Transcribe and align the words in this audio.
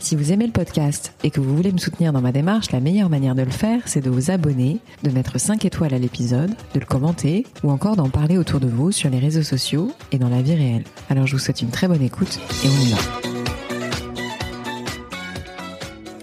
Si 0.00 0.14
vous 0.14 0.32
aimez 0.32 0.46
le 0.46 0.52
podcast 0.52 1.12
et 1.24 1.30
que 1.30 1.40
vous 1.40 1.56
voulez 1.56 1.72
me 1.72 1.78
soutenir 1.78 2.12
dans 2.12 2.20
ma 2.20 2.30
démarche, 2.30 2.70
la 2.70 2.78
meilleure 2.78 3.10
manière 3.10 3.34
de 3.34 3.42
le 3.42 3.50
faire, 3.50 3.82
c'est 3.86 4.00
de 4.00 4.08
vous 4.08 4.30
abonner, 4.30 4.78
de 5.02 5.10
mettre 5.10 5.38
5 5.38 5.64
étoiles 5.64 5.92
à 5.92 5.98
l'épisode, 5.98 6.50
de 6.72 6.80
le 6.80 6.86
commenter 6.86 7.44
ou 7.64 7.70
encore 7.70 7.96
d'en 7.96 8.08
parler 8.08 8.38
autour 8.38 8.60
de 8.60 8.68
vous 8.68 8.92
sur 8.92 9.10
les 9.10 9.18
réseaux 9.18 9.42
sociaux 9.42 9.92
et 10.12 10.18
dans 10.18 10.28
la 10.28 10.40
vie 10.40 10.54
réelle. 10.54 10.84
Alors 11.10 11.26
je 11.26 11.32
vous 11.32 11.40
souhaite 11.40 11.62
une 11.62 11.70
très 11.70 11.88
bonne 11.88 12.02
écoute 12.02 12.38
et 12.64 12.68
on 12.68 12.80
y 12.80 12.90
va. 12.90 12.98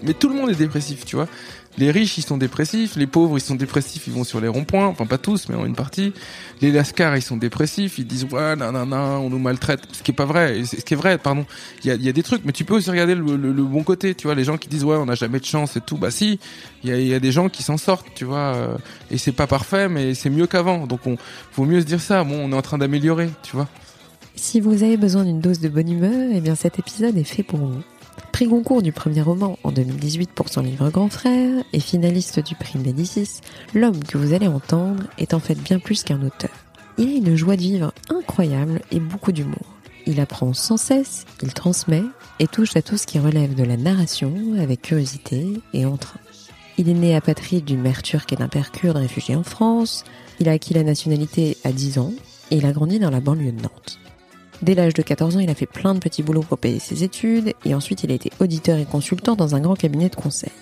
Mais 0.02 0.14
tout 0.14 0.28
le 0.28 0.36
monde 0.36 0.50
est 0.50 0.54
dépressif, 0.54 1.04
tu 1.04 1.16
vois. 1.16 1.26
Les 1.78 1.90
riches, 1.90 2.16
ils 2.16 2.22
sont 2.22 2.38
dépressifs. 2.38 2.96
Les 2.96 3.06
pauvres, 3.06 3.36
ils 3.36 3.42
sont 3.42 3.54
dépressifs. 3.54 4.06
Ils 4.06 4.12
vont 4.12 4.24
sur 4.24 4.40
les 4.40 4.48
ronds-points. 4.48 4.86
Enfin, 4.86 5.06
pas 5.06 5.18
tous, 5.18 5.48
mais 5.48 5.56
en 5.56 5.66
une 5.66 5.74
partie. 5.74 6.12
Les 6.62 6.72
lascars, 6.72 7.16
ils 7.16 7.22
sont 7.22 7.36
dépressifs. 7.36 7.98
Ils 7.98 8.06
disent, 8.06 8.24
ouais, 8.24 8.56
non, 8.56 8.72
on 8.92 9.28
nous 9.28 9.38
maltraite. 9.38 9.82
Ce 9.92 10.02
qui 10.02 10.10
est 10.10 10.14
pas 10.14 10.24
vrai. 10.24 10.64
Ce 10.64 10.76
qui 10.76 10.94
est 10.94 10.96
vrai, 10.96 11.18
pardon. 11.18 11.44
Il 11.84 12.02
y 12.02 12.08
a, 12.08 12.12
des 12.12 12.22
trucs, 12.22 12.44
mais 12.44 12.52
tu 12.52 12.64
peux 12.64 12.74
aussi 12.74 12.90
regarder 12.90 13.14
le, 13.14 13.64
bon 13.64 13.82
côté, 13.82 14.14
tu 14.14 14.26
vois. 14.26 14.34
Les 14.34 14.44
gens 14.44 14.56
qui 14.56 14.68
disent, 14.68 14.84
ouais, 14.84 14.96
on 14.96 15.06
n'a 15.06 15.14
jamais 15.14 15.38
de 15.38 15.44
chance 15.44 15.76
et 15.76 15.80
tout. 15.80 15.98
Bah, 15.98 16.10
si. 16.10 16.40
Il 16.82 17.06
y 17.06 17.14
a, 17.14 17.20
des 17.20 17.32
gens 17.32 17.48
qui 17.48 17.62
s'en 17.62 17.76
sortent, 17.76 18.06
tu 18.14 18.24
vois. 18.24 18.54
euh, 18.54 18.76
Et 19.10 19.18
c'est 19.18 19.32
pas 19.32 19.46
parfait, 19.46 19.88
mais 19.88 20.14
c'est 20.14 20.30
mieux 20.30 20.46
qu'avant. 20.46 20.86
Donc, 20.86 21.06
on, 21.06 21.16
faut 21.52 21.64
mieux 21.64 21.80
se 21.80 21.86
dire 21.86 22.00
ça. 22.00 22.24
Bon, 22.24 22.38
on 22.42 22.52
est 22.52 22.56
en 22.56 22.62
train 22.62 22.78
d'améliorer, 22.78 23.28
tu 23.42 23.56
vois. 23.56 23.68
Si 24.34 24.60
vous 24.60 24.82
avez 24.82 24.96
besoin 24.96 25.24
d'une 25.24 25.40
dose 25.40 25.60
de 25.60 25.68
bonne 25.68 25.90
humeur, 25.90 26.30
eh 26.32 26.40
bien 26.40 26.54
cet 26.54 26.78
épisode 26.78 27.16
est 27.16 27.24
fait 27.24 27.42
pour 27.42 27.58
vous. 27.58 27.82
Prix 28.32 28.46
Goncourt 28.46 28.82
du 28.82 28.92
premier 28.92 29.22
roman 29.22 29.58
en 29.64 29.72
2018 29.72 30.30
pour 30.30 30.48
son 30.48 30.60
livre 30.60 30.90
Grand 30.90 31.08
Frère 31.08 31.64
et 31.72 31.80
finaliste 31.80 32.40
du 32.40 32.54
prix 32.54 32.78
Médicis, 32.78 33.40
l'homme 33.74 34.02
que 34.04 34.18
vous 34.18 34.34
allez 34.34 34.46
entendre 34.46 35.04
est 35.18 35.34
en 35.34 35.40
fait 35.40 35.54
bien 35.54 35.78
plus 35.78 36.02
qu'un 36.02 36.22
auteur. 36.22 36.50
Il 36.98 37.08
a 37.08 37.30
une 37.30 37.36
joie 37.36 37.56
de 37.56 37.62
vivre 37.62 37.92
incroyable 38.10 38.80
et 38.90 39.00
beaucoup 39.00 39.32
d'humour. 39.32 39.76
Il 40.06 40.20
apprend 40.20 40.52
sans 40.52 40.76
cesse, 40.76 41.24
il 41.42 41.52
transmet 41.52 42.04
et 42.38 42.46
touche 42.46 42.76
à 42.76 42.82
tout 42.82 42.96
ce 42.96 43.06
qui 43.06 43.18
relève 43.18 43.54
de 43.54 43.64
la 43.64 43.76
narration 43.76 44.34
avec 44.60 44.82
curiosité 44.82 45.60
et 45.72 45.84
entrain. 45.84 46.20
Il 46.78 46.88
est 46.88 46.94
né 46.94 47.16
apatride 47.16 47.64
d'une 47.64 47.80
mère 47.80 48.02
turque 48.02 48.32
et 48.32 48.36
d'un 48.36 48.48
père 48.48 48.70
kurde 48.70 48.98
réfugié 48.98 49.34
en 49.34 49.42
France. 49.42 50.04
Il 50.40 50.48
a 50.48 50.52
acquis 50.52 50.74
la 50.74 50.84
nationalité 50.84 51.56
à 51.64 51.72
10 51.72 51.98
ans 51.98 52.12
et 52.50 52.56
il 52.56 52.66
a 52.66 52.72
grandi 52.72 52.98
dans 52.98 53.10
la 53.10 53.20
banlieue 53.20 53.52
de 53.52 53.62
Nantes. 53.62 53.98
Dès 54.62 54.74
l'âge 54.74 54.94
de 54.94 55.02
14 55.02 55.36
ans, 55.36 55.40
il 55.40 55.50
a 55.50 55.54
fait 55.54 55.66
plein 55.66 55.94
de 55.94 55.98
petits 55.98 56.22
boulots 56.22 56.42
pour 56.42 56.58
payer 56.58 56.78
ses 56.78 57.04
études 57.04 57.54
et 57.64 57.74
ensuite 57.74 58.04
il 58.04 58.10
a 58.10 58.14
été 58.14 58.30
auditeur 58.40 58.78
et 58.78 58.86
consultant 58.86 59.36
dans 59.36 59.54
un 59.54 59.60
grand 59.60 59.76
cabinet 59.76 60.08
de 60.08 60.16
conseil. 60.16 60.52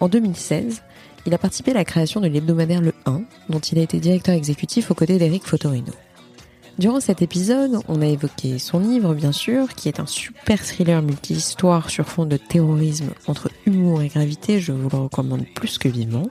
En 0.00 0.08
2016, 0.08 0.82
il 1.24 1.34
a 1.34 1.38
participé 1.38 1.70
à 1.72 1.74
la 1.74 1.84
création 1.84 2.20
de 2.20 2.28
l'hebdomadaire 2.28 2.82
Le 2.82 2.92
1, 3.06 3.22
dont 3.48 3.58
il 3.58 3.78
a 3.78 3.82
été 3.82 3.98
directeur 3.98 4.34
exécutif 4.34 4.90
aux 4.90 4.94
côtés 4.94 5.18
d'Éric 5.18 5.44
Fotorino. 5.44 5.92
Durant 6.78 7.00
cet 7.00 7.22
épisode, 7.22 7.78
on 7.88 8.02
a 8.02 8.06
évoqué 8.06 8.58
son 8.58 8.78
livre, 8.78 9.14
bien 9.14 9.32
sûr, 9.32 9.74
qui 9.74 9.88
est 9.88 9.98
un 9.98 10.06
super 10.06 10.62
thriller 10.62 11.00
multi-histoire 11.00 11.88
sur 11.88 12.06
fond 12.06 12.26
de 12.26 12.36
terrorisme 12.36 13.08
entre 13.26 13.50
humour 13.64 14.02
et 14.02 14.08
gravité, 14.08 14.60
je 14.60 14.72
vous 14.72 14.90
le 14.90 14.96
recommande 14.98 15.46
plus 15.54 15.78
que 15.78 15.88
vivement. 15.88 16.28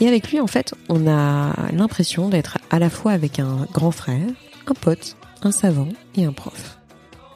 Et 0.00 0.06
avec 0.06 0.30
lui, 0.30 0.38
en 0.38 0.46
fait, 0.46 0.74
on 0.90 1.08
a 1.08 1.70
l'impression 1.72 2.28
d'être 2.28 2.58
à 2.68 2.78
la 2.78 2.90
fois 2.90 3.12
avec 3.12 3.38
un 3.38 3.66
grand 3.72 3.90
frère, 3.90 4.28
un 4.66 4.74
pote, 4.74 5.16
un 5.46 5.52
savant 5.52 5.88
et 6.16 6.24
un 6.24 6.32
prof. 6.32 6.78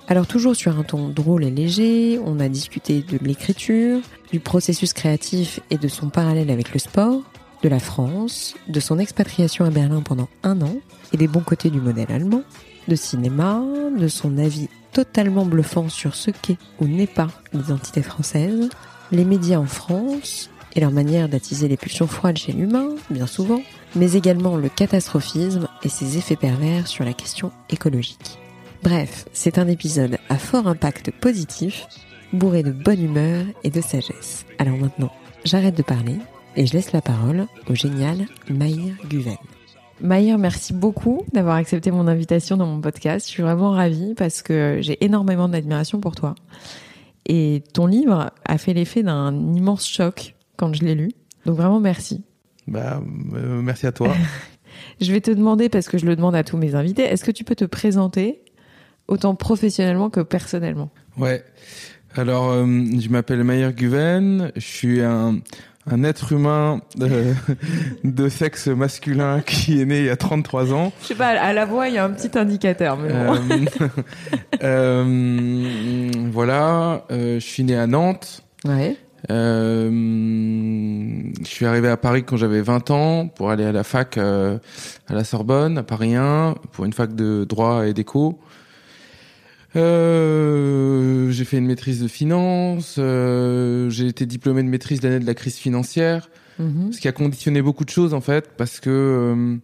Alors 0.08 0.26
toujours 0.26 0.56
sur 0.56 0.76
un 0.76 0.82
ton 0.82 1.08
drôle 1.08 1.44
et 1.44 1.50
léger, 1.50 2.18
on 2.24 2.40
a 2.40 2.48
discuté 2.48 3.02
de 3.02 3.18
l'écriture, 3.18 4.00
du 4.32 4.40
processus 4.40 4.92
créatif 4.92 5.60
et 5.70 5.78
de 5.78 5.86
son 5.86 6.08
parallèle 6.08 6.50
avec 6.50 6.74
le 6.74 6.80
sport, 6.80 7.22
de 7.62 7.68
la 7.68 7.78
France, 7.78 8.56
de 8.66 8.80
son 8.80 8.98
expatriation 8.98 9.64
à 9.64 9.70
Berlin 9.70 10.02
pendant 10.02 10.28
un 10.42 10.60
an 10.60 10.74
et 11.12 11.16
des 11.16 11.28
bons 11.28 11.42
côtés 11.42 11.70
du 11.70 11.80
modèle 11.80 12.10
allemand, 12.10 12.42
de 12.88 12.96
cinéma, 12.96 13.62
de 13.96 14.08
son 14.08 14.38
avis 14.38 14.68
totalement 14.92 15.46
bluffant 15.46 15.88
sur 15.88 16.16
ce 16.16 16.32
qu'est 16.32 16.58
ou 16.80 16.88
n'est 16.88 17.06
pas 17.06 17.28
l'identité 17.52 18.02
française, 18.02 18.70
les 19.12 19.24
médias 19.24 19.58
en 19.58 19.66
France 19.66 20.50
et 20.74 20.80
leur 20.80 20.90
manière 20.90 21.28
d'attiser 21.28 21.68
les 21.68 21.76
pulsions 21.76 22.08
froides 22.08 22.38
chez 22.38 22.52
l'humain, 22.52 22.88
bien 23.08 23.28
souvent, 23.28 23.62
mais 23.94 24.12
également 24.12 24.56
le 24.56 24.68
catastrophisme 24.68 25.68
et 25.82 25.88
ses 25.88 26.16
effets 26.16 26.36
pervers 26.36 26.86
sur 26.86 27.04
la 27.04 27.12
question 27.12 27.52
écologique. 27.68 28.38
Bref, 28.82 29.26
c'est 29.32 29.58
un 29.58 29.68
épisode 29.68 30.18
à 30.28 30.38
fort 30.38 30.66
impact 30.66 31.10
positif, 31.10 31.86
bourré 32.32 32.62
de 32.62 32.72
bonne 32.72 33.04
humeur 33.04 33.44
et 33.62 33.70
de 33.70 33.80
sagesse. 33.80 34.46
Alors 34.58 34.76
maintenant, 34.76 35.12
j'arrête 35.44 35.76
de 35.76 35.82
parler 35.82 36.16
et 36.56 36.66
je 36.66 36.72
laisse 36.72 36.92
la 36.92 37.02
parole 37.02 37.46
au 37.68 37.74
génial 37.74 38.26
Maïr 38.48 38.94
Guven. 39.08 39.36
Maïr, 40.00 40.38
merci 40.38 40.72
beaucoup 40.72 41.24
d'avoir 41.32 41.56
accepté 41.56 41.90
mon 41.90 42.06
invitation 42.06 42.56
dans 42.56 42.66
mon 42.66 42.80
podcast. 42.80 43.26
Je 43.26 43.32
suis 43.32 43.42
vraiment 43.42 43.72
ravie 43.72 44.14
parce 44.14 44.40
que 44.40 44.78
j'ai 44.80 45.04
énormément 45.04 45.48
d'admiration 45.48 46.00
pour 46.00 46.14
toi. 46.14 46.34
Et 47.26 47.62
ton 47.74 47.86
livre 47.86 48.30
a 48.46 48.58
fait 48.58 48.72
l'effet 48.72 49.02
d'un 49.02 49.34
immense 49.54 49.86
choc 49.86 50.34
quand 50.56 50.72
je 50.72 50.84
l'ai 50.84 50.94
lu. 50.94 51.10
Donc 51.44 51.56
vraiment 51.56 51.80
merci. 51.80 52.24
Bah, 52.66 53.00
euh, 53.34 53.62
merci 53.62 53.86
à 53.86 53.92
toi. 53.92 54.12
Je 55.00 55.12
vais 55.12 55.20
te 55.20 55.30
demander, 55.30 55.68
parce 55.68 55.88
que 55.88 55.98
je 55.98 56.06
le 56.06 56.14
demande 56.14 56.34
à 56.34 56.44
tous 56.44 56.56
mes 56.56 56.74
invités, 56.74 57.02
est-ce 57.02 57.24
que 57.24 57.30
tu 57.30 57.44
peux 57.44 57.54
te 57.54 57.64
présenter 57.64 58.40
autant 59.08 59.34
professionnellement 59.34 60.10
que 60.10 60.20
personnellement? 60.20 60.90
Ouais. 61.18 61.44
Alors, 62.14 62.50
euh, 62.50 62.64
je 62.64 63.08
m'appelle 63.08 63.42
Mayer 63.44 63.72
Guven. 63.72 64.52
Je 64.56 64.60
suis 64.60 65.00
un, 65.00 65.40
un 65.90 66.04
être 66.04 66.32
humain 66.32 66.80
de, 66.96 67.34
de 68.04 68.28
sexe 68.28 68.68
masculin 68.68 69.40
qui 69.40 69.80
est 69.80 69.84
né 69.84 70.00
il 70.00 70.04
y 70.06 70.10
a 70.10 70.16
33 70.16 70.72
ans. 70.72 70.92
Je 71.02 71.08
sais 71.08 71.14
pas, 71.14 71.28
à 71.28 71.52
la 71.52 71.64
voix, 71.64 71.88
il 71.88 71.94
y 71.94 71.98
a 71.98 72.04
un 72.04 72.10
petit 72.10 72.36
indicateur. 72.38 72.96
Mais 72.96 73.12
bon. 73.12 73.38
Euh, 73.50 73.88
euh, 74.62 76.10
voilà. 76.30 77.04
Euh, 77.10 77.34
je 77.40 77.44
suis 77.44 77.64
né 77.64 77.76
à 77.76 77.86
Nantes. 77.86 78.42
Ouais. 78.64 78.96
Euh, 79.28 79.90
je 81.42 81.46
suis 81.48 81.66
arrivé 81.66 81.88
à 81.88 81.96
Paris 81.96 82.24
quand 82.24 82.36
j'avais 82.38 82.62
20 82.62 82.90
ans 82.90 83.28
pour 83.28 83.50
aller 83.50 83.64
à 83.64 83.72
la 83.72 83.84
fac 83.84 84.16
euh, 84.16 84.58
à 85.08 85.14
la 85.14 85.24
Sorbonne, 85.24 85.76
à 85.76 85.82
Paris 85.82 86.14
1, 86.14 86.54
pour 86.72 86.84
une 86.86 86.92
fac 86.92 87.14
de 87.14 87.44
droit 87.44 87.86
et 87.86 87.92
d'éco. 87.92 88.38
Euh, 89.76 91.30
j'ai 91.30 91.44
fait 91.44 91.58
une 91.58 91.66
maîtrise 91.66 92.02
de 92.02 92.08
finance, 92.08 92.96
euh, 92.98 93.88
j'ai 93.90 94.06
été 94.06 94.26
diplômé 94.26 94.62
de 94.62 94.68
maîtrise 94.68 95.00
d'année 95.00 95.20
de 95.20 95.26
la 95.26 95.34
crise 95.34 95.56
financière, 95.56 96.28
Mhm. 96.58 96.92
ce 96.92 97.00
qui 97.00 97.08
a 97.08 97.12
conditionné 97.12 97.62
beaucoup 97.62 97.84
de 97.84 97.90
choses 97.90 98.12
en 98.12 98.20
fait, 98.20 98.50
parce 98.56 98.80
que 98.80 98.90
euh, 98.90 99.56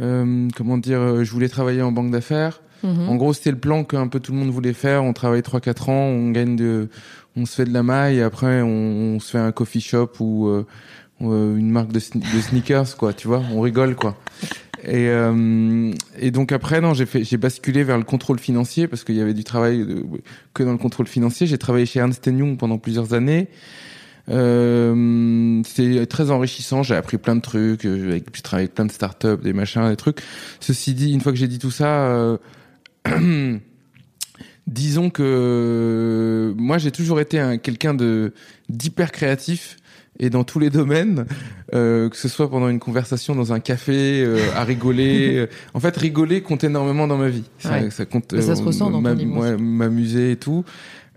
euh, 0.00 0.48
comment 0.56 0.78
dire, 0.78 1.24
je 1.24 1.30
voulais 1.32 1.48
travailler 1.48 1.82
en 1.82 1.92
banque 1.92 2.10
d'affaires. 2.10 2.62
Mhm. 2.84 3.08
En 3.08 3.16
gros, 3.16 3.32
c'était 3.32 3.50
le 3.50 3.58
plan 3.58 3.82
qu'un 3.82 4.06
peu 4.06 4.20
tout 4.20 4.30
le 4.30 4.38
monde 4.38 4.50
voulait 4.50 4.72
faire. 4.72 5.02
On 5.02 5.12
travaille 5.12 5.42
3-4 5.42 5.88
ans, 5.88 5.94
on 6.04 6.30
gagne 6.30 6.54
de, 6.54 6.88
on 7.36 7.46
se 7.46 7.54
fait 7.54 7.64
de 7.64 7.72
la 7.72 7.82
maille, 7.82 8.16
et 8.18 8.22
après 8.22 8.62
on, 8.62 9.14
on 9.16 9.20
se 9.20 9.30
fait 9.32 9.38
un 9.38 9.52
coffee 9.52 9.80
shop 9.80 10.10
ou 10.20 10.48
euh, 10.48 10.66
euh, 11.22 11.56
une 11.56 11.70
marque 11.70 11.92
de, 11.92 12.00
sne- 12.00 12.20
de 12.20 12.40
sneakers, 12.40 12.96
quoi. 12.96 13.12
Tu 13.12 13.26
vois, 13.28 13.42
on 13.52 13.60
rigole, 13.60 13.94
quoi. 13.94 14.16
Et, 14.84 15.08
euh, 15.08 15.92
et 16.20 16.30
donc 16.30 16.52
après, 16.52 16.80
non, 16.80 16.94
j'ai 16.94 17.06
j'ai 17.24 17.36
basculé 17.36 17.82
vers 17.82 17.98
le 17.98 18.04
contrôle 18.04 18.38
financier 18.38 18.86
parce 18.86 19.02
qu'il 19.02 19.16
y 19.16 19.20
avait 19.20 19.34
du 19.34 19.42
travail 19.44 19.78
de- 19.84 20.04
que 20.54 20.62
dans 20.62 20.70
le 20.72 20.78
contrôle 20.78 21.06
financier. 21.08 21.46
J'ai 21.48 21.58
travaillé 21.58 21.84
chez 21.86 21.98
Ernst 21.98 22.24
Young 22.26 22.56
pendant 22.56 22.78
plusieurs 22.78 23.12
années. 23.12 23.48
Euh, 24.30 25.62
c'est 25.66 26.06
très 26.06 26.30
enrichissant. 26.30 26.82
J'ai 26.82 26.94
appris 26.94 27.18
plein 27.18 27.34
de 27.36 27.40
trucs. 27.40 27.84
euh, 27.84 28.20
J'ai 28.32 28.42
travaillé 28.42 28.64
avec 28.66 28.74
plein 28.74 28.84
de 28.86 28.92
startups, 28.92 29.38
des 29.42 29.52
machins, 29.52 29.88
des 29.88 29.96
trucs. 29.96 30.20
Ceci 30.60 30.94
dit, 30.94 31.12
une 31.12 31.20
fois 31.20 31.32
que 31.32 31.38
j'ai 31.38 31.48
dit 31.48 31.58
tout 31.58 31.70
ça, 31.70 31.88
euh, 32.10 32.36
disons 34.68 35.10
que 35.10 36.54
moi 36.56 36.78
j'ai 36.78 36.90
toujours 36.92 37.20
été 37.20 37.40
un 37.40 37.58
quelqu'un 37.58 37.94
de 37.94 38.32
d'hyper 38.68 39.10
créatif 39.10 39.76
et 40.20 40.30
dans 40.30 40.42
tous 40.44 40.58
les 40.58 40.68
domaines, 40.68 41.26
euh, 41.74 42.08
que 42.08 42.16
ce 42.16 42.28
soit 42.28 42.50
pendant 42.50 42.68
une 42.68 42.80
conversation 42.80 43.36
dans 43.36 43.52
un 43.52 43.60
café, 43.60 44.20
euh, 44.24 44.38
à 44.56 44.64
rigoler. 44.64 45.36
euh, 45.36 45.46
en 45.74 45.80
fait, 45.80 45.96
rigoler 45.96 46.42
compte 46.42 46.64
énormément 46.64 47.06
dans 47.06 47.16
ma 47.16 47.28
vie. 47.28 47.44
Ça, 47.58 47.70
Ouais. 47.78 47.90
ça 47.90 48.04
compte. 48.04 48.32
Mais 48.32 48.42
ça 48.42 48.56
se 48.56 48.62
ressent 48.62 48.90
dans 48.90 49.00
ouais, 49.02 49.56
M'amuser 49.56 50.32
et 50.32 50.36
tout. 50.36 50.64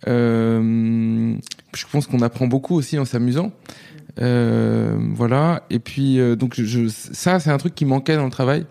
Euh, 0.08 1.34
je 1.76 1.86
pense 1.92 2.08
qu'on 2.08 2.22
apprend 2.22 2.48
beaucoup 2.48 2.76
aussi 2.76 3.00
en 3.00 3.06
s'amusant. 3.06 3.52
Euh, 4.20 4.96
voilà. 5.16 5.64
Et 5.70 5.80
puis 5.80 6.20
euh, 6.20 6.36
donc 6.36 6.54
je, 6.62 6.88
ça, 6.90 7.40
c'est 7.40 7.50
un 7.50 7.58
truc 7.58 7.74
qui 7.76 7.86
manquait 7.86 8.16
dans 8.18 8.26
le 8.26 8.32
travail. 8.32 8.66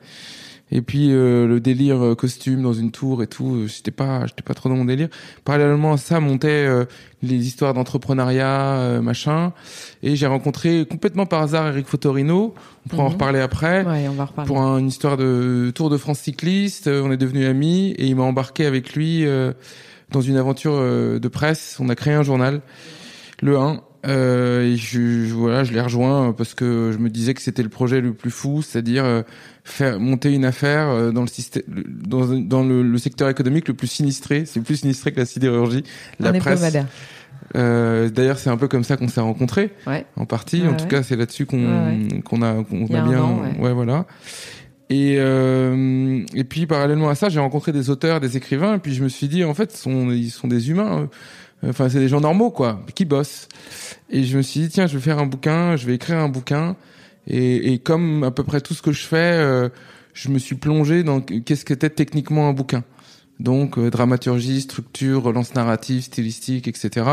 Et 0.73 0.83
puis 0.83 1.09
euh, 1.11 1.47
le 1.49 1.59
délire 1.61 2.01
euh, 2.05 2.15
costume 2.15 2.63
dans 2.63 2.73
une 2.73 2.91
tour 2.93 3.23
et 3.23 3.27
tout, 3.27 3.55
euh, 3.57 3.67
j'étais 3.67 3.91
pas, 3.91 4.27
j'étais 4.27 4.43
pas 4.43 4.55
trop 4.55 4.69
dans 4.69 4.77
mon 4.77 4.85
délire. 4.85 5.09
Parallèlement 5.45 5.95
à 5.95 5.97
ça, 5.97 6.21
montaient 6.21 6.69
les 7.23 7.47
histoires 7.47 7.75
d'entrepreneuriat, 7.75 9.01
machin. 9.03 9.53
Et 10.03 10.17
j'ai 10.17 10.27
rencontré 10.27 10.87
complètement 10.89 11.27
par 11.27 11.43
hasard 11.43 11.69
Eric 11.69 11.87
Fotorino. 11.87 12.55
On 12.87 12.89
pourra 12.89 13.03
en 13.03 13.07
Mhm. 13.07 13.13
reparler 13.15 13.41
après. 13.41 13.85
Ouais, 13.85 14.07
on 14.09 14.13
va 14.15 14.25
reparler. 14.27 14.47
Pour 14.47 14.61
un- 14.61 14.79
une 14.79 14.89
histoire 14.89 15.17
de 15.17 15.73
Tour 15.75 15.91
de 15.91 15.97
France 15.97 16.21
cycliste, 16.21 16.87
Euh, 16.87 17.03
on 17.05 17.11
est 17.13 17.17
devenus 17.17 17.47
amis 17.47 17.91
et 17.99 18.07
il 18.07 18.17
m'a 18.17 18.23
embarqué 18.23 18.65
avec 18.67 18.95
lui 18.95 19.27
euh, 19.27 19.53
dans 20.13 20.21
une 20.21 20.37
aventure 20.37 20.73
euh, 20.75 21.19
de 21.19 21.29
presse. 21.29 21.77
On 21.81 21.89
a 21.89 21.95
créé 21.95 22.15
un 22.15 22.23
journal, 22.23 22.61
le 23.43 23.59
1. 23.59 23.83
Euh, 24.07 24.63
et 24.73 24.77
je, 24.77 25.27
je- 25.27 25.35
voilà, 25.35 25.63
je 25.63 25.73
l'ai 25.75 25.81
rejoint 25.81 26.33
parce 26.33 26.55
que 26.55 26.91
je 26.93 26.97
me 26.99 27.11
disais 27.11 27.35
que 27.35 27.43
c'était 27.43 27.63
le 27.63 27.69
projet 27.69 28.01
le 28.01 28.15
plus 28.15 28.31
fou, 28.31 28.63
c'est-à-dire 28.63 29.05
euh, 29.05 29.23
faire 29.71 29.99
monter 30.01 30.33
une 30.33 30.45
affaire 30.45 30.89
euh, 30.89 31.11
dans 31.13 31.23
le 31.23 31.27
système, 31.29 31.63
dans, 31.69 32.27
dans 32.27 32.63
le, 32.63 32.83
le 32.83 32.99
secteur 32.99 33.29
économique 33.29 33.69
le 33.69 33.75
plus 33.75 33.87
sinistré. 33.89 34.45
C'est 34.47 34.61
plus 34.61 34.77
sinistré 34.77 35.13
que 35.13 35.21
la 35.21 35.27
sidérurgie, 35.27 35.85
la 36.19 36.33
presse. 36.33 36.63
Euh, 37.57 38.09
D'ailleurs, 38.11 38.39
c'est 38.39 38.51
un 38.51 38.57
peu 38.57 38.69
comme 38.69 38.85
ça 38.85 38.97
qu'on 38.97 39.09
s'est 39.09 39.21
rencontrés 39.21 39.71
Ouais. 39.87 40.07
en 40.17 40.25
partie. 40.27 40.63
Ouais, 40.63 40.69
en 40.69 40.77
tout 40.77 40.87
cas, 40.87 41.03
c'est 41.03 41.17
là-dessus 41.17 41.47
qu'on 41.47 42.09
qu'on 42.25 42.43
a 42.43 42.63
qu'on 42.63 42.85
a 42.87 43.01
bien 43.03 43.23
an, 43.23 43.43
ouais. 43.59 43.73
voilà. 43.73 44.07
Et 44.89 45.17
euh, 45.19 46.25
et 46.35 46.45
puis 46.45 46.67
parallèlement 46.67 47.09
à 47.09 47.15
ça, 47.15 47.29
j'ai 47.29 47.41
rencontré 47.41 47.73
des 47.73 47.91
auteurs, 47.91 48.21
des 48.21 48.37
écrivains, 48.37 48.75
et 48.75 48.79
puis 48.79 48.95
je 48.95 49.03
me 49.05 49.09
suis 49.09 49.29
dit 49.29 49.45
en 49.45 49.55
fait, 49.55 49.71
sont 49.77 50.11
ils 50.11 50.31
sont 50.31 50.49
des 50.49 50.71
humains. 50.71 51.09
Enfin, 51.67 51.89
c'est 51.89 51.99
des 51.99 52.09
gens 52.09 52.21
normaux 52.21 52.51
quoi, 52.51 52.83
qui 52.95 53.05
bossent. 53.05 53.47
Et 54.11 54.25
je 54.25 54.37
me 54.37 54.43
suis 54.43 54.61
dit 54.61 54.69
tiens, 54.69 54.87
je 54.87 54.95
vais 54.95 55.01
faire 55.03 55.19
un 55.19 55.27
bouquin, 55.27 55.77
je 55.77 55.87
vais 55.87 55.95
écrire 55.95 56.19
un 56.19 56.29
bouquin. 56.29 56.75
Et, 57.27 57.73
et 57.73 57.79
comme 57.79 58.25
à 58.25 58.31
peu 58.31 58.45
près 58.45 58.61
tout 58.61 58.75
ce 58.75 58.83
que 58.83 58.93
je 58.93 59.03
fais, 59.05 59.17
euh, 59.17 59.69
je 60.15 60.29
me 60.31 60.39
suis 60.39 60.57
plongé 60.57 61.03
dans 61.03 61.21
qu'est-ce 61.21 61.65
qu'était 61.65 61.91
techniquement 61.91 62.49
un 62.49 62.53
bouquin. 62.53 62.83
Donc 63.39 63.79
euh, 63.79 63.89
dramaturgie, 63.91 64.61
structure, 64.61 65.23
relance 65.23 65.55
narrative, 65.55 66.03
stylistique, 66.03 66.69
etc. 66.69 67.07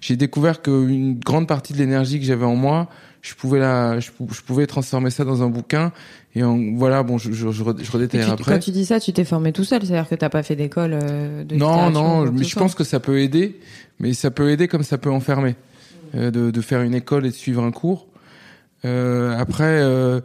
J'ai 0.00 0.16
découvert 0.16 0.62
qu'une 0.62 1.18
grande 1.18 1.48
partie 1.48 1.72
de 1.72 1.78
l'énergie 1.78 2.20
que 2.20 2.24
j'avais 2.26 2.44
en 2.44 2.54
moi, 2.54 2.88
je 3.22 3.34
pouvais 3.34 3.58
la, 3.58 3.98
je, 4.00 4.10
pou- 4.12 4.28
je 4.32 4.42
pouvais 4.42 4.66
transformer 4.66 5.10
ça 5.10 5.24
dans 5.24 5.42
un 5.42 5.48
bouquin. 5.48 5.92
Et 6.36 6.44
en, 6.44 6.58
voilà, 6.76 7.02
bon, 7.02 7.16
je, 7.18 7.32
je, 7.32 7.50
je, 7.50 7.64
je 7.82 7.90
redétaillerai 7.90 8.30
après. 8.32 8.52
quand 8.54 8.58
tu 8.60 8.70
dis 8.70 8.84
ça, 8.84 9.00
tu 9.00 9.12
t'es 9.12 9.24
formé 9.24 9.52
tout 9.52 9.64
seul, 9.64 9.82
c'est-à-dire 9.84 10.08
que 10.08 10.14
t'as 10.14 10.28
pas 10.28 10.42
fait 10.42 10.56
d'école 10.56 10.98
euh, 11.00 11.42
de 11.44 11.56
Non, 11.56 11.90
non, 11.90 12.24
mais 12.32 12.44
je 12.44 12.54
pense 12.56 12.74
que 12.74 12.84
ça 12.84 13.00
peut 13.00 13.20
aider, 13.20 13.58
mais 13.98 14.14
ça 14.14 14.30
peut 14.30 14.50
aider 14.50 14.68
comme 14.68 14.82
ça 14.82 14.98
peut 14.98 15.10
enfermer, 15.10 15.56
euh, 16.14 16.30
de, 16.30 16.50
de 16.50 16.60
faire 16.60 16.82
une 16.82 16.94
école 16.94 17.24
et 17.26 17.30
de 17.30 17.34
suivre 17.34 17.62
un 17.64 17.70
cours. 17.72 18.06
Euh, 18.84 19.36
après, 19.38 19.64
euh, 19.80 20.20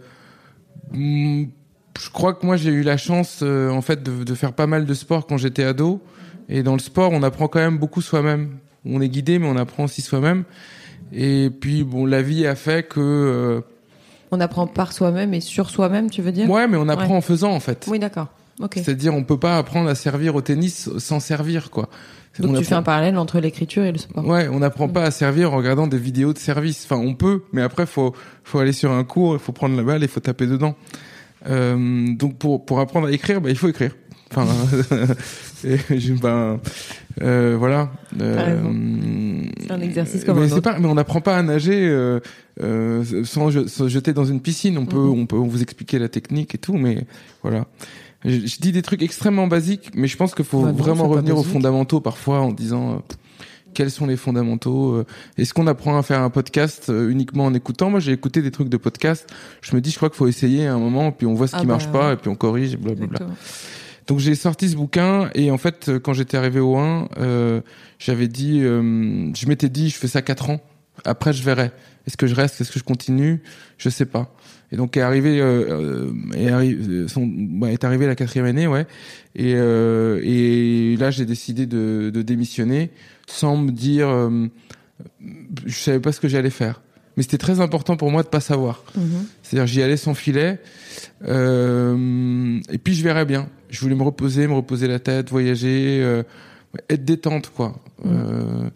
hmm, 0.92 1.46
je 2.00 2.10
crois 2.10 2.34
que 2.34 2.46
moi 2.46 2.58
j'ai 2.58 2.72
eu 2.72 2.84
la 2.84 2.98
chance, 2.98 3.40
euh, 3.44 3.70
en 3.70 3.82
fait, 3.82 4.04
de, 4.04 4.24
de 4.24 4.36
faire 4.36 4.54
pas 4.54 4.68
mal 4.68 4.86
de 4.86 4.94
sport 4.94 5.28
quand 5.28 5.38
j'étais 5.38 5.64
ado. 5.64 6.02
Et 6.50 6.64
dans 6.64 6.74
le 6.74 6.80
sport, 6.80 7.12
on 7.14 7.22
apprend 7.24 7.48
quand 7.48 7.60
même 7.60 7.78
beaucoup 7.78 8.02
soi-même. 8.02 8.58
On 8.86 9.02
est 9.02 9.10
guidé, 9.10 9.40
mais 9.40 9.48
on 9.48 9.58
apprend 9.58 9.84
aussi 9.86 10.02
soi-même. 10.02 10.44
Et 11.14 11.50
puis, 11.50 11.84
bon, 11.84 12.06
la 12.06 12.22
vie 12.22 12.46
a 12.48 12.56
fait 12.56 12.88
que, 12.88 13.62
On 14.32 14.40
apprend 14.40 14.68
par 14.68 14.94
soi-même 14.94 15.34
et 15.34 15.42
sur 15.42 15.70
soi-même, 15.70 16.10
tu 16.10 16.22
veux 16.22 16.32
dire? 16.32 16.50
Ouais, 16.50 16.68
mais 16.68 16.78
on 16.78 16.88
apprend 16.88 17.12
Ouais. 17.12 17.18
en 17.18 17.22
faisant, 17.22 17.52
en 17.52 17.60
fait. 17.60 17.86
Oui, 17.90 18.00
d'accord. 18.00 18.28
Ok. 18.60 18.74
C'est-à-dire, 18.76 19.14
on 19.14 19.24
peut 19.24 19.38
pas 19.40 19.58
apprendre 19.58 19.90
à 19.90 19.96
servir 19.96 20.36
au 20.36 20.42
tennis 20.42 20.90
sans 20.98 21.20
servir, 21.20 21.70
quoi. 21.72 21.90
Donc 22.40 22.52
On 22.52 22.54
tu 22.54 22.58
apprend- 22.60 22.70
fais 22.70 22.76
un 22.76 22.84
parallèle 22.84 23.18
entre 23.18 23.40
l'écriture 23.40 23.84
et 23.84 23.92
le 23.92 23.98
sport. 23.98 24.26
Ouais, 24.26 24.48
on 24.50 24.60
n'apprend 24.60 24.88
Mm. 24.88 24.94
pas 24.94 25.04
à 25.04 25.12
servir 25.12 25.54
en 25.54 25.58
regardant 25.58 25.88
des 25.88 25.98
vidéos 25.98 26.32
de 26.34 26.38
service. 26.38 26.86
Enfin, 26.86 27.02
on 27.02 27.14
peut, 27.16 27.44
mais 27.54 27.62
après, 27.62 27.86
faut 27.86 28.14
faut 28.44 28.60
aller 28.60 28.72
sur 28.74 28.92
un 28.92 29.04
cours, 29.04 29.34
il 29.34 29.40
faut 29.40 29.52
prendre 29.52 29.76
la 29.76 29.84
balle, 29.84 30.02
il 30.04 30.08
faut 30.08 30.20
taper 30.20 30.46
dedans. 30.48 30.76
Euh, 31.48 32.14
donc 32.16 32.38
pour 32.38 32.66
pour 32.66 32.80
apprendre 32.80 33.08
à 33.08 33.12
écrire, 33.12 33.42
bah, 33.42 33.50
il 33.50 33.58
faut 33.58 33.68
écrire. 33.70 33.96
Enfin, 34.32 34.46
et 35.64 35.78
je- 36.00 36.14
ben 36.14 36.60
euh, 37.22 37.56
voilà. 37.58 37.90
Euh, 38.22 38.58
C'est 39.62 39.72
un 39.72 39.82
exercice 39.82 40.24
comme 40.24 40.38
mais 40.40 40.46
un 40.46 40.48
c'est 40.50 40.54
autre. 40.56 40.72
pas, 40.72 40.80
mais 40.80 40.88
on 40.88 40.96
n'apprend 40.96 41.22
pas 41.22 41.36
à 41.38 41.42
nager 41.44 41.88
euh, 41.90 42.20
euh, 42.62 43.24
sans, 43.24 43.50
se 43.52 43.88
jeter 43.88 44.14
dans 44.14 44.26
une 44.26 44.40
piscine. 44.42 44.78
On 44.78 44.86
peut, 44.86 44.98
Mhm. 44.98 45.20
on 45.22 45.26
peut 45.26 45.36
vous 45.36 45.62
expliquer 45.62 45.98
la 46.00 46.10
technique 46.10 46.56
et 46.56 46.58
tout, 46.60 46.74
mais 46.78 47.06
voilà. 47.42 47.66
Je, 48.26 48.32
je 48.46 48.60
dis 48.60 48.72
des 48.72 48.82
trucs 48.82 49.02
extrêmement 49.02 49.48
basiques, 49.48 49.92
mais 49.96 50.08
je 50.08 50.18
pense 50.18 50.36
qu'il 50.36 50.46
faut 50.46 50.64
Bah 50.64 50.72
vraiment 50.72 51.08
revenir 51.08 51.38
aux 51.38 51.44
fondamentaux 51.44 52.02
parfois 52.02 52.42
en 52.42 52.52
disant 52.52 52.92
euh, 52.94 52.96
quels 53.74 53.92
sont 53.92 54.06
les 54.08 54.18
fondamentaux. 54.18 54.94
euh, 54.94 55.06
Est-ce 55.38 55.54
qu'on 55.54 55.68
apprend 55.68 55.98
à 55.98 56.04
faire 56.04 56.22
un 56.22 56.30
podcast 56.30 56.90
euh, 56.90 57.10
uniquement 57.10 57.46
en 57.46 57.54
écoutant? 57.54 57.90
Moi, 57.90 58.00
j'ai 58.00 58.12
écouté 58.12 58.42
des 58.42 58.52
trucs 58.52 58.68
de 58.70 58.78
podcast. 58.78 59.30
Je 59.62 59.76
me 59.76 59.80
dis, 59.82 59.92
je 59.92 59.96
crois 59.98 60.10
qu'il 60.10 60.18
faut 60.18 60.28
essayer 60.28 60.68
à 60.68 60.74
un 60.74 60.80
moment, 60.80 61.12
puis 61.12 61.28
on 61.28 61.34
voit 61.34 61.48
ce 61.48 61.56
Ah 61.56 61.60
qui 61.62 61.66
bah, 61.66 61.74
marche 61.74 61.88
pas, 61.88 62.14
et 62.14 62.16
puis 62.18 62.30
on 62.30 62.36
corrige, 62.36 62.74
et 62.74 62.78
blablabla. 62.78 63.20
Donc 64.08 64.18
j'ai 64.20 64.34
sorti 64.34 64.68
ce 64.70 64.76
bouquin 64.76 65.30
et 65.36 65.52
en 65.52 65.60
fait 65.60 65.88
euh, 65.88 66.00
quand 66.00 66.14
j'étais 66.14 66.36
arrivé 66.36 66.60
au 66.60 66.78
1, 66.78 67.10
euh, 67.20 67.62
j'avais 68.00 68.28
dit, 68.28 68.60
euh, 68.64 69.32
je 69.36 69.46
m'étais 69.46 69.70
dit 69.70 69.90
je 69.92 69.98
fais 69.98 70.08
ça 70.08 70.24
quatre 70.24 70.50
ans, 70.50 70.62
après 71.06 71.32
je 71.32 71.44
verrai. 71.44 71.70
Est-ce 72.08 72.18
que 72.18 72.26
je 72.26 72.34
reste, 72.34 72.60
est-ce 72.60 72.72
que 72.72 72.80
je 72.80 72.84
continue, 72.84 73.44
je 73.78 73.88
sais 73.88 74.08
pas. 74.08 74.34
Et 74.72 74.78
donc 74.78 74.96
est 74.98 75.02
arrivé, 75.02 75.40
euh, 75.42 76.06
euh, 76.06 76.12
est, 76.36 76.48
arri- 76.52 76.78
euh, 76.90 77.08
son, 77.08 77.28
ouais, 77.60 77.74
est 77.74 77.84
arrivé 77.84 78.06
la 78.06 78.16
quatrième 78.16 78.46
année, 78.46 78.68
ouais. 78.68 78.86
Et, 79.36 79.54
euh, 79.56 80.20
et 80.24 80.96
là 80.98 81.10
j'ai 81.12 81.26
décidé 81.26 81.66
de, 81.66 82.12
de 82.14 82.22
démissionner 82.22 82.92
sans 83.28 83.58
me 83.58 83.72
dire, 83.72 84.08
euh, 84.10 84.48
je 85.66 85.74
savais 85.76 86.00
pas 86.00 86.12
ce 86.12 86.20
que 86.20 86.28
j'allais 86.28 86.50
faire. 86.52 86.82
Mais 87.18 87.24
c'était 87.24 87.38
très 87.40 87.60
important 87.60 87.98
pour 87.98 88.12
moi 88.12 88.24
de 88.24 88.28
pas 88.30 88.40
savoir. 88.40 88.84
Mhm. 88.96 89.26
C'est-à-dire 89.44 89.68
j'y 89.68 89.82
allais 89.82 89.98
sans 89.98 90.14
filet. 90.14 90.60
Euh, 91.44 92.60
et 92.72 92.78
puis 92.78 92.94
je 92.96 93.04
verrais 93.04 93.26
bien. 93.26 93.48
Je 93.70 93.80
voulais 93.82 93.96
me 93.96 94.04
reposer, 94.04 94.48
me 94.48 94.54
reposer 94.54 94.88
la 94.88 95.00
tête, 95.00 95.30
voyager, 95.30 96.00
euh, 96.02 96.24
être 96.90 97.06
détente 97.06 97.50
quoi. 97.56 97.76
Euh, 98.06 98.70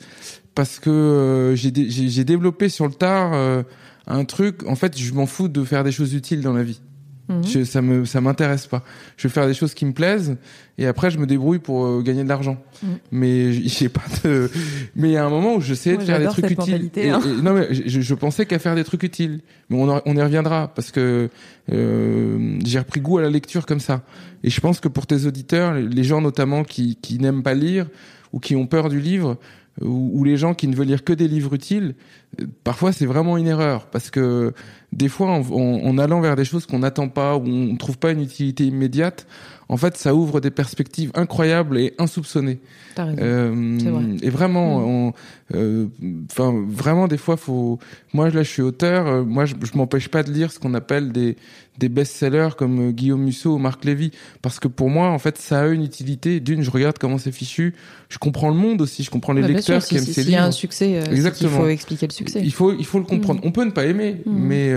parce 0.55 0.79
que 0.79 0.89
euh, 0.89 1.55
j'ai 1.55 1.71
dé- 1.71 2.23
développé 2.23 2.69
sur 2.69 2.85
le 2.87 2.93
tard 2.93 3.31
euh, 3.33 3.63
un 4.07 4.25
truc. 4.25 4.63
En 4.67 4.75
fait, 4.75 4.97
je 4.97 5.13
m'en 5.13 5.25
fous 5.25 5.47
de 5.47 5.63
faire 5.63 5.83
des 5.83 5.91
choses 5.91 6.13
utiles 6.13 6.41
dans 6.41 6.53
la 6.53 6.63
vie. 6.63 6.81
Mhm. 7.29 7.41
Je, 7.47 7.63
ça 7.63 7.81
me 7.81 8.03
ça 8.03 8.19
m'intéresse 8.19 8.67
pas. 8.67 8.83
Je 9.15 9.29
vais 9.29 9.33
faire 9.33 9.47
des 9.47 9.53
choses 9.53 9.73
qui 9.73 9.85
me 9.85 9.93
plaisent 9.93 10.35
et 10.77 10.85
après 10.87 11.09
je 11.09 11.17
me 11.17 11.25
débrouille 11.25 11.59
pour 11.59 11.85
euh, 11.85 12.01
gagner 12.01 12.21
de 12.25 12.27
l'argent. 12.27 12.57
Mm. 12.83 12.87
Mais 13.13 13.53
j'ai 13.53 13.87
pas 13.87 14.03
de. 14.25 14.51
Mais 14.97 15.07
il 15.07 15.11
y 15.13 15.17
a 15.17 15.25
un 15.25 15.29
moment 15.29 15.55
où 15.55 15.61
j'essayais 15.61 15.95
de 15.95 16.01
faire 16.03 16.19
des 16.19 16.25
trucs 16.27 16.51
utiles. 16.51 16.89
Et- 16.97 17.09
hein. 17.11 17.21
et- 17.25 17.41
non 17.41 17.53
mais 17.53 17.73
je, 17.73 18.01
je 18.01 18.13
pensais 18.13 18.45
qu'à 18.45 18.59
faire 18.59 18.75
des 18.75 18.83
trucs 18.83 19.03
utiles. 19.03 19.39
Mais 19.69 19.77
on, 19.77 19.87
en- 19.89 20.01
on 20.05 20.17
y 20.17 20.21
reviendra 20.21 20.69
parce 20.75 20.91
que 20.91 21.29
euh, 21.71 22.59
j'ai 22.65 22.79
repris 22.79 22.99
goût 22.99 23.17
à 23.19 23.21
la 23.21 23.29
lecture 23.29 23.65
comme 23.65 23.79
ça. 23.79 24.01
Et 24.43 24.49
je 24.49 24.59
pense 24.59 24.79
que 24.79 24.87
pour 24.89 25.07
tes 25.07 25.25
auditeurs, 25.25 25.73
les 25.75 26.03
gens 26.03 26.19
notamment 26.21 26.63
qui 26.65 26.97
qui 27.01 27.19
n'aiment 27.19 27.43
pas 27.43 27.53
lire 27.53 27.87
ou 28.33 28.39
qui 28.39 28.55
ont 28.57 28.67
peur 28.67 28.89
du 28.89 28.99
livre 28.99 29.37
ou, 29.81 30.11
ou 30.13 30.23
les 30.23 30.37
gens 30.37 30.53
qui 30.53 30.67
ne 30.67 30.75
veulent 30.75 30.87
lire 30.87 31.03
que 31.03 31.13
des 31.13 31.27
livres 31.27 31.53
utiles, 31.53 31.95
euh, 32.41 32.45
parfois 32.63 32.91
c'est 32.91 33.05
vraiment 33.05 33.37
une 33.37 33.47
erreur. 33.47 33.87
Parce 33.87 34.09
que 34.11 34.53
des 34.91 35.09
fois 35.09 35.29
en, 35.31 35.41
en- 35.51 35.81
en 35.85 35.97
allant 35.97 36.21
vers 36.21 36.35
des 36.35 36.45
choses 36.45 36.65
qu'on 36.65 36.79
n'attend 36.79 37.09
pas 37.09 37.35
ou 37.37 37.41
on 37.45 37.73
ne 37.73 37.77
trouve 37.77 37.97
pas 37.97 38.11
une 38.11 38.21
utilité 38.21 38.65
immédiate, 38.65 39.25
en 39.73 39.77
fait 39.77 39.97
ça 39.97 40.13
ouvre 40.13 40.39
des 40.39 40.51
perspectives 40.51 41.11
incroyables 41.15 41.77
et 41.79 41.93
insoupçonnées. 41.97 42.59
T'as 42.95 43.05
raison. 43.05 43.17
Euh, 43.23 43.77
vrai. 43.91 44.03
et 44.21 44.29
vraiment, 44.29 44.79
Mm. 44.79 44.83
on- 44.83 45.13
euh, 45.55 45.87
enfin 46.31 46.53
vraiment 46.67 47.07
des 47.07 47.17
fois 47.17 47.37
faut. 47.37 47.79
Moi 48.13 48.29
là 48.29 48.43
je 48.43 48.49
suis 48.49 48.61
auteur, 48.61 49.07
euh, 49.07 49.23
moi 49.23 49.45
je, 49.45 49.55
je 49.63 49.75
m'empêche 49.77 50.09
pas 50.09 50.21
de 50.21 50.31
lire 50.31 50.51
ce 50.51 50.59
qu'on 50.59 50.75
appelle 50.75 51.11
des 51.11 51.35
des 51.79 51.89
best-sellers 51.89 52.49
comme 52.55 52.89
euh, 52.89 52.91
Guillaume 52.91 53.23
Musso 53.23 53.55
ou 53.55 53.57
Marc 53.57 53.83
Lévy 53.83 54.11
parce 54.43 54.59
que 54.59 54.67
pour 54.67 54.89
moi 54.91 55.07
en 55.09 55.17
fait 55.17 55.39
ça 55.39 55.61
a 55.61 55.67
une 55.67 55.83
utilité. 55.83 56.39
D'une 56.39 56.61
je 56.61 56.69
regarde 56.69 56.97
comment 56.99 57.17
c'est 57.17 57.31
fichu, 57.31 57.73
je 58.09 58.19
comprends 58.19 58.49
le 58.49 58.55
monde 58.55 58.79
aussi, 58.81 59.01
je 59.03 59.09
comprends 59.09 59.33
les 59.33 59.41
Bah, 59.41 59.47
lecteurs 59.47 59.81
sûr, 59.81 59.89
qui 59.89 59.95
si- 59.95 59.97
aiment 59.97 60.05
si- 60.05 60.13
ces 60.13 60.21
S'il 60.23 60.31
y 60.31 60.35
a 60.35 60.37
livres. 60.39 60.49
un 60.49 60.51
succès, 60.51 60.99
Exactement. 61.11 61.61
faut 61.61 61.67
expliquer 61.67 62.05
le 62.05 62.13
succès. 62.13 62.41
Il 62.43 62.53
faut 62.53 62.71
il 62.73 62.85
faut 62.85 62.99
le 62.99 63.05
comprendre. 63.05 63.41
Mm. 63.43 63.47
On 63.47 63.51
peut 63.51 63.65
ne 63.65 63.71
pas 63.71 63.85
aimer, 63.87 64.21
Mm. 64.25 64.31
mais 64.49 64.73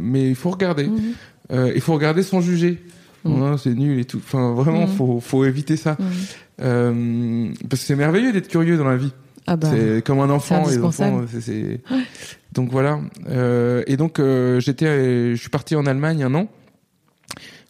mais 0.00 0.28
il 0.28 0.36
faut 0.36 0.50
regarder. 0.50 0.88
Il 1.52 1.80
faut 1.80 1.94
regarder 1.94 2.22
sans 2.22 2.40
juger. 2.40 2.78
Mm. 3.26 3.42
Ouais, 3.42 3.58
c'est 3.58 3.74
nul 3.74 3.98
et 3.98 4.04
tout. 4.04 4.20
Enfin 4.24 4.52
vraiment 4.54 4.86
Mm. 4.86 4.96
faut 4.96 5.20
faut 5.20 5.44
éviter 5.44 5.76
ça. 5.76 5.96
Mhm. 5.98 6.06
Euh, 6.62 7.48
parce 7.68 7.82
que 7.82 7.86
c'est 7.88 7.96
merveilleux 7.96 8.32
d'être 8.32 8.48
curieux 8.48 8.76
dans 8.76 8.84
la 8.84 8.96
vie. 8.96 9.12
Ah 9.46 9.56
bah. 9.56 9.68
C'est 9.70 10.02
comme 10.04 10.20
un 10.20 10.30
enfant. 10.30 10.64
c'est 10.64 10.76
Les 10.76 10.82
enfants, 10.82 11.22
c'est-. 11.40 11.80
Donc 12.52 12.70
voilà. 12.70 13.00
Euh, 13.28 13.82
et 13.86 13.96
donc 13.96 14.18
euh, 14.18 14.58
j'étais, 14.60 15.34
je 15.34 15.40
suis 15.40 15.50
parti 15.50 15.76
en 15.76 15.86
Allemagne 15.86 16.22
un 16.24 16.34
an. 16.34 16.48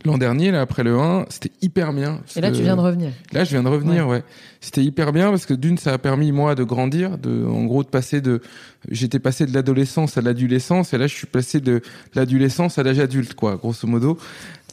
L'an 0.04 0.18
dernier, 0.18 0.52
là, 0.52 0.60
après 0.60 0.84
le 0.84 0.96
1, 0.96 1.26
c'était 1.30 1.50
hyper 1.62 1.92
bien. 1.92 2.20
Et 2.36 2.40
là, 2.40 2.52
tu 2.52 2.62
viens 2.62 2.76
de 2.76 2.80
revenir. 2.80 3.10
Là, 3.32 3.42
je 3.42 3.50
viens 3.50 3.64
de 3.64 3.68
revenir, 3.68 4.06
ouais. 4.06 4.22
C'était 4.60 4.84
hyper 4.84 5.12
bien 5.12 5.30
parce 5.30 5.46
que 5.46 5.54
d'une, 5.54 5.78
ça 5.78 5.94
a 5.94 5.98
permis 5.98 6.30
moi 6.30 6.54
de 6.54 6.62
grandir, 6.62 7.18
de, 7.18 7.44
en 7.44 7.64
gros, 7.64 7.82
de 7.82 7.88
passer 7.88 8.20
de, 8.20 8.40
j'étais 8.88 9.18
passé 9.18 9.46
de 9.46 9.54
l'adolescence 9.54 10.16
à 10.16 10.20
l'adolescence 10.20 10.92
et 10.94 10.98
là, 10.98 11.08
je 11.08 11.14
suis 11.14 11.26
passé 11.26 11.60
de 11.60 11.80
l'adolescence 12.14 12.78
à 12.78 12.84
l'âge 12.84 13.00
adulte, 13.00 13.34
quoi, 13.34 13.56
grosso 13.56 13.88
modo. 13.88 14.16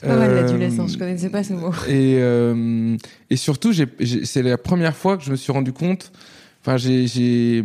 Pas 0.03 0.15
mal 0.17 0.29
Euh, 0.31 0.41
l'adolescence, 0.41 0.93
je 0.93 0.97
connaissais 0.97 1.29
pas 1.29 1.43
ce 1.43 1.53
mot. 1.53 1.71
et, 1.87 2.17
euh, 2.19 2.97
et 3.29 3.35
surtout, 3.35 3.73
c'est 3.73 4.43
la 4.43 4.57
première 4.57 4.95
fois 4.95 5.17
que 5.17 5.23
je 5.23 5.31
me 5.31 5.35
suis 5.35 5.51
rendu 5.51 5.73
compte. 5.73 6.11
Enfin, 6.61 6.77
j'ai, 6.77 7.07
j'ai, 7.07 7.63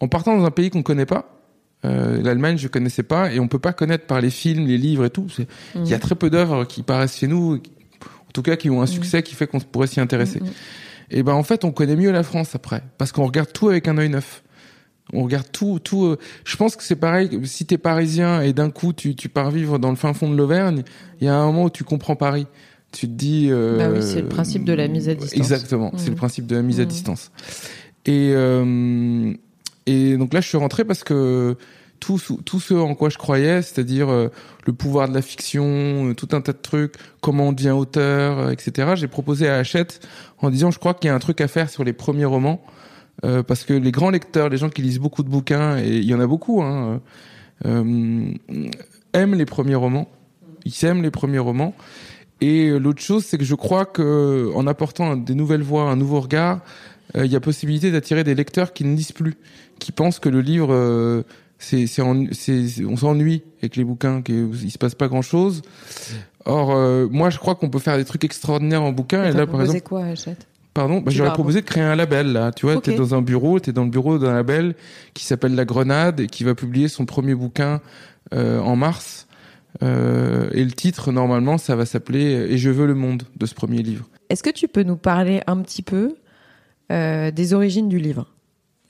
en 0.00 0.08
partant 0.08 0.36
dans 0.36 0.44
un 0.44 0.50
pays 0.50 0.70
qu'on 0.70 0.82
connaît 0.82 1.06
pas, 1.06 1.40
euh, 1.84 2.22
l'Allemagne, 2.22 2.58
je 2.58 2.68
connaissais 2.68 3.02
pas, 3.02 3.32
et 3.32 3.40
on 3.40 3.48
peut 3.48 3.58
pas 3.58 3.72
connaître 3.72 4.06
par 4.06 4.20
les 4.20 4.30
films, 4.30 4.66
les 4.66 4.78
livres 4.78 5.04
et 5.04 5.10
tout. 5.10 5.26
Il 5.74 5.88
y 5.88 5.94
a 5.94 5.98
très 5.98 6.14
peu 6.14 6.30
d'œuvres 6.30 6.64
qui 6.64 6.82
paraissent 6.82 7.18
chez 7.18 7.26
nous. 7.26 7.56
En 7.56 8.32
tout 8.32 8.42
cas, 8.42 8.56
qui 8.56 8.70
ont 8.70 8.80
un 8.80 8.86
succès 8.86 9.22
qui 9.22 9.34
fait 9.34 9.46
qu'on 9.46 9.60
pourrait 9.60 9.88
s'y 9.88 10.00
intéresser. 10.00 10.40
Et 11.10 11.22
ben 11.22 11.34
en 11.34 11.42
fait, 11.42 11.64
on 11.64 11.72
connaît 11.72 11.96
mieux 11.96 12.10
la 12.10 12.22
France 12.22 12.54
après, 12.54 12.82
parce 12.96 13.12
qu'on 13.12 13.26
regarde 13.26 13.52
tout 13.52 13.68
avec 13.68 13.88
un 13.88 13.98
œil 13.98 14.08
neuf. 14.08 14.42
On 15.12 15.22
regarde 15.24 15.46
tout, 15.52 15.78
tout. 15.78 16.04
euh, 16.06 16.18
je 16.44 16.56
pense 16.56 16.74
que 16.76 16.82
c'est 16.82 16.96
pareil. 16.96 17.28
Si 17.44 17.66
t'es 17.66 17.78
parisien 17.78 18.40
et 18.40 18.52
d'un 18.52 18.70
coup 18.70 18.92
tu, 18.92 19.14
tu 19.14 19.28
pars 19.28 19.50
vivre 19.50 19.78
dans 19.78 19.90
le 19.90 19.96
fin 19.96 20.12
fond 20.14 20.30
de 20.30 20.36
l'Auvergne, 20.36 20.82
il 21.20 21.26
y 21.26 21.28
a 21.28 21.34
un 21.36 21.46
moment 21.46 21.64
où 21.64 21.70
tu 21.70 21.84
comprends 21.84 22.16
Paris. 22.16 22.46
Tu 22.92 23.06
te 23.08 23.12
dis. 23.12 23.48
euh, 23.50 23.78
Bah 23.78 23.88
oui, 23.92 24.00
c'est 24.02 24.20
le 24.22 24.28
principe 24.28 24.64
de 24.64 24.72
la 24.72 24.88
mise 24.88 25.08
à 25.08 25.14
distance. 25.14 25.32
Exactement, 25.38 25.92
c'est 25.96 26.10
le 26.10 26.16
principe 26.16 26.46
de 26.46 26.56
la 26.56 26.62
mise 26.62 26.78
à 26.80 26.82
Mhm. 26.84 26.88
distance. 26.88 27.30
Et 28.06 28.32
euh, 28.34 29.32
et 29.86 30.16
donc 30.16 30.32
là, 30.34 30.40
je 30.40 30.48
suis 30.48 30.58
rentré 30.58 30.84
parce 30.84 31.02
que 31.04 31.56
tout, 32.00 32.18
ce- 32.18 32.32
tout 32.32 32.58
ce 32.60 32.74
en 32.74 32.94
quoi 32.94 33.08
je 33.10 33.18
croyais, 33.18 33.62
c'est-à-dire 33.62 34.10
euh, 34.10 34.28
le 34.66 34.72
pouvoir 34.72 35.08
de 35.08 35.14
la 35.14 35.22
fiction, 35.22 35.64
euh, 36.10 36.14
tout 36.14 36.28
un 36.32 36.40
tas 36.40 36.52
de 36.52 36.58
trucs, 36.60 36.94
comment 37.20 37.48
on 37.48 37.52
devient 37.52 37.70
auteur, 37.70 38.38
euh, 38.38 38.50
etc. 38.50 38.92
J'ai 38.96 39.08
proposé 39.08 39.48
à 39.48 39.56
Hachette 39.56 40.06
en 40.38 40.50
disant, 40.50 40.70
je 40.70 40.78
crois 40.78 40.94
qu'il 40.94 41.08
y 41.08 41.10
a 41.10 41.14
un 41.14 41.18
truc 41.20 41.40
à 41.40 41.48
faire 41.48 41.70
sur 41.70 41.84
les 41.84 41.92
premiers 41.92 42.24
romans, 42.24 42.60
euh, 43.24 43.42
parce 43.42 43.64
que 43.64 43.72
les 43.74 43.92
grands 43.92 44.10
lecteurs, 44.10 44.48
les 44.48 44.56
gens 44.58 44.68
qui 44.68 44.82
lisent 44.82 44.98
beaucoup 44.98 45.22
de 45.22 45.28
bouquins, 45.28 45.78
et 45.78 45.96
il 45.98 46.04
y 46.04 46.14
en 46.14 46.20
a 46.20 46.26
beaucoup, 46.26 46.62
hein, 46.62 47.00
euh, 47.66 48.32
aiment 49.12 49.34
les 49.34 49.44
premiers 49.46 49.74
romans. 49.74 50.08
Ils 50.64 50.84
aiment 50.84 51.02
les 51.02 51.10
premiers 51.10 51.38
romans. 51.38 51.74
Et 52.40 52.68
euh, 52.68 52.78
l'autre 52.78 53.02
chose, 53.02 53.24
c'est 53.24 53.38
que 53.38 53.44
je 53.44 53.54
crois 53.54 53.84
que 53.84 54.50
en 54.54 54.66
apportant 54.66 55.16
des 55.16 55.34
nouvelles 55.34 55.62
voix, 55.62 55.84
un 55.90 55.96
nouveau 55.96 56.20
regard, 56.20 56.60
il 57.14 57.26
y 57.30 57.36
a 57.36 57.40
possibilité 57.40 57.90
d'attirer 57.90 58.24
des 58.24 58.34
lecteurs 58.34 58.72
qui 58.72 58.84
ne 58.84 58.96
lisent 58.96 59.12
plus, 59.12 59.34
qui 59.78 59.92
pensent 59.92 60.18
que 60.18 60.30
le 60.30 60.40
livre, 60.40 61.24
c'est, 61.58 61.86
c'est, 61.86 62.00
en- 62.00 62.24
c'est- 62.32 62.66
c'est- 62.68 62.84
on 62.86 62.96
s'ennuie 62.96 63.42
avec 63.60 63.76
les 63.76 63.84
bouquins, 63.84 64.22
qu'il 64.22 64.70
se 64.70 64.78
passe 64.78 64.94
pas 64.94 65.08
grand 65.08 65.20
chose. 65.20 65.60
Or, 66.46 66.70
euh, 66.74 67.06
moi, 67.10 67.28
je 67.28 67.38
crois 67.38 67.54
qu'on 67.54 67.68
peut 67.68 67.78
faire 67.80 67.98
des 67.98 68.04
trucs 68.06 68.24
extraordinaires 68.24 68.82
en 68.82 68.92
bouquin. 68.92 69.24
Et, 69.24 69.30
T'as 69.32 69.38
là, 69.40 69.46
par 69.46 69.60
exemple, 69.60 69.80
quoi, 69.82 70.04
Hachette? 70.06 70.48
Pardon, 70.74 71.00
bah, 71.00 71.10
j'aurais 71.10 71.32
proposé 71.32 71.60
de 71.60 71.66
créer 71.66 71.82
un 71.84 71.96
label 71.96 72.32
là. 72.32 72.52
Tu 72.52 72.66
vois, 72.66 72.76
Ok. 72.76 72.84
t'es 72.84 72.94
dans 72.96 73.14
un 73.14 73.22
bureau, 73.22 73.58
t'es 73.60 73.72
dans 73.72 73.84
le 73.84 73.90
bureau 73.90 74.18
d'un 74.18 74.32
label 74.34 74.74
qui 75.14 75.24
s'appelle 75.24 75.54
La 75.54 75.64
Grenade 75.64 76.20
et 76.20 76.26
qui 76.26 76.44
va 76.44 76.54
publier 76.54 76.88
son 76.88 77.04
premier 77.06 77.34
bouquin 77.34 77.80
euh, 78.34 78.60
en 78.60 78.76
mars. 78.76 79.26
Euh, 79.82 80.50
et 80.52 80.64
le 80.64 80.70
titre, 80.72 81.12
normalement, 81.12 81.56
ça 81.58 81.76
va 81.76 81.86
s'appeler 81.86 82.20
Et 82.50 82.58
je 82.58 82.70
veux 82.70 82.86
le 82.86 82.94
monde 82.94 83.22
de 83.36 83.46
ce 83.46 83.54
premier 83.54 83.82
livre. 83.82 84.06
Est-ce 84.28 84.42
que 84.42 84.50
tu 84.50 84.68
peux 84.68 84.82
nous 84.82 84.96
parler 84.96 85.42
un 85.46 85.56
petit 85.62 85.82
peu 85.82 86.14
euh, 86.90 87.30
des 87.30 87.54
origines 87.54 87.88
du 87.88 87.98
livre? 87.98 88.26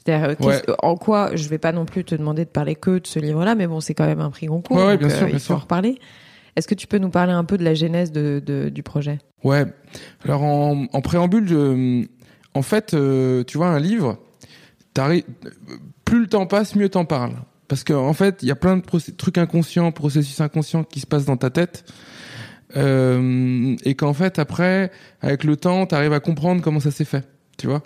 C'est-à-dire, 0.05 0.37
euh, 0.41 0.75
en 0.83 0.97
quoi, 0.97 1.31
je 1.37 1.49
vais 1.49 1.59
pas 1.59 1.71
non 1.73 1.85
plus 1.85 2.05
te 2.05 2.15
demander 2.17 2.45
de 2.45 2.51
parler 2.51 2.75
que 2.75 2.99
de 2.99 3.07
ce 3.07 3.21
livre-là, 3.21 3.55
mais 3.55 3.69
bon, 3.69 3.81
c'est 3.81 3.95
quand 3.95 4.07
même 4.07 4.21
un 4.21 4.31
prix 4.31 4.47
Goncourt, 4.47 4.77
Ouais, 4.77 4.87
ouais, 4.87 4.97
bien 4.97 5.09
sûr, 5.09 5.23
euh, 5.23 5.27
bien 5.27 5.35
il 5.37 5.39
faut 5.41 5.47
sûr. 5.47 5.55
en 5.55 5.59
reparler. 5.61 5.99
Est-ce 6.57 6.69
que 6.69 6.75
tu 6.75 6.87
peux 6.87 6.99
nous 6.99 7.09
parler 7.11 7.33
un 7.33 7.45
peu 7.45 7.57
de 7.59 7.65
la 7.65 7.75
genèse 7.75 8.13
de, 8.13 8.43
de- 8.45 8.69
du 8.69 8.83
projet? 8.83 9.19
Ouais. 9.45 9.65
Alors 10.25 10.43
en, 10.43 10.87
en 10.93 11.01
préambule, 11.01 11.49
je- 11.49 12.05
en 12.55 12.63
fait, 12.63 12.93
euh, 12.95 13.43
tu 13.45 13.57
vois, 13.57 13.69
un 13.69 13.81
livre, 13.81 14.19
plus 16.05 16.21
le 16.21 16.27
temps 16.27 16.47
passe, 16.47 16.75
mieux 16.77 16.89
t'en 16.89 17.05
parles. 17.05 17.35
Parce 17.69 17.85
qu'en 17.85 18.07
en 18.07 18.13
fait, 18.13 18.43
il 18.43 18.49
y 18.49 18.51
a 18.51 18.55
plein 18.57 18.77
de 18.77 18.83
trucs 19.17 19.39
inconscients, 19.39 19.93
processus 19.93 20.41
inconscients 20.43 20.85
qui 20.85 21.01
se 21.01 21.07
passent 21.07 21.25
dans 21.25 21.39
ta 21.39 21.49
tête. 21.51 21.85
Euh, 22.77 23.77
et 23.85 23.95
qu'en 23.95 24.13
fait, 24.15 24.39
après, 24.39 24.91
avec 25.21 25.45
le 25.45 25.57
temps, 25.57 25.87
t'arrives 25.87 26.13
à 26.13 26.21
comprendre 26.21 26.63
comment 26.63 26.81
ça 26.81 26.91
s'est 26.91 27.05
fait. 27.05 27.27
Tu 27.59 27.67
vois? 27.67 27.83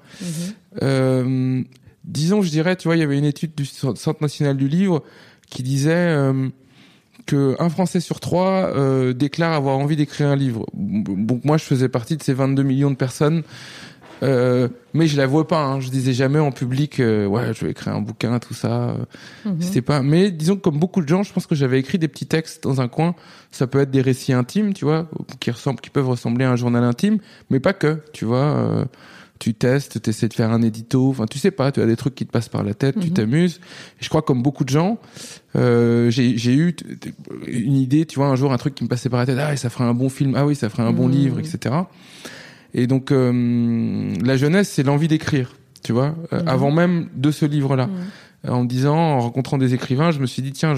Euh, 0.83 1.63
disons, 2.05 2.43
je 2.43 2.51
dirais, 2.51 2.77
tu 2.77 2.89
vois, 2.89 2.97
il 2.97 3.01
y 3.01 3.03
avait 3.03 3.19
une 3.19 3.25
étude 3.25 3.55
du 3.55 3.65
Centre 3.65 4.17
national 4.21 4.57
du 4.57 4.69
livre 4.69 5.03
qui 5.51 5.63
disait 5.63 6.17
euh, 7.33 7.55
que 7.57 7.63
un 7.63 7.69
Français 7.69 8.01
sur 8.01 8.21
trois 8.21 8.73
euh, 8.75 9.13
déclare 9.13 9.53
avoir 9.53 9.79
envie 9.79 9.97
d'écrire 9.97 10.29
un 10.29 10.37
livre. 10.37 10.67
Donc 10.75 11.45
moi, 11.45 11.57
je 11.57 11.65
faisais 11.65 11.89
partie 11.89 12.17
de 12.17 12.23
ces 12.23 12.33
22 12.33 12.63
millions 12.63 12.91
de 12.91 12.97
personnes. 12.97 13.43
Euh, 14.23 14.69
mais 14.95 15.07
je 15.07 15.17
l'avouais 15.17 15.45
pas. 15.45 15.63
Hein. 15.63 15.81
Je 15.81 15.91
disais 15.91 16.13
jamais 16.13 16.39
en 16.39 16.51
public, 16.51 17.01
euh, 17.01 17.27
ouais, 17.27 17.53
je 17.53 17.65
vais 17.65 17.73
écrire 17.73 17.95
un 17.95 18.01
bouquin, 18.01 18.39
tout 18.39 18.55
ça. 18.55 18.97
Mhm. 19.45 19.57
C'était 19.61 19.83
pas. 19.83 20.03
Mais 20.03 20.31
disons 20.31 20.57
que 20.57 20.63
comme 20.63 20.79
beaucoup 20.79 21.03
de 21.03 21.09
gens, 21.09 21.23
je 21.23 21.33
pense 21.33 21.47
que 21.47 21.55
j'avais 21.55 21.79
écrit 21.79 21.99
des 21.99 22.09
petits 22.09 22.27
textes 22.27 22.63
dans 22.63 22.81
un 22.81 22.89
coin. 22.89 23.15
Ça 23.51 23.67
peut 23.67 23.81
être 23.81 23.91
des 23.91 24.01
récits 24.01 24.33
intimes, 24.33 24.73
tu 24.73 24.85
vois, 24.85 25.09
qui 25.41 25.51
ressemblent, 25.51 25.81
qui 25.81 25.91
peuvent 25.91 26.09
ressembler 26.09 26.45
à 26.45 26.51
un 26.51 26.57
journal 26.57 26.85
intime, 26.85 27.19
mais 27.51 27.61
pas 27.61 27.73
que. 27.73 28.01
Tu 28.13 28.25
vois, 28.25 28.39
euh, 28.39 28.85
tu 29.39 29.55
testes, 29.55 30.01
tu 30.03 30.11
essaies 30.11 30.29
de 30.29 30.35
faire 30.35 30.51
un 30.51 30.63
édito. 30.63 31.09
Enfin, 31.11 31.27
tu 31.27 31.39
sais 31.39 31.51
pas. 31.51 31.73
Tu 31.73 31.81
as 31.81 31.87
des 31.87 31.97
trucs 31.97 32.15
qui 32.15 32.25
te 32.27 32.31
passent 32.33 32.49
par 32.49 32.63
la 32.63 32.75
tête, 32.75 32.99
tu 33.01 33.09
Mhm. 33.09 33.13
t'amuses. 33.15 33.61
Je 34.01 34.09
crois 34.09 34.23
comme 34.23 34.43
beaucoup 34.43 34.65
de 34.65 34.69
gens, 34.71 34.99
euh, 35.57 36.11
j'ai 36.11 36.33
eu 36.55 36.75
une 37.47 37.77
idée. 37.77 38.07
Tu 38.07 38.17
vois, 38.17 38.27
un 38.29 38.37
jour 38.37 38.53
un 38.53 38.57
truc 38.59 38.75
qui 38.75 38.85
me 38.85 38.89
passait 38.89 39.09
par 39.09 39.21
la 39.21 39.27
tête. 39.27 39.39
Ah, 39.41 39.57
ça 39.57 39.71
ferait 39.71 39.85
un 39.85 39.95
bon 39.95 40.09
film. 40.09 40.35
Ah 40.37 40.47
oui, 40.47 40.55
ça 40.55 40.69
ferait 40.69 40.83
un 40.83 40.93
bon 40.93 41.07
Mhm. 41.07 41.13
livre, 41.13 41.39
etc. 41.39 41.75
Et 42.75 42.87
donc 42.87 43.11
euh, 43.13 44.13
la 44.25 44.37
jeunesse, 44.37 44.69
c'est 44.71 44.83
l'envie 44.83 45.09
d'écrire. 45.09 45.57
Tu 45.83 45.93
vois, 45.93 46.17
euh, 46.33 46.43
Mhm. 46.43 46.49
avant 46.49 46.71
même 46.71 47.09
de 47.15 47.31
ce 47.31 47.47
livre-là 47.47 47.87
Mhm. 47.87 48.51
en 48.53 48.63
me 48.65 48.69
disant, 48.69 48.97
en 48.97 49.21
rencontrant 49.21 49.57
des 49.59 49.73
écrivains, 49.75 50.11
je 50.11 50.19
me 50.19 50.27
suis 50.27 50.43
dit 50.43 50.53
tiens, 50.53 50.75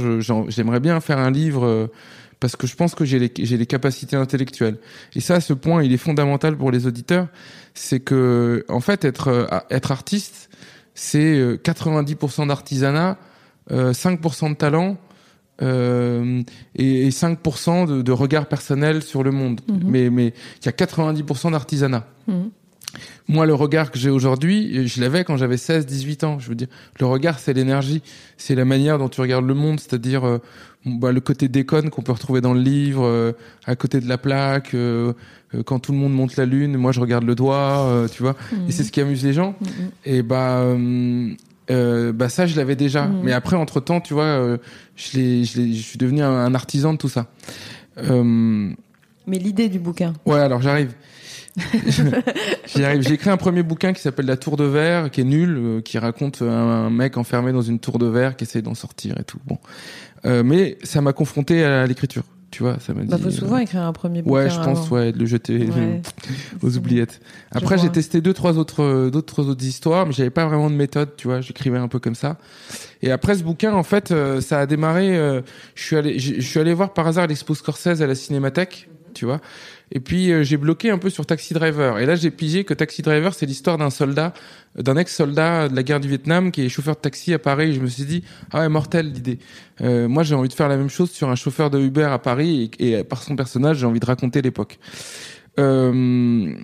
j'aimerais 0.48 0.80
bien 0.80 1.00
faire 1.00 1.18
un 1.18 1.30
livre 1.30 1.90
parce 2.40 2.56
que 2.56 2.66
je 2.66 2.76
pense 2.76 2.94
que 2.94 3.04
j'ai 3.04 3.18
les, 3.18 3.66
capacités 3.66 4.16
intellectuelles. 4.16 4.78
Et 5.14 5.20
ça, 5.20 5.40
ce 5.40 5.52
point, 5.52 5.82
il 5.82 5.92
est 5.92 5.98
fondamental 5.98 6.56
pour 6.56 6.70
les 6.70 6.86
auditeurs, 6.86 7.28
c'est 7.74 8.00
que 8.00 8.64
en 8.68 8.80
fait, 8.80 9.04
être 9.04 9.28
euh, 9.28 9.46
être 9.70 9.90
artiste, 9.92 10.48
c'est 10.94 11.38
euh, 11.38 11.56
90% 11.56 12.48
d'artisanat, 12.48 13.18
euh, 13.70 13.92
5% 13.92 14.50
de 14.50 14.54
talent. 14.54 14.96
euh, 15.60 16.40
et, 16.76 17.08
et 17.08 17.10
5% 17.10 17.88
de, 17.88 18.02
de 18.02 18.12
regard 18.12 18.46
personnel 18.46 19.02
sur 19.02 19.24
le 19.24 19.32
monde. 19.32 19.60
Mhm. 19.66 19.80
Mais 19.84 20.08
mais 20.08 20.32
il 20.62 20.66
y 20.66 20.68
a 20.68 20.72
90% 20.72 21.50
d'artisanat. 21.50 22.06
Mhm. 22.28 22.50
Moi, 23.28 23.44
le 23.44 23.54
regard 23.54 23.90
que 23.90 23.98
j'ai 23.98 24.10
aujourd'hui, 24.10 24.88
je 24.88 25.00
l'avais 25.00 25.24
quand 25.24 25.36
j'avais 25.36 25.58
16, 25.58 25.86
18 25.86 26.24
ans. 26.24 26.38
Je 26.38 26.48
veux 26.48 26.54
dire, 26.54 26.68
le 26.98 27.06
regard, 27.06 27.38
c'est 27.38 27.52
l'énergie. 27.52 28.02
C'est 28.36 28.54
la 28.54 28.64
manière 28.64 28.98
dont 28.98 29.08
tu 29.08 29.20
regardes 29.20 29.46
le 29.46 29.54
monde, 29.54 29.80
c'est-à-dire 29.80 30.26
euh, 30.26 30.38
bah, 30.86 31.12
le 31.12 31.20
côté 31.20 31.48
déconne 31.48 31.90
qu'on 31.90 32.02
peut 32.02 32.12
retrouver 32.12 32.40
dans 32.40 32.54
le 32.54 32.60
livre, 32.60 33.04
euh, 33.04 33.32
à 33.66 33.76
côté 33.76 34.00
de 34.00 34.08
la 34.08 34.16
plaque, 34.16 34.74
euh, 34.74 35.12
euh, 35.54 35.62
quand 35.62 35.78
tout 35.78 35.92
le 35.92 35.98
monde 35.98 36.14
monte 36.14 36.36
la 36.36 36.46
lune, 36.46 36.76
moi 36.76 36.92
je 36.92 37.00
regarde 37.00 37.24
le 37.24 37.34
doigt, 37.34 37.86
euh, 37.86 38.08
tu 38.08 38.22
vois. 38.22 38.36
Et 38.68 38.72
c'est 38.72 38.84
ce 38.84 38.92
qui 38.92 39.00
amuse 39.00 39.24
les 39.24 39.32
gens. 39.32 39.54
Mhm. 39.60 39.68
Et 40.06 40.22
bah, 40.22 40.60
euh, 40.60 41.30
euh, 41.70 42.12
bah 42.12 42.28
ça, 42.28 42.46
je 42.46 42.56
l'avais 42.56 42.76
déjà. 42.76 43.06
Mhm. 43.06 43.20
Mais 43.24 43.32
après, 43.32 43.56
entre 43.56 43.80
temps, 43.80 44.00
tu 44.00 44.14
vois, 44.14 44.24
euh, 44.24 44.56
je, 44.96 45.18
l'ai, 45.18 45.44
je, 45.44 45.60
je 45.60 45.82
suis 45.82 45.98
devenu 45.98 46.22
un, 46.22 46.30
un 46.30 46.54
artisan 46.54 46.92
de 46.92 46.98
tout 46.98 47.08
ça. 47.08 47.26
Euh, 47.98 48.70
Mais 49.26 49.38
l'idée 49.38 49.68
du 49.68 49.78
bouquin. 49.78 50.14
Ouais, 50.24 50.38
alors 50.38 50.62
j'arrive. 50.62 50.92
J'y 52.66 52.84
arrive. 52.84 53.02
J'ai 53.02 53.14
écrit 53.14 53.30
un 53.30 53.36
premier 53.36 53.62
bouquin 53.62 53.92
qui 53.92 54.00
s'appelle 54.00 54.26
La 54.26 54.36
Tour 54.36 54.56
de 54.56 54.64
Verre, 54.64 55.10
qui 55.10 55.20
est 55.22 55.24
nul, 55.24 55.56
euh, 55.58 55.80
qui 55.80 55.98
raconte 55.98 56.42
un, 56.42 56.46
un 56.46 56.90
mec 56.90 57.16
enfermé 57.16 57.52
dans 57.52 57.62
une 57.62 57.78
tour 57.78 57.98
de 57.98 58.06
verre 58.06 58.36
qui 58.36 58.44
essaie 58.44 58.62
d'en 58.62 58.74
sortir 58.74 59.16
et 59.18 59.24
tout. 59.24 59.38
Bon, 59.46 59.58
euh, 60.24 60.42
mais 60.42 60.78
ça 60.82 61.00
m'a 61.00 61.12
confronté 61.12 61.64
à 61.64 61.86
l'écriture. 61.86 62.22
Tu 62.50 62.62
vois, 62.62 62.78
ça 62.80 62.94
m'a 62.94 63.02
dit. 63.02 63.08
Bah, 63.08 63.18
faut 63.18 63.26
euh, 63.28 63.30
souvent 63.30 63.58
écrire 63.58 63.82
un 63.82 63.92
premier 63.92 64.22
bouquin. 64.22 64.34
Ouais, 64.34 64.48
je 64.48 64.56
pense, 64.56 64.86
avant. 64.86 64.96
ouais, 64.96 65.12
de 65.12 65.18
le 65.18 65.26
jeter 65.26 65.58
Ouais. 65.68 66.00
aux 66.62 66.78
oubliettes. 66.78 67.20
Après, 67.52 67.76
j'ai 67.76 67.90
testé 67.90 68.22
deux, 68.22 68.32
trois 68.32 68.56
autres, 68.56 68.82
euh, 68.82 69.10
d'autres 69.10 69.46
autres 69.48 69.64
histoires, 69.66 70.06
mais 70.06 70.12
j'avais 70.12 70.30
pas 70.30 70.46
vraiment 70.46 70.70
de 70.70 70.74
méthode, 70.74 71.10
tu 71.18 71.26
vois. 71.28 71.42
J'écrivais 71.42 71.76
un 71.76 71.88
peu 71.88 71.98
comme 71.98 72.14
ça. 72.14 72.38
Et 73.02 73.10
après 73.10 73.34
ce 73.34 73.42
bouquin, 73.42 73.74
en 73.74 73.82
fait, 73.82 74.12
euh, 74.12 74.40
ça 74.40 74.60
a 74.60 74.66
démarré. 74.66 75.14
euh, 75.14 75.42
je 75.74 75.82
suis 75.84 75.96
allé, 75.96 76.18
je 76.18 76.36
je 76.36 76.40
suis 76.40 76.58
allé 76.58 76.72
voir 76.72 76.94
par 76.94 77.06
hasard 77.06 77.26
l'expo 77.26 77.54
Scorsese 77.54 78.00
à 78.00 78.06
la 78.06 78.14
Cinémathèque, 78.14 78.88
tu 79.12 79.26
vois. 79.26 79.40
Et 79.90 80.00
puis 80.00 80.30
euh, 80.30 80.42
j'ai 80.42 80.56
bloqué 80.56 80.90
un 80.90 80.98
peu 80.98 81.10
sur 81.10 81.26
Taxi 81.26 81.54
Driver. 81.54 81.98
Et 81.98 82.06
là, 82.06 82.14
j'ai 82.14 82.30
pigé 82.30 82.64
que 82.64 82.74
Taxi 82.74 83.02
Driver, 83.02 83.34
c'est 83.34 83.46
l'histoire 83.46 83.78
d'un 83.78 83.90
soldat, 83.90 84.34
d'un 84.76 84.96
ex-soldat 84.96 85.68
de 85.68 85.76
la 85.76 85.82
guerre 85.82 86.00
du 86.00 86.08
Vietnam 86.08 86.50
qui 86.50 86.64
est 86.64 86.68
chauffeur 86.68 86.96
de 86.96 87.00
taxi 87.00 87.32
à 87.32 87.38
Paris. 87.38 87.70
Et 87.70 87.72
je 87.72 87.80
me 87.80 87.86
suis 87.86 88.04
dit, 88.04 88.24
ah 88.52 88.60
ouais, 88.60 88.68
mortel 88.68 89.12
l'idée. 89.12 89.38
Euh, 89.80 90.08
moi, 90.08 90.22
j'ai 90.22 90.34
envie 90.34 90.48
de 90.48 90.54
faire 90.54 90.68
la 90.68 90.76
même 90.76 90.90
chose 90.90 91.10
sur 91.10 91.30
un 91.30 91.36
chauffeur 91.36 91.70
de 91.70 91.78
Uber 91.78 92.04
à 92.04 92.18
Paris 92.18 92.70
et, 92.78 92.98
et 92.98 93.04
par 93.04 93.22
son 93.22 93.36
personnage, 93.36 93.78
j'ai 93.78 93.86
envie 93.86 94.00
de 94.00 94.06
raconter 94.06 94.42
l'époque. 94.42 94.78
Euh, 95.58 96.54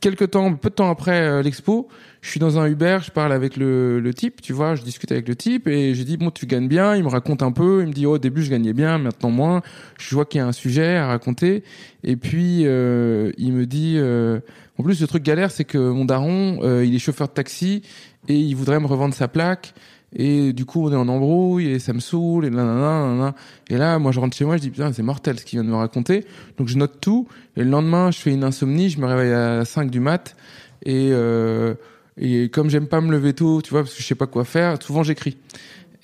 quelques 0.00 0.30
temps, 0.30 0.54
peu 0.54 0.70
de 0.70 0.74
temps 0.74 0.90
après 0.90 1.20
euh, 1.20 1.42
l'expo, 1.42 1.88
je 2.22 2.28
suis 2.28 2.40
dans 2.40 2.58
un 2.58 2.66
Uber, 2.66 2.98
je 3.02 3.10
parle 3.10 3.32
avec 3.32 3.56
le, 3.56 3.98
le 3.98 4.14
type, 4.14 4.42
tu 4.42 4.52
vois, 4.52 4.74
je 4.74 4.82
discute 4.82 5.10
avec 5.10 5.26
le 5.26 5.34
type 5.34 5.66
et 5.66 5.94
je 5.94 6.02
dis 6.02 6.18
bon 6.18 6.30
tu 6.30 6.46
gagnes 6.46 6.68
bien, 6.68 6.94
il 6.94 7.02
me 7.02 7.08
raconte 7.08 7.42
un 7.42 7.50
peu, 7.50 7.80
il 7.80 7.88
me 7.88 7.92
dit 7.92 8.04
oh, 8.04 8.12
au 8.12 8.18
début 8.18 8.42
je 8.42 8.50
gagnais 8.50 8.74
bien, 8.74 8.98
maintenant 8.98 9.30
moins. 9.30 9.62
Je 9.98 10.14
vois 10.14 10.26
qu'il 10.26 10.38
y 10.38 10.42
a 10.42 10.46
un 10.46 10.52
sujet 10.52 10.96
à 10.96 11.06
raconter. 11.06 11.64
Et 12.04 12.16
puis 12.16 12.66
euh, 12.66 13.32
il 13.38 13.54
me 13.54 13.64
dit 13.64 13.94
euh, 13.96 14.40
en 14.76 14.82
plus 14.82 15.00
le 15.00 15.06
truc 15.06 15.22
galère 15.22 15.50
c'est 15.50 15.64
que 15.64 15.78
mon 15.78 16.04
daron 16.04 16.60
euh, 16.62 16.84
il 16.84 16.94
est 16.94 16.98
chauffeur 16.98 17.28
de 17.28 17.32
taxi 17.32 17.82
et 18.28 18.36
il 18.36 18.54
voudrait 18.54 18.80
me 18.80 18.86
revendre 18.86 19.14
sa 19.14 19.28
plaque. 19.28 19.72
Et 20.14 20.52
du 20.52 20.66
coup 20.66 20.86
on 20.86 20.92
est 20.92 20.96
en 20.96 21.08
embrouille 21.08 21.68
et 21.68 21.78
ça 21.78 21.94
me 21.94 22.00
saoule 22.00 22.44
et 22.44 22.50
nanana, 22.50 23.34
et 23.68 23.78
là 23.78 23.98
moi 23.98 24.12
je 24.12 24.20
rentre 24.20 24.36
chez 24.36 24.44
moi 24.44 24.56
je 24.56 24.62
dis 24.62 24.70
putain 24.70 24.92
c'est 24.92 25.04
mortel 25.04 25.38
ce 25.38 25.44
qu'il 25.46 25.58
vient 25.58 25.64
de 25.64 25.70
me 25.70 25.76
raconter. 25.76 26.26
Donc 26.58 26.68
je 26.68 26.76
note 26.76 27.00
tout. 27.00 27.28
Et 27.56 27.64
le 27.64 27.70
lendemain 27.70 28.10
je 28.10 28.18
fais 28.18 28.32
une 28.32 28.44
insomnie 28.44 28.90
je 28.90 29.00
me 29.00 29.06
réveille 29.06 29.32
à 29.32 29.64
5 29.64 29.90
du 29.90 30.00
mat. 30.00 30.36
Et 30.84 31.10
euh, 31.12 31.74
et 32.16 32.48
comme 32.48 32.70
j'aime 32.70 32.86
pas 32.86 33.00
me 33.00 33.10
lever 33.10 33.34
tôt 33.34 33.62
tu 33.62 33.70
vois 33.70 33.82
parce 33.82 33.94
que 33.94 34.02
je 34.02 34.06
sais 34.06 34.14
pas 34.14 34.26
quoi 34.26 34.44
faire 34.44 34.82
souvent 34.82 35.02
j'écris 35.02 35.36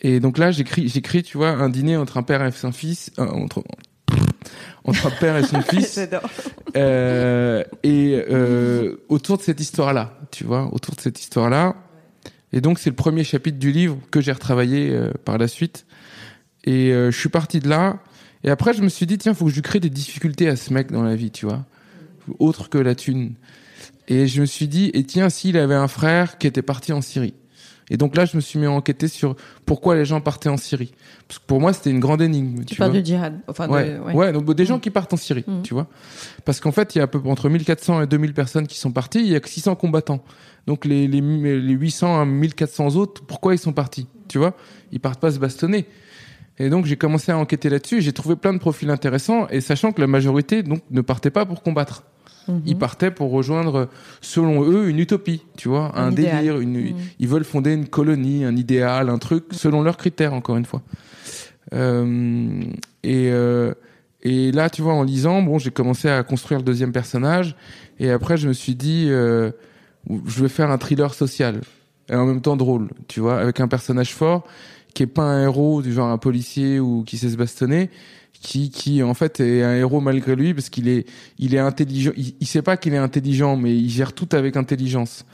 et 0.02 0.20
donc 0.20 0.38
là 0.38 0.50
j'écris 0.50 0.88
j'écris 0.88 1.22
tu 1.22 1.36
vois 1.36 1.50
un 1.50 1.68
dîner 1.68 1.96
entre 1.96 2.16
un 2.16 2.22
père 2.22 2.44
et 2.44 2.52
son 2.52 2.72
fils 2.72 3.10
euh, 3.18 3.26
entre 3.26 3.62
entre 4.86 5.06
un 5.06 5.10
père 5.10 5.36
et 5.36 5.42
son 5.44 5.60
fils. 5.62 6.00
euh, 6.76 7.64
et 7.82 8.22
euh, 8.30 8.96
autour 9.08 9.38
de 9.38 9.42
cette 9.42 9.60
histoire-là, 9.60 10.18
tu 10.30 10.44
vois, 10.44 10.72
autour 10.72 10.94
de 10.94 11.00
cette 11.00 11.20
histoire-là. 11.20 11.76
Et 12.52 12.60
donc 12.60 12.78
c'est 12.78 12.90
le 12.90 12.96
premier 12.96 13.24
chapitre 13.24 13.58
du 13.58 13.72
livre 13.72 13.98
que 14.10 14.20
j'ai 14.20 14.32
retravaillé 14.32 14.90
euh, 14.90 15.10
par 15.24 15.38
la 15.38 15.48
suite. 15.48 15.86
Et 16.64 16.90
je 16.90 17.16
suis 17.16 17.28
parti 17.28 17.60
de 17.60 17.68
là. 17.68 18.00
Et 18.42 18.50
après 18.50 18.74
je 18.74 18.82
me 18.82 18.88
suis 18.88 19.06
dit 19.06 19.18
tiens 19.18 19.34
faut 19.34 19.44
que 19.44 19.50
je 19.52 19.54
lui 19.54 19.62
crée 19.62 19.78
des 19.78 19.90
difficultés 19.90 20.48
à 20.48 20.56
ce 20.56 20.72
mec 20.72 20.90
dans 20.90 21.04
la 21.04 21.14
vie, 21.14 21.30
tu 21.30 21.46
vois, 21.46 21.64
autre 22.40 22.68
que 22.68 22.78
la 22.78 22.96
thune. 22.96 23.34
Et 24.08 24.26
je 24.26 24.40
me 24.40 24.46
suis 24.46 24.68
dit 24.68 24.90
et 24.94 25.04
tiens 25.04 25.28
s'il 25.30 25.56
avait 25.58 25.74
un 25.74 25.88
frère 25.88 26.38
qui 26.38 26.46
était 26.46 26.62
parti 26.62 26.92
en 26.92 27.00
Syrie. 27.00 27.34
Et 27.88 27.96
donc 27.96 28.16
là, 28.16 28.24
je 28.24 28.34
me 28.36 28.40
suis 28.40 28.58
mis 28.58 28.66
à 28.66 28.70
enquêter 28.72 29.06
sur 29.06 29.36
pourquoi 29.64 29.94
les 29.94 30.04
gens 30.04 30.20
partaient 30.20 30.48
en 30.48 30.56
Syrie. 30.56 30.92
Parce 31.28 31.38
que 31.38 31.44
pour 31.46 31.60
moi, 31.60 31.72
c'était 31.72 31.90
une 31.90 32.00
grande 32.00 32.20
énigme. 32.20 32.58
Tu, 32.60 32.66
Tu, 32.66 32.74
parles 32.76 32.90
vois. 32.90 33.00
du 33.00 33.06
djihad. 33.06 33.38
Enfin, 33.46 33.68
Ouais, 33.68 33.90
de, 33.94 34.00
ouais. 34.00 34.32
donc 34.32 34.52
des 34.54 34.64
gens 34.66 34.78
Mm. 34.78 34.80
qui 34.80 34.90
partent 34.90 35.12
en 35.12 35.16
Syrie, 35.16 35.44
Mm. 35.46 35.62
tu 35.62 35.72
vois. 35.72 35.86
Parce 36.44 36.58
qu'en 36.58 36.72
fait, 36.72 36.96
il 36.96 36.98
y 36.98 37.00
a 37.00 37.04
à 37.04 37.06
peu 37.06 37.20
près 37.20 37.30
entre 37.30 37.48
1400 37.48 38.02
et 38.02 38.06
2000 38.08 38.34
personnes 38.34 38.66
qui 38.66 38.76
sont 38.76 38.90
parties, 38.90 39.20
il 39.20 39.28
y 39.28 39.36
a 39.36 39.40
que 39.40 39.48
600 39.48 39.76
combattants. 39.76 40.24
Donc 40.66 40.84
les, 40.84 41.06
les, 41.06 41.20
les 41.20 41.72
800 41.74 42.20
à 42.20 42.24
1400 42.24 42.96
autres, 42.96 43.22
pourquoi 43.24 43.54
ils 43.54 43.58
sont 43.58 43.72
partis 43.72 44.08
Tu 44.26 44.38
vois 44.38 44.56
Ils 44.90 44.98
partent 44.98 45.20
pas 45.20 45.30
se 45.30 45.38
bastonner. 45.38 45.86
Et 46.58 46.70
donc 46.70 46.86
j'ai 46.86 46.96
commencé 46.96 47.30
à 47.30 47.38
enquêter 47.38 47.68
là-dessus, 47.68 48.00
j'ai 48.00 48.12
trouvé 48.12 48.34
plein 48.34 48.52
de 48.52 48.58
profils 48.58 48.90
intéressants, 48.90 49.46
et 49.48 49.60
sachant 49.60 49.92
que 49.92 50.00
la 50.00 50.06
majorité 50.08 50.64
donc 50.64 50.80
ne 50.90 51.02
partait 51.02 51.30
pas 51.30 51.46
pour 51.46 51.62
combattre. 51.62 52.02
Mhm. 52.48 52.62
Ils 52.66 52.76
partaient 52.76 53.10
pour 53.10 53.30
rejoindre, 53.30 53.88
selon 54.20 54.62
eux, 54.70 54.88
une 54.88 54.98
utopie, 54.98 55.42
tu 55.56 55.68
vois, 55.68 55.92
Un 55.98 56.12
délire. 56.12 56.58
Une, 56.60 56.72
Mhm. 56.90 56.94
Ils 57.18 57.28
veulent 57.28 57.44
fonder 57.44 57.72
une 57.74 57.86
colonie, 57.86 58.44
un 58.44 58.56
idéal, 58.56 59.08
un 59.08 59.18
truc, 59.18 59.44
selon 59.52 59.82
leurs 59.82 59.96
critères, 59.96 60.32
encore 60.34 60.56
une 60.56 60.64
fois. 60.64 60.82
Euh, 61.74 62.62
et, 63.02 63.30
euh, 63.30 63.74
et 64.22 64.52
là, 64.52 64.70
tu 64.70 64.82
vois, 64.82 64.94
en 64.94 65.02
lisant, 65.02 65.42
bon, 65.42 65.58
j'ai 65.58 65.70
commencé 65.70 66.08
à 66.08 66.22
construire 66.22 66.60
le 66.60 66.64
deuxième 66.64 66.92
personnage, 66.92 67.56
et 67.98 68.10
après, 68.10 68.36
je 68.36 68.48
me 68.48 68.52
suis 68.52 68.74
dit, 68.74 69.06
euh, 69.08 69.50
je 70.26 70.42
vais 70.42 70.48
faire 70.48 70.70
un 70.70 70.78
thriller 70.78 71.14
social, 71.14 71.60
et 72.10 72.14
en 72.14 72.26
même 72.26 72.40
temps 72.40 72.56
drôle, 72.56 72.88
tu 73.08 73.20
vois, 73.20 73.38
avec 73.40 73.60
un 73.60 73.68
personnage 73.68 74.12
fort, 74.14 74.44
qui 74.94 75.02
est 75.02 75.06
pas 75.06 75.22
un 75.24 75.42
héros 75.44 75.82
du 75.82 75.92
genre 75.92 76.08
un 76.08 76.18
policier 76.18 76.80
ou 76.80 77.02
qui 77.04 77.18
sait 77.18 77.28
se 77.28 77.36
bastonner, 77.36 77.90
qui, 78.40 78.70
qui 78.70 79.02
en 79.02 79.14
fait 79.14 79.40
est 79.40 79.62
un 79.62 79.74
héros 79.74 80.00
malgré 80.00 80.36
lui 80.36 80.54
parce 80.54 80.68
qu'il 80.68 80.88
est, 80.88 81.06
il 81.38 81.54
est 81.54 81.58
intelligent. 81.58 82.12
Il, 82.16 82.34
il 82.40 82.46
sait 82.46 82.62
pas 82.62 82.76
qu'il 82.76 82.94
est 82.94 82.98
intelligent, 82.98 83.56
mais 83.56 83.76
il 83.76 83.88
gère 83.90 84.12
tout 84.12 84.28
avec 84.32 84.56
intelligence. 84.56 85.24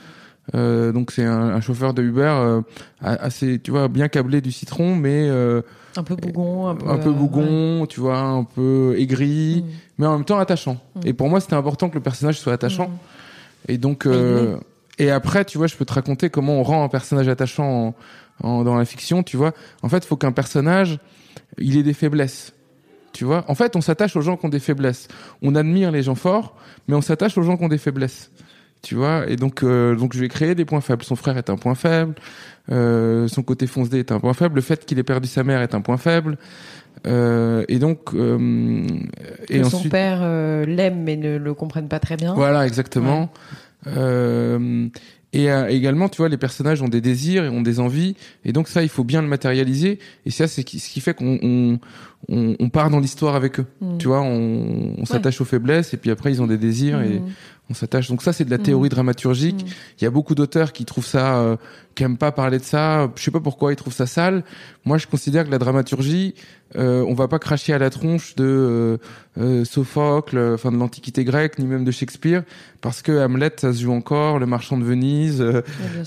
Euh, 0.55 0.91
donc 0.93 1.13
c'est 1.13 1.25
un, 1.25 1.51
un 1.55 1.61
chauffeur 1.61 1.95
de 1.95 2.03
Uber 2.03 2.23
euh, 2.35 2.61
assez, 3.01 3.61
tu 3.61 3.71
vois, 3.71 3.87
bien 3.89 4.09
câblé 4.09 4.41
du 4.41 4.51
citron, 4.51 4.97
mais 4.97 5.29
euh, 5.29 5.63
Un 5.97 6.03
peu 6.03 6.17
bougon, 6.17 6.67
un 6.67 6.75
peu, 6.75 6.89
un 6.89 6.99
peu 6.99 7.13
bougon, 7.13 7.87
tu 7.87 8.01
vois, 8.01 8.19
un 8.19 8.43
peu 8.43 8.97
aigri, 8.99 9.63
ouais. 9.65 9.73
mais 9.99 10.07
en 10.07 10.17
même 10.17 10.25
temps 10.25 10.39
attachant. 10.39 10.79
Mm. 10.97 11.01
Et 11.07 11.13
pour 11.13 11.29
moi, 11.29 11.41
c'était 11.41 11.55
important 11.55 11.89
que 11.89 11.95
le 11.95 12.01
personnage 12.03 12.41
soit 12.41 12.53
attachant. 12.53 12.89
Mhm. 12.89 12.97
Et 13.69 13.79
donc, 13.79 14.09
et 14.99 15.11
après, 15.13 15.45
tu 15.45 15.59
vois, 15.59 15.69
je 15.69 15.77
peux 15.77 15.85
te 15.85 15.93
raconter 15.93 16.29
comment 16.29 16.55
on 16.59 16.65
rend 16.65 16.83
un 16.83 16.89
personnage 16.89 17.29
attachant 17.29 17.95
en, 18.43 18.47
en- 18.49 18.65
dans 18.65 18.75
la 18.75 18.85
fiction. 18.85 19.23
Tu 19.23 19.37
vois, 19.37 19.53
en 19.83 19.89
fait, 19.89 19.99
il 19.99 20.07
faut 20.07 20.17
qu'un 20.17 20.33
personnage, 20.33 20.99
il 21.59 21.77
ait 21.77 21.85
des 21.85 21.95
faiblesses. 21.95 22.53
Tu 23.13 23.25
vois, 23.25 23.45
en 23.49 23.55
fait, 23.55 23.77
on 23.77 23.81
s'attache 23.81 24.17
aux 24.17 24.23
gens 24.23 24.37
qui 24.37 24.47
ont 24.47 24.51
des 24.51 24.61
faiblesses. 24.61 25.09
On 25.43 25.55
admire 25.55 25.91
les 25.91 26.03
gens 26.03 26.15
forts, 26.15 26.57
mais 26.89 26.95
on 26.95 27.03
s'attache 27.03 27.37
aux 27.37 27.43
gens 27.43 27.57
qui 27.57 27.65
ont 27.65 27.69
des 27.69 27.79
faiblesses. 27.79 28.31
Tu 28.83 28.97
vois, 28.97 29.29
et 29.29 29.37
donc, 29.37 29.63
euh, 29.63 29.95
donc 29.95 30.13
je 30.13 30.19
vais 30.19 30.29
créer 30.29 30.57
des 30.57 30.65
points 30.65 30.81
faibles. 30.81 31.05
Son 31.05 31.15
frère 31.15 31.39
est 31.39 31.51
un 31.51 31.57
point 31.57 31.77
faible, 31.77 32.15
euh, 32.71 33.29
son 33.29 33.43
côté 33.45 33.69
foncé 33.69 34.01
est 34.01 34.11
un 34.11 34.19
point 34.19 34.35
faible, 34.35 34.57
le 34.57 34.61
fait 34.61 34.85
qu'il 34.85 34.99
ait 34.99 35.05
perdu 35.05 35.29
sa 35.29 35.45
mère 35.45 35.63
est 35.63 35.75
un 35.77 35.81
point 35.81 35.99
faible. 35.99 36.37
Euh, 37.07 37.65
et 37.69 37.79
donc, 37.79 38.15
euh, 38.15 38.85
Que 39.49 39.55
et 39.55 39.65
son 39.65 39.89
père 39.89 40.19
euh, 40.23 40.65
l'aime 40.65 41.03
mais 41.03 41.17
ne 41.17 41.37
le 41.37 41.55
comprenne 41.55 41.89
pas 41.89 42.01
très 42.01 42.17
bien. 42.17 42.35
voilà, 42.35 42.67
exactement. 42.67 43.31
Et 45.33 45.51
euh, 45.51 45.69
également, 45.69 46.09
tu 46.09 46.19
vois, 46.19 46.29
les 46.29 46.37
personnages 46.37 46.83
ont 46.83 46.89
des 46.89 47.01
désirs 47.01 47.45
et 47.45 47.49
ont 47.49 47.63
des 47.63 47.81
envies, 47.81 48.15
et 48.45 48.53
donc 48.53 48.69
ça, 48.69 48.83
il 48.83 48.89
faut 48.89 49.05
bien 49.05 49.23
le 49.23 49.29
matérialiser. 49.29 49.99
Et 50.27 50.31
ça, 50.31 50.47
c'est 50.47 50.61
ce 50.63 50.65
qui 50.91 51.01
fait 51.01 51.15
qu'on 51.15 51.39
on, 51.43 51.79
on, 52.29 52.57
on 52.59 52.69
part 52.69 52.91
dans 52.91 53.01
l'histoire 53.01 53.35
avec 53.35 53.59
eux. 53.61 53.67
Mhm. 53.81 53.99
Tu 53.99 54.09
vois, 54.09 54.21
on, 54.23 54.95
on 54.99 55.05
s'attache 55.07 55.41
aux 55.41 55.45
faiblesses, 55.47 55.95
et 55.95 55.97
puis 55.97 56.11
après, 56.11 56.31
ils 56.33 56.43
ont 56.43 56.47
des 56.47 56.59
désirs 56.59 57.01
et 57.01 57.19
Mhm. 57.21 57.31
on 57.71 57.75
s'attache. 57.75 58.09
Donc 58.09 58.23
ça, 58.23 58.33
c'est 58.35 58.45
de 58.45 58.51
la 58.51 58.59
théorie 58.59 58.89
dramaturgique. 58.91 59.63
Mhm. 59.65 59.71
Il 60.01 60.05
y 60.05 60.07
a 60.07 60.11
beaucoup 60.11 60.35
d'auteurs 60.35 60.73
qui 60.73 60.85
trouvent 60.85 61.07
ça, 61.07 61.37
euh, 61.39 61.57
qui 61.95 62.03
aiment 62.05 62.19
pas 62.19 62.33
parler 62.33 62.59
de 62.59 62.65
ça. 62.65 63.11
Je 63.17 63.23
sais 63.23 63.31
pas 63.31 63.41
pourquoi 63.41 63.73
ils 63.73 63.77
trouvent 63.77 63.95
ça 63.95 64.07
sale. 64.07 64.45
Moi, 64.85 64.99
je 64.99 65.07
considère 65.07 65.45
que 65.47 65.51
la 65.53 65.59
dramaturgie, 65.59 66.35
euh, 66.77 67.05
on 67.07 67.15
va 67.15 67.29
pas 67.29 67.39
cracher 67.39 67.73
à 67.73 67.79
la 67.79 67.89
tronche 67.89 68.35
de 68.35 68.45
euh, 68.45 68.97
euh, 69.39 69.65
Sophocle, 69.65 70.37
euh, 70.37 70.55
enfin 70.55 70.73
de 70.73 70.77
l'Antiquité 70.77 71.23
grecque, 71.25 71.59
ni 71.61 71.67
même 71.67 71.85
de 71.85 71.93
Shakespeare, 71.93 72.43
parce 72.81 73.01
que 73.01 73.13
Hamlet, 73.25 73.53
ça 73.59 73.73
se 73.73 73.81
joue 73.83 73.93
encore, 73.93 74.41
Le 74.41 74.47
Marchand 74.47 74.77
de 74.77 74.83
Venise, 74.85 75.41
euh, 75.41 75.63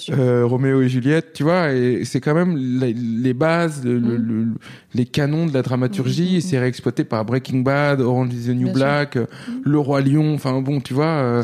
euh, 0.09 0.45
Roméo 0.45 0.81
et 0.81 0.89
Juliette, 0.89 1.31
tu 1.33 1.43
vois. 1.43 1.71
Et 1.71 2.03
c'est 2.03 2.19
quand 2.19 2.33
même 2.35 2.57
les, 2.57 2.91
les 2.93 3.33
bases, 3.33 3.81
le- 3.85 3.97
le- 3.97 4.17
Mhm. 4.17 4.27
le- 4.27 4.47
les 4.93 5.05
canons 5.05 5.45
de 5.45 5.53
la 5.53 5.61
dramaturgie. 5.61 6.31
Mhm, 6.31 6.35
Et 6.37 6.41
c'est 6.41 6.59
réexploité 6.59 7.05
par 7.05 7.23
Breaking 7.23 7.59
Bad, 7.59 8.01
Orange 8.01 8.33
is 8.33 8.47
the 8.47 8.49
New 8.49 8.65
Bien. 8.65 8.73
Black, 8.73 9.15
Mhm. 9.15 9.25
Le 9.63 9.79
Roi 9.79 10.01
Lion. 10.01 10.33
Enfin 10.33 10.59
bon, 10.61 10.81
tu 10.81 10.93
vois. 10.93 11.05
euh, 11.05 11.43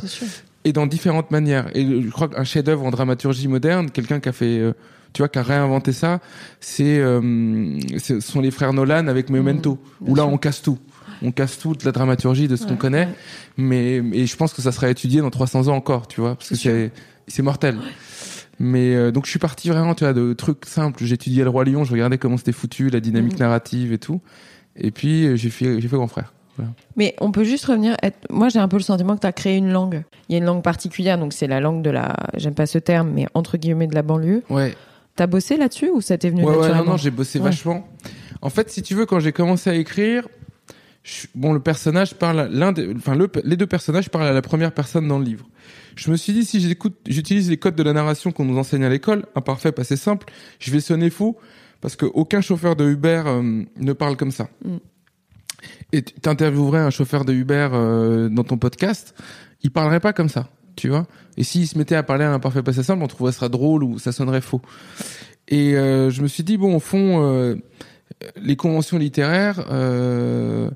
et 0.65 0.74
dans 0.74 0.86
différentes 0.86 1.32
manières. 1.32 1.70
Et 1.76 1.86
je 2.04 2.10
crois 2.10 2.28
qu'un 2.28 2.44
chef-d'œuvre 2.44 2.86
en 2.86 2.91
dramaturgie 2.91 3.48
moderne, 3.48 3.89
quelqu'un 3.89 4.20
qui 4.20 4.30
a 4.30 4.32
fait, 4.34 4.60
euh, 4.60 4.74
tu 5.13 5.21
vois, 5.21 5.30
qui 5.30 5.39
a 5.39 5.43
réinventé 5.43 5.91
ça, 5.93 6.19
c'est, 6.60 7.00
euh, 7.00 7.80
ce 8.00 8.19
sont 8.19 8.41
les 8.41 8.52
frères 8.52 8.74
Nolan 8.74 9.08
avec 9.08 9.30
Memento, 9.30 9.78
Mmh, 10.02 10.10
où 10.12 10.15
là 10.15 10.24
sûr. 10.24 10.34
on 10.34 10.38
casse 10.38 10.62
tout. 10.62 10.78
On 11.24 11.32
casse 11.32 11.60
toute 11.60 11.84
la 11.84 11.91
dramaturgie 11.91 12.47
de 12.47 12.56
ce 12.56 12.65
qu'on 12.65 12.78
connaît, 12.78 13.06
ouais. 13.06 13.13
mais 13.58 13.95
et 14.13 14.26
je 14.26 14.36
pense 14.36 14.54
que 14.54 14.62
ça 14.62 14.71
sera 14.71 14.89
étudié 14.89 15.21
dans 15.21 15.30
300 15.30 15.67
ans 15.67 15.76
encore, 15.76 16.08
tu 16.08 16.19
vois, 16.21 16.36
parce 16.36 16.50
que 16.50 16.89
C'est 17.28 17.43
mortel. 17.43 17.78
Mais 18.60 18.95
euh, 18.95 19.12
donc 19.12 19.26
je 19.26 19.30
suis 19.32 19.39
parti 19.39 19.69
vraiment, 19.69 19.95
tu 19.95 20.04
vois, 20.04 20.13
de 20.13 20.34
trucs 20.34 20.65
simples. 20.65 21.04
J'étudiais 21.06 21.43
le 21.43 21.50
roi 21.50 21.63
Lion, 21.65 21.84
je 21.84 21.91
regardais 21.91 22.17
comment 22.17 22.38
c'était 22.38 22.52
foutu, 22.52 22.89
la 22.89 23.00
dynamique 23.00 23.34
Mhm. 23.34 23.39
narrative 23.39 23.93
et 23.93 23.97
tout. 23.97 24.21
Et 24.76 24.91
puis 24.91 25.26
euh, 25.26 25.36
j'ai 25.36 25.50
fait 25.50 25.80
j'ai 25.82 25.88
fait 25.88 25.95
grand 25.95 26.08
frère. 26.08 26.34
Mais 26.95 27.15
on 27.21 27.32
peut 27.32 27.43
juste 27.43 27.65
revenir. 27.65 27.95
être- 28.04 28.28
Moi, 28.30 28.50
j'ai 28.50 28.60
un 28.60 28.67
peu 28.67 28.78
le 28.78 28.84
sentiment 28.84 29.15
que 29.15 29.21
tu 29.21 29.26
as 29.28 29.32
créé 29.32 29.58
une 29.58 29.71
langue. 29.71 30.04
Il 30.30 30.34
y 30.34 30.36
a 30.36 30.38
une 30.38 30.45
langue 30.45 30.62
particulière, 30.62 31.17
donc 31.17 31.34
c'est 31.34 31.47
la 31.47 31.60
langue 31.60 31.82
de 31.82 31.89
la. 31.89 32.15
J'aime 32.36 32.54
pas 32.54 32.67
ce 32.67 32.78
terme, 32.78 33.10
mais 33.15 33.26
entre 33.34 33.58
guillemets 33.58 33.88
de 33.88 33.95
la 33.95 34.04
banlieue. 34.04 34.43
Ouais. 34.50 34.76
T'as 35.15 35.28
bossé 35.28 35.58
là-dessus 35.58 35.89
ou 35.89 36.02
ça 36.02 36.17
t'est 36.17 36.30
venu 36.30 36.43
Ouais, 36.43 36.52
ouais, 36.52 36.58
naturellement 36.58 36.84
non, 36.86 36.91
non, 36.91 36.97
j'ai 36.97 37.12
bossé 37.12 37.39
Ouais. 37.39 37.45
vachement. 37.45 37.88
En 38.41 38.50
fait, 38.50 38.69
si 38.71 38.82
tu 38.82 38.95
veux, 38.95 39.06
quand 39.06 39.19
j'ai 39.19 39.32
commencé 39.32 39.69
à 39.69 39.76
écrire, 39.76 40.28
je- 41.04 41.28
bon, 41.36 41.54
le 41.54 41.60
personnage 41.60 42.15
parle, 42.15 42.50
l'un 42.52 42.71
des, 42.71 42.93
enfin, 42.95 43.15
le, 43.15 43.30
les 43.43 43.58
deux 43.58 43.67
personnages 43.67 44.10
parlent 44.10 44.28
à 44.28 44.32
la 44.34 44.41
première 44.41 44.71
personne 44.71 45.08
dans 45.08 45.19
le 45.19 45.26
livre. 45.26 45.47
Je 45.95 46.10
me 46.10 46.15
suis 46.17 46.32
dit, 46.34 46.45
si 46.45 46.60
j'écoute, 46.62 46.95
j'utilise 47.08 47.50
les 47.50 47.58
codes 47.58 47.76
de 47.76 47.84
la 47.84 47.93
narration 47.93 48.32
qu'on 48.32 48.45
nous 48.45 48.58
enseigne 48.58 48.84
à 48.86 48.89
l'école, 48.89 49.26
imparfait, 49.36 49.71
passé 49.71 49.95
simple, 49.97 50.28
je 50.60 50.71
vais 50.71 50.80
sonner 50.80 51.10
faux, 51.10 51.38
parce 51.82 51.95
que 51.95 52.06
aucun 52.06 52.39
chauffeur 52.41 52.76
de 52.76 52.86
Uber 52.89 53.24
euh, 53.26 53.63
ne 53.78 53.93
parle 53.93 54.15
comme 54.15 54.32
ça. 54.32 54.47
Mm. 54.63 54.78
Et 55.91 56.02
tu 56.04 56.30
interviewerais 56.30 56.80
un 56.80 56.89
chauffeur 56.89 57.26
de 57.26 57.34
Uber 57.34 57.69
euh, 57.74 58.30
dans 58.30 58.43
ton 58.43 58.58
podcast, 58.58 59.13
il 59.62 59.69
parlerait 59.71 60.00
pas 60.00 60.13
comme 60.13 60.30
ça, 60.30 60.50
tu 60.75 60.89
vois. 60.89 61.07
Et 61.38 61.43
s'il 61.43 61.67
se 61.67 61.77
mettait 61.77 61.95
à 61.95 62.03
parler 62.03 62.25
à 62.25 62.29
l'imparfait 62.29 62.63
passé 62.63 62.84
simple, 62.84 63.03
on 63.03 63.07
trouverait 63.07 63.31
ça 63.31 63.49
drôle 63.49 63.84
ou 63.84 63.99
ça 63.99 64.12
sonnerait 64.12 64.41
faux. 64.41 64.62
Et 65.47 65.75
euh, 65.75 66.10
je 66.10 66.21
me 66.21 66.27
suis 66.27 66.43
dit, 66.43 66.57
bon, 66.57 66.75
au 66.75 66.79
fond, 66.79 67.23
euh, 67.23 67.55
les 68.38 68.55
conventions 68.55 68.97
littéraires, 68.97 69.65
euh, 69.71 70.69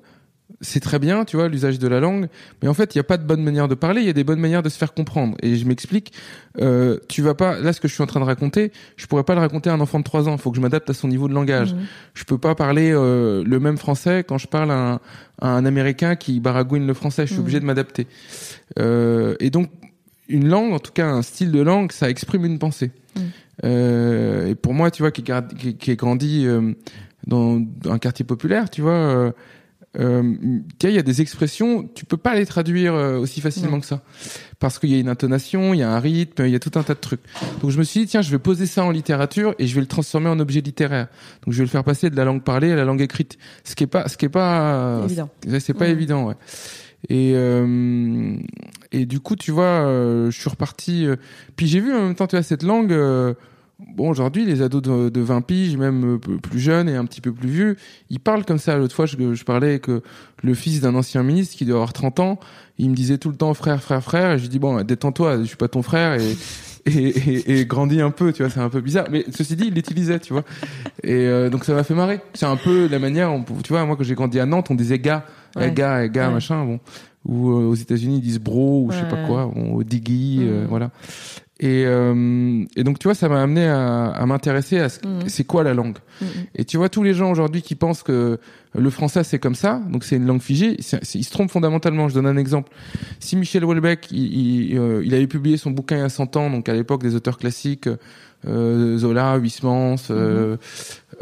c'est 0.61 0.79
très 0.79 0.99
bien, 0.99 1.25
tu 1.25 1.35
vois, 1.35 1.47
l'usage 1.49 1.79
de 1.79 1.87
la 1.87 1.99
langue, 1.99 2.27
mais 2.61 2.67
en 2.69 2.73
fait, 2.73 2.95
il 2.95 2.97
n'y 2.97 3.01
a 3.01 3.03
pas 3.03 3.17
de 3.17 3.23
bonne 3.25 3.43
manière 3.43 3.67
de 3.67 3.75
parler, 3.75 4.01
il 4.01 4.07
y 4.07 4.09
a 4.09 4.13
des 4.13 4.23
bonnes 4.23 4.39
manières 4.39 4.63
de 4.63 4.69
se 4.69 4.77
faire 4.77 4.93
comprendre. 4.93 5.35
Et 5.41 5.55
je 5.57 5.65
m'explique, 5.65 6.13
euh, 6.61 6.97
tu 7.09 7.21
vas 7.21 7.33
pas, 7.33 7.59
là, 7.59 7.73
ce 7.73 7.81
que 7.81 7.87
je 7.87 7.93
suis 7.93 8.01
en 8.03 8.07
train 8.07 8.19
de 8.21 8.25
raconter, 8.25 8.71
je 8.95 9.05
pourrais 9.07 9.23
pas 9.23 9.35
le 9.35 9.41
raconter 9.41 9.69
à 9.69 9.73
un 9.73 9.79
enfant 9.81 9.99
de 9.99 10.03
3 10.05 10.29
ans, 10.29 10.33
il 10.33 10.37
faut 10.39 10.51
que 10.51 10.57
je 10.57 10.61
m'adapte 10.61 10.89
à 10.89 10.93
son 10.93 11.07
niveau 11.09 11.27
de 11.27 11.33
langage. 11.33 11.73
Mhm. 11.73 11.81
Je 12.13 12.23
peux 12.23 12.37
pas 12.37 12.55
parler 12.55 12.91
euh, 12.93 13.43
le 13.45 13.59
même 13.59 13.77
français 13.77 14.23
quand 14.27 14.37
je 14.37 14.47
parle 14.47 14.71
à 14.71 14.93
un, 14.93 14.99
à 15.41 15.49
un 15.49 15.65
Américain 15.65 16.15
qui 16.15 16.39
baragouine 16.39 16.87
le 16.87 16.93
français, 16.93 17.23
je 17.23 17.31
suis 17.31 17.35
Mhm. 17.37 17.41
obligé 17.43 17.59
de 17.59 17.65
m'adapter. 17.65 18.07
Euh, 18.79 19.35
et 19.39 19.49
donc, 19.49 19.69
une 20.29 20.47
langue, 20.47 20.73
en 20.73 20.79
tout 20.79 20.91
cas 20.93 21.07
un 21.07 21.21
style 21.21 21.51
de 21.51 21.59
langue, 21.61 21.91
ça 21.91 22.09
exprime 22.09 22.45
une 22.45 22.59
pensée. 22.59 22.91
Euh, 23.63 24.47
et 24.47 24.55
pour 24.55 24.73
moi, 24.73 24.91
tu 24.91 25.01
vois, 25.03 25.11
qui, 25.11 25.23
qui, 25.57 25.75
qui 25.75 25.91
est 25.91 25.95
grandi 25.95 26.45
euh, 26.45 26.73
dans 27.27 27.61
un 27.89 27.97
quartier 27.99 28.25
populaire, 28.25 28.69
tu 28.69 28.81
vois, 28.81 29.33
euh, 29.99 30.21
euh, 30.23 30.59
il 30.83 30.91
y 30.91 30.97
a 30.97 31.01
des 31.01 31.21
expressions, 31.21 31.87
tu 31.95 32.05
peux 32.05 32.17
pas 32.17 32.35
les 32.35 32.45
traduire 32.45 32.93
euh, 32.93 33.17
aussi 33.17 33.41
facilement 33.41 33.79
que 33.79 33.85
ça, 33.85 34.01
parce 34.59 34.77
qu'il 34.79 34.89
y 34.91 34.95
a 34.95 34.99
une 34.99 35.09
intonation, 35.09 35.73
il 35.73 35.79
y 35.79 35.83
a 35.83 35.91
un 35.91 35.99
rythme, 35.99 36.45
il 36.45 36.51
y 36.51 36.55
a 36.55 36.59
tout 36.59 36.71
un 36.77 36.83
tas 36.83 36.93
de 36.93 36.99
trucs. 36.99 37.21
Donc 37.61 37.71
je 37.71 37.77
me 37.79 37.83
suis 37.83 38.01
dit 38.01 38.07
tiens, 38.07 38.21
je 38.21 38.31
vais 38.31 38.39
poser 38.39 38.65
ça 38.65 38.83
en 38.83 38.91
littérature 38.91 39.55
et 39.59 39.67
je 39.67 39.75
vais 39.75 39.81
le 39.81 39.87
transformer 39.87 40.29
en 40.29 40.39
objet 40.39 40.61
littéraire. 40.61 41.07
Donc 41.45 41.53
je 41.53 41.59
vais 41.59 41.63
le 41.65 41.69
faire 41.69 41.83
passer 41.83 42.09
de 42.09 42.15
la 42.15 42.25
langue 42.25 42.43
parlée 42.43 42.71
à 42.71 42.75
la 42.75 42.85
langue 42.85 43.01
écrite, 43.01 43.37
ce 43.63 43.75
qui 43.75 43.83
est 43.83 43.87
pas, 43.87 44.07
ce 44.07 44.17
qui 44.17 44.25
est 44.25 44.29
pas, 44.29 45.01
Évident. 45.05 45.29
c'est 45.59 45.73
pas 45.73 45.85
Mhm. 45.85 45.91
évident, 45.91 46.27
ouais. 46.27 46.35
Et 47.09 47.33
euh, 47.35 48.35
et 48.91 49.05
du 49.05 49.19
coup, 49.19 49.35
tu 49.35 49.51
vois, 49.51 49.63
euh, 49.85 50.31
je 50.31 50.39
suis 50.39 50.49
reparti. 50.49 51.05
euh, 51.05 51.15
puis 51.55 51.67
j'ai 51.67 51.79
vu 51.79 51.93
en 51.93 52.01
même 52.01 52.15
temps, 52.15 52.25
tu 52.27 52.35
vois, 52.35 52.43
cette 52.43 52.63
langue. 52.63 52.91
Euh, 53.79 53.83
Bon, 53.95 54.09
aujourd'hui, 54.09 54.45
les 54.45 54.61
ados 54.61 54.81
de, 54.81 55.09
de 55.09 55.21
20 55.21 55.41
piges, 55.41 55.77
même 55.77 56.15
euh, 56.15 56.37
plus 56.37 56.59
jeunes 56.59 56.89
et 56.89 56.95
un 56.95 57.05
petit 57.05 57.21
peu 57.21 57.31
plus 57.31 57.49
vieux, 57.49 57.75
ils 58.09 58.19
parlent 58.19 58.45
comme 58.45 58.57
ça. 58.57 58.77
L'autre 58.77 58.95
fois, 58.95 59.05
je, 59.05 59.15
je 59.33 59.43
parlais 59.43 59.69
avec 59.69 59.89
euh, 59.89 60.01
le 60.43 60.53
fils 60.53 60.81
d'un 60.81 60.95
ancien 60.95 61.23
ministre 61.23 61.55
qui 61.57 61.65
doit 61.65 61.75
avoir 61.75 61.93
30 61.93 62.19
ans. 62.19 62.39
Il 62.77 62.89
me 62.89 62.95
disait 62.95 63.17
tout 63.17 63.29
le 63.29 63.35
temps 63.35 63.53
frère, 63.53 63.81
frère, 63.81 64.01
frère. 64.03 64.31
Et 64.31 64.37
je 64.37 64.43
lui 64.43 64.49
dis, 64.49 64.59
bon, 64.59 64.81
détends-toi, 64.83 65.39
je 65.39 65.43
suis 65.43 65.57
pas 65.57 65.67
ton 65.67 65.81
frère 65.81 66.19
et, 66.19 66.35
et, 66.85 66.91
et, 66.91 67.59
et 67.61 67.65
grandis 67.65 67.99
un 68.01 68.11
peu, 68.11 68.31
tu 68.33 68.43
vois, 68.43 68.51
c'est 68.51 68.59
un 68.59 68.69
peu 68.69 68.81
bizarre. 68.81 69.07
Mais 69.11 69.25
ceci 69.35 69.55
dit, 69.55 69.65
il 69.67 69.73
l'utilisait, 69.73 70.19
tu 70.19 70.33
vois. 70.33 70.43
Et 71.03 71.13
euh, 71.13 71.49
donc, 71.49 71.63
ça 71.65 71.73
m'a 71.73 71.83
fait 71.83 71.95
marrer. 71.95 72.19
C'est 72.33 72.45
un 72.45 72.57
peu 72.57 72.87
la 72.87 72.99
manière, 72.99 73.31
on, 73.31 73.43
tu 73.43 73.69
vois, 73.69 73.83
moi, 73.85 73.95
quand 73.95 74.03
j'ai 74.03 74.15
grandi 74.15 74.39
à 74.39 74.45
Nantes, 74.45 74.67
on 74.69 74.75
disait 74.75 74.99
gars, 74.99 75.25
Ouais. 75.55 75.69
eh, 75.69 75.71
gars, 75.73 76.03
eh, 76.03 76.09
gars, 76.09 76.27
Ouais. 76.27 76.33
machin, 76.33 76.65
bon. 76.65 76.79
Ou 77.25 77.49
euh, 77.49 77.63
aux 77.69 77.73
États-Unis, 77.75 78.17
ils 78.17 78.21
disent 78.21 78.39
bro, 78.39 78.83
ou 78.85 78.91
je 78.91 78.97
sais 78.97 79.03
Ouais. 79.03 79.09
pas 79.09 79.25
quoi, 79.25 79.45
bon, 79.53 79.81
diggy, 79.81 80.39
euh, 80.41 80.61
Mhm. 80.63 80.67
voilà. 80.67 80.91
Et, 81.61 81.85
euh, 81.85 82.65
et 82.75 82.83
donc, 82.83 82.99
tu 82.99 83.07
vois, 83.07 83.15
ça 83.15 83.29
m'a 83.29 83.41
amené 83.41 83.65
à, 83.65 84.07
à 84.07 84.25
m'intéresser 84.25 84.79
à 84.79 84.89
ce, 84.89 84.99
Mhm. 85.05 85.29
c'est 85.29 85.45
quoi 85.45 85.63
la 85.63 85.73
langue. 85.73 85.97
Mhm. 86.21 86.27
Et 86.55 86.65
tu 86.65 86.75
vois, 86.75 86.89
tous 86.89 87.01
les 87.01 87.13
gens 87.13 87.31
aujourd'hui 87.31 87.61
qui 87.61 87.75
pensent 87.75 88.03
que 88.03 88.39
le 88.77 88.89
français 88.89 89.23
c'est 89.23 89.39
comme 89.39 89.55
ça, 89.55 89.79
donc 89.89 90.03
c'est 90.03 90.17
une 90.17 90.25
langue 90.25 90.41
figée, 90.41 90.75
ils 90.77 91.23
se 91.23 91.31
trompent 91.31 91.49
fondamentalement. 91.51 92.09
Je 92.09 92.13
donne 92.15 92.27
un 92.27 92.35
exemple. 92.35 92.73
Si 93.21 93.37
Michel 93.37 93.63
Houellebecq, 93.63 94.11
il, 94.11 94.71
il, 94.71 94.77
euh, 94.77 95.01
il 95.05 95.13
avait 95.15 95.27
publié 95.27 95.55
son 95.55 95.71
bouquin 95.71 95.95
il 95.95 95.99
y 95.99 96.03
a 96.03 96.09
100 96.09 96.35
ans, 96.35 96.49
donc 96.49 96.67
à 96.67 96.73
l'époque 96.73 97.01
des 97.01 97.15
auteurs 97.15 97.37
classiques, 97.37 97.87
euh, 98.47 98.97
Zola, 98.97 99.37
Huysmans, 99.37 99.95
euh, 100.11 100.57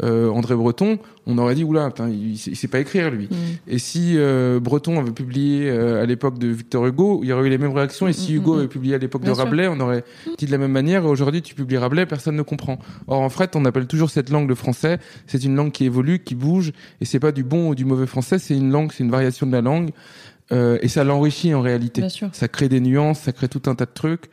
euh, 0.02 0.28
André 0.28 0.54
Breton, 0.56 0.98
on 1.26 1.38
aurait 1.38 1.54
dit 1.54 1.62
oula, 1.64 1.88
putain, 1.88 2.08
il, 2.08 2.36
sait- 2.36 2.50
il 2.50 2.56
sait 2.56 2.68
pas 2.68 2.80
écrire 2.80 3.10
lui. 3.10 3.28
Mhm. 3.30 3.36
Et 3.68 3.78
si 3.78 4.14
euh, 4.16 4.58
Breton 4.60 4.98
avait 4.98 5.12
publié 5.12 5.70
euh, 5.70 6.02
à 6.02 6.06
l'époque 6.06 6.38
de 6.38 6.48
Victor 6.48 6.86
Hugo, 6.86 7.20
il 7.22 7.28
y 7.28 7.32
aurait 7.32 7.46
eu 7.46 7.50
les 7.50 7.58
mêmes 7.58 7.72
réactions. 7.72 8.08
Et 8.08 8.12
si 8.12 8.32
Mm, 8.32 8.36
Hugo 8.36 8.54
mm, 8.54 8.58
avait 8.58 8.68
publié 8.68 8.94
à 8.94 8.98
l'époque 8.98 9.22
de 9.22 9.32
sûr. 9.32 9.36
Rabelais, 9.44 9.68
on 9.68 9.78
aurait 9.80 10.04
dit 10.38 10.46
de 10.46 10.50
la 10.50 10.58
même 10.58 10.72
manière. 10.72 11.04
Et 11.04 11.06
aujourd'hui, 11.06 11.42
tu 11.42 11.54
publies 11.54 11.76
Rabelais, 11.76 12.06
personne 12.06 12.36
ne 12.36 12.42
comprend. 12.42 12.78
Or, 13.06 13.20
en 13.20 13.28
fait, 13.30 13.54
on 13.56 13.64
appelle 13.64 13.86
toujours 13.86 14.10
cette 14.10 14.30
langue 14.30 14.48
le 14.48 14.54
français. 14.54 14.98
C'est 15.26 15.44
une 15.44 15.54
langue 15.54 15.70
qui 15.72 15.84
évolue, 15.84 16.18
qui 16.18 16.34
bouge, 16.34 16.72
et 17.00 17.04
c'est 17.04 17.20
pas 17.20 17.32
du 17.32 17.44
bon 17.44 17.68
ou 17.68 17.74
du 17.74 17.84
mauvais 17.84 18.06
français. 18.06 18.38
C'est 18.38 18.56
une 18.56 18.70
langue, 18.70 18.90
c'est 18.92 19.04
une 19.04 19.10
variation 19.10 19.46
de 19.46 19.52
la 19.52 19.60
langue, 19.62 19.90
euh, 20.52 20.78
et 20.82 20.88
ça 20.88 21.04
l'enrichit 21.04 21.54
en 21.54 21.60
réalité. 21.62 22.00
Bien 22.02 22.10
sûr. 22.10 22.28
Ça 22.32 22.48
crée 22.48 22.68
des 22.68 22.80
nuances, 22.80 23.20
ça 23.20 23.32
crée 23.32 23.48
tout 23.48 23.62
un 23.66 23.74
tas 23.74 23.86
de 23.86 23.92
trucs. 23.94 24.24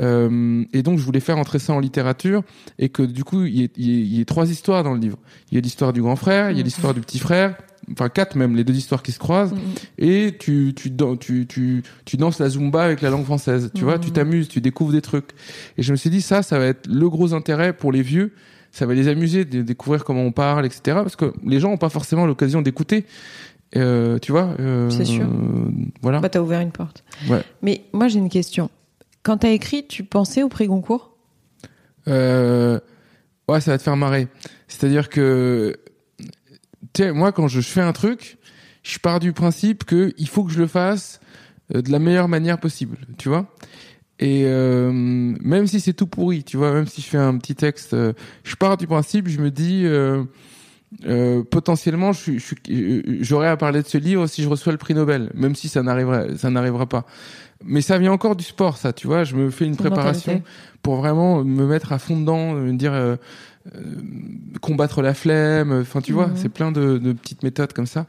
Euh, 0.00 0.64
et 0.72 0.82
donc, 0.82 0.98
je 0.98 1.04
voulais 1.04 1.20
faire 1.20 1.38
entrer 1.38 1.58
ça 1.58 1.72
en 1.72 1.80
littérature 1.80 2.42
et 2.78 2.88
que 2.88 3.02
du 3.02 3.24
coup, 3.24 3.44
il 3.44 3.54
y, 3.56 3.64
ait, 3.64 3.70
il 3.76 3.86
y 3.86 3.90
ait- 3.92 4.00
il 4.02 4.14
y 4.16 4.20
ait 4.20 4.24
trois 4.24 4.50
histoires 4.50 4.82
dans 4.82 4.94
le 4.94 5.00
livre. 5.00 5.18
Il 5.50 5.54
y 5.56 5.58
a 5.58 5.60
l'histoire 5.60 5.92
du 5.92 6.00
grand 6.02 6.16
frère, 6.16 6.50
il 6.50 6.54
y 6.56 6.56
a 6.56 6.60
Mhm. 6.60 6.64
l'histoire 6.64 6.94
du 6.94 7.00
petit 7.00 7.18
frère, 7.18 7.56
enfin 7.90 8.08
quatre 8.08 8.36
même, 8.36 8.56
les 8.56 8.64
deux 8.64 8.74
histoires 8.76 9.02
qui 9.02 9.12
se 9.12 9.18
croisent. 9.18 9.52
Mhm. 9.52 9.60
Et 9.98 10.36
tu, 10.38 10.72
tu, 10.74 10.90
tu, 11.20 11.46
tu, 11.46 11.82
tu 12.04 12.16
danses 12.16 12.38
la 12.38 12.48
zumba 12.48 12.82
avec 12.84 13.02
la 13.02 13.10
langue 13.10 13.24
française. 13.24 13.70
Tu 13.74 13.84
vois, 13.84 13.98
tu 13.98 14.10
t'amuses, 14.10 14.48
tu 14.48 14.60
découvres 14.60 14.92
des 14.92 15.02
trucs. 15.02 15.30
Et 15.76 15.82
je 15.82 15.92
me 15.92 15.96
suis 15.96 16.10
dit, 16.10 16.22
ça, 16.22 16.42
ça 16.42 16.58
va 16.58 16.66
être 16.66 16.86
le 16.86 17.08
gros 17.10 17.34
intérêt 17.34 17.72
pour 17.74 17.92
les 17.92 18.02
vieux. 18.02 18.32
Ça 18.74 18.86
va 18.86 18.94
les 18.94 19.06
amuser 19.08 19.44
de 19.44 19.60
découvrir 19.60 20.02
comment 20.02 20.22
on 20.22 20.32
parle, 20.32 20.64
etc. 20.64 20.80
Parce 21.02 21.14
que 21.14 21.34
les 21.44 21.60
gens 21.60 21.68
n'ont 21.68 21.76
pas 21.76 21.90
forcément 21.90 22.24
l'occasion 22.24 22.62
d'écouter. 22.62 23.04
Euh, 23.76 24.18
tu 24.18 24.32
vois 24.32 24.54
euh, 24.60 24.90
C'est 24.90 25.04
sûr. 25.04 25.26
Voilà. 26.02 26.20
Bah, 26.20 26.28
t'as 26.28 26.40
ouvert 26.40 26.60
une 26.60 26.72
porte. 26.72 27.04
Ouais. 27.28 27.42
Mais 27.62 27.84
moi, 27.92 28.08
j'ai 28.08 28.18
une 28.18 28.28
question. 28.28 28.70
Quand 29.22 29.38
t'as 29.38 29.50
écrit, 29.50 29.86
tu 29.86 30.04
pensais 30.04 30.42
au 30.42 30.48
prix 30.48 30.66
Goncourt 30.66 31.16
Euh, 32.08 32.80
ouais, 33.48 33.60
ça 33.60 33.70
va 33.72 33.78
te 33.78 33.82
faire 33.82 33.96
marrer. 33.96 34.28
C'est-à-dire 34.68 35.08
que, 35.08 35.76
tu 36.92 37.02
sais, 37.02 37.12
moi, 37.12 37.32
quand 37.32 37.48
je 37.48 37.60
fais 37.60 37.80
un 37.80 37.92
truc, 37.92 38.38
je 38.82 38.98
pars 38.98 39.20
du 39.20 39.32
principe 39.32 39.84
que 39.84 40.12
il 40.18 40.28
faut 40.28 40.44
que 40.44 40.52
je 40.52 40.58
le 40.58 40.66
fasse 40.66 41.20
de 41.72 41.90
la 41.90 41.98
meilleure 41.98 42.28
manière 42.28 42.58
possible, 42.58 42.98
tu 43.16 43.28
vois? 43.28 43.46
Et 44.22 44.44
euh, 44.44 44.92
même 44.92 45.66
si 45.66 45.80
c'est 45.80 45.94
tout 45.94 46.06
pourri, 46.06 46.44
tu 46.44 46.56
vois, 46.56 46.72
même 46.72 46.86
si 46.86 47.00
je 47.00 47.08
fais 47.08 47.18
un 47.18 47.36
petit 47.38 47.56
texte, 47.56 47.92
euh, 47.94 48.12
je 48.44 48.54
pars 48.54 48.76
du 48.76 48.86
principe, 48.86 49.28
je 49.28 49.40
me 49.40 49.50
dis, 49.50 49.82
euh, 49.84 50.22
euh, 51.06 51.42
potentiellement, 51.42 52.12
je 52.12 52.20
suis- 52.20 52.38
je 52.38 52.54
euh, 52.70 53.02
j'aurais 53.20 53.48
à 53.48 53.56
parler 53.56 53.82
de 53.82 53.86
ce 53.88 53.98
livre 53.98 54.26
si 54.26 54.42
je 54.42 54.48
reçois 54.48 54.72
le 54.72 54.78
prix 54.78 54.94
Nobel, 54.94 55.30
même 55.34 55.54
si 55.54 55.68
ça 55.68 55.82
n'arrivera 55.82 56.86
pas. 56.86 57.06
Mais 57.64 57.80
ça 57.80 57.96
vient 57.98 58.12
encore 58.12 58.34
du 58.36 58.44
sport, 58.44 58.76
ça, 58.76 58.92
tu 58.92 59.06
vois. 59.06 59.24
Je 59.24 59.36
me 59.36 59.50
fais 59.50 59.64
une 59.64 59.76
préparation 59.76 60.42
pour 60.82 60.96
vraiment 60.96 61.44
me 61.44 61.64
mettre 61.66 61.92
à 61.92 61.98
fond 61.98 62.18
dedans, 62.18 62.52
me 62.54 62.72
dire 62.72 62.92
euh, 62.92 63.16
euh, 63.74 63.80
combattre 64.60 65.00
la 65.02 65.14
flemme. 65.14 65.72
Enfin, 65.80 66.00
tu 66.00 66.12
vois, 66.12 66.26
Mhm. 66.28 66.36
c'est 66.36 66.48
plein 66.48 66.72
de, 66.72 66.98
de 66.98 67.12
petites 67.12 67.42
méthodes 67.44 67.72
comme 67.72 67.86
ça. 67.86 68.06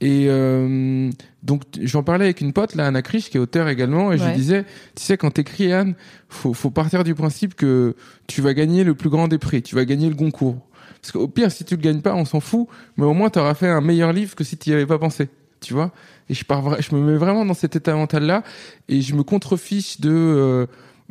Et 0.00 0.26
euh, 0.28 1.10
donc, 1.42 1.62
j'en 1.80 2.02
parlais 2.02 2.26
avec 2.26 2.40
une 2.40 2.52
pote, 2.52 2.74
là, 2.74 2.86
Anna 2.86 3.00
Krish, 3.00 3.30
qui 3.30 3.36
est 3.36 3.40
auteur 3.40 3.68
également, 3.68 4.12
et 4.12 4.18
je 4.18 4.24
lui 4.24 4.34
disais, 4.36 4.64
tu 4.94 5.02
sais, 5.02 5.16
quand 5.16 5.30
t'écris, 5.30 5.72
Anne, 5.72 5.94
faut, 6.28 6.52
faut 6.52 6.70
partir 6.70 7.04
du 7.04 7.14
principe 7.14 7.54
que 7.54 7.94
tu 8.26 8.42
vas 8.42 8.54
gagner 8.54 8.84
le 8.84 8.94
plus 8.94 9.08
grand 9.08 9.28
des 9.28 9.38
prix, 9.38 9.62
tu 9.62 9.74
vas 9.74 9.84
gagner 9.84 10.08
le 10.08 10.14
Goncourt. 10.14 10.58
Parce 11.04 11.12
qu'au 11.12 11.28
pire, 11.28 11.52
si 11.52 11.66
tu 11.66 11.76
le 11.76 11.82
gagnes 11.82 12.00
pas, 12.00 12.14
on 12.14 12.24
s'en 12.24 12.40
fout, 12.40 12.66
mais 12.96 13.04
au 13.04 13.12
moins, 13.12 13.28
t'auras 13.28 13.52
fait 13.52 13.68
un 13.68 13.82
meilleur 13.82 14.10
livre 14.14 14.34
que 14.34 14.42
si 14.42 14.56
tu 14.56 14.70
y 14.70 14.72
avais 14.72 14.86
pas 14.86 14.98
pensé, 14.98 15.28
tu 15.60 15.74
vois. 15.74 15.92
Et 16.30 16.34
je 16.34 16.46
pars, 16.46 16.80
je 16.80 16.94
me 16.94 17.00
mets 17.02 17.18
vraiment 17.18 17.44
dans 17.44 17.52
cet 17.52 17.76
état 17.76 17.94
mental-là, 17.94 18.42
et 18.88 19.02
je 19.02 19.14
me 19.14 19.22
contrefiche 19.22 20.00
de, 20.00 20.08
euh, 20.10 20.66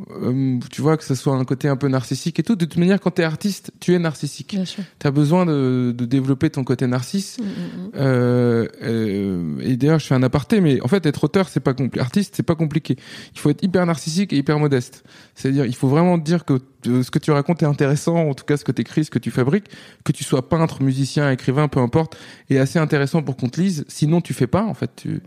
euh, 0.10 0.58
tu 0.71 0.82
vois, 0.82 0.97
que 0.97 1.03
ce 1.03 1.13
soit 1.13 1.36
un 1.36 1.45
côté 1.45 1.67
un 1.67 1.75
peu 1.75 1.88
narcissique 1.89 2.39
et 2.39 2.43
tout. 2.43 2.56
De 2.56 2.65
toute 2.65 2.77
manière, 2.79 2.99
quand 2.99 3.12
t'es 3.12 3.23
artiste, 3.23 3.71
tu 3.79 3.93
es 3.93 3.99
narcissique. 3.99 4.58
T'as 4.97 5.12
besoin 5.12 5.45
de, 5.45 5.93
de 5.95 6.06
développer 6.06 6.49
ton 6.49 6.63
côté 6.63 6.88
narcisse. 6.88 7.38
Mm, 7.38 7.43
mm, 7.43 7.47
mm. 7.47 7.91
Euh, 7.97 8.67
euh, 8.82 9.60
et 9.62 9.77
d'ailleurs, 9.77 9.99
je 9.99 10.08
fais 10.08 10.15
un 10.15 10.23
aparté, 10.23 10.60
mais 10.60 10.82
en 10.82 10.88
fait, 10.88 11.06
être 11.06 11.23
auteur, 11.23 11.49
c'est 11.49 11.60
pas 11.60 11.75
compliqué. 11.75 11.99
Artiste, 11.99 12.34
c'est 12.36 12.41
pas 12.41 12.56
compliqué. 12.56 12.95
Il 13.36 13.39
faut 13.39 13.51
être 13.51 13.63
hyper 13.63 13.86
narcissique 13.86 14.34
et 14.34 14.38
hyper 14.38 14.58
modeste. 14.58 15.03
C'est-à-dire, 15.36 15.67
il 15.67 15.75
faut 15.75 15.88
vraiment 15.88 16.17
dire 16.17 16.45
que 16.45 16.60
ce 16.83 17.09
que 17.11 17.19
tu 17.19 17.31
racontes 17.31 17.61
est 17.63 17.65
intéressant, 17.67 18.15
en 18.29 18.33
tout 18.33 18.45
cas 18.45 18.57
ce 18.57 18.63
que 18.63 18.71
tu 18.71 18.81
écris, 18.81 19.05
ce 19.05 19.11
que 19.11 19.19
tu 19.19 19.31
fabriques, 19.31 19.65
que 20.03 20.11
tu 20.11 20.23
sois 20.23 20.47
peintre, 20.49 20.81
musicien, 20.83 21.31
écrivain, 21.31 21.67
peu 21.67 21.79
importe, 21.79 22.17
est 22.49 22.57
assez 22.57 22.79
intéressant 22.79 23.21
pour 23.23 23.35
qu'on 23.37 23.49
te 23.49 23.59
lise. 23.61 23.85
Sinon, 23.87 24.21
tu 24.21 24.33
fais 24.33 24.47
pas, 24.47 24.63
en 24.63 24.73
fait. 24.73 24.91
Tu... 24.95 25.21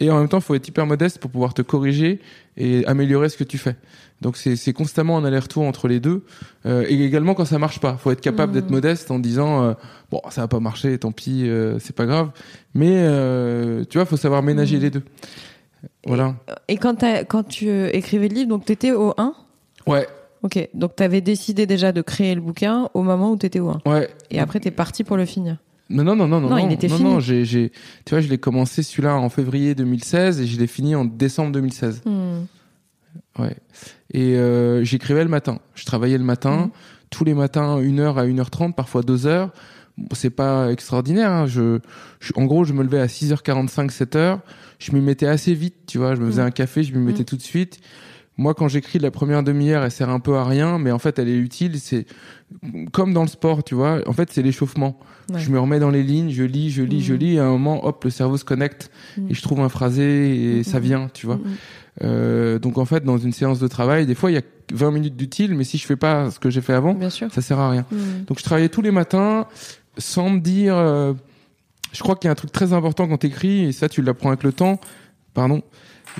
Et 0.00 0.10
en 0.10 0.18
même 0.18 0.28
temps, 0.28 0.38
il 0.38 0.42
faut 0.42 0.54
être 0.54 0.66
hyper 0.68 0.86
modeste 0.86 1.18
pour 1.18 1.30
pouvoir 1.30 1.54
te 1.54 1.62
corriger 1.62 2.20
et 2.56 2.84
améliorer 2.86 3.28
ce 3.28 3.36
que 3.36 3.44
tu 3.44 3.58
fais. 3.58 3.76
Donc 4.20 4.36
c'est 4.36 4.72
constamment 4.72 5.18
un 5.18 5.24
aller-retour 5.24 5.64
entre 5.64 5.88
les 5.88 5.98
deux. 5.98 6.22
Euh, 6.64 6.84
et 6.88 7.02
également 7.04 7.34
quand 7.34 7.44
ça 7.44 7.58
marche 7.58 7.80
pas, 7.80 7.96
faut 7.96 8.12
être 8.12 8.20
capable 8.20 8.52
d'être 8.52 8.70
modeste 8.70 9.10
en 9.10 9.18
disant 9.18 9.64
euh, 9.64 9.72
bon 10.12 10.20
ça 10.30 10.42
va 10.42 10.46
pas 10.48 10.60
marcher, 10.60 10.96
tant 10.96 11.10
pis, 11.10 11.48
euh, 11.48 11.80
c'est 11.80 11.96
pas 11.96 12.06
grave. 12.06 12.30
Mais 12.72 12.92
euh, 12.98 13.82
tu 13.90 13.98
vois, 13.98 14.04
faut 14.04 14.16
savoir 14.16 14.44
ménager 14.44 14.76
Mhm. 14.76 14.82
les 14.82 14.90
deux. 14.90 15.02
Voilà. 16.06 16.36
Et 16.68 16.76
quand, 16.76 16.94
t'as- 16.96 17.24
quand 17.24 17.42
tu 17.42 17.68
euh, 17.68 17.90
écrivais 17.92 18.28
le 18.28 18.34
livre, 18.36 18.48
donc 18.48 18.64
t'étais 18.64 18.92
au 18.92 19.12
1 19.18 19.34
Ouais, 19.88 20.06
Ok, 20.42 20.68
donc 20.74 20.96
t'avais 20.96 21.20
décidé 21.20 21.66
déjà 21.66 21.92
de 21.92 22.02
créer 22.02 22.34
le 22.34 22.40
bouquin 22.40 22.88
au 22.94 23.02
moment 23.02 23.30
où 23.30 23.36
t'étais 23.36 23.60
au 23.60 23.68
1. 23.70 23.80
ouais. 23.86 24.08
Et 24.30 24.40
après, 24.40 24.58
t'es 24.60 24.70
parti 24.72 25.04
pour 25.04 25.16
le 25.16 25.24
finir. 25.24 25.58
Non, 25.90 26.04
non, 26.04 26.16
non, 26.16 26.26
non, 26.26 26.40
non, 26.40 26.48
Non, 26.50 26.58
il 26.58 26.72
était 26.72 26.88
non, 26.88 26.96
fini. 26.96 27.08
non, 27.10 27.20
j'ai, 27.20 27.44
j'ai, 27.44 27.70
tu 28.04 28.10
vois, 28.14 28.20
je 28.20 28.28
l'ai 28.28 28.38
commencé 28.38 28.82
celui-là 28.82 29.14
en 29.16 29.28
février 29.28 29.74
2016 29.74 30.40
et 30.40 30.46
je 30.46 30.58
l'ai 30.58 30.66
fini 30.66 30.94
en 30.94 31.04
décembre 31.04 31.52
2016. 31.52 32.02
Hmm. 32.06 32.44
Ouais. 33.38 33.56
Et 34.12 34.36
euh, 34.36 34.82
j'écrivais 34.84 35.22
le 35.22 35.28
matin. 35.30 35.58
Je 35.74 35.84
travaillais 35.84 36.18
le 36.18 36.24
matin, 36.24 36.56
Mhm. 36.56 36.70
tous 37.10 37.24
les 37.24 37.34
matins, 37.34 37.78
1h 37.78 38.16
à 38.18 38.24
1h30, 38.26 38.72
parfois 38.74 39.02
2 39.02 39.26
heures. 39.26 39.50
Bon, 39.98 40.08
c'est 40.14 40.30
pas 40.30 40.72
extraordinaire. 40.72 41.30
Hein. 41.30 41.46
Je, 41.46 41.78
je- 42.20 42.32
en 42.36 42.44
gros, 42.46 42.64
je 42.64 42.72
me 42.72 42.82
levais 42.82 43.00
à 43.00 43.06
6h45, 43.08 43.90
7h. 43.90 44.38
Je 44.78 44.92
m'y 44.92 45.00
mettais 45.02 45.26
assez 45.26 45.52
vite, 45.54 45.74
tu 45.86 45.98
vois. 45.98 46.14
Je 46.14 46.20
me 46.20 46.26
faisais 46.26 46.40
Mhm. 46.42 46.48
un 46.48 46.52
café, 46.52 46.82
je 46.82 46.94
m'y 46.94 47.04
mettais 47.04 47.20
Mhm. 47.20 47.24
tout 47.26 47.36
de 47.36 47.42
suite. 47.42 47.78
Moi, 48.38 48.54
quand 48.54 48.66
j'écris 48.66 48.98
la 48.98 49.10
première 49.10 49.42
demi-heure, 49.42 49.84
elle 49.84 49.90
sert 49.90 50.08
un 50.08 50.18
peu 50.20 50.36
à 50.36 50.44
rien, 50.44 50.78
mais 50.78 50.90
en 50.90 50.98
fait, 50.98 51.18
elle 51.18 51.28
est 51.28 51.36
utile. 51.36 51.78
C'est 51.78 52.06
comme 52.90 53.12
dans 53.12 53.22
le 53.22 53.28
sport, 53.28 53.62
tu 53.62 53.74
vois. 53.74 54.00
En 54.06 54.12
fait, 54.14 54.30
c'est 54.32 54.42
l'échauffement. 54.42 54.98
Ouais. 55.32 55.38
Je 55.38 55.50
me 55.50 55.60
remets 55.60 55.78
dans 55.78 55.90
les 55.90 56.02
lignes, 56.02 56.30
je 56.30 56.42
lis, 56.42 56.70
je 56.70 56.82
lis, 56.82 57.02
je 57.02 57.12
Mhm. 57.12 57.18
lis. 57.18 57.34
Et 57.34 57.38
à 57.40 57.44
un 57.44 57.50
moment, 57.50 57.84
hop, 57.84 58.04
le 58.04 58.10
cerveau 58.10 58.36
se 58.38 58.44
connecte 58.44 58.90
Mhm. 59.18 59.26
et 59.30 59.34
je 59.34 59.42
trouve 59.42 59.60
un 59.60 59.68
phrasé 59.68 60.02
et 60.54 60.56
Mhm. 60.58 60.64
ça 60.64 60.80
vient, 60.80 61.08
tu 61.12 61.26
vois. 61.26 61.36
Mm, 61.36 61.40
mm. 61.40 61.56
Euh, 62.04 62.58
donc 62.58 62.78
en 62.78 62.86
fait, 62.86 63.04
dans 63.04 63.18
une 63.18 63.32
séance 63.32 63.58
de 63.60 63.68
travail, 63.68 64.06
des 64.06 64.14
fois 64.14 64.30
il 64.30 64.34
y 64.34 64.38
a 64.38 64.42
20 64.72 64.90
minutes 64.92 65.14
d'utile, 65.16 65.54
mais 65.54 65.64
si 65.64 65.76
je 65.76 65.84
fais 65.84 65.96
pas 65.96 66.30
ce 66.30 66.38
que 66.40 66.48
j'ai 66.48 66.62
fait 66.62 66.72
avant, 66.72 66.94
Bien 66.94 67.10
sûr. 67.10 67.30
ça 67.32 67.42
sert 67.42 67.58
à 67.58 67.70
rien. 67.70 67.84
Donc 68.26 68.38
je 68.38 68.44
travaillais 68.44 68.70
tous 68.70 68.80
les 68.82 68.90
matins 68.92 69.46
sans 69.98 70.30
me 70.30 70.40
dire. 70.40 70.74
euh, 70.74 71.12
je 71.92 72.00
crois 72.02 72.16
qu'il 72.16 72.26
y 72.26 72.30
a 72.30 72.32
un 72.32 72.34
truc 72.34 72.50
très 72.50 72.72
important 72.72 73.06
quand 73.06 73.18
t'écris, 73.18 73.64
et 73.66 73.72
ça 73.72 73.90
tu 73.90 74.00
l'apprends 74.00 74.28
avec 74.30 74.42
le 74.42 74.52
temps. 74.54 74.80
Pardon. 75.34 75.60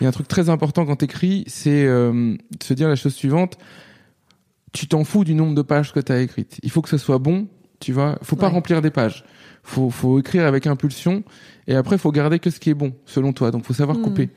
Il 0.00 0.04
y 0.04 0.06
a 0.06 0.08
un 0.08 0.12
truc 0.12 0.28
très 0.28 0.48
important 0.48 0.86
quand 0.86 0.96
t'écris, 0.96 1.44
c'est 1.46 1.84
euh, 1.84 2.34
de 2.58 2.62
se 2.64 2.74
dire 2.74 2.88
la 2.88 2.96
chose 2.96 3.14
suivante. 3.14 3.58
Tu 4.72 4.86
t'en 4.88 5.04
fous 5.04 5.24
du 5.24 5.34
nombre 5.34 5.54
de 5.54 5.62
pages 5.62 5.92
que 5.92 6.00
t'as 6.00 6.20
écrites. 6.20 6.58
Il 6.62 6.70
faut 6.70 6.80
que 6.80 6.88
ce 6.88 6.96
soit 6.98 7.18
bon, 7.18 7.46
tu 7.78 7.92
vois. 7.92 8.18
Faut 8.22 8.36
pas 8.36 8.46
Ouais. 8.46 8.52
remplir 8.54 8.80
des 8.80 8.90
pages. 8.90 9.24
Faut, 9.64 9.90
faut 9.90 10.18
écrire 10.18 10.44
avec 10.46 10.66
impulsion, 10.66 11.22
et 11.68 11.76
après 11.76 11.96
faut 11.98 12.10
garder 12.10 12.40
que 12.40 12.50
ce 12.50 12.58
qui 12.58 12.70
est 12.70 12.74
bon, 12.74 12.94
selon 13.06 13.32
toi. 13.32 13.50
Donc 13.52 13.64
faut 13.64 13.74
savoir 13.74 13.96
Hmm. 13.98 14.02
couper. 14.02 14.30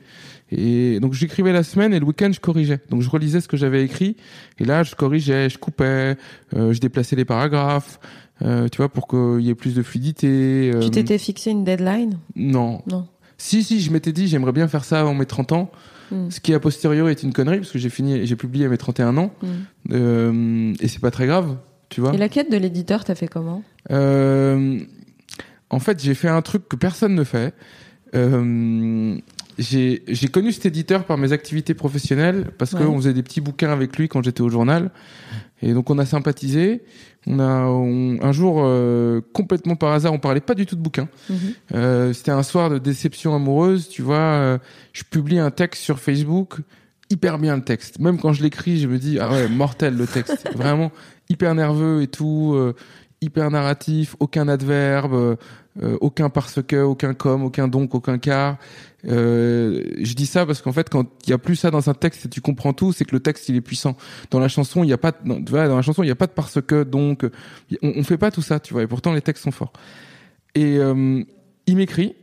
Et 0.52 1.00
donc 1.00 1.14
j'écrivais 1.14 1.52
la 1.52 1.64
semaine 1.64 1.92
et 1.92 1.98
le 1.98 2.04
week-end 2.06 2.30
je 2.32 2.38
corrigeais. 2.38 2.78
Donc 2.90 3.02
je 3.02 3.10
relisais 3.10 3.40
ce 3.40 3.48
que 3.48 3.56
j'avais 3.56 3.82
écrit 3.82 4.16
et 4.60 4.64
là 4.64 4.84
je 4.84 4.94
corrigeais, 4.94 5.48
je 5.50 5.58
coupais, 5.58 6.16
euh, 6.54 6.72
je 6.72 6.78
déplaçais 6.80 7.16
les 7.16 7.24
paragraphes, 7.24 7.98
euh, 8.42 8.68
tu 8.68 8.76
vois, 8.76 8.88
pour 8.88 9.08
qu'il 9.08 9.40
y 9.40 9.48
ait 9.50 9.56
plus 9.56 9.74
de 9.74 9.82
fluidité. 9.82 10.70
euh, 10.72 10.78
Tu 10.80 10.90
t'étais 10.92 11.18
fixé 11.18 11.50
une 11.50 11.64
deadline? 11.64 12.18
Non, 12.36 12.82
Non. 12.86 13.08
Si, 13.38 13.62
si, 13.62 13.80
je 13.80 13.90
m'étais 13.90 14.12
dit, 14.12 14.28
j'aimerais 14.28 14.52
bien 14.52 14.68
faire 14.68 14.84
ça 14.84 15.00
avant 15.00 15.14
mes 15.14 15.26
30 15.26 15.52
ans. 15.52 15.70
Mm. 16.10 16.30
Ce 16.30 16.40
qui, 16.40 16.54
a 16.54 16.60
posteriori, 16.60 17.10
est 17.10 17.22
une 17.22 17.32
connerie, 17.32 17.58
parce 17.58 17.72
que 17.72 17.78
j'ai 17.78 17.90
fini, 17.90 18.26
j'ai 18.26 18.36
publié 18.36 18.66
à 18.66 18.68
mes 18.68 18.78
31 18.78 19.16
ans. 19.18 19.32
Mm. 19.42 19.48
Euh, 19.92 20.74
et 20.80 20.88
c'est 20.88 21.00
pas 21.00 21.10
très 21.10 21.26
grave, 21.26 21.56
tu 21.88 22.00
vois. 22.00 22.14
Et 22.14 22.18
la 22.18 22.28
quête 22.28 22.50
de 22.50 22.56
l'éditeur, 22.56 23.04
t'as 23.04 23.14
fait 23.14 23.28
comment? 23.28 23.62
Euh, 23.90 24.80
en 25.70 25.78
fait, 25.80 26.02
j'ai 26.02 26.14
fait 26.14 26.28
un 26.28 26.42
truc 26.42 26.68
que 26.68 26.76
personne 26.76 27.14
ne 27.14 27.24
fait. 27.24 27.54
Euh, 28.14 29.18
j'ai 29.58 30.28
connu 30.30 30.52
cet 30.52 30.66
éditeur 30.66 31.04
par 31.04 31.16
mes 31.18 31.32
activités 31.32 31.74
professionnelles 31.74 32.50
parce 32.58 32.72
Ouais. 32.72 32.84
qu'on 32.84 32.96
faisait 32.96 33.12
des 33.14 33.22
petits 33.22 33.40
bouquins 33.40 33.70
avec 33.70 33.96
lui 33.96 34.08
quand 34.08 34.22
j'étais 34.22 34.42
au 34.42 34.48
journal 34.50 34.90
et 35.62 35.72
donc 35.72 35.88
on 35.90 35.98
a 35.98 36.06
sympathisé. 36.06 36.82
On 37.26 37.40
a 37.40 37.64
on- 37.66 38.18
un 38.22 38.32
jour 38.32 38.60
euh, 38.64 39.20
complètement 39.32 39.74
par 39.74 39.92
hasard, 39.92 40.12
on 40.12 40.18
parlait 40.18 40.40
pas 40.40 40.54
du 40.54 40.64
tout 40.66 40.76
de 40.76 40.80
bouquins. 40.82 41.08
Mhm. 41.28 41.36
Euh, 41.74 42.12
C'était 42.12 42.30
un 42.30 42.42
soir 42.42 42.70
de 42.70 42.78
déception 42.78 43.34
amoureuse, 43.34 43.88
tu 43.88 44.02
vois. 44.02 44.16
euh, 44.16 44.58
je 44.92 45.02
publie 45.02 45.38
un 45.38 45.50
texte 45.50 45.82
sur 45.82 45.98
Facebook, 45.98 46.58
hyper 47.10 47.38
bien 47.38 47.56
le 47.56 47.62
texte. 47.64 47.98
Même 47.98 48.18
quand 48.18 48.32
je 48.32 48.42
l'écris, 48.42 48.78
je 48.78 48.86
me 48.86 48.98
dis 48.98 49.18
ah 49.20 49.30
ouais 49.30 49.48
mortel 49.48 49.96
le 49.96 50.06
texte, 50.06 50.46
vraiment 50.54 50.92
hyper 51.28 51.54
nerveux 51.56 52.02
et 52.02 52.06
tout, 52.06 52.52
euh, 52.54 52.74
hyper 53.20 53.50
narratif, 53.50 54.16
aucun 54.20 54.48
adverbe, 54.48 55.36
euh, 55.82 55.98
aucun 56.00 56.30
parce 56.30 56.62
que, 56.62 56.76
aucun 56.76 57.14
comme, 57.14 57.44
aucun 57.44 57.68
donc, 57.68 57.94
aucun 57.94 58.18
car. 58.18 58.56
Euh, 59.06 59.82
je 60.00 60.14
dis 60.14 60.26
ça 60.26 60.46
parce 60.46 60.62
qu'en 60.62 60.72
fait, 60.72 60.88
quand 60.88 61.06
il 61.26 61.30
y 61.30 61.32
a 61.32 61.38
plus 61.38 61.56
ça 61.56 61.70
dans 61.70 61.88
un 61.90 61.94
texte 61.94 62.26
et 62.26 62.28
tu 62.28 62.40
comprends 62.40 62.72
tout, 62.72 62.92
c'est 62.92 63.04
que 63.04 63.14
le 63.14 63.20
texte 63.20 63.48
il 63.48 63.56
est 63.56 63.60
puissant. 63.60 63.96
Dans 64.30 64.38
la 64.38 64.48
chanson, 64.48 64.84
il 64.84 64.90
y 64.90 64.92
a 64.92 64.98
pas, 64.98 65.12
dans, 65.24 65.40
la 65.50 65.82
chanson, 65.82 66.02
il 66.02 66.08
y 66.08 66.12
a 66.12 66.16
pas 66.16 66.26
de 66.26 66.32
parce 66.32 66.60
que, 66.60 66.82
donc, 66.82 67.26
on, 67.82 67.92
on 67.96 68.04
fait 68.04 68.18
pas 68.18 68.30
tout 68.30 68.42
ça, 68.42 68.60
tu 68.60 68.72
vois. 68.72 68.82
Et 68.82 68.86
pourtant, 68.86 69.12
les 69.12 69.22
textes 69.22 69.44
sont 69.44 69.50
forts. 69.50 69.72
Et 70.54 70.78
euh, 70.78 71.22
il 71.66 71.76
m'écrit, 71.76 72.16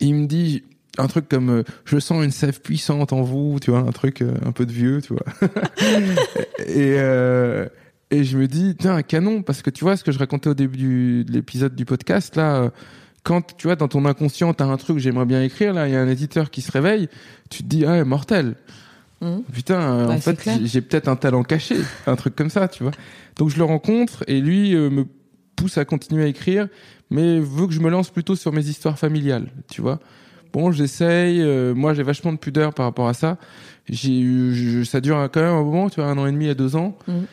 il 0.00 0.14
me 0.14 0.26
dit 0.26 0.64
un 0.98 1.08
truc 1.08 1.28
comme 1.28 1.62
je 1.84 1.98
sens 1.98 2.24
une 2.24 2.30
sève 2.30 2.60
puissante 2.62 3.12
en 3.12 3.20
vous, 3.20 3.58
tu 3.60 3.70
vois, 3.70 3.80
un 3.80 3.92
truc 3.92 4.22
un 4.22 4.52
peu 4.52 4.64
de 4.64 4.72
vieux, 4.72 5.02
tu 5.02 5.12
vois. 5.12 5.50
et 6.66 6.96
et 8.10 8.24
je 8.24 8.38
me 8.38 8.46
dis 8.46 8.74
tiens 8.78 8.94
un 8.96 9.02
canon 9.02 9.42
parce 9.42 9.62
que 9.62 9.70
tu 9.70 9.84
vois 9.84 9.96
ce 9.96 10.04
que 10.04 10.12
je 10.12 10.18
racontais 10.18 10.48
au 10.48 10.54
début 10.54 10.76
du, 10.76 11.24
de 11.24 11.32
l'épisode 11.32 11.74
du 11.74 11.84
podcast 11.84 12.36
là. 12.36 12.56
euh, 12.56 12.70
quand 13.22 13.56
tu 13.56 13.66
vois 13.66 13.74
dans 13.76 13.88
ton 13.88 14.04
inconscient 14.04 14.54
t'as 14.54 14.66
un 14.66 14.76
truc 14.76 14.96
que 14.98 15.02
j'aimerais 15.02 15.26
bien 15.26 15.42
écrire 15.42 15.72
là, 15.74 15.88
il 15.88 15.92
y 15.92 15.96
a 15.96 16.00
un 16.00 16.08
éditeur 16.08 16.50
qui 16.50 16.62
se 16.62 16.70
réveille, 16.70 17.08
tu 17.50 17.62
te 17.64 17.68
dis 17.68 17.84
ah 17.84 18.04
mortel. 18.04 18.54
Mhm. 19.20 19.42
Putain, 19.52 19.80
euh, 19.80 20.06
en 20.08 20.18
fait, 20.20 20.36
j'ai- 20.66 20.80
peut-être 20.82 21.08
un 21.08 21.16
talent 21.16 21.42
caché, 21.42 21.76
un 22.06 22.16
truc 22.16 22.36
comme 22.36 22.50
ça, 22.50 22.68
tu 22.68 22.82
vois. 22.84 22.92
Donc 23.36 23.48
je 23.48 23.56
le 23.56 23.64
rencontre 23.64 24.22
et 24.28 24.40
lui 24.40 24.74
euh, 24.74 24.90
me 24.90 25.06
pousse 25.56 25.78
à 25.78 25.84
continuer 25.84 26.22
à 26.24 26.26
écrire, 26.26 26.68
mais 27.10 27.40
veut 27.40 27.66
que 27.66 27.72
je 27.72 27.80
me 27.80 27.88
lance 27.90 28.10
plutôt 28.10 28.36
sur 28.36 28.52
mes 28.52 28.64
histoires 28.68 28.98
familiales, 28.98 29.48
tu 29.70 29.80
vois. 29.80 29.98
Bon, 30.52 30.70
j'essaye. 30.70 31.40
euh, 31.42 31.74
moi, 31.74 31.94
j'ai 31.94 32.02
vachement 32.02 32.32
de 32.32 32.38
pudeur 32.38 32.72
par 32.74 32.84
rapport 32.86 33.08
à 33.08 33.14
ça. 33.14 33.38
J'ai 33.88 34.84
ça 34.84 35.00
dure 35.00 35.28
quand 35.32 35.40
même 35.40 35.50
un 35.54 35.62
moment, 35.62 35.88
tu 35.90 36.00
vois, 36.00 36.10
un 36.10 36.18
an 36.18 36.26
et 36.26 36.32
demi 36.32 36.48
à 36.48 36.54
deux 36.54 36.76
ans. 36.76 36.96
Mhm. 37.08 37.24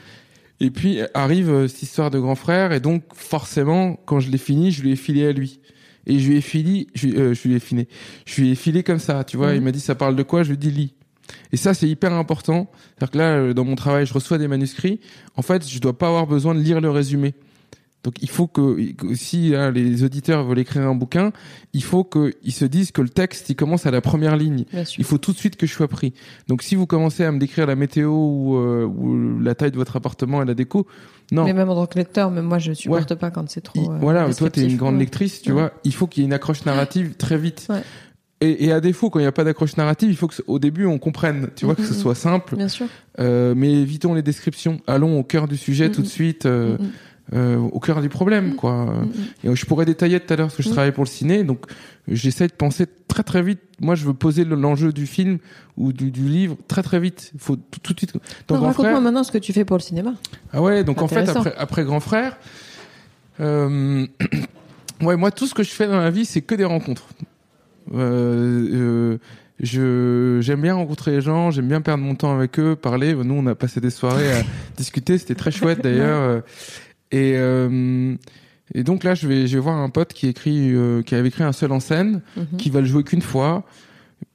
Et 0.60 0.70
puis 0.72 1.00
arrive 1.14 1.50
euh, 1.50 1.68
cette 1.68 1.84
histoire 1.84 2.10
de 2.12 2.20
grand 2.20 2.36
frère, 2.36 2.72
et 2.72 2.80
donc 2.80 3.04
forcément, 3.14 3.98
quand 4.06 4.20
je 4.20 4.30
l'ai 4.30 4.38
fini, 4.38 4.72
je 4.72 4.82
lui 4.84 4.92
ai 4.92 4.96
filé 4.96 5.26
à 5.28 5.32
lui. 5.32 5.60
Et 6.06 6.20
je 6.20 6.30
lui 6.30 6.38
ai 6.38 6.42
filé, 6.42 6.88
je, 6.96 7.08
lui- 7.08 7.18
euh, 7.18 7.34
je 7.34 7.48
lui 7.48 7.56
ai 7.56 7.60
filé, 7.60 7.88
je 8.26 8.42
lui 8.42 8.52
ai 8.52 8.56
filé 8.56 8.84
comme 8.84 9.00
ça, 9.00 9.24
tu 9.24 9.38
vois. 9.38 9.50
Mhm. 9.52 9.56
Il 9.56 9.62
m'a 9.62 9.72
dit 9.72 9.80
ça 9.80 9.96
parle 9.96 10.16
de 10.16 10.24
quoi? 10.24 10.44
Je 10.44 10.50
lui 10.50 10.56
ai 10.56 10.58
dit 10.58 10.72
lis. 10.72 10.94
Et 11.54 11.58
ça, 11.58 11.74
c'est 11.74 11.88
hyper 11.88 12.12
important. 12.14 12.70
C'est-à-dire 12.98 13.12
que 13.12 13.18
là, 13.18 13.36
euh, 13.38 13.54
dans 13.54 13.64
mon 13.64 13.76
travail, 13.76 14.06
je 14.06 14.14
reçois 14.14 14.38
des 14.38 14.48
manuscrits. 14.50 15.00
En 15.38 15.42
fait, 15.42 15.68
je 15.68 15.80
dois 15.80 15.98
pas 15.98 16.08
avoir 16.08 16.28
besoin 16.28 16.54
de 16.56 16.60
lire 16.60 16.82
le 16.82 16.90
résumé. 16.90 17.34
Donc, 18.04 18.16
il 18.22 18.30
faut 18.30 18.48
que, 18.48 18.92
que 18.94 19.16
si 19.16 19.56
hein, 19.56 19.72
les 19.72 20.04
auditeurs 20.04 20.44
veulent 20.44 20.60
écrire 20.60 20.84
un 20.84 20.96
bouquin, 20.96 21.32
il 21.74 21.84
faut 21.84 22.04
qu'ils 22.04 22.52
se 22.54 22.66
disent 22.66 22.92
que 22.92 23.02
le 23.02 23.08
texte, 23.10 23.50
il 23.50 23.56
commence 23.56 23.86
à 23.86 23.92
la 23.92 24.02
première 24.02 24.36
ligne. 24.36 24.66
Il 24.98 25.04
faut 25.06 25.18
tout 25.18 25.32
de 25.32 25.38
suite 25.38 25.56
que 25.56 25.66
je 25.66 25.74
sois 25.74 25.88
pris. 25.88 26.14
Donc, 26.48 26.64
si 26.64 26.76
vous 26.76 26.86
commencez 26.86 27.24
à 27.24 27.32
me 27.32 27.40
décrire 27.40 27.66
la 27.66 27.76
météo 27.76 28.10
ou, 28.12 28.58
euh, 28.58 28.84
ou 28.86 29.40
la 29.40 29.56
taille 29.56 29.72
de 29.72 29.78
votre 29.78 29.96
appartement 29.96 30.42
et 30.42 30.46
la 30.46 30.54
déco, 30.54 30.86
non. 31.32 31.46
Mais 31.46 31.54
même 31.54 31.70
en 31.70 31.76
tant 31.76 31.86
que 31.88 31.98
lecteur, 31.98 32.30
même 32.30 32.46
moi, 32.46 32.60
je 32.60 32.74
supporte 32.74 33.16
pas 33.16 33.32
quand 33.32 33.50
c'est 33.50 33.62
trop. 33.62 33.92
Euh, 33.92 33.98
voilà, 34.00 34.26
toi, 34.26 34.34
t'es 34.34 34.44
une 34.62 34.68
descriptif. 34.68 34.78
grande 34.78 34.94
Ouais. 34.96 35.00
lectrice, 35.00 35.42
tu 35.42 35.52
Ouais. 35.54 35.62
vois. 35.62 35.72
Il 35.86 35.94
faut 35.94 36.06
qu'il 36.06 36.22
y 36.22 36.26
ait 36.26 36.28
une 36.28 36.34
accroche 36.34 36.66
narrative 36.66 37.16
très 37.16 37.38
vite. 37.38 37.68
Ouais. 37.70 37.82
Et, 38.42 38.66
et 38.66 38.72
à 38.74 38.82
défaut, 38.82 39.10
quand 39.10 39.20
il 39.20 39.24
n'y 39.24 39.28
a 39.30 39.32
pas 39.32 39.46
d'accroche 39.46 39.78
narrative, 39.78 40.10
il 40.10 40.18
faut 40.18 40.28
que, 40.28 40.36
au 40.48 40.60
début, 40.60 40.86
on 40.86 41.00
comprenne, 41.00 41.48
tu 41.56 41.66
vois, 41.66 41.76
que 41.76 41.84
ce 41.84 41.94
Mhm. 41.94 42.00
soit 42.00 42.16
simple. 42.16 42.58
Bien 42.58 42.68
sûr. 42.68 42.88
Euh, 43.20 43.54
mais 43.56 43.72
évitons 43.72 44.14
les 44.14 44.22
descriptions. 44.22 44.82
Allons 44.86 45.18
au 45.18 45.24
cœur 45.24 45.48
du 45.48 45.56
sujet 45.56 45.90
tout 45.90 46.02
de 46.02 46.08
suite, 46.08 46.46
euh, 46.46 46.78
Mhm. 46.78 46.90
Euh, 47.34 47.58
au 47.58 47.80
cœur 47.80 48.02
du 48.02 48.10
problème, 48.10 48.50
Mhm. 48.50 48.56
quoi. 48.56 48.86
Mhm. 48.86 49.12
Et 49.44 49.48
euh, 49.50 49.56
je 49.56 49.66
pourrais 49.66 49.86
détailler 49.86 50.20
tout 50.20 50.34
à 50.34 50.36
l'heure 50.36 50.48
parce 50.48 50.58
que 50.58 50.64
je 50.64 50.68
Mhm. 50.70 50.74
travaille 50.74 50.92
pour 50.92 51.04
le 51.06 51.10
ciné, 51.10 51.44
donc 51.44 51.66
j'essaie 52.08 52.48
de 52.48 52.54
penser 52.54 52.86
très 53.08 53.24
très 53.24 53.42
vite. 53.42 53.60
Moi, 53.80 53.96
je 53.96 54.06
veux 54.06 54.14
poser 54.14 54.44
le- 54.44 54.56
l'enjeu 54.56 54.92
du 54.92 55.06
film 55.08 55.38
ou 55.78 55.94
du, 55.94 56.12
du 56.12 56.24
livre 56.28 56.58
très 56.68 56.84
très 56.84 57.00
vite. 57.00 57.32
Il 57.34 57.40
faut 57.40 57.56
tout, 57.56 57.80
tout 57.82 57.94
de 57.94 58.00
suite. 58.00 58.14
Raconte-moi 58.50 58.74
Frère, 58.74 59.00
maintenant 59.02 59.24
ce 59.24 59.32
que 59.32 59.38
tu 59.38 59.54
fais 59.54 59.64
pour 59.64 59.78
le 59.78 59.82
cinéma. 59.82 60.14
ah 60.52 60.62
ouais, 60.62 60.84
donc 60.84 61.02
en 61.02 61.08
fait, 61.08 61.28
après, 61.30 61.54
après 61.58 61.84
Grand 61.86 62.02
Frère, 62.02 62.38
euh, 63.40 64.06
ouais, 65.02 65.16
moi, 65.16 65.32
tout 65.32 65.48
ce 65.48 65.54
que 65.54 65.64
je 65.64 65.72
fais 65.72 65.88
dans 65.88 65.98
la 66.00 66.10
vie, 66.12 66.26
c'est 66.26 66.42
que 66.42 66.56
des 66.56 66.66
rencontres. 66.66 67.08
Euh, 67.94 69.18
je 69.60 70.40
j'aime 70.42 70.62
bien 70.62 70.74
rencontrer 70.76 71.12
les 71.12 71.22
gens, 71.22 71.52
j'aime 71.52 71.68
bien 71.68 71.82
perdre 71.82 72.04
mon 72.04 72.16
temps 72.16 72.36
avec 72.36 72.60
eux, 72.60 72.76
parler. 72.76 73.14
Nous, 73.14 73.34
on 73.34 73.46
a 73.48 73.56
passé 73.56 73.80
des 73.80 73.90
soirées 73.92 74.32
à 74.34 74.42
discuter, 74.78 75.18
c'était 75.18 75.36
très 75.36 75.52
chouette 75.52 75.82
d'ailleurs. 75.82 76.42
Et 77.14 77.34
euh, 77.38 78.16
et 78.74 78.84
donc 78.84 79.04
là, 79.04 79.14
je 79.16 79.28
vais 79.28 79.48
je 79.48 79.56
vais 79.56 79.62
voir 79.62 79.78
un 79.78 79.90
pote 79.90 80.14
qui 80.14 80.28
écrit 80.28 80.74
euh, 80.74 81.02
qui 81.04 81.16
avait 81.16 81.28
écrit 81.30 81.44
un 81.44 81.52
seul 81.54 81.72
en 81.72 81.80
scène, 81.80 82.22
Mhm. 82.36 82.58
qui 82.58 82.70
va 82.70 82.80
le 82.82 82.88
jouer 82.88 83.04
qu'une 83.04 83.22
fois. 83.22 83.64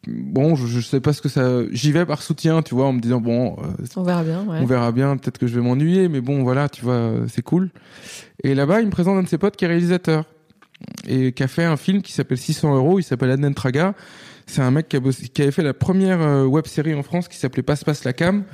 Bon, 0.06 0.54
je, 0.54 0.66
je 0.66 0.80
sais 0.80 1.00
pas 1.00 1.12
ce 1.12 1.20
que 1.20 1.28
ça. 1.28 1.62
J'y 1.72 1.92
vais 1.92 2.06
par 2.06 2.22
soutien, 2.22 2.62
tu 2.62 2.74
vois, 2.74 2.86
en 2.86 2.92
me 2.92 3.00
disant 3.00 3.20
bon, 3.20 3.56
euh, 3.58 3.84
On 3.96 4.02
verra 4.02 4.22
bien. 4.22 4.44
Ouais. 4.46 4.58
on 4.60 4.66
verra 4.66 4.92
bien, 4.92 5.16
peut-être 5.16 5.38
que 5.38 5.46
je 5.46 5.54
vais 5.54 5.60
m'ennuyer, 5.66 6.08
mais 6.08 6.20
bon, 6.20 6.42
voilà, 6.42 6.68
tu 6.68 6.82
vois, 6.84 7.12
c'est 7.28 7.42
cool. 7.42 7.70
Et 8.44 8.54
là-bas, 8.54 8.80
il 8.80 8.86
me 8.86 8.90
présente 8.92 9.16
un 9.18 9.22
de 9.22 9.28
ses 9.28 9.38
potes 9.38 9.56
qui 9.56 9.64
est 9.64 9.68
réalisateur 9.68 10.24
et 11.06 11.32
qui 11.32 11.42
a 11.42 11.48
fait 11.48 11.64
un 11.64 11.76
film 11.76 12.02
qui 12.02 12.12
s'appelle 12.12 12.38
600 12.38 12.74
euros. 12.76 12.98
Il 13.00 13.02
s'appelle 13.02 13.30
Adnan 13.30 13.52
Traga. 13.54 13.94
C'est 14.50 14.62
un 14.62 14.70
mec 14.70 14.88
qui, 14.88 14.96
a 14.96 15.00
bossé- 15.00 15.28
qui 15.28 15.42
avait 15.42 15.50
fait 15.50 15.62
la 15.62 15.74
première 15.74 16.20
euh, 16.22 16.44
web 16.46 16.66
série 16.66 16.94
en 16.94 17.02
France 17.02 17.28
qui 17.28 17.36
s'appelait 17.36 17.62
Passe 17.62 17.84
Passe 17.84 18.04
la 18.04 18.12
Cam. 18.14 18.44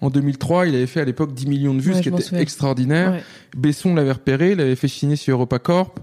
En 0.00 0.08
2003, 0.10 0.66
il 0.66 0.74
avait 0.74 0.86
fait 0.86 1.00
à 1.00 1.04
l'époque 1.04 1.34
10 1.34 1.46
millions 1.46 1.74
de 1.74 1.80
vues, 1.80 1.90
Ouais, 1.90 1.96
ce 1.98 2.02
qui 2.02 2.08
était 2.08 2.42
extraordinaire. 2.42 3.12
Ouais. 3.12 3.22
Besson 3.56 3.94
l'avait 3.94 4.12
repéré, 4.12 4.52
il 4.52 4.58
l'avait 4.58 4.76
fait 4.76 4.88
signer 4.88 5.16
sur 5.16 5.34
EuropaCorp. 5.36 6.00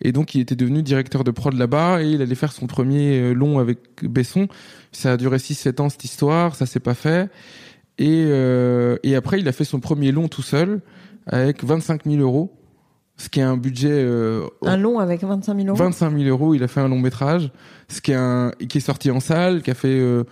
Et 0.00 0.12
donc, 0.12 0.34
il 0.34 0.40
était 0.40 0.56
devenu 0.56 0.82
directeur 0.82 1.24
de 1.24 1.30
prod 1.30 1.52
là-bas 1.54 2.02
et 2.02 2.08
il 2.08 2.22
allait 2.22 2.34
faire 2.34 2.52
son 2.52 2.66
premier 2.66 3.20
euh, 3.20 3.32
long 3.34 3.58
avec 3.58 3.78
Besson. 4.02 4.48
Ça 4.92 5.12
a 5.12 5.16
duré 5.18 5.36
6-7 5.36 5.80
ans, 5.82 5.88
cette 5.90 6.04
histoire. 6.04 6.56
Ça 6.56 6.64
s'est 6.66 6.80
pas 6.80 6.94
fait. 6.94 7.28
Et, 7.98 8.24
euh, 8.28 8.96
et 9.02 9.14
après, 9.14 9.40
il 9.40 9.48
a 9.48 9.52
fait 9.52 9.64
son 9.64 9.78
premier 9.80 10.10
long 10.10 10.28
tout 10.28 10.42
seul 10.42 10.80
avec 11.26 11.62
25 11.64 12.04
000 12.06 12.16
euros. 12.22 12.52
Ce 13.16 13.28
qui 13.28 13.40
est 13.40 13.44
un 13.44 13.56
budget, 13.56 13.90
euh, 13.92 14.46
Un 14.62 14.76
long 14.76 14.98
avec 14.98 15.24
25 15.24 15.56
000 15.56 15.68
euros. 15.68 15.76
25 15.76 16.18
000 16.18 16.24
euros. 16.28 16.54
Il 16.54 16.62
a 16.62 16.68
fait 16.68 16.80
un 16.80 16.88
long 16.88 16.98
métrage. 16.98 17.50
Ce 17.88 18.00
qui 18.00 18.12
est 18.12 18.16
un, 18.16 18.52
qui 18.68 18.78
est 18.78 18.80
sorti 18.82 19.10
en 19.10 19.20
salle, 19.20 19.62
qui 19.62 19.70
a 19.70 19.74
fait, 19.74 19.88
euh, 19.88 20.24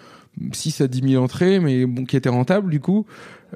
6 0.53 0.81
à 0.83 0.89
10 0.89 1.13
000 1.13 1.23
entrées, 1.23 1.61
mais 1.61 1.87
bon, 1.87 2.05
qui 2.05 2.17
était 2.17 2.29
rentable, 2.29 2.71
du 2.71 2.81
coup. 2.81 3.07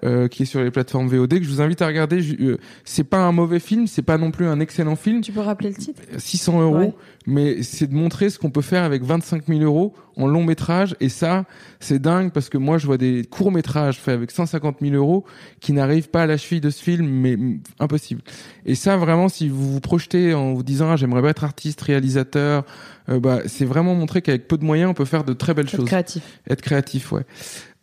Euh, 0.05 0.29
qui 0.29 0.45
est 0.45 0.47
sur 0.47 0.63
les 0.63 0.71
plateformes 0.71 1.09
VOD 1.09 1.39
que 1.41 1.45
je 1.45 1.49
vous 1.49 1.61
invite 1.61 1.83
à 1.83 1.87
regarder. 1.89 2.21
Euh, 2.41 2.59
c'est 2.85 3.03
pas 3.05 3.19
un 3.19 3.33
mauvais 3.33 3.59
film, 3.59 3.87
c'est 3.89 4.03
pas 4.03 4.17
non 4.17 4.31
plus 4.31 4.47
un 4.47 4.61
excellent 4.61 4.95
film. 4.95 5.23
Tu 5.23 5.33
peux 5.33 5.41
rappeler 5.41 5.71
le 5.71 5.75
titre? 5.75 6.01
600 6.19 6.61
euros, 6.63 6.77
Ouais. 6.77 6.95
mais 7.27 7.63
c'est 7.65 7.89
de 7.89 7.95
montrer 7.95 8.31
ce 8.31 8.39
qu'on 8.39 8.51
peut 8.51 8.61
faire 8.63 8.85
avec 8.85 9.03
25 9.03 9.47
000 9.49 9.61
euros 9.63 9.95
en 10.17 10.27
long 10.29 10.45
métrage. 10.45 10.95
Et 11.01 11.09
ça, 11.09 11.47
c'est 11.81 11.99
dingue 12.01 12.31
parce 12.33 12.49
que 12.49 12.59
moi, 12.59 12.79
je 12.79 12.87
vois 12.87 12.97
des 12.97 13.25
courts 13.29 13.51
métrages 13.51 13.99
faits 13.99 14.15
avec 14.15 14.31
150 14.31 14.77
000 14.81 14.95
euros 14.95 15.25
qui 15.61 15.73
n'arrivent 15.73 16.11
pas 16.11 16.23
à 16.23 16.27
la 16.27 16.37
cheville 16.37 16.61
de 16.61 16.71
ce 16.71 16.83
film, 16.83 17.07
mais 17.09 17.37
impossible. 17.81 18.23
Et 18.67 18.75
ça, 18.77 18.97
vraiment, 18.97 19.29
si 19.29 19.49
vous 19.49 19.73
vous 19.73 19.81
projetez 19.81 20.33
en 20.35 20.55
vous 20.55 20.63
disant, 20.63 20.91
ah, 20.93 20.97
j'aimerais 20.97 21.23
bien 21.23 21.31
être 21.31 21.45
artiste, 21.45 21.81
réalisateur, 21.81 22.65
euh, 23.09 23.19
bah, 23.19 23.41
c'est 23.47 23.65
vraiment 23.65 23.95
montrer 23.97 24.23
qu'avec 24.23 24.47
peu 24.47 24.59
de 24.59 24.65
moyens, 24.65 24.91
on 24.91 24.95
peut 24.95 25.05
faire 25.05 25.25
de 25.25 25.33
très 25.33 25.55
belles 25.55 25.67
Être 25.67 25.77
choses. 25.77 25.87
créatif. 25.87 26.23
Être 26.49 26.63
créatif, 26.63 27.11
ouais. 27.11 27.25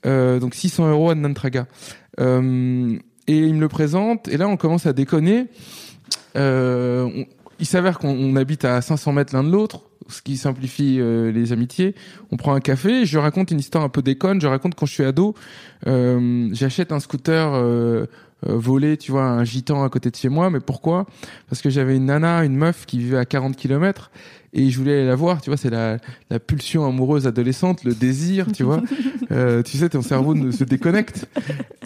Euh, 0.06 0.38
donc 0.39 0.54
600 0.54 0.91
euros 0.91 1.10
à 1.10 1.15
Nantraga. 1.15 1.65
Euh, 2.19 2.97
et 3.28 3.38
il 3.38 3.56
me 3.56 3.60
le 3.60 3.67
présente, 3.67 4.28
et 4.28 4.38
là 4.38 4.47
on 4.47 4.58
commence 4.58 4.86
à 4.86 4.93
déconner. 4.93 5.47
Euh, 6.36 7.23
il 7.60 7.65
s'avère 7.65 7.99
qu'on 7.99 8.10
on 8.10 8.36
habite 8.36 8.65
à 8.65 8.82
500 8.82 9.13
mètres 9.13 9.34
l'un 9.34 9.43
de 9.43 9.49
l'autre, 9.49 9.82
ce 10.10 10.21
qui 10.21 10.38
simplifie 10.38 10.97
euh, 10.99 11.32
les 11.32 11.54
amitiés. 11.54 11.95
On 12.32 12.38
prend 12.38 12.54
un 12.54 12.60
café, 12.60 13.06
je 13.06 13.17
raconte 13.17 13.51
une 13.51 13.60
histoire 13.60 13.84
un 13.84 13.89
peu 13.89 14.01
déconne. 14.01 14.41
Je 14.41 14.47
raconte 14.47 14.75
quand 14.75 14.86
je 14.86 14.93
suis 14.93 15.04
ado, 15.04 15.34
euh, 15.88 16.49
j'achète 16.51 16.91
un 16.91 16.99
scooter 16.99 18.08
volé, 18.43 18.97
tu 18.97 19.12
vois, 19.12 19.23
un 19.23 19.43
gitan 19.43 19.84
à 19.84 19.89
côté 19.89 20.12
de 20.12 20.15
chez 20.15 20.30
moi. 20.30 20.51
Mais 20.51 20.60
pourquoi? 20.60 21.08
Parce 21.49 21.62
que 21.62 21.69
j'avais 21.69 21.95
une 21.95 22.06
nana, 22.06 22.43
une 22.43 22.56
meuf 22.56 22.86
qui 22.86 22.99
vivait 22.99 23.17
à 23.17 23.25
40 23.25 23.56
kilomètres 23.56 24.12
et 24.55 24.69
je 24.71 24.77
voulais 24.79 24.93
aller 24.93 25.05
la 25.07 25.15
voir. 25.15 25.41
Tu 25.41 25.49
vois, 25.51 25.57
c'est 25.57 25.69
la, 25.69 25.99
la 26.31 26.39
pulsion 26.39 26.85
amoureuse 26.87 27.27
adolescente, 27.27 27.83
le 27.83 27.93
désir, 27.93 28.47
tu 28.51 28.63
vois. 28.63 28.81
Euh, 29.31 29.63
tu 29.63 29.77
sais, 29.77 29.89
ton 29.89 30.03
cerveau 30.03 30.35
ne 30.35 30.51
se 30.51 30.63
déconnecte. 30.63 31.27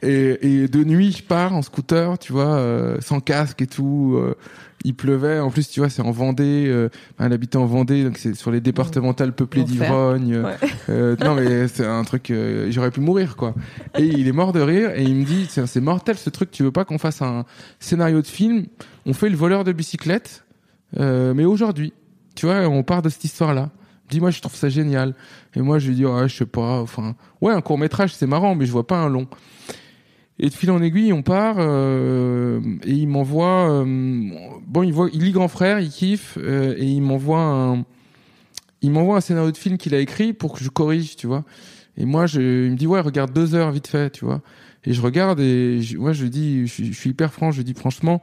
Et, 0.04 0.64
et 0.64 0.68
de 0.68 0.84
nuit, 0.84 1.14
je 1.18 1.24
pars 1.24 1.54
en 1.56 1.62
scooter, 1.62 2.20
tu 2.20 2.34
vois, 2.34 2.58
euh, 2.58 2.98
sans 3.00 3.22
casque 3.22 3.62
et 3.62 3.68
tout. 3.68 4.16
euh, 4.18 4.36
il 4.84 4.94
pleuvait. 4.94 5.40
En 5.40 5.50
plus, 5.50 5.70
tu 5.70 5.80
vois, 5.80 5.90
c'est 5.90 6.02
en 6.02 6.12
Vendée. 6.12 6.66
Euh, 6.68 6.90
elle 7.18 7.32
habitait 7.32 7.56
en 7.58 7.66
Vendée, 7.66 8.04
donc 8.04 8.18
c'est 8.18 8.36
sur 8.36 8.52
les 8.52 8.60
départementales 8.60 9.32
peuplées 9.34 9.64
d'ivrognes. 9.64 10.38
Ouais. 10.42 10.56
Euh, 10.90 11.16
non, 11.24 11.34
mais 11.34 11.70
c'est 11.70 11.86
un 11.86 12.04
truc. 12.04 12.30
euh, 12.30 12.68
J'aurais 12.72 12.92
pu 12.92 13.00
mourir, 13.00 13.38
quoi. 13.38 13.56
Et 13.98 14.04
il 14.06 14.28
est 14.28 14.34
mort 14.34 14.52
de 14.52 14.60
rire 14.60 14.92
et 14.96 15.04
il 15.04 15.16
me 15.16 15.24
dit, 15.24 15.46
c'est 15.50 15.66
c'est 15.66 15.82
mortel 15.82 16.18
ce 16.18 16.30
truc. 16.30 16.52
Tu 16.52 16.64
veux 16.64 16.72
pas 16.72 16.84
qu'on 16.84 16.98
fasse 16.98 17.22
un 17.22 17.46
scénario 17.80 18.22
de 18.22 18.28
film? 18.28 18.66
On 19.06 19.14
fait 19.14 19.30
le 19.30 19.38
voleur 19.38 19.64
de 19.64 19.72
bicyclette, 19.72 20.44
euh, 21.00 21.34
mais 21.34 21.46
aujourd'hui, 21.46 21.94
tu 22.40 22.46
vois, 22.46 22.68
on 22.70 22.84
part 22.84 23.02
de 23.02 23.10
cette 23.10 23.26
histoire-là. 23.26 23.70
Dis-moi, 24.10 24.32
je 24.32 24.40
trouve 24.40 24.56
ça 24.56 24.70
génial. 24.70 25.14
Et 25.56 25.62
moi, 25.62 25.78
je 25.78 25.90
lui 25.90 25.96
dis, 25.96 26.06
ah, 26.06 26.26
je 26.26 26.34
sais 26.38 26.46
pas. 26.46 26.80
Enfin, 26.80 27.16
ouais, 27.42 27.52
un 27.52 27.60
court 27.60 27.78
métrage, 27.78 28.16
c'est 28.16 28.28
marrant, 28.28 28.56
mais 28.56 28.66
je 28.66 28.72
vois 28.72 28.88
pas 28.88 28.98
un 28.98 29.10
long. 29.10 29.28
Et 30.40 30.48
de 30.48 30.54
fil 30.54 30.72
en 30.72 30.82
aiguille, 30.82 31.12
on 31.12 31.22
part 31.22 31.58
euh, 31.60 32.62
et 32.86 32.94
il 32.94 33.08
m'envoie. 33.10 33.70
euh, 33.70 33.84
bon, 34.66 34.84
il 34.84 34.94
voit, 34.94 35.10
il 35.12 35.24
lit 35.26 35.34
Grand 35.34 35.50
Frère, 35.50 35.82
il 35.82 35.90
kiffe 35.90 36.38
euh, 36.42 36.76
et 36.78 36.86
il 36.86 37.02
m'envoie 37.02 37.42
un. 37.42 37.84
Il 38.82 38.92
m'envoie 38.92 39.18
un 39.18 39.22
scénario 39.22 39.52
de 39.52 39.58
film 39.58 39.78
qu'il 39.78 39.94
a 39.94 40.00
écrit 40.00 40.32
pour 40.32 40.54
que 40.54 40.64
je 40.64 40.70
corrige, 40.70 41.18
tu 41.18 41.28
vois. 41.28 41.44
Et 41.98 42.06
moi, 42.06 42.26
je, 42.26 42.40
il 42.68 42.72
me 42.72 42.78
dit 42.78 42.88
ouais, 42.88 43.02
regarde 43.02 43.34
deux 43.34 43.54
heures 43.54 43.72
vite 43.72 43.88
fait, 43.88 44.12
tu 44.12 44.24
vois. 44.24 44.42
Et 44.86 44.94
je 44.94 45.02
regarde 45.02 45.42
et 45.42 45.82
moi 45.98 46.14
je 46.14 46.26
dis, 46.26 46.66
je, 46.68 46.94
suis- 46.94 47.10
hyper 47.10 47.34
franc, 47.34 47.52
je 47.52 47.62
dis 47.62 47.74
franchement, 47.74 48.22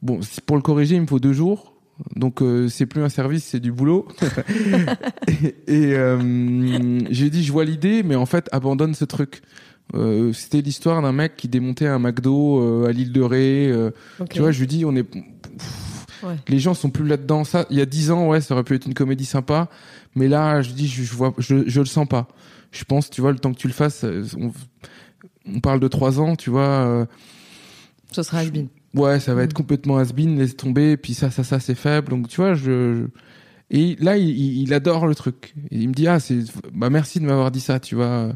bon, 0.00 0.20
pour 0.46 0.54
le 0.54 0.62
corriger, 0.62 0.94
il 0.94 1.02
me 1.02 1.06
faut 1.08 1.18
deux 1.18 1.32
jours. 1.32 1.74
Donc 2.14 2.42
euh, 2.42 2.68
c'est 2.68 2.86
plus 2.86 3.02
un 3.02 3.08
service, 3.08 3.44
c'est 3.44 3.60
du 3.60 3.72
boulot. 3.72 4.06
et 5.28 5.54
et, 5.66 5.94
euh, 5.94 6.18
je 6.18 7.20
lui 7.20 7.26
ai 7.26 7.30
dit, 7.30 7.44
je 7.44 7.52
vois 7.52 7.64
l'idée, 7.64 8.02
mais 8.02 8.14
en 8.14 8.26
fait, 8.26 8.48
abandonne 8.52 8.94
ce 8.94 9.04
truc. 9.04 9.42
Euh, 9.94 10.32
C'était 10.32 10.60
l'histoire 10.60 11.00
d'un 11.02 11.12
mec 11.12 11.36
qui 11.36 11.48
démontait 11.48 11.86
un 11.86 11.98
McDo 11.98 12.84
à 12.84 12.92
l'île 12.92 13.12
de 13.12 13.22
Ré. 13.22 13.72
Tu 14.30 14.40
vois, 14.40 14.52
je 14.52 14.60
lui 14.60 14.66
dis, 14.66 14.84
on 14.84 14.94
est. 14.94 15.06
Ouais. 16.24 16.34
Les 16.48 16.58
gens 16.58 16.74
sont 16.74 16.90
plus 16.90 17.06
là-dedans. 17.06 17.44
Ça, 17.44 17.66
il 17.70 17.76
y 17.76 17.80
a 17.80 17.86
dix 17.86 18.10
ans, 18.10 18.28
ouais, 18.28 18.40
ça 18.40 18.54
aurait 18.54 18.64
pu 18.64 18.74
être 18.74 18.86
une 18.86 18.94
comédie 18.94 19.24
sympa. 19.24 19.68
Mais 20.16 20.26
là, 20.26 20.62
je 20.62 20.72
dis, 20.72 20.88
je, 20.88 21.04
je 21.04 21.14
vois, 21.14 21.32
je, 21.38 21.68
je 21.68 21.80
le 21.80 21.86
sens 21.86 22.08
pas. 22.08 22.26
Je 22.72 22.84
pense, 22.84 23.08
tu 23.08 23.20
vois, 23.20 23.30
le 23.32 23.38
temps 23.38 23.52
que 23.52 23.58
tu 23.58 23.68
le 23.68 23.72
fasses, 23.72 24.04
on, 24.36 24.52
on 25.46 25.60
parle 25.60 25.80
de 25.80 25.88
trois 25.88 26.20
ans, 26.20 26.34
tu 26.36 26.50
vois. 26.50 27.06
Ce 28.10 28.22
sera 28.22 28.38
has 28.38 28.50
Ouais, 28.94 29.20
ça 29.20 29.34
va 29.34 29.42
être 29.42 29.52
Mm. 29.52 29.54
complètement 29.54 29.98
has-been, 29.98 30.38
laisse 30.38 30.56
tomber, 30.56 30.96
puis 30.96 31.14
ça, 31.14 31.30
ça, 31.30 31.44
ça, 31.44 31.60
c'est 31.60 31.74
faible. 31.74 32.10
Donc, 32.10 32.28
tu 32.28 32.36
vois, 32.40 32.54
je, 32.54 33.06
Et 33.70 33.96
là, 34.00 34.16
il, 34.16 34.72
adore 34.72 35.06
le 35.06 35.14
truc. 35.14 35.52
Et 35.70 35.76
il 35.80 35.88
me 35.90 35.92
dit, 35.92 36.08
ah, 36.08 36.18
c'est, 36.20 36.38
bah, 36.72 36.88
merci 36.88 37.20
de 37.20 37.26
m'avoir 37.26 37.50
dit 37.50 37.60
ça, 37.60 37.78
tu 37.78 37.96
vois. 37.96 38.32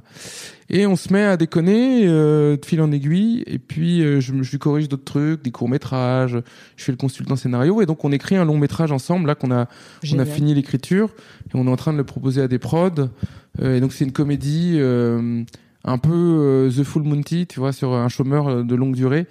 Et 0.69 0.87
on 0.87 0.95
se 0.95 1.11
met 1.11 1.23
à 1.23 1.39
déconner, 1.39 2.07
euh, 2.07 2.59
de 2.59 2.67
fil 2.67 2.83
en 2.83 2.93
aiguille, 2.93 3.43
et 3.47 3.59
puis 3.59 4.03
euh, 4.03 4.21
je 4.21 4.33
lui 4.35 4.59
corrige 4.59 4.91
d'autres 4.91 5.05
trucs, 5.05 5.43
des 5.43 5.51
courts-métrages, 5.51 6.39
je 6.77 6.85
fais 6.85 6.93
le 6.93 6.99
consultant 6.99 7.37
scénario, 7.37 7.81
et 7.81 7.87
donc 7.87 8.05
on 8.05 8.13
écrit 8.13 8.37
un 8.37 8.45
long-métrage 8.45 8.93
ensemble, 8.93 9.27
là, 9.27 9.35
qu'on 9.35 9.51
a, 9.51 9.69
on 10.13 10.19
a 10.19 10.25
fini 10.27 10.55
l'écriture, 10.55 11.09
et 11.47 11.51
on 11.55 11.67
est 11.67 11.71
en 11.71 11.77
train 11.77 11.95
de 11.95 11.99
le 11.99 12.05
proposer 12.05 12.43
à 12.43 12.49
des 12.49 12.59
prods. 12.59 13.09
Euh, 13.61 13.77
et 13.77 13.81
donc, 13.81 13.95
c'est 13.95 14.05
une 14.05 14.13
comédie, 14.13 14.77
euh, 14.77 15.45
un 15.85 15.99
peu 15.99 16.11
euh, 16.13 16.71
The 16.71 16.85
Full 16.85 17.03
Monty, 17.03 17.47
tu 17.47 17.59
vois, 17.61 17.73
sur 17.73 17.95
un 17.95 18.09
chômeur 18.09 18.49
euh, 18.49 18.63
de 18.63 18.75
longue 18.75 18.95
durée 18.95 19.27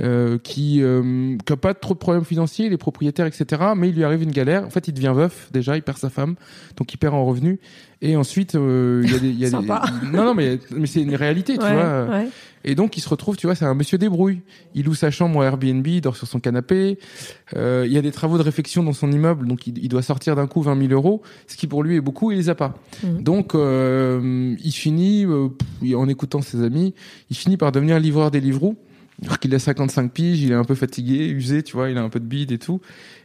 euh, 0.00 0.38
qui 0.38 0.82
euh, 0.82 1.36
qui 1.44 1.56
pas 1.56 1.74
trop 1.74 1.94
de 1.94 1.98
problèmes 1.98 2.24
financiers, 2.24 2.66
il 2.66 2.72
est 2.72 2.76
propriétaire, 2.78 3.26
etc. 3.26 3.62
Mais 3.76 3.88
il 3.88 3.94
lui 3.94 4.04
arrive 4.04 4.22
une 4.22 4.30
galère. 4.32 4.64
En 4.66 4.70
fait, 4.70 4.88
il 4.88 4.94
devient 4.94 5.12
veuf 5.14 5.48
déjà, 5.52 5.76
il 5.76 5.82
perd 5.82 5.98
sa 5.98 6.10
femme, 6.10 6.34
donc 6.76 6.92
il 6.92 6.96
perd 6.98 7.14
en 7.14 7.24
revenus. 7.24 7.58
Et 8.02 8.14
ensuite, 8.16 8.54
euh, 8.56 9.00
il 9.04 9.10
y 9.10 9.14
a 9.14 9.18
des, 9.18 9.30
y 9.30 9.42
a 9.44 9.46
des- 9.46 9.50
Sympa. 9.50 9.82
non 10.12 10.24
non 10.26 10.34
mais 10.34 10.58
mais 10.70 10.86
c'est 10.86 11.00
une 11.00 11.14
réalité, 11.14 11.56
tu 11.56 11.64
ouais, 11.64 11.72
vois. 11.72 12.06
ouais. 12.10 12.28
Et 12.68 12.74
donc 12.74 12.96
il 12.96 13.00
se 13.00 13.08
retrouve, 13.08 13.36
tu 13.36 13.46
vois, 13.46 13.54
c'est 13.54 13.64
un 13.64 13.74
monsieur 13.74 13.96
débrouille. 13.96 14.40
Il 14.74 14.84
loue 14.86 14.94
sa 14.94 15.10
chambre 15.12 15.38
au 15.38 15.42
Airbnb, 15.44 15.86
il 15.86 16.00
dort 16.00 16.16
sur 16.16 16.26
son 16.26 16.40
canapé. 16.40 16.98
Euh, 17.56 17.84
il 17.86 17.92
y 17.92 17.96
a 17.96 18.02
des 18.02 18.10
travaux 18.10 18.38
de 18.38 18.42
réfection 18.42 18.82
dans 18.82 18.92
son 18.92 19.10
immeuble, 19.12 19.46
donc 19.46 19.66
il, 19.68 19.78
il 19.78 19.88
doit 19.88 20.02
sortir 20.02 20.34
d'un 20.34 20.48
coup 20.48 20.62
20 20.62 20.76
000 20.88 20.92
euros, 20.92 21.22
ce 21.46 21.56
qui 21.56 21.68
pour 21.68 21.84
lui 21.84 21.94
est 21.96 22.00
beaucoup, 22.00 22.32
il 22.32 22.38
les 22.38 22.48
a 22.48 22.54
pas. 22.56 22.74
Mhm. 23.04 23.22
Donc 23.22 23.54
euh, 23.54 24.54
il 24.62 24.72
finit, 24.72 25.24
euh, 25.24 25.48
en 25.94 26.08
écoutant 26.08 26.42
ses 26.42 26.62
amis, 26.62 26.92
il 27.30 27.36
finit 27.36 27.56
par 27.56 27.70
devenir 27.72 27.98
livreur 28.00 28.30
des 28.32 28.40
livreaux. 28.40 28.74
Alors 29.24 29.38
qu'il 29.38 29.54
a 29.54 29.58
55 29.58 30.12
piges, 30.12 30.42
il 30.42 30.52
est 30.52 30.54
un 30.54 30.64
peu 30.64 30.74
fatigué, 30.74 31.26
usé, 31.28 31.62
tu 31.62 31.74
vois, 31.74 31.88
il 31.90 31.96
a 31.96 32.02
un 32.02 32.08
peu 32.10 32.20
de 32.20 32.26
bide 32.26 32.52
et 32.52 32.58
tout. 32.58 32.80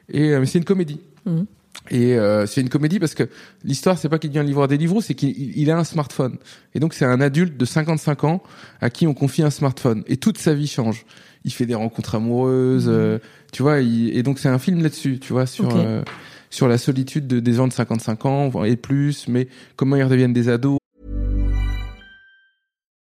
Et 0.10 0.30
euh, 0.30 0.40
mais 0.40 0.46
c'est 0.46 0.58
une 0.58 0.64
comédie. 0.66 1.00
Mhm. 1.26 1.46
Et 1.90 2.16
euh, 2.18 2.46
c'est 2.46 2.62
une 2.62 2.70
comédie 2.70 3.00
parce 3.00 3.14
que 3.14 3.28
l'histoire, 3.64 3.98
c'est 3.98 4.10
pas 4.10 4.20
qu'il 4.20 4.30
devient 4.32 4.46
livreur 4.46 4.68
des 4.68 4.78
livreaux, 4.78 5.02
c'est 5.02 5.14
qu'il 5.16 5.30
il- 5.30 5.58
il 5.58 5.72
a 5.72 5.78
un 5.78 5.84
smartphone. 5.84 6.38
Et 6.76 6.80
donc 6.80 6.94
c'est 6.94 7.06
un 7.06 7.20
adulte 7.22 7.58
de 7.58 7.66
55 7.66 8.24
ans 8.26 8.44
à 8.82 8.90
qui 8.90 9.08
on 9.08 9.14
confie 9.14 9.42
un 9.44 9.50
smartphone. 9.50 10.04
Et 10.08 10.18
toute 10.18 10.38
sa 10.38 10.54
vie 10.54 10.68
change. 10.68 11.06
Il 11.44 11.52
fait 11.52 11.66
des 11.66 11.76
rencontres 11.76 12.16
amoureuses, 12.16 12.88
Mhm. 12.88 12.94
euh, 12.94 13.20
tu 13.52 13.64
vois. 13.64 13.80
il- 13.80 14.16
et 14.16 14.22
donc 14.24 14.38
c'est 14.40 14.50
un 14.50 14.60
film 14.60 14.82
là-dessus, 14.84 15.20
tu 15.20 15.34
vois, 15.34 15.46
sur 15.46 15.66
Ok. 15.66 15.74
euh, 15.76 16.04
sur 16.50 16.68
la 16.68 16.78
solitude 16.78 17.28
de, 17.28 17.40
des 17.40 17.54
gens 17.54 17.68
de 17.68 17.74
55 17.74 18.26
ans 18.26 18.64
et 18.66 18.76
plus, 18.76 19.28
mais 19.30 19.48
comment 19.78 19.96
ils 19.96 20.04
redeviennent 20.04 20.34
des 20.34 20.50
ados. 20.50 20.78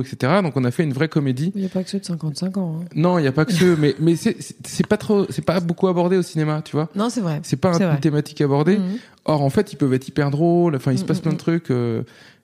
etc. 0.00 0.40
Donc 0.42 0.56
on 0.56 0.64
a 0.64 0.70
fait 0.70 0.82
une 0.84 0.92
vraie 0.92 1.08
comédie. 1.08 1.52
Il 1.54 1.60
n'y 1.60 1.66
a 1.66 1.70
pas 1.70 1.82
que 1.82 1.90
ceux 1.90 1.98
de 2.00 2.04
55 2.04 2.56
ans. 2.56 2.78
hein. 2.80 2.84
Non, 2.94 3.18
il 3.18 3.24
y 3.24 3.28
a 3.28 3.32
pas 3.32 3.44
que 3.44 3.52
ceux, 3.52 3.76
mais 3.76 3.94
mais 4.00 4.14
c'est 4.16 4.86
pas 4.86 4.96
trop, 4.96 5.26
c'est 5.30 5.44
pas 5.44 5.60
beaucoup 5.60 5.88
abordé 5.88 6.16
au 6.16 6.22
cinéma, 6.22 6.62
tu 6.64 6.72
vois. 6.76 6.88
Non, 6.94 7.08
c'est 7.10 7.20
vrai. 7.20 7.40
C'est 7.42 7.56
pas 7.56 7.72
vrai. 7.72 7.84
une 7.94 8.00
thématique 8.00 8.40
abordée. 8.40 8.78
Mhm. 8.78 8.98
Or, 9.26 9.42
en 9.42 9.50
fait, 9.50 9.72
ils 9.72 9.76
peuvent 9.76 9.92
être 9.94 10.08
hyper 10.08 10.30
drôles. 10.30 10.74
Enfin, 10.76 10.92
il 10.92 10.98
se 10.98 11.04
Mm, 11.04 11.06
passe 11.06 11.20
plein 11.20 11.32
de 11.32 11.36
mm. 11.36 11.38
trucs. 11.38 11.70
euh, 11.70 12.02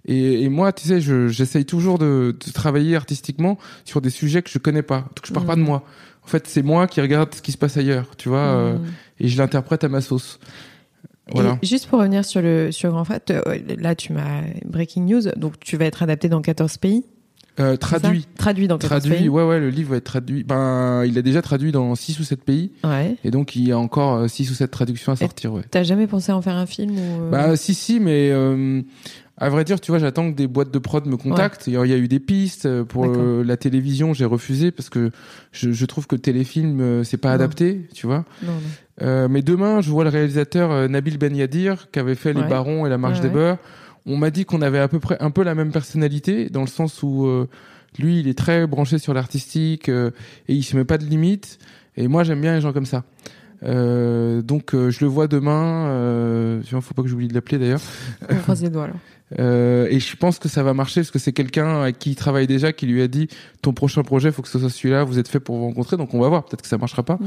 et, 0.09 0.42
et 0.44 0.49
moi, 0.49 0.72
tu 0.72 0.87
sais, 0.87 1.01
je- 1.01 1.27
j'essaye 1.29 1.64
toujours 1.64 1.99
de, 1.99 2.37
de 2.46 2.53
travailler 2.53 2.94
artistiquement 2.96 3.59
sur 3.85 4.01
des 4.01 4.11
sujets 4.11 4.42
que 4.42 4.51
je 4.51 4.59
connais 4.59 4.83
pas. 4.83 4.99
Donc, 5.01 5.25
je 5.27 5.33
pars 5.33 5.44
pas 5.44 5.57
de 5.57 5.62
moi. 5.62 5.83
En 6.22 6.29
fait, 6.29 6.46
c'est 6.46 6.62
moi 6.62 6.87
qui 6.87 7.01
regarde 7.01 7.35
ce 7.35 7.42
qui 7.42 7.51
se 7.53 7.59
passe 7.59 7.77
ailleurs, 7.77 8.11
tu 8.16 8.29
vois, 8.29 8.38
euh, 8.38 8.79
et 9.20 9.29
je 9.29 9.38
l'interprète 9.38 9.85
à 9.85 9.88
ma 9.88 10.01
sauce. 10.01 10.38
Voilà. 11.33 11.59
Juste 11.62 11.87
pour 11.88 11.99
revenir 11.99 12.25
sur 12.25 12.40
le 12.40 12.70
sur 12.70 12.90
Grand 12.90 13.05
Fat, 13.05 13.20
euh, 13.31 13.42
là 13.81 13.96
tu 13.96 14.12
m'as 14.12 14.42
breaking 14.64 15.03
news, 15.07 15.22
donc 15.37 15.59
tu 15.59 15.77
vas 15.77 15.85
être 15.87 16.03
adapté 16.05 16.29
dans 16.29 16.40
14 16.40 16.77
pays. 16.77 17.05
Euh, 17.59 17.77
traduit. 17.77 18.27
Traduit 18.37 18.69
dans 18.69 18.77
14 18.79 19.01
Traduit, 19.03 19.19
pays. 19.21 19.29
ouais, 19.31 19.42
ouais, 19.45 19.59
le 19.61 19.71
livre 19.71 19.90
va 19.90 19.97
être 19.97 20.05
traduit. 20.05 20.45
Ben, 20.45 21.05
il 21.07 21.16
a 21.16 21.23
déjà 21.23 21.40
traduit 21.42 21.73
dans 21.73 21.95
6 21.95 22.21
ou 22.21 22.25
7 22.25 22.45
pays. 22.45 22.73
Ouais. 22.85 23.16
Et 23.25 23.31
donc, 23.31 23.57
il 23.57 23.66
y 23.69 23.73
a 23.73 23.79
encore 23.79 24.29
6 24.29 24.51
ou 24.51 24.55
7 24.55 24.71
traductions 24.71 25.12
à 25.12 25.16
sortir, 25.16 25.53
ouais. 25.55 25.62
T'as 25.71 25.83
jamais 25.83 26.07
pensé 26.07 26.33
à 26.33 26.37
en 26.37 26.42
faire 26.42 26.57
un 26.57 26.66
film 26.66 26.92
ou 26.99 27.23
euh, 27.23 27.31
Bah 27.31 27.57
si 27.57 27.73
si 27.75 27.99
mais 27.99 28.31
euh, 28.31 28.83
à 29.38 29.49
vrai 29.49 29.64
dire 29.64 29.81
tu 29.81 29.90
vois 29.90 29.99
j'attends 29.99 30.31
que 30.31 30.37
des 30.37 30.47
boîtes 30.47 30.71
de 30.71 30.79
prod 30.79 31.07
me 31.07 31.16
contactent. 31.16 31.66
Il 31.66 31.73
y 31.75 31.77
a- 31.77 31.85
il 31.87 31.90
y 31.90 31.95
a 31.95 31.99
eu 31.99 32.09
des 32.09 32.21
pistes 32.21 32.66
euh, 32.66 32.85
pour 32.85 33.05
euh, 33.07 33.42
la 33.45 33.57
télévision 33.57 34.12
j'ai 34.14 34.25
refusé 34.27 34.71
parce 34.71 34.88
que 34.90 35.11
je, 35.53 35.73
je 35.73 35.87
trouve 35.87 36.07
que 36.07 36.14
le 36.14 36.21
téléfilm 36.23 36.81
euh, 36.81 37.05
c'est 37.05 37.16
pas 37.19 37.29
Non. 37.31 37.35
adapté 37.37 37.88
tu 37.95 38.07
vois. 38.07 38.25
Non, 38.42 38.53
non. 38.53 38.59
Euh, 39.03 39.29
mais 39.31 39.42
demain 39.42 39.81
je 39.83 39.90
vois 39.90 40.05
le 40.05 40.11
réalisateur 40.11 40.71
euh, 40.73 40.88
Nabil 40.88 41.19
Ben 41.19 41.35
Yadir 41.37 41.90
qui 41.90 41.99
avait 41.99 42.14
fait 42.14 42.33
Les. 42.33 42.42
Barons 42.42 42.87
et 42.87 42.88
La 42.90 42.97
Marche 42.99 43.19
Ouais, 43.19 43.29
des. 43.29 43.35
Beurs. 43.35 43.59
On 44.07 44.16
m'a 44.16 44.31
dit 44.31 44.45
qu'on 44.45 44.62
avait 44.62 44.79
à 44.79 44.88
peu 44.88 45.01
près 45.01 45.16
un 45.21 45.31
peu 45.31 45.42
la 45.42 45.55
même 45.55 45.73
personnalité 45.73 46.49
dans 46.49 46.62
le 46.62 46.69
sens 46.69 47.03
où 47.03 47.27
euh, 47.27 47.49
lui 47.99 48.21
il 48.21 48.29
est 48.29 48.38
très 48.38 48.66
branché 48.66 48.99
sur 48.99 49.14
l'artistique 49.14 49.88
euh, 49.88 50.11
et 50.49 50.55
il 50.55 50.62
se 50.62 50.77
met 50.77 50.85
pas 50.85 50.99
de 50.99 51.05
limites 51.05 51.59
et 51.97 52.09
moi 52.09 52.25
j'aime 52.25 52.40
bien 52.40 52.55
les 52.55 52.61
gens 52.61 52.73
comme 52.73 52.87
ça. 52.87 53.05
Euh, 53.62 54.42
donc 54.42 54.75
euh, 54.75 54.90
je 54.90 55.05
le 55.05 55.11
vois 55.11 55.29
demain. 55.29 55.88
Euh, 55.88 56.61
tiens, 56.64 56.81
faut 56.81 56.95
pas 56.95 57.03
que 57.03 57.09
j'oublie 57.09 57.29
de 57.29 57.35
l'appeler 57.35 57.59
d'ailleurs. 57.59 57.81
On 58.31 58.37
croise 58.37 58.62
les 58.62 58.71
doigts 58.71 58.85
alors. 58.85 58.97
Euh, 59.40 59.88
et 59.90 59.99
je 59.99 60.16
pense 60.16 60.38
que 60.38 60.49
ça 60.49 60.62
va 60.62 60.73
marcher 60.73 61.01
parce 61.01 61.11
que 61.11 61.19
c'est 61.19 61.33
quelqu'un 61.33 61.81
avec 61.83 61.99
qui 61.99 62.11
il 62.11 62.14
travaille 62.14 62.47
déjà 62.47 62.73
qui 62.73 62.87
lui 62.87 63.03
a 63.03 63.09
dit 63.09 63.27
ton 63.61 63.73
prochain 63.73 64.05
projet 64.05 64.31
faut 64.31 64.40
que 64.40 64.47
ce 64.47 64.61
soit 64.61 64.71
celui-là. 64.71 65.03
Vous 65.03 65.19
êtes 65.19 65.27
fait 65.27 65.40
pour 65.40 65.57
vous 65.57 65.64
rencontrer. 65.64 65.97
Donc 65.97 66.14
on 66.14 66.21
va 66.21 66.29
voir. 66.29 66.45
Peut-être 66.45 66.62
que 66.62 66.69
ça 66.69 66.79
marchera 66.79 67.03
pas. 67.03 67.19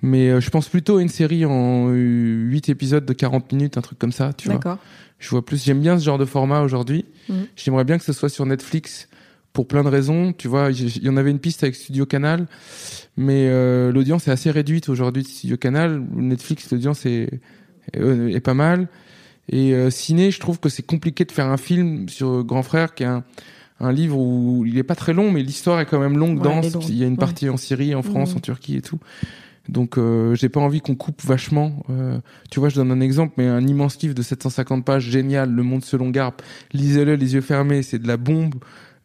Mais 0.00 0.28
euh, 0.28 0.40
je 0.40 0.50
pense 0.50 0.68
plutôt 0.68 0.98
à 0.98 1.02
une 1.02 1.08
série 1.08 1.44
en 1.44 1.88
8 1.88 2.68
épisodes 2.68 3.04
de 3.04 3.12
40 3.12 3.50
minutes, 3.52 3.76
un 3.76 3.80
truc 3.80 3.98
comme 3.98 4.12
ça. 4.12 4.32
Tu 4.36 4.48
vois. 4.48 4.78
Je 5.18 5.30
vois 5.30 5.44
plus. 5.44 5.62
J'aime 5.64 5.80
bien 5.80 5.98
ce 5.98 6.04
genre 6.04 6.18
de 6.18 6.24
format 6.24 6.60
aujourd'hui. 6.60 7.04
Mhm. 7.28 7.46
J'aimerais 7.56 7.84
bien 7.84 7.98
que 7.98 8.04
ce 8.04 8.12
soit 8.12 8.28
sur 8.28 8.44
Netflix 8.46 9.08
pour 9.52 9.66
plein 9.68 9.82
de 9.84 9.88
raisons. 9.88 10.32
Tu 10.32 10.48
vois, 10.48 10.70
il 10.70 11.02
y 11.02 11.08
en 11.08 11.16
avait 11.16 11.30
une 11.30 11.38
piste 11.38 11.62
avec 11.62 11.74
Studio 11.76 12.04
Canal, 12.06 12.46
mais 13.16 13.46
euh, 13.48 13.92
l'audience 13.92 14.26
est 14.28 14.30
assez 14.32 14.50
réduite 14.50 14.88
aujourd'hui 14.88 15.22
de 15.22 15.28
Studio 15.28 15.56
Canal. 15.56 16.02
Netflix, 16.14 16.70
l'audience 16.72 17.06
est, 17.06 17.40
est, 17.92 18.00
est 18.34 18.40
pas 18.40 18.54
mal. 18.54 18.88
Et 19.48 19.74
euh, 19.74 19.90
ciné, 19.90 20.30
je 20.30 20.40
trouve 20.40 20.58
que 20.58 20.68
c'est 20.68 20.82
compliqué 20.82 21.24
de 21.24 21.32
faire 21.32 21.46
un 21.46 21.56
film 21.58 22.08
sur 22.08 22.44
Grand 22.44 22.62
Frère 22.62 22.94
qui 22.94 23.02
est 23.04 23.06
un, 23.06 23.22
un 23.78 23.92
livre 23.92 24.18
où 24.18 24.64
il 24.66 24.78
est 24.78 24.82
pas 24.82 24.94
très 24.96 25.12
long, 25.12 25.30
mais 25.30 25.42
l'histoire 25.42 25.78
est 25.80 25.86
quand 25.86 26.00
même 26.00 26.16
longue, 26.18 26.38
Ouais, 26.38 26.60
dense. 26.62 26.88
Il 26.88 26.96
y 26.96 27.04
a 27.04 27.06
une 27.06 27.12
Ouais. 27.12 27.18
partie 27.18 27.48
en 27.48 27.56
Syrie, 27.56 27.94
en 27.94 28.02
France, 28.02 28.34
en 28.34 28.40
Turquie 28.40 28.76
et 28.76 28.82
tout. 28.82 28.98
Donc 29.68 29.96
euh, 29.96 30.34
j'ai 30.34 30.48
pas 30.48 30.60
envie 30.60 30.80
qu'on 30.80 30.94
coupe 30.94 31.22
vachement. 31.24 31.82
Euh, 31.90 32.18
tu 32.50 32.60
vois, 32.60 32.68
je 32.68 32.74
donne 32.76 32.90
un 32.90 33.00
exemple, 33.00 33.34
mais 33.38 33.46
un 33.46 33.66
immense 33.66 34.00
livre 34.02 34.14
de 34.14 34.22
750 34.22 34.84
pages, 34.84 35.04
génial, 35.04 35.50
Le 35.50 35.62
Monde 35.62 35.84
selon 35.84 36.10
Garp. 36.10 36.42
Lisez-le 36.72 37.14
les 37.14 37.34
yeux 37.34 37.40
fermés, 37.40 37.82
c'est 37.82 37.98
de 37.98 38.06
la 38.06 38.16
bombe. 38.16 38.54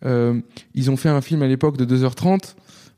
Euh, 0.06 0.40
ils 0.76 0.92
ont 0.92 0.98
fait 0.98 1.10
un 1.10 1.22
film 1.22 1.42
à 1.44 1.48
l'époque 1.48 1.78
de 1.78 1.86
2h30. 1.86 2.56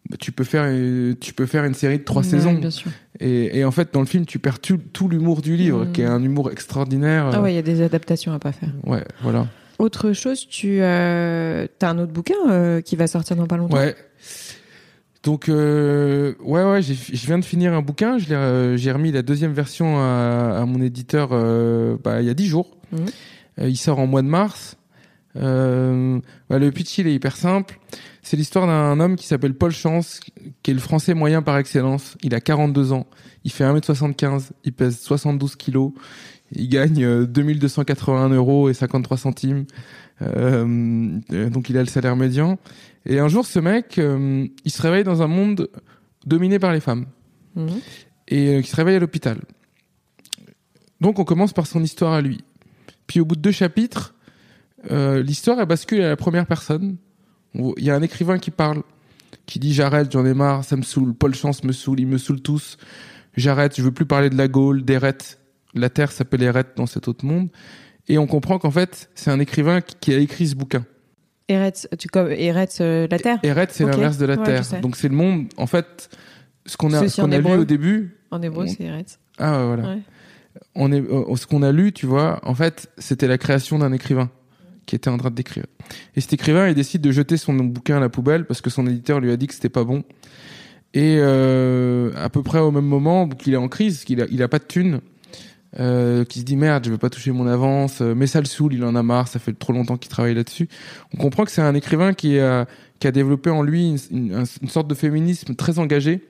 Bah, 0.09 0.17
tu 0.19 0.31
peux 0.31 0.43
faire, 0.43 0.63
euh, 0.65 1.13
tu 1.21 1.33
peux 1.33 1.45
faire 1.45 1.63
une 1.63 1.75
série 1.75 1.99
de 1.99 2.03
trois 2.03 2.23
Ouais, 2.23 2.27
saisons. 2.29 2.53
Bien 2.53 2.71
sûr. 2.71 2.89
Et, 3.19 3.59
et 3.59 3.65
en 3.65 3.69
fait, 3.71 3.93
dans 3.93 3.99
le 3.99 4.07
film, 4.07 4.25
tu 4.25 4.39
perds 4.39 4.59
tout, 4.59 4.79
tout 4.93 5.07
l'humour 5.07 5.41
du 5.43 5.55
livre, 5.55 5.85
Mhm. 5.85 5.91
qui 5.91 6.01
est 6.01 6.05
un 6.05 6.23
humour 6.23 6.49
extraordinaire. 6.51 7.29
Ah 7.31 7.41
ouais, 7.41 7.53
il 7.53 7.55
y 7.55 7.59
a 7.59 7.63
des 7.63 7.83
adaptations 7.83 8.33
à 8.33 8.39
pas 8.39 8.51
faire. 8.51 8.69
Ouais, 8.83 9.03
voilà. 9.21 9.47
Autre 9.77 10.13
chose, 10.13 10.47
tu 10.47 10.77
euh, 10.81 11.67
as 11.81 11.89
un 11.89 11.99
autre 11.99 12.11
bouquin 12.11 12.33
euh, 12.49 12.81
qui 12.81 12.95
va 12.95 13.05
sortir 13.05 13.35
dans 13.35 13.45
pas 13.47 13.57
longtemps? 13.57 13.77
Ouais. 13.77 13.95
Donc 15.23 15.49
euh, 15.49 16.33
ouais 16.41 16.63
ouais, 16.63 16.81
je 16.81 17.25
viens 17.27 17.37
de 17.37 17.45
finir 17.45 17.73
un 17.73 17.81
bouquin. 17.81 18.17
Euh, 18.31 18.75
j'ai 18.75 18.91
remis 18.91 19.11
la 19.11 19.21
deuxième 19.21 19.53
version 19.53 19.99
à, 19.99 20.59
à 20.61 20.65
mon 20.65 20.81
éditeur 20.81 21.29
euh, 21.31 21.95
bah, 22.03 22.21
il 22.21 22.27
y 22.27 22.29
a 22.29 22.33
dix 22.33 22.47
jours. 22.47 22.77
Mhm. 22.91 23.05
Euh, 23.59 23.69
il 23.69 23.77
sort 23.77 23.99
en 23.99 24.07
mois 24.07 24.23
de 24.23 24.27
mars. 24.27 24.77
Bah, 25.35 25.41
le 25.43 26.69
pitch 26.71 26.97
il 26.97 27.07
est 27.07 27.13
hyper 27.13 27.37
simple. 27.37 27.79
C'est 28.23 28.37
l'histoire 28.37 28.67
d'un 28.67 28.99
homme 28.99 29.15
qui 29.15 29.25
s'appelle 29.27 29.53
Paul 29.53 29.71
Chance, 29.71 30.19
qui 30.63 30.71
est 30.71 30.73
le 30.73 30.79
français 30.79 31.13
moyen 31.13 31.41
par 31.41 31.57
excellence. 31.57 32.17
Il 32.23 32.35
a 32.35 32.41
42 32.41 32.91
ans. 32.91 33.07
Il 33.43 33.51
fait 33.51 33.63
1m75. 33.63 34.49
Il 34.63 34.73
pèse 34.73 34.99
72 34.99 35.55
kilos. 35.55 35.91
Il 36.53 36.67
gagne 36.69 37.03
euh, 37.03 37.25
2281 37.25 38.29
euros 38.29 38.69
et 38.69 38.73
53 38.73 39.17
centimes. 39.17 39.65
Euh, 40.21 41.19
euh, 41.33 41.49
donc 41.49 41.69
il 41.69 41.77
a 41.77 41.81
le 41.81 41.87
salaire 41.87 42.15
médian. 42.15 42.59
Et 43.05 43.19
un 43.19 43.27
jour, 43.27 43.45
ce 43.45 43.59
mec, 43.59 43.97
euh, 43.97 44.45
il 44.63 44.71
se 44.71 44.81
réveille 44.81 45.03
dans 45.03 45.21
un 45.21 45.27
monde 45.27 45.69
dominé 46.25 46.59
par 46.59 46.71
les 46.73 46.79
femmes 46.79 47.05
Mhm. 47.55 47.79
et 48.27 48.61
qui 48.61 48.69
se 48.69 48.75
réveille 48.75 48.95
à 48.95 48.99
l'hôpital. 48.99 49.39
Donc 50.99 51.19
on 51.19 51.23
commence 51.23 51.53
par 51.53 51.67
son 51.67 51.83
histoire 51.83 52.13
à 52.13 52.21
lui. 52.21 52.43
Puis 53.07 53.19
au 53.19 53.25
bout 53.25 53.35
de 53.35 53.41
deux 53.41 53.51
chapitres, 53.51 54.13
euh, 54.91 55.21
l'histoire 55.23 55.59
elle 55.59 55.65
bascule 55.65 56.01
à 56.01 56.09
la 56.09 56.15
première 56.15 56.45
personne. 56.45 56.97
On- 57.55 57.73
Il 57.77 57.83
y 57.83 57.89
a 57.89 57.95
un 57.95 58.01
écrivain 58.01 58.37
qui 58.37 58.51
parle, 58.51 58.83
qui 59.45 59.59
dit 59.59 59.73
j'arrête, 59.73 60.11
j'en 60.11 60.25
ai 60.25 60.33
marre, 60.33 60.63
ça 60.63 60.75
me 60.77 60.83
saoule, 60.83 61.13
Paul 61.13 61.33
Chance 61.33 61.63
me 61.63 61.71
saoule, 61.73 61.99
ils 61.99 62.07
me 62.07 62.17
saoulent 62.17 62.41
tous. 62.41 62.77
J'arrête, 63.35 63.75
je 63.77 63.81
veux 63.81 63.91
plus 63.91 64.05
parler 64.05 64.29
de 64.29 64.37
la 64.37 64.47
Gaule, 64.47 64.83
d'Eret. 64.83 65.17
La 65.73 65.89
Terre 65.89 66.11
s'appelle 66.11 66.43
Eret 66.43 66.65
dans 66.75 66.85
cet 66.85 67.07
autre 67.07 67.25
monde. 67.25 67.49
Et 68.07 68.17
on 68.17 68.27
comprend 68.27 68.59
qu'en 68.59 68.71
fait, 68.71 69.09
c'est 69.15 69.31
un 69.31 69.39
écrivain 69.39 69.81
qui- 69.81 70.13
a 70.13 70.17
écrit 70.17 70.47
ce 70.47 70.55
bouquin. 70.55 70.85
Eretz, 71.47 71.87
tu 71.99 72.07
comme 72.07 72.31
Eretz, 72.31 72.77
euh, 72.81 73.07
la 73.09 73.19
Terre? 73.19 73.39
Eret, 73.43 73.67
c'est 73.71 73.85
l'inverse 73.85 74.17
de 74.17 74.25
la 74.25 74.35
Ouais, 74.37 74.43
Terre. 74.43 74.63
Donc 74.81 74.95
c'est 74.95 75.09
le 75.09 75.15
monde, 75.15 75.47
en 75.57 75.67
fait, 75.67 76.09
ce 76.65 76.77
qu'on 76.77 76.93
a, 76.93 77.07
ce 77.07 77.21
qu'on 77.21 77.31
a 77.31 77.37
lu 77.39 77.51
au 77.51 77.65
début. 77.65 78.17
En 78.31 78.41
hébreu, 78.41 78.65
On- 78.65 78.67
c'est 78.67 78.83
Eretz. 78.83 79.19
Ah 79.37 79.59
ouais, 79.59 79.65
voilà. 79.67 79.89
Ouais. 79.95 79.99
On 80.75 80.91
est, 80.91 81.01
euh, 81.01 81.35
ce 81.35 81.45
qu'on 81.47 81.63
a 81.63 81.71
lu, 81.71 81.91
tu 81.93 82.05
vois, 82.05 82.39
en 82.43 82.55
fait, 82.55 82.89
c'était 82.97 83.27
la 83.27 83.37
création 83.37 83.79
d'un 83.79 83.91
écrivain 83.91 84.29
qui 84.85 84.95
était 84.95 85.09
en 85.09 85.17
train 85.17 85.31
d'écrire. 85.31 85.65
Et 86.15 86.21
cet 86.21 86.33
écrivain, 86.33 86.67
il 86.67 86.75
décide 86.75 87.01
de 87.01 87.11
jeter 87.11 87.37
son 87.37 87.53
bouquin 87.53 87.97
à 87.97 87.99
la 87.99 88.09
poubelle 88.09 88.45
parce 88.45 88.61
que 88.61 88.69
son 88.69 88.87
éditeur 88.87 89.19
lui 89.19 89.31
a 89.31 89.37
dit 89.37 89.47
que 89.47 89.53
c'était 89.53 89.69
pas 89.69 89.83
bon. 89.83 90.03
Et 90.93 91.17
euh, 91.19 92.11
à 92.17 92.29
peu 92.29 92.43
près 92.43 92.59
au 92.59 92.71
même 92.71 92.85
moment 92.85 93.27
qu'il 93.29 93.53
est 93.53 93.57
en 93.57 93.69
crise, 93.69 94.03
qu'il 94.03 94.21
a, 94.21 94.25
il 94.29 94.43
a 94.43 94.47
pas 94.49 94.59
de 94.59 94.65
thunes, 94.65 94.99
euh, 95.79 96.25
qui 96.25 96.39
se 96.39 96.45
dit 96.45 96.57
merde, 96.57 96.83
je 96.85 96.91
vais 96.91 96.97
pas 96.97 97.09
toucher 97.09 97.31
mon 97.31 97.47
avance, 97.47 98.01
euh, 98.01 98.13
mais 98.13 98.27
ça 98.27 98.39
le 98.39 98.45
saoule, 98.45 98.73
il 98.73 98.83
en 98.83 98.95
a 98.95 99.03
marre, 99.03 99.27
ça 99.27 99.39
fait 99.39 99.53
trop 99.53 99.73
longtemps 99.73 99.97
qu'il 99.97 100.09
travaille 100.09 100.33
là-dessus. 100.33 100.67
On 101.13 101.17
comprend 101.17 101.45
que 101.45 101.51
c'est 101.51 101.61
un 101.61 101.75
écrivain 101.75 102.13
qui 102.13 102.39
a, 102.39 102.67
qui 102.99 103.07
a 103.07 103.11
développé 103.11 103.49
en 103.49 103.63
lui 103.63 103.95
une 104.11 104.45
sorte 104.67 104.87
de 104.87 104.95
féminisme 104.95 105.55
très 105.55 105.79
engagé. 105.79 106.21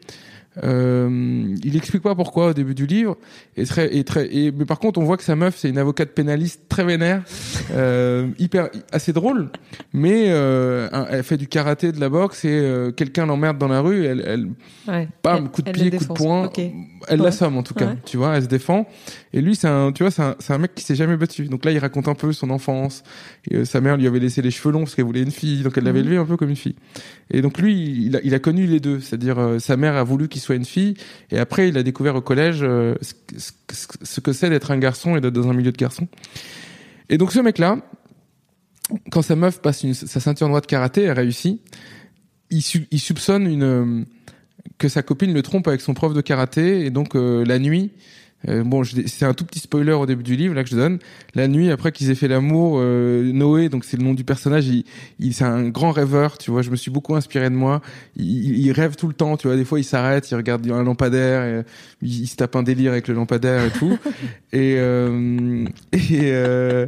Euh, 0.64 1.56
il 1.64 1.78
explique 1.78 2.04
pas 2.04 2.14
pourquoi 2.14 2.47
au 2.47 2.54
début 2.54 2.76
du 2.76 2.86
livre, 2.86 3.16
et 3.56 3.64
très, 3.66 3.95
et 3.95 4.04
très, 4.04 4.28
et, 4.36 4.52
mais 4.52 4.66
par 4.66 4.80
contre 4.80 4.99
on 4.99 5.04
voit 5.06 5.16
que 5.16 5.24
sa 5.24 5.38
meuf 5.38 5.56
c'est 5.56 5.70
une 5.70 5.78
avocate 5.78 6.10
pénaliste 6.10 6.64
très 6.68 6.84
vénère, 6.84 7.24
euh, 7.74 8.28
hyper, 8.38 8.70
assez 8.91 9.14
drôle, 9.14 9.49
mais 9.93 10.26
euh, 10.28 10.89
elle 11.10 11.24
fait 11.24 11.38
du 11.38 11.47
karaté, 11.47 11.93
de 11.93 12.02
la 12.02 12.10
boxe, 12.10 12.43
et 12.43 12.91
quelqu'un 12.97 13.26
l'emmerde 13.28 13.58
dans 13.60 13.70
la 13.70 13.80
rue, 13.80 14.06
elle, 14.06 14.24
elle 14.28 14.47
Ouais. 14.88 15.08
bam, 15.24 15.47
coup 15.49 15.62
de 15.62 15.70
elle 15.70 15.74
pied, 15.76 15.91
coup 15.91 16.04
de 16.04 16.14
poing, 16.14 16.49
elle 17.08 17.20
Ouais. 17.20 17.26
l'assomme 17.26 17.56
en 17.58 17.64
tout 17.64 17.74
cas, 17.74 17.88
Ouais. 17.88 17.97
tu 18.06 18.18
vois, 18.18 18.36
elle 18.36 18.43
se 18.43 18.47
défend. 18.47 18.88
Et 19.34 19.39
lui, 19.41 19.56
c'est 19.56 19.68
un, 19.68 19.91
tu 19.93 20.04
vois, 20.04 20.12
c'est 20.12 20.54
un, 20.54 20.58
mec 20.58 20.76
qui 20.76 20.84
s'est 20.84 20.95
jamais 20.95 21.16
battu. 21.16 21.45
Donc 21.45 21.64
là, 21.64 21.72
il 21.72 21.80
raconte 21.80 22.08
un 22.10 22.16
peu 22.16 22.34
son 22.34 22.49
enfance. 22.49 23.04
Et, 23.49 23.64
sa 23.64 23.80
mère 23.80 23.95
lui 23.95 24.06
avait 24.06 24.20
laissé 24.20 24.41
les 24.41 24.52
cheveux 24.52 24.74
longs 24.74 24.82
parce 24.82 24.95
qu'elle 24.95 25.06
voulait 25.06 25.22
une 25.22 25.32
fille, 25.32 25.64
donc 25.64 25.78
elle 25.78 25.86
l'avait 25.86 25.99
Mhm. 26.02 26.06
élevé 26.08 26.18
un 26.22 26.26
peu 26.26 26.36
comme 26.36 26.49
une 26.49 26.56
fille. 26.58 26.76
Et 27.32 27.41
donc 27.41 27.58
lui, 27.60 28.06
il 28.08 28.18
a, 28.18 28.20
il 28.24 28.34
a 28.34 28.39
connu 28.39 28.66
les 28.66 28.80
deux, 28.82 28.99
c'est-à-dire 28.99 29.56
sa 29.60 29.78
mère 29.78 29.95
a 29.95 30.04
voulu 30.04 30.28
qu'il 30.28 30.41
soit 30.42 30.56
une 30.56 30.66
fille, 30.66 30.96
et 31.32 31.39
après 31.39 31.70
il 31.70 31.78
a 31.78 31.84
découvert 31.84 32.16
au 32.16 32.22
collège 32.22 32.60
euh, 32.62 32.96
ce, 33.38 34.20
que 34.20 34.34
c'est 34.34 34.50
d'être 34.50 34.72
un 34.72 34.78
garçon 34.78 35.16
et 35.16 35.22
d'être 35.22 35.34
dans 35.34 35.50
un 35.50 35.54
milieu 35.54 35.72
de 35.72 35.78
garçons. 35.78 36.08
Et 37.10 37.18
donc 37.18 37.32
ce 37.32 37.39
mec-là, 37.39 37.78
quand 39.12 39.22
sa 39.22 39.36
meuf 39.36 39.62
passe 39.62 39.86
sa 39.94 40.20
ceinture 40.20 40.48
noire 40.50 40.62
de 40.62 40.68
karaté, 40.68 41.04
elle 41.04 41.18
réussit. 41.18 41.62
Il, 42.50 43.00
soupçonne 43.00 43.48
une 43.48 44.06
que 44.78 44.89
sa 44.89 45.04
copine 45.04 45.34
le 45.34 45.42
trompe 45.42 45.70
avec 45.70 45.80
son 45.80 45.94
prof 45.94 46.14
de 46.14 46.20
karaté 46.20 46.86
et 46.86 46.89
donc 46.89 47.16
euh, 47.16 47.46
la 47.46 47.60
nuit. 47.60 47.92
Euh, 48.48 48.64
bon, 48.64 48.84
c'est 48.84 49.26
un 49.26 49.34
tout 49.34 49.46
petit 49.46 49.60
spoiler 49.60 49.92
au 49.94 50.06
début 50.06 50.24
du 50.24 50.36
livre 50.36 50.56
là 50.56 50.64
que 50.64 50.70
je 50.70 50.76
donne. 50.76 50.98
La 51.36 51.48
nuit 51.48 51.70
après 51.70 51.92
qu'ils 51.92 52.10
aient 52.10 52.16
fait 52.16 52.28
l'amour, 52.28 52.78
euh, 52.80 53.32
Noé, 53.32 53.70
donc 53.70 53.86
c'est 53.86 53.98
le 53.98 54.04
nom 54.04 54.14
du 54.14 54.24
personnage, 54.24 54.68
il, 54.68 54.84
il 55.20 55.34
c'est 55.34 55.44
un 55.44 55.70
grand 55.70 55.92
rêveur, 55.92 56.38
tu 56.38 56.50
vois. 56.52 56.62
Je 56.62 56.70
me 56.72 56.76
suis 56.76 56.89
beaucoup 56.92 57.16
inspiré 57.16 57.50
de 57.50 57.56
moi. 57.56 57.82
Il, 58.16 58.58
il- 58.60 58.72
rêve 58.72 58.96
tout 58.96 59.08
le 59.08 59.14
temps, 59.14 59.38
tu 59.38 59.48
vois. 59.48 59.56
Des 59.58 59.66
fois, 59.66 59.80
il 59.80 59.84
s'arrête, 59.84 60.30
il 60.32 60.36
regarde 60.36 60.70
un 60.72 60.84
lampadaire, 60.84 61.44
et, 61.44 61.64
il, 62.02 62.22
il 62.22 62.28
se 62.28 62.36
tape 62.36 62.56
un 62.56 62.64
délire 62.64 62.92
avec 62.94 63.08
le 63.08 63.14
lampadaire 63.14 63.64
et 63.66 63.72
tout. 63.72 63.98
et 64.54 64.76
euh, 64.78 65.66
et, 65.94 66.00
euh, 66.32 66.88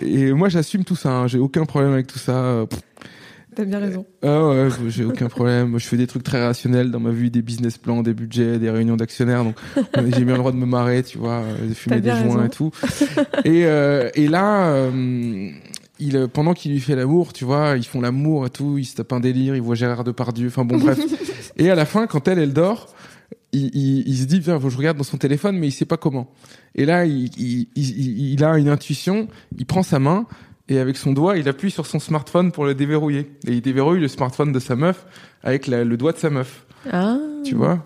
et 0.00 0.32
moi, 0.32 0.48
j'assume 0.48 0.84
tout 0.84 0.96
ça. 0.96 1.10
hein. 1.10 1.26
J'ai 1.26 1.38
aucun 1.38 1.64
problème 1.64 1.92
avec 1.92 2.06
tout 2.06 2.18
ça. 2.18 2.64
Pff, 2.70 2.80
T'as 3.58 3.64
bien 3.64 3.80
raison. 3.80 4.06
ah 4.22 4.50
ouais, 4.50 4.68
j'ai 4.86 5.04
aucun 5.04 5.26
problème. 5.26 5.70
Moi, 5.70 5.80
Je 5.80 5.86
fais 5.88 5.96
des 5.96 6.06
trucs 6.06 6.22
très 6.22 6.46
rationnels 6.46 6.92
dans 6.92 7.00
ma 7.00 7.10
vie, 7.10 7.28
des 7.28 7.42
business 7.42 7.76
plans, 7.76 8.04
des 8.04 8.14
budgets, 8.14 8.60
des 8.60 8.70
réunions 8.70 8.94
d'actionnaires. 8.94 9.42
Donc, 9.42 9.56
euh, 9.76 10.08
j'ai 10.14 10.24
bien 10.24 10.34
le 10.34 10.38
droit 10.38 10.52
de 10.52 10.56
me 10.56 10.64
marrer, 10.64 11.02
tu 11.02 11.18
vois, 11.18 11.40
euh, 11.40 11.68
de 11.68 11.74
fumer 11.74 12.00
des 12.00 12.10
joints 12.10 12.44
et 12.44 12.50
tout. 12.50 12.70
Et, 13.44 13.64
euh, 13.66 14.10
et 14.14 14.28
là, 14.28 14.68
euh, 14.68 15.50
il, 15.98 16.16
euh, 16.16 16.28
pendant 16.28 16.54
qu'il 16.54 16.70
lui 16.70 16.78
fait 16.78 16.94
l'amour, 16.94 17.32
tu 17.32 17.44
vois, 17.44 17.74
ils 17.76 17.84
font 17.84 18.00
l'amour 18.00 18.46
et 18.46 18.50
tout, 18.50 18.78
il 18.78 18.84
se 18.84 18.94
tape 18.94 19.12
un 19.12 19.18
délire, 19.18 19.56
il 19.56 19.60
voit 19.60 19.74
Gérard 19.74 20.04
Depardieu. 20.04 20.46
Enfin 20.46 20.64
bon, 20.64 20.78
bref. 20.78 21.00
et 21.56 21.68
à 21.68 21.74
la 21.74 21.84
fin, 21.84 22.06
quand 22.06 22.28
elle, 22.28 22.38
elle 22.38 22.52
dort, 22.52 22.94
il, 23.50 23.74
il, 23.74 24.06
il 24.06 24.18
se 24.18 24.26
dit, 24.26 24.38
viens, 24.38 24.60
je 24.60 24.76
regarde 24.76 24.98
dans 24.98 25.02
son 25.02 25.16
téléphone, 25.16 25.58
mais 25.58 25.66
il 25.66 25.72
sait 25.72 25.84
pas 25.84 25.96
comment. 25.96 26.30
Et 26.76 26.84
là, 26.84 27.06
il 27.06 28.44
a 28.44 28.56
une 28.56 28.68
intuition, 28.68 29.26
il 29.58 29.66
prend 29.66 29.82
sa 29.82 29.98
main, 29.98 30.26
et 30.68 30.78
avec 30.78 30.96
son 30.96 31.12
doigt, 31.12 31.36
il 31.38 31.48
appuie 31.48 31.70
sur 31.70 31.86
son 31.86 31.98
smartphone 31.98 32.52
pour 32.52 32.64
le 32.66 32.74
déverrouiller. 32.74 33.30
Et 33.46 33.52
il 33.52 33.60
déverrouille 33.62 34.00
le 34.00 34.08
smartphone 34.08 34.52
de 34.52 34.58
sa 34.58 34.76
meuf 34.76 35.06
avec 35.42 35.66
la- 35.66 35.84
le 35.84 35.96
doigt 35.96 36.12
de 36.12 36.18
sa 36.18 36.30
meuf. 36.30 36.64
Ah, 36.92 37.18
Tu 37.44 37.54
vois? 37.54 37.84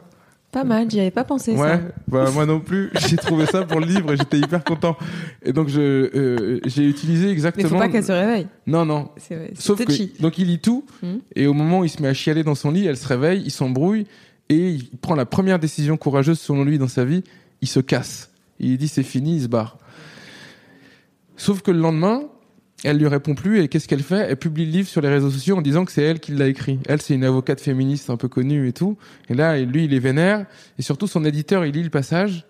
Pas 0.51 0.65
mal, 0.65 0.91
j'y 0.91 1.01
avais 1.01 1.11
pas 1.11 1.25
pensé 1.25 1.53
Ouais, 1.53 1.67
ça. 1.69 1.81
bah 2.09 2.31
moi 2.31 2.45
non 2.45 2.61
plus. 2.61 2.91
J'ai 3.09 3.17
trouvé 3.17 3.47
ça 3.47 3.65
pour 3.65 3.81
le 3.81 3.87
livre 3.87 4.13
et 4.13 4.19
j'étais 4.19 4.39
hyper 4.39 4.63
content. 4.63 4.99
Et 5.43 5.51
donc 5.55 5.69
je 5.69 5.81
euh, 5.81 6.61
j'ai 6.67 6.87
utilisé 6.87 7.25
Mais 7.27 7.33
exactement. 7.33 7.69
faut 7.71 7.79
pas 7.79 7.89
qu'elle 7.89 8.05
se 8.05 8.13
réveille. 8.13 8.47
Non 8.67 8.85
non. 8.85 9.09
C'est 9.17 9.53
c'est 9.55 9.63
Sauf 9.63 9.79
que 9.79 9.85
touchy. 9.85 10.13
donc 10.21 10.37
il 10.37 10.49
lit 10.49 10.59
tout 10.59 10.85
Mhm. 11.03 11.21
et 11.37 11.47
au 11.47 11.55
moment 11.55 11.79
où 11.81 11.85
il 11.85 11.89
se 11.89 12.03
met 12.03 12.09
à 12.09 12.13
chialer 12.13 12.43
dans 12.45 12.55
son 12.55 12.71
lit, 12.71 12.85
elle 12.87 12.99
se 12.99 13.09
réveille, 13.09 13.41
il 13.47 13.51
s'embrouille 13.51 14.07
et 14.51 14.69
il 14.69 14.91
prend 15.01 15.15
la 15.15 15.25
première 15.25 15.59
décision 15.59 15.97
courageuse 15.97 16.39
selon 16.39 16.65
lui 16.65 16.77
dans 16.77 16.87
sa 16.89 17.07
vie, 17.07 17.25
il 17.63 17.69
se 17.69 17.81
casse. 17.81 18.31
Il 18.61 18.77
dit 18.77 18.89
c'est 18.89 19.03
fini, 19.05 19.37
il 19.37 19.43
se 19.45 19.49
barre. 19.49 19.79
Sauf 21.37 21.63
que 21.63 21.71
le 21.71 21.79
lendemain, 21.81 22.25
elle 22.85 22.99
lui 22.99 23.07
répond 23.07 23.35
plus 23.35 23.61
et 23.61 23.69
qu'est-ce 23.69 23.87
qu'elle 23.89 24.03
fait? 24.03 24.27
Elle 24.31 24.37
publie 24.37 24.65
le 24.67 24.73
livre 24.73 24.89
sur 24.89 25.01
les 25.01 25.09
réseaux 25.09 25.31
sociaux 25.31 25.57
en 25.57 25.63
disant 25.63 25.85
que 25.85 25.93
c'est 25.93 26.03
elle 26.03 26.19
qui 26.21 26.33
l'a 26.33 26.49
écrit. 26.49 26.79
Elle, 26.89 27.01
c'est 27.01 27.15
une 27.15 27.25
avocate 27.25 27.61
féministe 27.61 28.11
un 28.11 28.17
peu 28.17 28.29
connue 28.29 28.67
et 28.69 28.73
tout. 28.73 28.97
Et 29.29 29.35
là, 29.35 29.59
lui, 29.61 29.85
il 29.85 29.95
est 29.95 29.99
vénère 30.01 30.47
et 30.79 30.83
surtout 30.83 31.07
son 31.07 31.25
éditeur, 31.25 31.65
il 31.65 31.73
lit 31.75 31.83
le 31.85 31.91
passage. 31.91 32.45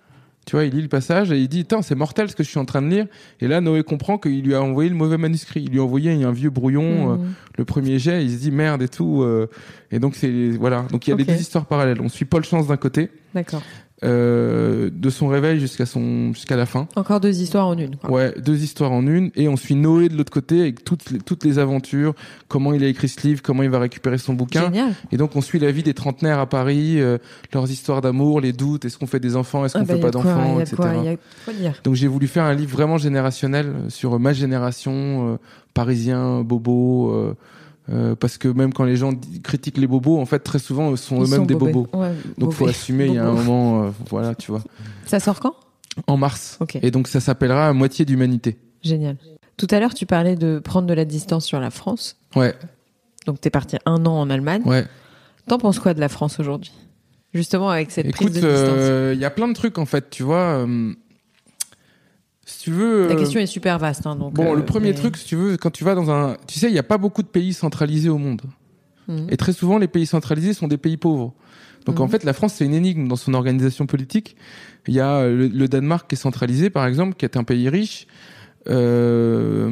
Tu 0.44 0.56
vois, 0.56 0.64
il 0.64 0.74
lit 0.74 0.82
le 0.82 0.88
passage 0.88 1.30
et 1.30 1.38
il 1.38 1.46
dit, 1.48 1.64
"Tain, 1.64 1.82
c'est 1.82 1.94
mortel 1.94 2.28
ce 2.28 2.34
que 2.34 2.42
je 2.42 2.48
suis 2.48 2.58
en 2.58 2.64
train 2.64 2.82
de 2.82 2.88
lire." 2.88 3.06
Et 3.40 3.46
là, 3.46 3.60
Noé 3.60 3.84
comprend 3.84 4.18
qu'il 4.18 4.42
lui 4.42 4.56
a 4.56 4.60
envoyé 4.62 4.90
le 4.90 4.96
mauvais 4.96 5.16
manuscrit. 5.16 5.62
Il 5.62 5.70
lui 5.70 5.78
a 5.78 5.84
envoyé 5.84 6.10
un 6.24 6.32
vieux 6.32 6.50
brouillon, 6.50 7.12
euh, 7.12 7.16
Mhm. 7.16 7.32
le 7.58 7.64
premier 7.64 8.00
jet. 8.00 8.24
Il 8.24 8.30
se 8.32 8.38
dit 8.38 8.50
merde 8.50 8.82
et 8.82 8.88
tout. 8.88 9.22
euh, 9.22 9.48
et 9.92 10.00
donc 10.00 10.16
c'est 10.16 10.48
voilà. 10.58 10.82
Donc 10.90 11.06
il 11.06 11.10
y 11.10 11.12
a 11.12 11.14
Ok. 11.14 11.20
les 11.20 11.26
deux 11.26 11.40
histoires 11.40 11.66
parallèles. 11.66 12.00
On 12.00 12.08
suit 12.08 12.24
Paul 12.24 12.42
Chance 12.42 12.66
d'un 12.66 12.76
côté, 12.76 13.10
D'accord. 13.36 13.62
Euh, 14.04 14.90
de 14.92 15.10
son 15.10 15.28
réveil 15.28 15.60
jusqu'à 15.60 15.86
son 15.86 16.32
jusqu'à 16.32 16.56
la 16.56 16.66
fin. 16.66 16.88
Encore 16.96 17.20
deux 17.20 17.40
histoires 17.40 17.66
en 17.66 17.76
une. 17.78 17.96
Quoi. 17.96 18.10
Ouais, 18.10 18.34
deux 18.38 18.62
histoires 18.62 18.92
en 18.92 19.06
une, 19.06 19.30
et 19.36 19.48
on 19.48 19.56
suit 19.56 19.74
Noé 19.74 20.08
de 20.08 20.16
l'autre 20.16 20.32
côté 20.32 20.60
avec 20.60 20.84
toutes 20.84 21.10
les, 21.10 21.18
toutes 21.18 21.44
les 21.44 21.58
aventures, 21.58 22.14
comment 22.48 22.72
il 22.74 22.82
a 22.84 22.88
écrit 22.88 23.08
ce 23.08 23.26
livre, 23.26 23.42
comment 23.42 23.62
il 23.62 23.70
va 23.70 23.78
récupérer 23.78 24.18
son 24.18 24.34
bouquin. 24.34 24.64
Génial. 24.64 24.92
Et 25.12 25.16
donc 25.16 25.36
on 25.36 25.40
suit 25.40 25.58
la 25.58 25.70
vie 25.70 25.82
des 25.82 25.94
trentenaires 25.94 26.38
à 26.38 26.46
Paris, 26.46 27.00
euh, 27.00 27.18
leurs 27.52 27.70
histoires 27.70 28.00
d'amour, 28.00 28.40
les 28.40 28.52
doutes, 28.52 28.84
est-ce 28.84 28.98
qu'on 28.98 29.06
fait 29.06 29.20
des 29.20 29.36
enfants, 29.36 29.64
est-ce 29.64 29.74
qu'on 29.74 29.80
Ah 29.80 29.84
bah, 29.84 29.94
fait 29.94 30.00
pas 30.00 30.10
d'enfants, 30.10 30.60
etc. 30.60 30.76
quoi- 30.76 30.94
y 30.94 31.08
a 31.08 31.12
de 31.12 31.18
quoi 31.44 31.52
dire. 31.54 31.74
Donc 31.84 31.94
j'ai 31.94 32.08
voulu 32.08 32.26
faire 32.26 32.44
un 32.44 32.54
livre 32.54 32.72
vraiment 32.72 32.98
générationnel 32.98 33.66
euh, 33.66 33.88
sur 33.88 34.18
ma 34.18 34.32
génération, 34.32 35.34
euh, 35.34 35.36
parisien, 35.74 36.42
bobo, 36.42 37.34
euh, 37.90 38.14
parce 38.14 38.38
que 38.38 38.48
même 38.48 38.72
quand 38.72 38.84
les 38.84 38.96
gens 38.96 39.12
critiquent 39.42 39.78
les 39.78 39.86
bobos, 39.86 40.18
en 40.20 40.26
fait 40.26 40.38
très 40.40 40.58
souvent 40.58 40.94
sont 40.96 41.16
Ils 41.16 41.22
eux-mêmes 41.28 41.40
sont 41.40 41.46
des 41.46 41.54
bobos. 41.54 41.88
Ouais, 41.92 42.12
Donc 42.38 42.52
faut 42.52 42.60
bobés. 42.64 42.70
assumer, 42.70 43.06
il 43.06 43.14
y 43.14 43.18
a 43.18 43.26
un 43.26 43.32
moment, 43.32 43.84
euh, 43.84 43.90
voilà, 44.08 44.34
tu 44.34 44.50
vois. 44.50 44.62
Ça 45.06 45.18
sort 45.20 45.40
quand? 45.40 45.54
En 46.06 46.16
mars. 46.16 46.58
Et 46.82 46.90
donc 46.90 47.08
ça 47.08 47.20
s'appellera 47.20 47.72
moitié 47.72 48.04
d'humanité. 48.04 48.56
Génial. 48.82 49.16
Tout 49.56 49.66
à 49.70 49.78
l'heure, 49.80 49.94
tu 49.94 50.06
parlais 50.06 50.36
de 50.36 50.58
prendre 50.58 50.86
de 50.88 50.94
la 50.94 51.04
distance 51.04 51.44
sur 51.44 51.60
la 51.60 51.70
France. 51.70 52.16
Ouais, 52.34 52.54
Donc, 53.26 53.40
t'es 53.40 53.50
parti 53.50 53.76
un 53.86 54.04
an 54.06 54.12
en 54.20 54.30
Allemagne. 54.30 54.62
ouais. 54.64 54.86
T'en 55.46 55.58
penses 55.58 55.78
quoi 55.78 55.92
de 55.92 56.00
la 56.00 56.08
France 56.08 56.40
aujourd'hui? 56.40 56.72
Justement, 57.34 57.68
avec 57.68 57.90
cette 57.90 58.06
Écoute, 58.06 58.28
prise 58.30 58.42
de 58.42 58.48
distance. 58.48 58.70
euh, 58.76 59.12
il 59.14 59.20
y 59.20 59.24
a 59.24 59.30
plein 59.30 59.48
de 59.48 59.54
trucs 59.54 59.78
en 59.78 59.86
fait, 59.86 60.08
tu 60.10 60.22
vois. 60.22 60.64
Euh, 62.52 62.58
si 62.58 62.64
tu 62.64 62.70
veux. 62.70 63.08
La 63.08 63.14
euh, 63.14 63.18
question 63.18 63.40
est 63.40 63.46
super 63.46 63.78
vaste. 63.78 64.06
Hein, 64.06 64.16
donc, 64.16 64.34
Bon, 64.34 64.52
euh, 64.52 64.56
le 64.56 64.64
premier 64.64 64.88
mais- 64.90 64.94
truc, 64.94 65.16
si 65.16 65.24
tu 65.26 65.36
veux, 65.36 65.56
quand 65.56 65.70
tu 65.70 65.84
vas 65.84 65.94
dans 65.94 66.10
un, 66.10 66.36
tu 66.46 66.58
sais, 66.58 66.68
il 66.68 66.74
y 66.74 66.78
a 66.78 66.82
pas 66.82 66.98
beaucoup 66.98 67.22
de 67.22 67.28
pays 67.28 67.52
centralisés 67.52 68.08
au 68.08 68.18
monde. 68.18 68.42
Mhm. 69.08 69.26
Et 69.30 69.36
très 69.36 69.52
souvent, 69.52 69.78
les 69.78 69.88
pays 69.88 70.06
centralisés 70.06 70.54
sont 70.54 70.68
des 70.68 70.78
pays 70.78 70.96
pauvres. 70.96 71.34
Donc 71.86 71.98
en 71.98 72.04
Mhm. 72.04 72.10
fait, 72.10 72.24
la 72.24 72.32
France, 72.32 72.54
c'est 72.54 72.64
une 72.64 72.74
énigme 72.74 73.08
dans 73.08 73.16
son 73.16 73.34
organisation 73.34 73.86
politique. 73.86 74.36
Il 74.86 74.94
y 74.94 75.00
a 75.00 75.16
euh, 75.16 75.36
le, 75.36 75.46
le 75.48 75.68
Danemark 75.68 76.08
qui 76.08 76.14
est 76.14 76.18
centralisé, 76.18 76.70
par 76.70 76.86
exemple, 76.86 77.14
qui 77.16 77.24
est 77.24 77.36
un 77.36 77.42
pays 77.44 77.68
riche. 77.68 78.06
Euh, 78.68 79.68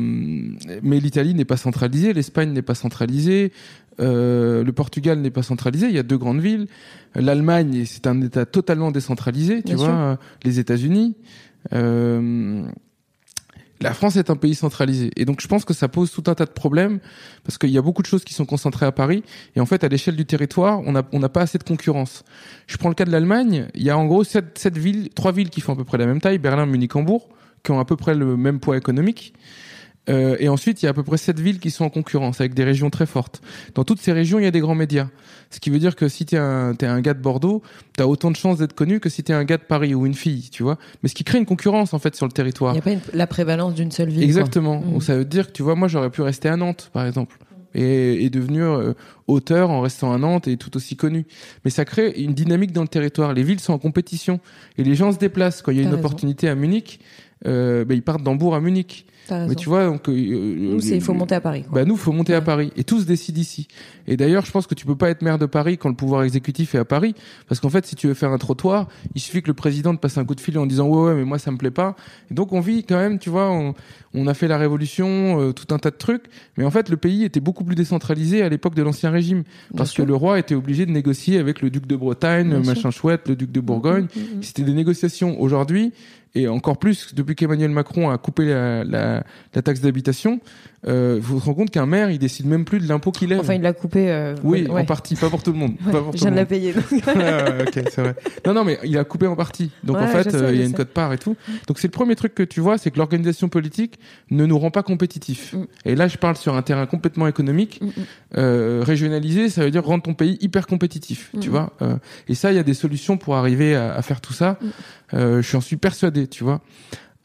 mais 0.83 0.99
l'Italie 1.01 1.35
n'est 1.35 1.45
pas 1.45 1.57
centralisée, 1.57 2.13
l'Espagne 2.13 2.53
n'est 2.53 2.63
pas 2.63 2.75
centralisée, 2.75 3.53
euh, 4.01 4.65
le 4.65 4.73
Portugal 4.73 5.21
n'est 5.21 5.31
pas 5.31 5.43
centralisé. 5.45 5.87
Il 5.89 5.95
y 5.95 5.99
a 5.99 6.03
deux 6.03 6.19
grandes 6.19 6.41
villes. 6.41 6.67
L'Allemagne, 7.15 7.85
c'est 7.87 8.07
un 8.07 8.21
État 8.23 8.47
totalement 8.47 8.91
décentralisé, 8.91 9.59
tu 9.63 9.75
Bien 9.75 9.77
vois. 9.77 9.87
sûr. 9.87 9.95
euh, 9.95 10.15
Les 10.45 10.59
États-Unis. 10.59 11.15
Euh, 11.73 12.67
la 13.83 13.95
France 13.95 14.17
est 14.17 14.29
un 14.29 14.37
pays 14.37 14.55
centralisé. 14.55 15.11
Et 15.17 15.25
donc, 15.25 15.41
je 15.41 15.49
pense 15.49 15.65
que 15.65 15.73
ça 15.73 15.89
pose 15.89 16.13
tout 16.13 16.25
un 16.27 16.35
tas 16.35 16.45
de 16.45 16.51
problèmes 16.51 17.01
parce 17.45 17.57
qu'il 17.57 17.71
y 17.71 17.79
a 17.79 17.83
beaucoup 17.83 18.03
de 18.03 18.07
choses 18.07 18.25
qui 18.25 18.35
sont 18.35 18.45
concentrées 18.45 18.87
à 18.87 18.93
Paris. 18.93 19.23
Et 19.57 19.61
en 19.61 19.67
fait, 19.67 19.85
à 19.85 19.89
l'échelle 19.89 20.17
du 20.17 20.27
territoire, 20.27 20.81
on 20.81 20.93
n'a 20.93 21.29
pas 21.29 21.41
assez 21.41 21.57
de 21.57 21.65
concurrence. 21.65 22.23
Je 22.67 22.77
prends 22.77 22.91
le 22.91 22.95
cas 22.95 23.07
de 23.07 23.11
l'Allemagne. 23.11 23.69
Il 23.75 23.83
y 23.83 23.91
a 23.91 23.97
en 23.97 24.05
gros 24.07 24.23
sept 24.23 24.77
villes, 24.77 25.09
trois 25.15 25.33
villes 25.33 25.49
qui 25.49 25.63
font 25.63 25.73
à 25.73 25.77
peu 25.77 25.85
près 25.85 25.97
la 25.97 26.07
même 26.07 26.21
taille, 26.21 26.39
Berlin, 26.39 26.67
Munich, 26.67 26.95
Hambourg, 26.95 27.31
qui 27.63 27.71
ont 27.71 27.81
à 27.81 27.87
peu 27.87 27.97
près 27.97 28.15
le 28.15 28.37
même 28.37 28.61
poids 28.61 28.77
économique. 28.77 29.33
Euh, 30.11 30.37
et 30.41 30.49
ensuite, 30.49 30.83
il 30.83 30.87
y 30.87 30.89
a 30.89 30.91
à 30.91 30.95
peu 30.95 31.03
près 31.03 31.17
sept 31.17 31.39
villes 31.39 31.59
qui 31.61 31.71
sont 31.71 31.85
en 31.85 31.89
concurrence 31.91 32.41
avec 32.41 32.53
des 32.55 32.65
régions 32.65 32.91
très 32.91 33.07
fortes. 33.07 33.41
Dans 33.75 33.85
toutes 33.85 34.01
ces 34.01 34.13
régions, 34.13 34.39
il 34.39 34.45
y 34.45 34.49
a 34.49 34.51
des 34.51 34.61
grands 34.61 34.75
médias. 34.75 35.09
Ce 35.51 35.61
qui 35.61 35.71
veut 35.71 35.79
dire 35.79 35.97
que 35.97 36.09
si 36.09 36.27
t'es 36.27 36.37
un, 36.37 36.75
t'es 36.75 36.87
un 36.87 37.01
gars 37.01 37.15
de 37.15 37.21
Bordeaux, 37.21 37.63
t'as 37.97 38.05
autant 38.07 38.31
de 38.31 38.37
chances 38.37 38.59
d'être 38.59 38.75
connu 38.75 39.01
que 39.01 39.09
si 39.09 39.23
t'es 39.23 39.33
un 39.33 39.45
gars 39.45 39.57
de 39.57 39.63
Paris 39.63 39.95
ou 39.95 40.07
une 40.07 40.15
fille, 40.15 40.49
tu 40.51 40.63
vois. 40.63 40.79
Mais 41.03 41.09
ce 41.09 41.15
qui 41.15 41.25
crée 41.25 41.39
une 41.39 41.47
concurrence, 41.47 41.95
en 41.95 41.99
fait, 41.99 42.15
sur 42.17 42.27
le 42.27 42.33
territoire. 42.33 42.73
Il 42.73 42.77
n'y 42.77 42.81
a 42.81 42.83
pas 42.83 42.93
une- 42.93 43.01
la 43.15 43.27
prévalence 43.27 43.75
d'une 43.75 43.91
seule 43.91 44.11
ville. 44.11 44.23
Exactement. 44.23 44.81
Mm. 44.81 44.93
Donc, 44.93 45.03
ça 45.03 45.17
veut 45.17 45.25
dire 45.25 45.47
que 45.49 45.53
tu 45.53 45.63
vois, 45.63 45.75
moi 45.77 45.89
j'aurais 45.89 46.11
pu 46.11 46.23
rester 46.23 46.49
à 46.49 46.57
Nantes, 46.57 46.91
par 46.93 47.07
exemple, 47.07 47.39
et, 47.75 48.25
et 48.25 48.31
devenir 48.31 48.65
euh, 48.65 48.95
auteur 49.29 49.71
en 49.71 49.81
restant 49.81 50.13
à 50.13 50.19
Nantes 50.19 50.49
et 50.49 50.57
tout 50.57 50.77
aussi 50.77 50.97
connu. 50.97 51.25
Mais 51.65 51.71
ça 51.71 51.85
crée 51.85 52.11
une 52.17 52.35
dynamique 52.35 52.73
dans 52.73 52.83
le 52.83 52.89
territoire. 52.89 53.33
Les 53.33 53.43
villes 53.45 53.61
sont 53.61 53.73
en 53.73 53.79
compétition 53.79 54.41
et 54.79 54.83
les 54.85 54.95
gens 54.95 55.13
se 55.13 55.19
déplacent. 55.19 55.63
Quand 55.63 55.71
il 55.73 55.77
y 55.77 55.81
a 55.81 55.83
une 55.83 55.89
raison. 55.91 55.99
opportunité 56.01 56.49
à 56.49 56.55
Munich, 56.55 57.01
euh, 57.47 57.85
ben, 57.85 57.95
ils 57.95 58.03
partent 58.03 58.23
d'Hambourg 58.23 58.55
à 58.57 58.61
Munich. 58.61 59.07
Mais 59.49 59.55
tu 59.55 59.69
vois, 59.69 59.87
donc 59.87 60.09
euh, 60.09 60.13
Nous, 60.13 60.81
c'est- 60.81 60.95
il 60.97 61.01
faut 61.01 61.15
monter 61.15 61.35
à 61.35 61.41
Paris. 61.41 61.63
quoi. 61.63 61.81
bah 61.81 61.85
nous, 61.85 61.97
faut 61.97 62.13
monter 62.13 62.35
à. 62.35 62.41
Paris 62.41 62.73
et 62.77 62.85
tout 62.85 62.99
se 63.01 63.05
décide 63.05 63.37
ici. 63.39 63.69
Et 64.07 64.17
d'ailleurs, 64.17 64.45
je 64.47 64.51
pense 64.51 64.67
que 64.67 64.75
tu 64.75 64.87
peux 64.87 64.97
pas 64.97 65.11
être 65.11 65.21
maire 65.23 65.39
de 65.39 65.45
Paris 65.47 65.77
quand 65.79 65.89
le 65.91 65.95
pouvoir 65.95 66.23
exécutif 66.23 66.75
est 66.75 66.79
à 66.79 66.85
Paris, 66.87 67.15
parce 67.49 67.61
qu'en 67.61 67.69
fait, 67.69 67.85
si 67.87 67.95
tu 67.97 68.07
veux 68.09 68.15
faire 68.15 68.31
un 68.33 68.39
trottoir, 68.39 68.89
il 69.15 69.21
suffit 69.21 69.43
que 69.43 69.49
le 69.49 69.55
président 69.55 69.95
te 69.95 70.01
passe 70.01 70.17
un 70.19 70.25
coup 70.25 70.35
de 70.35 70.41
fil 70.41 70.59
en 70.59 70.65
disant 70.67 70.89
ouais 70.89 71.03
ouais, 71.11 71.15
mais 71.15 71.25
moi 71.25 71.39
ça 71.39 71.51
me 71.51 71.57
plaît 71.59 71.71
pas. 71.71 71.97
Et 72.31 72.35
donc 72.35 72.53
on 72.53 72.61
vit 72.61 72.83
quand 72.85 72.97
même, 72.97 73.19
tu 73.19 73.29
vois, 73.31 73.51
on, 73.51 73.75
on 74.15 74.27
a 74.27 74.33
fait 74.35 74.49
la 74.49 74.57
révolution, 74.59 75.41
euh, 75.41 75.53
tout 75.53 75.73
un 75.75 75.79
tas 75.79 75.91
de 75.91 75.97
trucs, 75.97 76.25
mais 76.57 76.65
en 76.65 76.71
fait 76.71 76.89
le 76.89 76.97
pays 76.97 77.25
était 77.25 77.41
beaucoup 77.41 77.63
plus 77.65 77.77
décentralisé 77.77 78.43
à 78.43 78.49
l'époque 78.49 78.75
de 78.75 78.83
l'ancien 78.83 79.11
régime, 79.11 79.45
parce 79.77 79.93
que 79.93 80.03
le 80.03 80.15
roi 80.15 80.39
était 80.39 80.55
obligé 80.55 80.87
de 80.87 80.91
négocier 80.91 81.39
avec 81.39 81.61
le 81.61 81.71
duc 81.71 81.87
de 81.87 81.95
Bretagne, 81.97 82.49
Bien 82.49 82.59
le 82.59 82.65
sûr. 82.65 82.75
machin 82.75 82.91
chouette, 82.91 83.29
le 83.29 83.37
duc 83.37 83.53
de 83.53 83.61
Bourgogne. 83.61 84.05
Mm, 84.17 84.19
mm, 84.19 84.39
mm. 84.39 84.43
C'était 84.43 84.63
des 84.63 84.73
négociations. 84.75 85.41
Aujourd'hui, 85.41 85.93
et 86.35 86.49
encore 86.49 86.79
plus 86.79 87.15
depuis 87.15 87.35
qu'Emmanuel 87.35 87.71
Macron 87.71 88.11
a 88.11 88.19
coupé 88.19 88.47
la, 88.47 88.85
la, 88.85 89.25
la 89.55 89.63
taxe 89.63 89.81
d'habitation, 89.81 90.41
euh, 90.87 91.19
vous 91.21 91.39
vous 91.39 91.45
rendez 91.45 91.57
compte 91.59 91.71
qu'un 91.71 91.87
maire, 91.87 92.11
il 92.11 92.19
décide 92.19 92.47
même 92.47 92.65
plus 92.65 92.79
de 92.81 92.89
l'impôt 92.89 93.13
qu'il 93.13 93.29
lève. 93.29 93.41
Enfin, 93.41 93.55
il 93.55 93.61
l'a 93.63 93.73
coupé. 93.73 94.11
euh, 94.11 94.35
oui, 94.43 94.67
ouais. 94.67 94.81
en 94.81 94.85
partie, 94.85 95.15
pas 95.15 95.29
pour 95.29 95.43
tout 95.43 95.53
le 95.53 95.59
monde. 95.59 95.73
Ouais, 95.85 95.93
pas 95.93 96.01
pour 96.01 96.13
je 96.15 96.19
viens 96.19 96.31
de 96.31 96.37
la 96.37 96.47
payer. 96.47 96.73
donc. 96.73 96.85
Ouais, 97.07 97.65
ok, 97.67 97.85
c'est 97.91 98.01
vrai. 98.01 98.15
Non, 98.47 98.55
non, 98.55 98.65
mais 98.65 98.79
il 98.85 98.97
a 98.97 99.05
coupé 99.05 99.27
en 99.27 99.37
partie. 99.37 99.71
Donc 99.85 99.99
en 99.99 100.07
fait, 100.07 100.25
je 100.25 100.31
sais, 100.31 100.37
euh, 100.37 100.53
il 100.53 100.57
y 100.57 100.59
je 100.59 100.63
a 100.63 100.65
une 100.65 100.71
sais. 100.71 100.77
cote 100.77 100.89
part 100.89 101.13
et 101.13 101.19
tout. 101.19 101.37
Donc 101.67 101.79
c'est 101.79 101.89
le 101.89 101.93
premier 101.93 102.17
truc 102.17 102.35
que 102.35 102.43
tu 102.43 102.61
vois, 102.61 102.79
c'est 102.79 102.91
que 102.91 102.99
l'organisation 102.99 103.49
politique 103.49 103.99
ne 104.31 104.47
nous 104.47 104.59
rend 104.59 104.71
pas 104.71 104.83
compétitifs. 104.83 105.53
Mm. 105.53 105.65
Et 105.85 105.95
là, 105.95 106.09
je 106.09 106.17
parle 106.17 106.37
sur 106.37 106.55
un 106.57 106.63
terrain 106.63 106.87
complètement 106.87 107.27
économique. 107.27 107.81
Mm, 107.83 107.87
mm. 107.87 107.91
Euh, 108.39 108.83
régionalisé, 108.85 109.49
ça 109.51 109.65
veut 109.65 109.71
dire 109.71 109.85
rendre 109.85 110.03
ton 110.03 110.15
pays 110.15 110.39
hyper 110.41 110.67
compétitif, 110.67 111.31
tu 111.41 111.51
vois. 111.51 111.73
Euh, 111.83 111.97
et 112.29 112.35
ça, 112.35 112.53
il 112.53 112.57
y 112.57 112.59
a 112.59 112.63
des 112.63 112.75
solutions 112.75 113.19
pour 113.19 113.37
arriver 113.37 113.75
à, 113.75 113.95
à 113.95 114.03
faire 114.03 114.21
tout 114.21 114.33
ça. 114.33 114.57
Mhm. 114.61 114.71
Euh, 115.15 115.43
je 115.43 115.59
suis 115.59 115.77
persuadé, 115.77 116.27
tu 116.27 116.45
vois. 116.45 116.61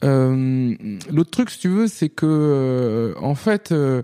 Euh, 0.06 0.74
L'autre 1.12 1.32
truc, 1.32 1.50
si 1.50 1.60
tu 1.60 1.70
veux, 1.70 1.88
c'est 1.88 2.10
que 2.10 2.26
euh, 2.26 3.14
en 3.22 3.36
fait, 3.36 3.72
euh, 3.72 4.04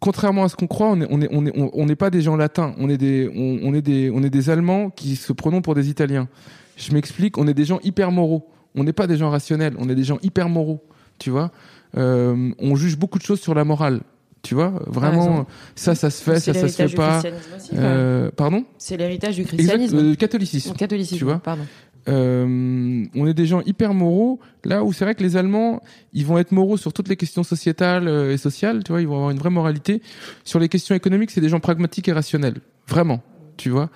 contrairement 0.00 0.44
à 0.44 0.48
ce 0.48 0.56
qu'on 0.56 0.66
croit, 0.66 0.88
on 0.88 1.00
est 1.00 1.06
on 1.10 1.20
est 1.20 1.28
on 1.32 1.46
est 1.46 1.52
on 1.58 1.70
on 1.72 1.86
n'est 1.86 1.96
pas 1.96 2.10
des 2.10 2.22
gens 2.22 2.36
latins. 2.36 2.74
On 2.78 2.88
est 2.88 2.96
des 2.98 3.30
on, 3.34 3.74
est 3.74 3.82
des 3.82 4.10
on 4.12 4.22
est 4.22 4.30
des 4.30 4.50
Allemands 4.50 4.90
qui 4.90 5.16
se 5.16 5.32
prenons 5.32 5.62
pour 5.62 5.74
des 5.74 5.88
Italiens. 5.88 6.28
Je 6.76 6.92
m'explique. 6.92 7.36
On 7.38 7.46
est 7.46 7.54
des 7.54 7.64
gens 7.64 7.78
hyper 7.82 8.10
moraux. 8.10 8.48
On 8.74 8.84
n'est 8.84 8.92
pas 8.92 9.06
des 9.06 9.16
gens 9.16 9.30
rationnels. 9.30 9.74
On 9.78 9.88
est 9.88 9.94
des 9.94 10.04
gens 10.04 10.18
hyper 10.22 10.48
moraux. 10.48 10.82
Tu 11.18 11.30
vois. 11.30 11.50
Euh, 11.96 12.50
on 12.58 12.76
juge 12.76 12.96
beaucoup 12.96 13.18
de 13.18 13.24
choses 13.24 13.40
sur 13.40 13.54
la 13.54 13.64
morale. 13.64 14.00
Tu 14.42 14.54
vois. 14.54 14.72
Vraiment, 14.86 15.44
ça, 15.74 15.94
ça 15.94 16.08
se 16.08 16.22
fait, 16.22 16.40
ça, 16.40 16.54
ça 16.54 16.66
se 16.68 16.74
fait 16.88 16.94
pas. 16.94 17.18
aussi. 17.18 17.72
Euh, 17.74 18.30
pardon? 18.34 18.64
C'est 18.78 18.96
l'héritage 18.96 19.34
du 19.34 19.42
Exact. 19.42 19.56
christianisme. 19.58 19.98
euh, 19.98 20.14
catholicisme. 20.14 20.72
Catholicisme, 20.76 21.18
tu 21.18 21.24
vois. 21.24 21.40
pardon. 21.40 21.64
Euh, 22.08 23.04
on 23.14 23.26
est 23.26 23.34
des 23.34 23.46
gens 23.46 23.60
hyper 23.62 23.94
moraux. 23.94 24.40
Là 24.64 24.84
où 24.84 24.92
c'est 24.92 25.04
vrai 25.04 25.14
que 25.14 25.22
les 25.22 25.36
Allemands, 25.36 25.82
ils 26.12 26.26
vont 26.26 26.38
être 26.38 26.52
moraux 26.52 26.76
sur 26.76 26.92
toutes 26.92 27.08
les 27.08 27.16
questions 27.16 27.42
sociétales 27.42 28.08
euh, 28.08 28.32
et 28.32 28.36
sociales. 28.36 28.82
Tu 28.84 28.92
vois, 28.92 29.00
ils 29.00 29.08
vont 29.08 29.16
avoir 29.16 29.30
une 29.30 29.38
vraie 29.38 29.50
moralité. 29.50 30.02
Sur 30.44 30.58
les 30.58 30.68
questions 30.68 30.94
économiques, 30.94 31.30
c'est 31.30 31.40
des 31.40 31.48
gens 31.48 31.60
pragmatiques 31.60 32.08
et 32.08 32.12
rationnels. 32.12 32.60
Vraiment. 32.88 33.22
Tu 33.56 33.70
vois. 33.70 33.90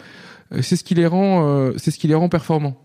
Euh, 0.53 0.63
C'est 0.63 0.77
ce 0.77 0.85
qui 0.85 0.95
les 0.95 1.07
rend, 1.07 1.47
euh, 1.49 1.73
c'est 1.77 1.91
ce 1.91 1.99
qui 1.99 2.09
les 2.09 2.15
rend 2.15 2.29
performants. 2.29 2.77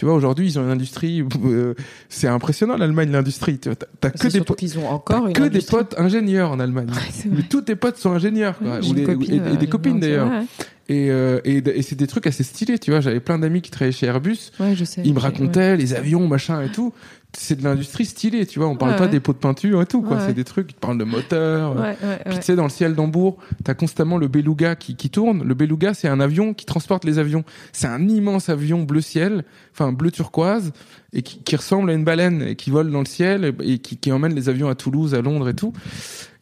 Tu 0.00 0.06
vois, 0.06 0.14
aujourd'hui, 0.14 0.46
ils 0.46 0.58
ont 0.58 0.62
une 0.62 0.70
industrie. 0.70 1.22
euh, 1.44 1.74
c'est 2.08 2.26
impressionnant 2.26 2.78
l'Allemagne, 2.78 3.10
l'industrie. 3.12 3.58
Tu 3.58 3.68
vois, 3.68 3.76
t'as- 3.76 4.08
que 4.08 4.22
des 4.22 4.30
surtout 4.30 4.54
po- 4.54 4.54
qu'ils 4.54 4.78
ont 4.78 4.88
encore 4.88 5.26
une 5.26 5.34
que 5.34 5.42
des 5.42 5.60
potes 5.60 5.94
ingénieurs 5.98 6.52
en 6.52 6.58
Allemagne. 6.58 6.88
Mais 7.30 7.42
tous 7.42 7.60
tes 7.60 7.76
potes 7.76 7.98
sont 7.98 8.10
ingénieurs, 8.12 8.56
quoi. 8.58 8.78
Ou 8.78 8.94
des- 8.94 9.04
copine, 9.04 9.30
et, 9.30 9.36
et 9.36 9.40
euh, 9.40 9.56
des 9.56 9.66
copines 9.66 10.00
d'ailleurs. 10.00 10.30
Ouais, 10.30 10.44
Et, 10.88 11.10
euh, 11.10 11.40
et, 11.44 11.58
et 11.58 11.82
c'est 11.82 11.96
des 11.96 12.06
trucs 12.06 12.26
assez 12.26 12.44
stylés, 12.44 12.78
tu 12.78 12.90
vois. 12.92 13.00
J'avais 13.00 13.20
plein 13.20 13.38
d'amis 13.38 13.60
qui 13.60 13.70
travaillaient 13.70 13.92
chez 13.92 14.06
Airbus. 14.06 14.38
ouais, 14.58 14.74
je 14.74 14.84
sais. 14.86 15.02
Ils 15.04 15.12
me 15.12 15.20
racontaient 15.20 15.76
les 15.76 15.92
avions, 15.92 16.26
machin 16.26 16.62
et 16.62 16.70
tout. 16.72 16.94
C'est 17.36 17.56
de 17.56 17.62
l'industrie 17.64 18.04
stylée, 18.04 18.44
tu 18.46 18.58
vois. 18.58 18.68
On 18.68 18.76
parle 18.76 18.92
Ouais, 18.92 18.96
pas 18.98 19.04
ouais. 19.04 19.10
des 19.10 19.20
pots 19.20 19.32
de 19.32 19.38
peinture 19.38 19.80
et 19.82 19.86
tout, 19.86 20.02
quoi. 20.02 20.16
Ouais, 20.16 20.22
C'est 20.26 20.34
des 20.34 20.44
trucs. 20.44 20.72
Ils 20.72 20.74
te 20.74 20.80
parlent 20.80 20.98
de 20.98 21.04
ouais, 21.04 21.96
Puis 22.26 22.36
tu 22.38 22.42
sais, 22.42 22.56
dans 22.56 22.64
le 22.64 22.70
ciel 22.70 22.94
d'Hambourg, 22.94 23.38
t'as 23.62 23.74
constamment 23.74 24.18
le 24.18 24.26
Beluga 24.26 24.74
qui, 24.74 24.96
qui 24.96 25.10
tourne. 25.10 25.44
Le 25.44 25.54
Beluga, 25.54 25.94
c'est 25.94 26.08
un 26.08 26.18
avion 26.20 26.54
qui 26.54 26.66
transporte 26.66 27.04
les 27.04 27.18
avions. 27.18 27.44
C'est 27.72 27.86
un 27.86 28.08
immense 28.08 28.48
avion 28.48 28.82
bleu 28.82 29.00
ciel, 29.00 29.44
enfin 29.72 29.92
bleu 29.92 30.10
turquoise, 30.10 30.72
et 31.12 31.22
qui, 31.22 31.38
qui 31.38 31.54
ressemble 31.56 31.90
à 31.90 31.94
une 31.94 32.04
baleine 32.04 32.42
et 32.42 32.56
qui 32.56 32.70
vole 32.70 32.90
dans 32.90 33.00
le 33.00 33.06
ciel 33.06 33.44
et, 33.62 33.74
et 33.74 33.78
qui, 33.78 33.96
qui 33.96 34.10
emmène 34.12 34.34
les 34.34 34.48
avions 34.48 34.68
à 34.68 34.74
Toulouse, 34.74 35.14
à 35.14 35.22
Londres 35.22 35.48
et 35.48 35.54
tout. 35.54 35.72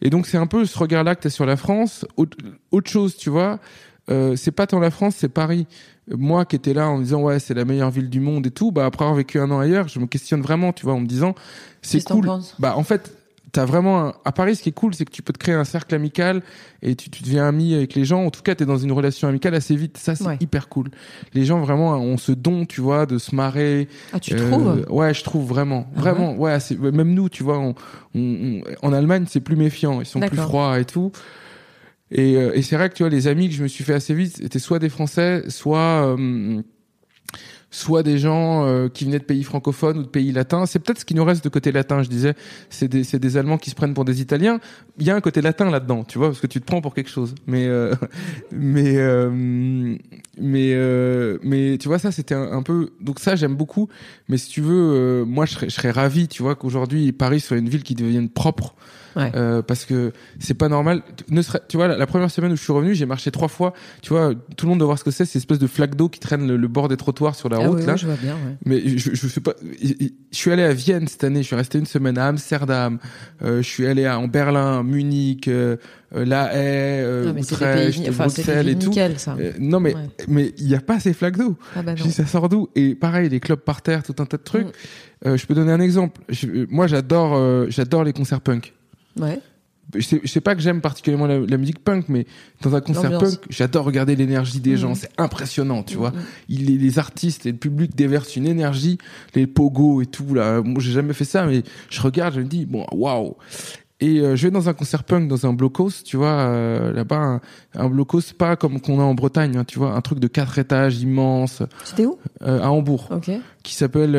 Et 0.01 0.11
donc 0.11 0.27
c'est 0.27 0.39
un 0.39 0.47
peu 0.47 0.65
ce 0.65 0.79
regard-là 0.79 1.17
que 1.17 1.23
t'as 1.23 1.31
sur 1.31 1.45
la 1.47 1.57
France. 1.57 2.07
Autre, 2.17 2.37
autre 2.71 2.91
chose, 2.91 3.17
tu 3.17 3.31
vois, 3.31 3.59
euh, 4.11 4.37
c'est 4.37 4.51
pas 4.53 4.67
tant 4.67 4.79
la 4.81 4.91
France, 4.91 5.15
c'est 5.19 5.29
Paris. 5.29 5.67
Moi 6.11 6.45
qui 6.47 6.57
étais 6.57 6.73
là 6.73 6.89
en 6.89 6.97
me 6.99 7.03
disant 7.03 7.21
ouais 7.21 7.39
c'est 7.39 7.53
la 7.55 7.67
meilleure 7.67 7.91
ville 7.91 8.09
du 8.09 8.21
monde 8.21 8.47
et 8.47 8.51
tout, 8.51 8.73
bah 8.73 8.87
après 8.87 9.05
avoir 9.05 9.17
vécu 9.17 9.39
un 9.39 9.51
an 9.51 9.59
ailleurs, 9.61 9.89
je 9.89 9.99
me 10.01 10.07
questionne 10.07 10.41
vraiment, 10.41 10.73
tu 10.73 10.85
vois, 10.87 10.95
en 10.95 11.01
me 11.01 11.07
disant 11.07 11.35
c'est 11.83 12.03
cool. 12.05 12.25
penses? 12.25 12.55
Bah 12.59 12.75
en 12.77 12.83
fait 12.83 13.13
t'as 13.53 13.65
vraiment 13.65 14.01
un... 14.07 14.15
à 14.27 14.33
Paris 14.33 14.57
ce 14.57 14.63
qui 14.63 14.69
est 14.69 14.73
cool 14.73 14.95
c'est 14.95 15.07
que 15.07 15.11
tu 15.11 15.23
peux 15.23 15.33
te 15.33 15.39
créer 15.39 15.55
un 15.55 15.65
cercle 15.65 15.95
amical 15.95 16.43
et 16.83 16.95
tu, 16.97 17.09
tu 17.09 17.23
deviens 17.23 17.47
ami 17.49 17.75
avec 17.75 17.95
les 17.95 18.05
gens. 18.05 18.25
En 18.25 18.31
tout 18.31 18.43
cas 18.43 18.55
t'es 18.55 18.67
dans 18.67 18.77
une 18.79 18.93
relation 18.93 19.27
amicale 19.29 19.55
assez 19.55 19.75
vite. 19.77 19.97
Ça 19.99 20.15
c'est 20.15 20.25
Ouais. 20.27 20.37
hyper 20.41 20.69
cool. 20.71 20.89
Les 21.35 21.45
gens 21.47 21.59
vraiment 21.61 21.93
ont 21.97 22.17
ce 22.19 22.33
don 22.33 22.65
tu 22.67 22.81
vois 22.83 23.05
de 23.07 23.17
se 23.19 23.35
marrer. 23.35 23.89
Ah, 24.13 24.21
tu 24.21 24.35
Euh, 24.35 24.51
trouves? 24.51 24.87
ouais 24.91 25.13
je 25.15 25.25
trouve 25.25 25.47
vraiment. 25.47 25.87
Ah 25.97 26.01
vraiment 26.01 26.35
ouais, 26.37 26.59
c'est 26.61 26.79
même 26.79 27.13
nous 27.15 27.29
tu 27.31 27.43
vois 27.43 27.59
on, 27.59 27.75
on- 28.15 28.61
on- 28.83 28.87
en 28.87 28.93
Allemagne 28.95 29.25
c'est 29.29 29.41
plus 29.41 29.57
méfiant. 29.57 30.01
Ils 30.01 30.07
sont 30.07 30.21
plus 30.21 30.37
froids 30.39 30.79
et 30.81 30.85
tout 30.87 31.11
et, 32.11 32.37
euh, 32.37 32.53
et 32.55 32.63
c'est 32.63 32.77
vrai 32.77 32.89
que 32.89 32.95
tu 32.95 33.03
vois 33.03 33.11
les 33.11 33.27
amis 33.27 33.49
que 33.49 33.55
je 33.55 33.63
me 33.63 33.69
suis 33.69 33.85
fait 33.85 33.95
assez 33.95 34.15
vite 34.15 34.41
étaient 34.41 34.59
soit 34.59 34.79
des 34.79 34.89
Français 34.89 35.45
soit 35.49 36.17
euh, 36.17 36.63
soit 37.71 38.03
des 38.03 38.19
gens 38.19 38.65
euh, 38.65 38.89
qui 38.89 39.05
venaient 39.05 39.19
de 39.19 39.25
pays 39.25 39.45
francophones 39.45 39.99
ou 39.99 40.03
de 40.03 40.09
pays 40.09 40.33
latins. 40.33 40.67
C'est 40.67 40.79
peut-être 40.79 41.01
ce 41.01 41.05
qui 41.05 41.15
nous 41.15 41.25
reste 41.25 41.45
de 41.45 41.49
côté 41.49 41.71
latin, 41.73 42.03
je 42.03 42.09
disais. 42.09 42.35
C'est 42.71 42.89
des, 42.89 43.05
c'est 43.05 43.19
des 43.19 43.37
Allemands 43.37 43.59
qui 43.59 43.71
se 43.71 43.75
prennent 43.75 43.95
pour 43.95 44.05
des 44.05 44.21
Italiens. 44.21 44.59
Il 44.99 45.07
y 45.07 45.11
a 45.11 45.15
un 45.15 45.21
côté 45.21 45.43
latin 45.43 45.71
là-dedans, 45.71 46.05
tu 46.05 46.19
vois, 46.19 46.29
parce 46.29 46.41
que 46.41 46.47
tu 46.47 46.61
te 46.61 46.67
prends 46.67 46.81
pour 46.81 46.95
quelque 46.95 47.11
chose. 47.11 47.35
Mais 47.47 47.67
euh, 47.67 47.95
mais 48.53 48.97
euh, 48.97 49.97
mais 50.39 50.73
euh, 50.75 51.39
mais 51.43 51.77
tu 51.79 51.89
vois 51.89 51.99
ça 51.99 52.11
c'était 52.13 52.35
un, 52.35 52.63
peu 52.63 52.91
donc 53.01 53.21
ça 53.21 53.37
j'aime 53.37 53.55
beaucoup. 53.55 53.89
Mais 54.29 54.39
si 54.39 54.49
tu 54.49 54.61
veux, 54.61 54.93
euh, 54.95 55.25
moi 55.25 55.45
je 55.45 55.53
serais, 55.53 55.69
je 55.69 55.75
serais 55.75 55.91
ravi, 55.91 56.29
tu 56.29 56.43
vois, 56.43 56.55
qu'aujourd'hui 56.55 57.13
Paris 57.13 57.41
soit 57.41 57.59
une 57.59 57.69
ville 57.69 57.83
qui 57.83 57.95
devienne 57.95 58.31
propre. 58.31 58.75
Ouais. 59.19 59.33
Euh, 59.35 59.61
parce 59.63 59.85
que 59.85 60.13
c'est 60.39 60.55
pas 60.55 60.69
normal. 60.69 61.03
Ne 61.29 61.43
serait, 61.43 61.61
tu 61.69 61.77
vois, 61.77 61.89
la, 61.89 61.97
la 61.99 62.07
première 62.07 62.31
semaine 62.31 62.53
où 62.53 62.57
je 62.57 62.63
suis 62.63 62.73
revenu, 62.73 62.95
j'ai 62.95 63.05
marché 63.05 63.31
trois 63.31 63.49
fois. 63.49 63.75
Tu 64.01 64.11
vois, 64.11 64.33
tout 64.57 64.65
le 64.67 64.71
monde 64.71 64.79
doit 64.79 64.87
voir 64.87 64.99
ce 64.99 65.05
que 65.05 65.11
c'est, 65.11 65.25
ces 65.25 65.39
espèces 65.39 65.59
de 65.59 65.67
flaques 65.67 65.97
d'eau 65.97 66.09
qui 66.09 66.21
traînent 66.21 66.47
le, 66.47 66.57
le 66.57 66.69
bord 66.69 66.89
des 66.89 66.97
trottoirs 66.97 67.35
sur 67.35 67.49
la 67.49 67.59
Ah 67.61 67.67
route 67.69 67.81
oui, 67.81 67.87
là. 67.87 67.93
oui, 67.95 67.99
je 67.99 68.07
vois 68.07 68.17
bien. 68.17 68.35
Ouais. 68.35 68.55
Mais 68.65 68.97
je, 68.97 69.15
je 69.15 69.41
pas. 69.41 69.55
Je 69.83 70.09
suis 70.37 70.53
allé 70.53 70.63
à 70.63 70.73
Vienne 70.73 71.09
cette 71.09 71.25
année. 71.25 71.43
Je 71.43 71.47
suis 71.49 71.57
resté 71.57 71.79
une 71.79 71.87
semaine 71.87 72.17
à 72.17 72.29
Amsterdam. 72.29 72.99
Euh, 73.43 73.59
je 73.63 73.69
suis 73.69 73.87
allé 73.87 74.05
à, 74.07 74.19
en 74.19 74.29
Berlin, 74.29 74.83
Munich, 74.83 75.49
euh, 75.49 75.77
La 76.13 76.55
Haye, 76.55 77.03
euh, 77.03 77.33
non, 77.33 77.37
Utrecht, 77.41 77.97
pays, 77.97 78.07
enfin, 78.09 78.27
Bruxelles 78.27 78.69
et 78.69 78.79
tout. 78.79 78.89
nickel, 78.89 79.19
ça. 79.19 79.37
Euh, 79.41 79.53
non 79.59 79.81
mais 79.81 79.95
Ouais. 79.95 80.07
mais 80.29 80.53
il 80.59 80.69
y 80.69 80.75
a 80.75 80.81
pas 80.81 81.01
ces 81.01 81.13
flaques 81.13 81.37
d'eau. 81.37 81.57
Ah 81.75 81.83
bah 81.83 81.97
Je 81.97 82.03
dis 82.05 82.13
ça 82.13 82.25
sort 82.27 82.49
d'où? 82.49 82.69
Et 82.77 82.95
pareil, 82.95 83.29
les 83.29 83.41
clubs 83.41 83.59
par 83.59 83.83
terre, 83.83 84.03
tout 84.03 84.15
un 84.21 84.27
tas 84.27 84.37
de 84.37 84.43
trucs. 84.43 84.67
Mm. 84.67 84.71
Euh, 85.27 85.37
je 85.37 85.47
peux 85.47 85.55
donner 85.55 85.73
un 85.73 85.81
exemple. 85.81 86.21
Je- 86.29 86.67
moi, 86.71 86.87
j'adore 86.87 87.69
j'adore 87.71 88.05
les 88.05 88.13
concerts 88.13 88.41
punk. 88.41 88.75
Ouais. 89.21 89.41
Je 89.95 90.01
sais, 90.03 90.21
je 90.23 90.29
sais 90.29 90.43
pas 90.43 90.55
que 90.55 90.61
j'aime 90.61 90.83
particulièrement 90.83 91.27
la, 91.27 91.39
la 91.39 91.57
musique 91.57 91.83
punk, 91.83 92.11
mais 92.11 92.27
dans 92.61 92.75
un 92.77 92.83
concert 92.83 93.11
punk, 93.19 93.39
j'adore 93.49 93.87
regarder 93.87 94.17
l'énergie 94.17 94.61
des 94.61 94.73
Mhm. 94.73 94.77
gens. 94.77 94.95
C'est 94.95 95.09
impressionnant, 95.17 95.83
tu 95.83 95.95
Mhm. 95.95 95.99
vois. 96.01 96.13
Il, 96.51 96.67
les, 96.67 96.77
les 96.77 96.99
artistes 96.99 97.47
et 97.47 97.53
le 97.53 97.57
public 97.57 97.97
déversent 97.97 98.37
une 98.37 98.47
énergie, 98.47 98.99
les 99.35 99.47
pogos 99.47 100.03
et 100.03 100.07
tout 100.07 100.35
là. 100.35 100.61
Moi, 100.61 100.83
j'ai 100.83 100.93
jamais 100.93 101.15
fait 101.15 101.25
ça, 101.25 101.47
mais 101.47 101.63
je 101.89 102.03
regarde, 102.03 102.35
je 102.35 102.41
me 102.41 102.45
dis 102.45 102.67
bon, 102.67 102.85
waouh. 102.93 103.37
Et 104.01 104.21
euh, 104.21 104.37
je 104.37 104.47
vais 104.47 104.51
dans 104.53 104.69
un 104.69 104.75
concert 104.75 105.03
punk, 105.05 105.27
dans 105.27 105.47
un 105.47 105.55
blocos, 105.55 105.91
tu 106.05 106.19
vois, 106.19 106.29
euh, 106.29 106.93
là-bas, 106.93 107.17
un, 107.17 107.41
un 107.75 107.89
blocos 107.89 108.21
pas 108.37 108.57
comme 108.57 108.81
qu'on 108.83 109.01
a 109.01 109.03
en 109.03 109.15
Bretagne, 109.15 109.57
hein, 109.57 109.65
tu 109.65 109.79
vois, 109.79 109.95
un 109.97 110.01
truc 110.03 110.21
de 110.21 110.29
quatre 110.29 110.59
étages 110.59 111.01
immense 111.01 111.63
C'était 111.83 112.05
où? 112.05 112.19
Euh, 112.43 112.61
à 112.61 112.71
Hambourg, 112.71 113.09
Ok. 113.11 113.31
qui 113.65 113.75
s'appelle 113.75 114.15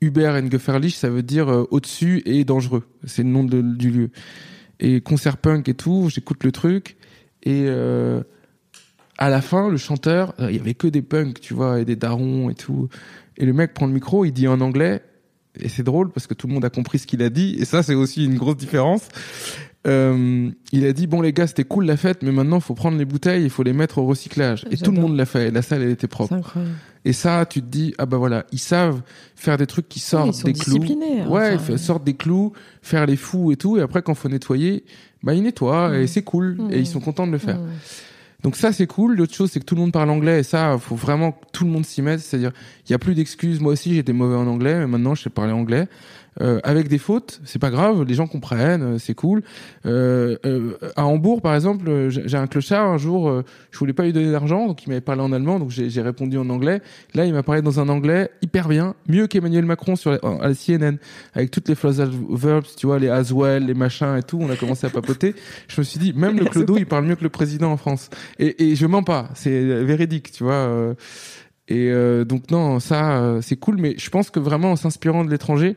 Uber 0.00 0.28
and 0.42 0.50
Gefährlich, 0.50 0.96
ça 0.96 1.08
veut 1.08 1.22
dire 1.22 1.48
euh, 1.48 1.64
au-dessus 1.70 2.22
et 2.26 2.44
dangereux. 2.44 2.84
C'est 3.04 3.22
le 3.22 3.28
nom 3.30 3.44
de- 3.44 3.62
du 3.62 3.90
lieu. 3.90 4.10
Et 4.80 5.00
concert 5.00 5.38
punk 5.38 5.68
et 5.68 5.74
tout, 5.74 6.08
j'écoute 6.10 6.44
le 6.44 6.52
truc 6.52 6.96
et 7.42 7.64
euh, 7.66 8.22
à 9.18 9.30
la 9.30 9.40
fin, 9.40 9.70
le 9.70 9.78
chanteur, 9.78 10.34
euh, 10.40 10.50
il 10.50 10.56
y 10.56 10.60
avait 10.60 10.74
que 10.74 10.86
des 10.88 11.00
punks, 11.00 11.40
tu 11.40 11.54
vois, 11.54 11.80
et 11.80 11.84
des 11.86 11.96
darons 11.96 12.50
et 12.50 12.54
tout. 12.54 12.88
Et 13.38 13.46
le 13.46 13.54
mec 13.54 13.72
prend 13.72 13.86
le 13.86 13.92
micro, 13.94 14.24
il 14.26 14.32
dit 14.32 14.46
en 14.48 14.60
anglais, 14.60 15.00
et 15.58 15.70
c'est 15.70 15.82
drôle 15.82 16.10
parce 16.10 16.26
que 16.26 16.34
tout 16.34 16.46
le 16.48 16.52
monde 16.52 16.64
a 16.66 16.70
compris 16.70 16.98
ce 16.98 17.06
qu'il 17.06 17.22
a 17.22 17.30
dit, 17.30 17.56
et 17.58 17.64
ça 17.64 17.82
c'est 17.82 17.94
aussi 17.94 18.26
une 18.26 18.36
grosse 18.36 18.58
différence. 18.58 19.08
Euh, 19.86 20.50
il 20.72 20.84
a 20.84 20.92
dit 20.92 21.06
bon 21.06 21.20
les 21.20 21.32
gars 21.32 21.46
c'était 21.46 21.62
cool 21.62 21.84
la 21.86 21.96
fête 21.96 22.24
mais 22.24 22.32
maintenant 22.32 22.58
faut 22.58 22.74
prendre 22.74 22.98
les 22.98 23.04
bouteilles 23.04 23.44
il 23.44 23.50
faut 23.50 23.62
les 23.62 23.72
mettre 23.72 23.98
au 23.98 24.04
recyclage 24.06 24.64
et 24.72 24.76
tout 24.76 24.90
le 24.90 25.00
monde 25.00 25.16
l'a 25.16 25.26
fait 25.26 25.46
et 25.46 25.50
la 25.52 25.62
salle 25.62 25.80
elle 25.82 25.90
était 25.90 26.08
propre. 26.08 26.34
Et 27.06 27.12
ça, 27.12 27.46
tu 27.46 27.60
te 27.62 27.66
dis, 27.66 27.94
ah 27.98 28.04
bah 28.06 28.16
voilà, 28.16 28.44
ils 28.52 28.58
savent 28.58 29.00
faire 29.36 29.56
des 29.56 29.66
trucs 29.66 29.88
qui 29.88 30.00
ils 30.00 30.02
sortent 30.02 30.34
sont 30.34 30.44
des 30.46 30.52
clous. 30.52 30.78
disciplinés, 30.78 31.20
hein, 31.22 31.28
Ouais, 31.28 31.54
enfin, 31.54 31.72
ils 31.74 31.78
sortent 31.78 32.04
des 32.04 32.14
clous, 32.14 32.52
faire 32.82 33.06
les 33.06 33.16
fous 33.16 33.52
et 33.52 33.56
tout. 33.56 33.78
Et 33.78 33.80
après, 33.80 34.02
quand 34.02 34.14
faut 34.14 34.28
nettoyer, 34.28 34.84
bah 35.22 35.32
ils 35.34 35.42
nettoient 35.42 35.96
et 35.96 36.02
Mm. 36.04 36.06
c'est 36.08 36.22
cool. 36.22 36.56
Mm. 36.58 36.72
Et 36.72 36.78
ils 36.80 36.86
sont 36.86 37.00
contents 37.00 37.26
de 37.26 37.32
le 37.32 37.38
faire. 37.38 37.58
Mm. 37.58 37.68
Donc 38.42 38.56
ça, 38.56 38.72
c'est 38.72 38.86
cool. 38.86 39.16
L'autre 39.16 39.34
chose, 39.34 39.50
c'est 39.50 39.60
que 39.60 39.64
tout 39.64 39.74
le 39.76 39.80
monde 39.80 39.92
parle 39.92 40.10
anglais 40.10 40.40
et 40.40 40.42
ça, 40.42 40.76
faut 40.78 40.94
vraiment 40.94 41.32
que 41.32 41.44
tout 41.52 41.64
le 41.64 41.70
monde 41.70 41.86
s'y 41.86 42.02
mette. 42.02 42.20
C'est-à-dire, 42.20 42.52
il 42.86 42.92
y 42.92 42.94
a 42.94 42.98
plus 42.98 43.14
d'excuses. 43.14 43.60
Moi 43.60 43.72
aussi, 43.72 43.94
j'étais 43.94 44.12
mauvais 44.12 44.36
en 44.36 44.46
anglais, 44.46 44.78
mais 44.80 44.86
maintenant, 44.86 45.14
je 45.14 45.22
sais 45.22 45.30
parler 45.30 45.52
anglais. 45.52 45.88
Euh, 46.40 46.60
avec 46.64 46.88
des 46.88 46.98
fautes, 46.98 47.40
c'est 47.44 47.58
pas 47.58 47.70
grave, 47.70 48.02
les 48.02 48.14
gens 48.14 48.26
comprennent, 48.26 48.82
euh, 48.82 48.98
c'est 48.98 49.14
cool. 49.14 49.42
Euh, 49.86 50.36
euh, 50.44 50.76
à 50.94 51.06
Hambourg, 51.06 51.40
par 51.40 51.54
exemple, 51.54 51.88
euh, 51.88 52.10
j'ai 52.10 52.36
un 52.36 52.46
clochard 52.46 52.86
un 52.86 52.98
jour, 52.98 53.28
euh, 53.28 53.42
je 53.70 53.78
voulais 53.78 53.94
pas 53.94 54.04
lui 54.04 54.12
donner 54.12 54.30
d'argent, 54.30 54.66
donc 54.66 54.84
il 54.84 54.90
m'avait 54.90 55.00
parlé 55.00 55.22
en 55.22 55.32
allemand, 55.32 55.58
donc 55.58 55.70
j'ai 55.70 56.02
répondu 56.02 56.36
en 56.36 56.50
anglais. 56.50 56.82
Là, 57.14 57.24
il 57.24 57.32
m'a 57.32 57.42
parlé 57.42 57.62
dans 57.62 57.80
un 57.80 57.88
anglais 57.88 58.30
hyper 58.42 58.68
bien, 58.68 58.94
mieux 59.08 59.26
qu'Emmanuel 59.26 59.64
Macron 59.64 59.96
sur 59.96 60.10
la, 60.10 60.18
à 60.18 60.48
la 60.48 60.54
CNN, 60.54 60.98
avec 61.34 61.50
toutes 61.50 61.68
les 61.68 61.74
phrasal 61.74 62.10
verbs, 62.30 62.66
tu 62.76 62.86
vois, 62.86 62.98
les 62.98 63.08
as 63.08 63.32
well, 63.32 63.64
les 63.64 63.74
machins 63.74 64.16
et 64.18 64.22
tout. 64.22 64.38
On 64.40 64.50
a 64.50 64.56
commencé 64.56 64.86
à 64.86 64.90
papoter. 64.90 65.34
Je 65.68 65.80
me 65.80 65.84
suis 65.84 65.98
dit, 65.98 66.12
même 66.12 66.38
le 66.38 66.44
clodo, 66.44 66.76
il 66.76 66.86
parle 66.86 67.06
mieux 67.06 67.16
que 67.16 67.24
le 67.24 67.30
président 67.30 67.72
en 67.72 67.76
France. 67.76 68.10
Et, 68.38 68.70
et 68.70 68.76
je 68.76 68.86
mens 68.86 69.02
pas, 69.02 69.30
c'est 69.34 69.62
véridique, 69.84 70.32
tu 70.32 70.44
vois. 70.44 70.94
et 71.68 71.90
euh, 71.90 72.24
donc 72.24 72.50
non, 72.50 72.80
ça 72.80 73.18
euh, 73.18 73.40
c'est 73.42 73.56
cool, 73.56 73.76
mais 73.78 73.94
je 73.98 74.10
pense 74.10 74.30
que 74.30 74.38
vraiment 74.38 74.72
en 74.72 74.76
s'inspirant 74.76 75.24
de 75.24 75.30
l'étranger, 75.30 75.76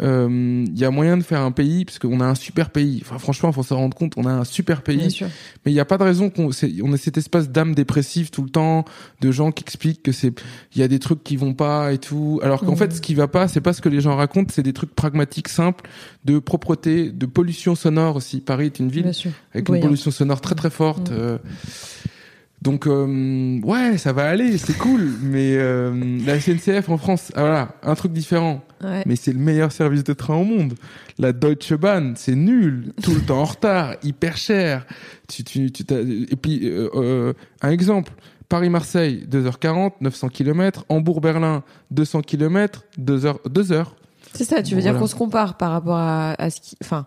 il 0.00 0.78
y 0.78 0.84
a 0.84 0.90
moyen 0.90 1.16
de 1.16 1.22
faire 1.22 1.40
un 1.40 1.50
pays 1.50 1.84
parce 1.84 1.98
qu'on 1.98 2.20
a 2.20 2.24
un 2.24 2.34
super 2.34 2.70
pays. 2.70 3.00
Enfin 3.04 3.18
franchement, 3.18 3.52
faut 3.52 3.62
s'en 3.62 3.76
rendre 3.76 3.96
compte, 3.96 4.14
on 4.16 4.24
a 4.24 4.32
un 4.32 4.44
super 4.44 4.82
Bien 4.82 4.96
pays, 4.96 5.10
sûr. 5.10 5.28
mais 5.64 5.72
il 5.72 5.74
n'y 5.74 5.80
a 5.80 5.84
pas 5.84 5.98
de 5.98 6.04
raison 6.04 6.30
qu'on 6.30 6.50
on 6.82 6.92
ait 6.92 6.96
cet 6.96 7.18
espace 7.18 7.50
d'âme 7.50 7.74
dépressive 7.74 8.30
tout 8.30 8.42
le 8.42 8.50
temps, 8.50 8.84
de 9.20 9.30
gens 9.30 9.52
qui 9.52 9.64
expliquent 9.64 10.02
que 10.02 10.12
c'est 10.12 10.40
il 10.74 10.80
y 10.80 10.82
a 10.82 10.88
des 10.88 10.98
trucs 10.98 11.22
qui 11.24 11.36
vont 11.36 11.54
pas 11.54 11.92
et 11.92 11.98
tout, 11.98 12.40
alors 12.42 12.60
qu'en 12.60 12.76
fait 12.76 12.92
ce 12.92 13.00
qui 13.00 13.14
va 13.14 13.28
pas, 13.28 13.48
c'est 13.48 13.60
pas 13.60 13.72
ce 13.72 13.80
que 13.80 13.88
les 13.88 14.00
gens 14.00 14.16
racontent, 14.16 14.52
c'est 14.54 14.62
des 14.62 14.72
trucs 14.72 14.94
pragmatiques 14.94 15.48
simples 15.48 15.88
de 16.24 16.38
propreté, 16.38 17.10
de 17.10 17.26
pollution 17.26 17.74
sonore 17.74 18.16
aussi. 18.16 18.40
Paris 18.40 18.66
est 18.66 18.78
une 18.78 18.90
ville 18.90 19.10
avec 19.54 19.68
une 19.68 19.80
pollution 19.80 20.10
sonore 20.10 20.40
très 20.40 20.54
très 20.54 20.70
forte. 20.70 21.10
Mm. 21.10 21.14
euh. 21.14 21.38
Donc 22.60 22.88
euh, 22.88 23.60
ouais, 23.62 23.98
ça 23.98 24.12
va 24.12 24.28
aller, 24.28 24.58
c'est 24.58 24.76
cool. 24.76 25.12
Mais 25.22 25.56
euh, 25.56 26.18
la 26.26 26.40
SNCF 26.40 26.88
en 26.88 26.98
France, 26.98 27.30
ah, 27.36 27.40
voilà, 27.40 27.68
un 27.82 27.94
truc 27.94 28.12
différent. 28.12 28.62
Ouais. 28.82 29.02
Mais 29.06 29.16
c'est 29.16 29.32
le 29.32 29.38
meilleur 29.38 29.70
service 29.70 30.02
de 30.02 30.12
train 30.12 30.34
au 30.34 30.44
monde. 30.44 30.74
La 31.18 31.32
Deutsche 31.32 31.74
Bahn, 31.74 32.14
c'est 32.16 32.34
nul, 32.34 32.92
tout 33.02 33.14
le 33.14 33.20
temps 33.20 33.40
en 33.40 33.44
retard, 33.44 33.94
hyper 34.02 34.36
cher. 34.36 34.86
Tu, 35.28 35.44
tu, 35.44 35.70
tu 35.70 35.84
et 35.92 36.36
puis 36.36 36.68
euh, 36.68 36.88
euh, 36.94 37.32
un 37.62 37.70
exemple. 37.70 38.12
Paris-Marseille, 38.48 39.26
2h40, 39.30 39.92
900 40.00 40.28
km. 40.28 40.84
Hambourg-Berlin, 40.88 41.62
200 41.90 42.22
km, 42.22 42.84
2h, 42.98 43.36
2 43.48 43.72
heures. 43.72 43.94
C'est 44.32 44.44
ça, 44.44 44.62
tu 44.62 44.74
veux 44.74 44.80
dire 44.80 44.98
qu'on 44.98 45.06
se 45.06 45.14
compare 45.14 45.56
par 45.56 45.70
rapport 45.70 45.96
à, 45.96 46.32
à 46.40 46.50
ce 46.50 46.60
qui. 46.60 46.76
Enfin, 46.82 47.06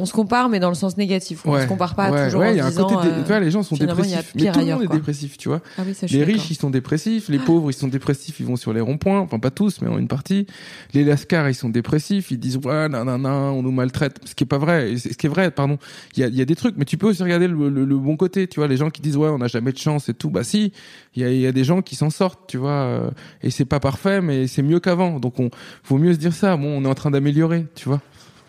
on 0.00 0.06
se 0.06 0.12
compare, 0.12 0.48
mais 0.48 0.60
dans 0.60 0.68
le 0.68 0.76
sens 0.76 0.96
négatif. 0.96 1.44
On 1.44 1.52
Ouais, 1.54 1.62
se 1.62 1.66
compare 1.66 1.96
pas 1.96 2.10
ouais, 2.12 2.26
toujours 2.26 2.40
ouais, 2.42 2.48
en 2.50 2.52
il 2.52 2.56
y 2.58 2.60
a 2.60 2.66
un 2.66 2.70
côté, 2.70 2.94
dé- 2.94 3.08
euh, 3.12 3.22
tu 3.22 3.26
vois, 3.26 3.40
les 3.40 3.50
gens 3.50 3.64
sont 3.64 3.74
dépressifs. 3.76 4.32
Mais 4.36 4.52
tout 4.52 4.60
le 4.60 4.66
monde 4.66 4.82
est 4.84 4.88
dépressif, 4.88 5.36
tu 5.38 5.48
vois. 5.48 5.60
Ah 5.76 5.82
oui, 5.84 5.92
ça, 5.92 6.06
Les 6.06 6.22
riches, 6.22 6.50
ils 6.50 6.54
sont 6.54 6.70
dépressifs. 6.70 7.28
Les 7.28 7.40
pauvres, 7.40 7.68
ils 7.70 7.74
sont 7.74 7.88
dépressifs. 7.88 8.38
Ils 8.38 8.46
vont 8.46 8.54
sur 8.54 8.72
les 8.72 8.80
ronds-points. 8.80 9.18
Enfin, 9.18 9.40
pas 9.40 9.50
tous, 9.50 9.80
mais 9.82 9.88
en 9.88 9.98
une 9.98 10.06
partie. 10.06 10.46
Les 10.94 11.02
lascars, 11.02 11.48
ils 11.48 11.54
sont 11.54 11.68
dépressifs. 11.68 12.30
Ils 12.30 12.38
disent, 12.38 12.58
ouais, 12.58 12.88
nan, 12.88 13.06
nan, 13.06 13.20
nan, 13.22 13.32
on 13.32 13.62
nous 13.62 13.72
maltraite. 13.72 14.20
Ce 14.24 14.36
qui 14.36 14.44
est 14.44 14.46
pas 14.46 14.58
vrai. 14.58 14.96
Ce 14.96 15.08
qui 15.08 15.26
est 15.26 15.30
vrai, 15.30 15.50
pardon. 15.50 15.78
Il 16.16 16.20
y 16.20 16.24
a, 16.24 16.28
y 16.28 16.40
a 16.40 16.44
des 16.44 16.54
trucs, 16.54 16.76
mais 16.76 16.84
tu 16.84 16.96
peux 16.96 17.08
aussi 17.08 17.22
regarder 17.24 17.48
le, 17.48 17.68
le- 17.68 17.84
le 17.84 17.96
bon 17.98 18.16
côté. 18.16 18.46
Tu 18.46 18.60
vois, 18.60 18.68
les 18.68 18.76
gens 18.76 18.90
qui 18.90 19.02
disent, 19.02 19.16
ouais, 19.16 19.28
on 19.28 19.38
n'a 19.38 19.48
jamais 19.48 19.72
de 19.72 19.78
chance 19.78 20.08
et 20.08 20.14
tout. 20.14 20.30
Bah, 20.30 20.44
si. 20.44 20.72
Il 21.16 21.22
y 21.22 21.24
a, 21.24 21.30
il 21.32 21.40
y 21.40 21.46
a 21.46 21.52
des 21.52 21.64
gens 21.64 21.82
qui 21.82 21.96
s'en 21.96 22.10
sortent, 22.10 22.42
tu 22.46 22.56
vois. 22.56 23.10
Et 23.42 23.50
c'est 23.50 23.64
pas 23.64 23.80
parfait, 23.80 24.20
mais 24.20 24.46
c'est 24.46 24.62
mieux 24.62 24.78
qu'avant. 24.78 25.18
Donc, 25.18 25.40
on, 25.40 25.50
faut 25.82 25.98
mieux 25.98 26.12
se 26.12 26.18
dire 26.18 26.32
ça. 26.34 26.56
Bon, 26.56 26.68
on 26.80 26.84
est 26.84 26.88
en 26.88 26.94
train 26.94 27.10
d'améliorer, 27.10 27.66
tu 27.74 27.88
vois. 27.88 28.00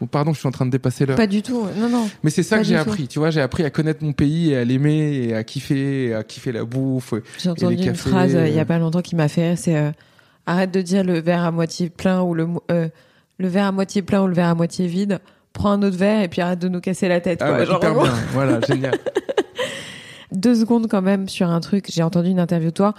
Pardon, 0.08 0.34
je 0.34 0.40
suis 0.40 0.48
en 0.48 0.52
train 0.52 0.66
de 0.66 0.72
dépasser 0.72 1.06
l'heure. 1.06 1.18
Pas 1.18 1.28
du 1.28 1.42
tout. 1.42 1.66
Non, 1.78 1.90
non. 1.90 2.10
Mais 2.24 2.30
c'est 2.30 2.44
ça 2.44 2.58
que 2.58 2.64
j'ai 2.64 2.78
appris, 2.78 3.08
tu 3.08 3.20
vois, 3.20 3.32
j'ai 3.32 3.42
appris 3.42 3.64
à 3.64 3.70
connaître 3.70 4.04
mon 4.04 4.14
pays 4.14 4.52
et 4.52 4.58
à 4.58 4.64
l'aimer 4.64 5.28
et 5.28 5.36
à 5.36 5.44
kiffer, 5.44 6.06
et 6.06 6.14
à 6.14 6.24
kiffer 6.24 6.52
la 6.52 6.64
bouffe. 6.64 7.14
J'ai 7.38 7.50
entendu 7.50 7.76
les 7.76 7.88
une 7.88 7.96
phrase 7.96 8.36
euh, 8.36 8.48
il 8.48 8.54
y 8.54 8.60
euh. 8.60 8.62
a 8.62 8.66
pas 8.66 8.80
longtemps 8.80 9.02
qui 9.02 9.16
m'a 9.16 9.28
fait 9.28 9.50
rire, 9.50 9.58
c'est 9.58 9.76
euh, 9.76 9.92
arrête 10.46 10.72
de 10.72 10.82
dire 10.82 11.04
le 11.04 11.20
verre 11.20 11.44
à 11.44 11.52
moitié 11.52 11.90
plein 11.90 12.22
ou 12.22 12.34
le 12.34 12.48
euh, 12.72 12.88
le 13.38 13.48
verre 13.48 13.66
à 13.66 13.72
moitié 13.72 14.02
plein 14.02 14.22
ou 14.22 14.28
le 14.28 14.34
verre 14.34 14.50
à 14.50 14.56
moitié 14.56 14.88
vide. 14.88 15.20
Prends 15.54 15.72
un 15.72 15.82
autre 15.82 15.98
verre 15.98 16.22
et 16.22 16.28
puis 16.28 16.42
arrête 16.42 16.60
de 16.60 16.68
nous 16.68 16.82
casser 16.82 17.08
la 17.08 17.22
tête. 17.22 17.40
Ah, 17.42 17.48
quoi. 17.48 17.58
bah, 17.58 17.66
Genre, 17.66 17.78
hyper 17.78 17.94
vraiment. 17.94 18.14
bien, 18.14 18.24
voilà, 18.34 18.62
génial. 18.62 18.98
Deux 20.32 20.56
secondes 20.56 20.88
quand 20.88 21.02
même 21.02 21.28
sur 21.28 21.50
un 21.50 21.60
truc. 21.60 21.88
J'ai 21.90 22.04
entendu 22.04 22.30
une 22.30 22.40
interview 22.40 22.70
de 22.70 22.76
toi 22.76 22.94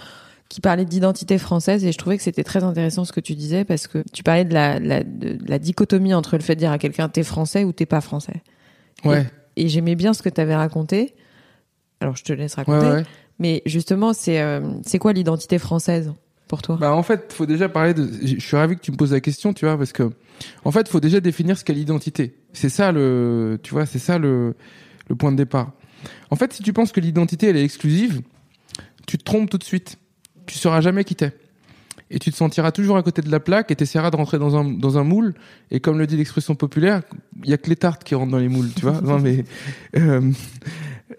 qui 0.51 0.59
parlait 0.59 0.83
d'identité 0.83 1.37
française 1.37 1.85
et 1.85 1.93
je 1.93 1.97
trouvais 1.97 2.17
que 2.17 2.23
c'était 2.23 2.43
très 2.43 2.61
intéressant 2.63 3.05
ce 3.05 3.13
que 3.13 3.21
tu 3.21 3.35
disais 3.35 3.63
parce 3.63 3.87
que 3.87 4.03
tu 4.11 4.21
parlais 4.21 4.43
de 4.43 4.53
la, 4.53 4.79
la- 4.79 5.03
de 5.03 5.37
la 5.47 5.59
dichotomie 5.59 6.13
entre 6.13 6.35
le 6.35 6.43
fait 6.43 6.55
de 6.55 6.59
dire 6.59 6.71
à 6.71 6.77
quelqu'un 6.77 7.07
t'es 7.07 7.23
français 7.23 7.63
ou 7.63 7.71
t'es 7.71 7.85
pas 7.85 8.01
français. 8.01 8.43
Ouais, 9.05 9.25
Et 9.55 9.69
j'aimais 9.69 9.95
bien 9.95 10.13
ce 10.13 10.21
que 10.21 10.27
tu 10.29 10.41
avais 10.41 10.53
raconté. 10.55 11.15
Alors 12.01 12.17
je 12.17 12.23
te 12.25 12.33
laisse 12.33 12.55
ouais, 12.57 12.63
raconter. 12.65 12.91
ouais. 12.91 13.03
Mais 13.39 13.61
justement, 13.65 14.11
c'est 14.13 14.41
euh, 14.41 14.59
c'est 14.85 14.99
quoi 14.99 15.13
l'identité 15.13 15.57
française 15.57 16.11
pour 16.49 16.61
toi? 16.61 16.77
Bah, 16.81 16.93
en 16.93 17.01
fait, 17.03 17.31
faut 17.31 17.45
déjà 17.45 17.69
parler 17.69 17.93
de, 17.93 18.09
je 18.21 18.37
suis 18.39 18.57
ravi 18.57 18.75
que 18.75 18.81
tu 18.81 18.91
me 18.91 18.97
poses 18.97 19.13
la 19.13 19.21
question, 19.21 19.53
tu 19.53 19.65
vois, 19.65 19.77
parce 19.77 19.93
que, 19.93 20.11
en 20.65 20.71
fait, 20.71 20.89
faut 20.89 20.99
déjà 20.99 21.21
définir 21.21 21.57
ce 21.57 21.63
qu'est 21.63 21.73
l'identité. 21.73 22.35
C'est 22.51 22.67
ça 22.69 22.91
le, 22.91 23.57
tu 23.63 23.71
vois, 23.73 23.85
c'est 23.85 23.99
ça 23.99 24.17
le, 24.19 24.55
le 25.07 25.15
point 25.15 25.31
de 25.31 25.37
départ. 25.37 25.71
En 26.29 26.35
fait, 26.35 26.51
si 26.51 26.61
tu 26.61 26.73
penses 26.73 26.91
que 26.91 26.99
l'identité, 26.99 27.47
elle 27.47 27.55
est 27.57 27.63
exclusive, 27.63 28.21
tu 29.07 29.17
te 29.17 29.23
trompes 29.23 29.49
tout 29.49 29.57
de 29.57 29.63
suite. 29.63 29.97
Tu 30.45 30.57
sauras 30.57 30.81
jamais 30.81 31.03
qui 31.03 31.15
t'es. 31.15 31.33
Et 32.09 32.19
tu 32.19 32.29
te 32.29 32.35
sentiras 32.35 32.71
toujours 32.71 32.97
à 32.97 33.03
côté 33.03 33.21
de 33.21 33.31
la 33.31 33.39
plaque 33.39 33.71
et 33.71 33.75
t'essaieras 33.75 34.11
de 34.11 34.17
rentrer 34.17 34.37
dans 34.37 34.57
un, 34.57 34.65
dans 34.65 34.97
un 34.97 35.03
moule. 35.03 35.33
Et 35.71 35.79
comme 35.79 35.97
le 35.97 36.07
dit 36.07 36.17
l'expression 36.17 36.55
populaire, 36.55 37.03
il 37.43 37.49
y 37.49 37.53
a 37.53 37.57
que 37.57 37.69
les 37.69 37.77
tartes 37.77 38.03
qui 38.03 38.15
rentrent 38.15 38.31
dans 38.31 38.37
les 38.37 38.49
moules, 38.49 38.69
tu 38.75 38.81
vois. 38.81 38.99
non, 39.03 39.17
mais, 39.17 39.45
euh, 39.95 40.31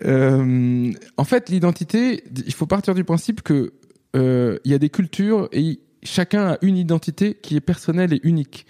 euh, 0.05 0.93
en 1.17 1.25
fait, 1.25 1.49
l'identité, 1.49 2.25
il 2.47 2.53
faut 2.53 2.67
partir 2.67 2.95
du 2.95 3.05
principe 3.05 3.43
que 3.43 3.73
euh, 4.17 4.59
il 4.65 4.71
y 4.71 4.75
a 4.75 4.79
des 4.79 4.91
cultures 4.91 5.49
et 5.53 5.81
chacun 6.03 6.53
a 6.53 6.59
une 6.63 6.77
identité 6.77 7.35
qui 7.35 7.57
est 7.57 7.61
personnelle 7.61 8.13
et 8.13 8.21
unique. 8.23 8.67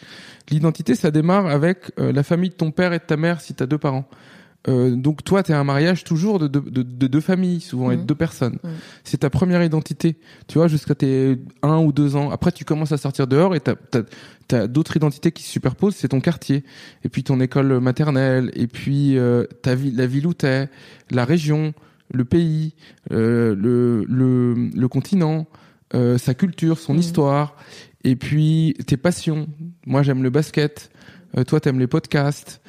L'identité, 0.51 0.95
ça 0.95 1.11
démarre 1.11 1.47
avec 1.47 1.93
euh, 1.99 2.13
la 2.13 2.23
famille 2.23 2.51
de 2.51 2.55
ton 2.55 2.71
père 2.71 2.93
et 2.93 2.99
de 2.99 3.05
ta 3.05 3.17
mère 3.17 3.41
si 3.41 3.55
tu 3.55 3.63
as 3.63 3.67
deux 3.67 3.79
parents. 3.79 4.09
Euh, 4.69 4.95
donc 4.95 5.25
toi, 5.25 5.43
tu 5.43 5.51
es 5.51 5.55
un 5.57 5.65
mariage 5.65 6.05
toujours 6.05 6.39
de, 6.39 6.47
de, 6.47 6.61
de, 6.61 6.83
de 6.83 7.07
deux 7.09 7.21
familles, 7.21 7.61
souvent, 7.61 7.91
et 7.91 7.97
de 7.97 8.01
Mhm. 8.03 8.07
deux 8.07 8.15
personnes. 8.15 8.59
Mhm. 8.63 8.71
C'est 9.03 9.19
ta 9.19 9.31
première 9.31 9.63
identité, 9.63 10.17
tu 10.47 10.59
vois, 10.59 10.69
jusqu'à 10.69 10.95
tes 10.95 11.37
un 11.63 11.79
ou 11.79 11.91
deux 11.93 12.15
ans. 12.15 12.31
Après, 12.31 12.53
tu 12.53 12.65
commences 12.65 12.93
à 12.93 12.97
sortir 12.97 13.27
dehors 13.27 13.55
et 13.57 13.61
t'as 13.61 13.75
as, 14.53 14.67
d'autres 14.69 14.97
identités 14.97 15.33
qui 15.33 15.43
se 15.43 15.51
superposent. 15.51 15.97
C'est 15.97 16.09
ton 16.09 16.21
quartier, 16.21 16.63
et 17.05 17.09
puis 17.09 17.25
ton 17.25 17.41
école 17.41 17.81
maternelle, 17.81 18.51
et 18.55 18.67
puis 18.67 19.17
euh, 19.19 19.45
ta 19.63 19.75
ville, 19.75 19.97
la 19.97 20.07
ville 20.07 20.27
où 20.27 20.35
t'es, 20.35 20.69
la 21.11 21.25
région, 21.25 21.73
le 22.13 22.25
pays, 22.25 22.75
euh, 23.13 23.57
le, 23.57 24.05
le, 24.07 24.69
le 24.75 24.89
continent, 24.89 25.47
euh, 25.95 26.19
sa 26.19 26.35
culture, 26.35 26.79
son 26.79 26.93
Mhm. 26.95 27.01
histoire, 27.01 27.57
et 28.05 28.15
puis 28.15 28.77
tes 28.87 28.97
passions. 28.99 29.49
Moi, 29.87 30.03
j'aime 30.03 30.23
le 30.23 30.31
basket. 30.31 30.91
Euh, 31.39 31.45
toi, 31.45 31.59
t'aimes 31.61 31.79
les 31.79 31.87
podcasts, 31.87 32.61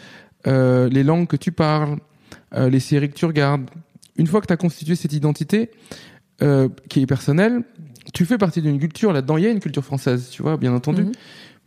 euh, 0.48 0.90
les 0.90 1.04
langues 1.04 1.28
que 1.28 1.36
tu 1.38 1.52
parles, 1.52 1.98
euh, 2.56 2.70
les 2.70 2.80
séries 2.80 3.10
que 3.10 3.16
tu 3.16 3.26
regardes. 3.26 3.70
Une 4.18 4.28
fois 4.28 4.42
que 4.42 4.48
tu 4.48 4.54
as 4.54 4.58
constitué 4.58 4.96
cette 4.96 5.14
identité 5.14 5.72
euh, 6.42 6.70
qui 6.90 7.02
est 7.02 7.06
personnelle, 7.06 7.64
tu 8.14 8.26
fais 8.26 8.38
partie 8.38 8.62
d'une 8.62 8.80
culture. 8.80 9.14
Là-dedans, 9.14 9.38
il 9.38 9.44
y 9.44 9.48
a 9.48 9.50
une 9.50 9.60
culture 9.60 9.84
française, 9.84 10.30
tu 10.30 10.42
vois, 10.44 10.58
bien 10.58 10.74
entendu. 10.74 11.04
Mhm. 11.04 11.12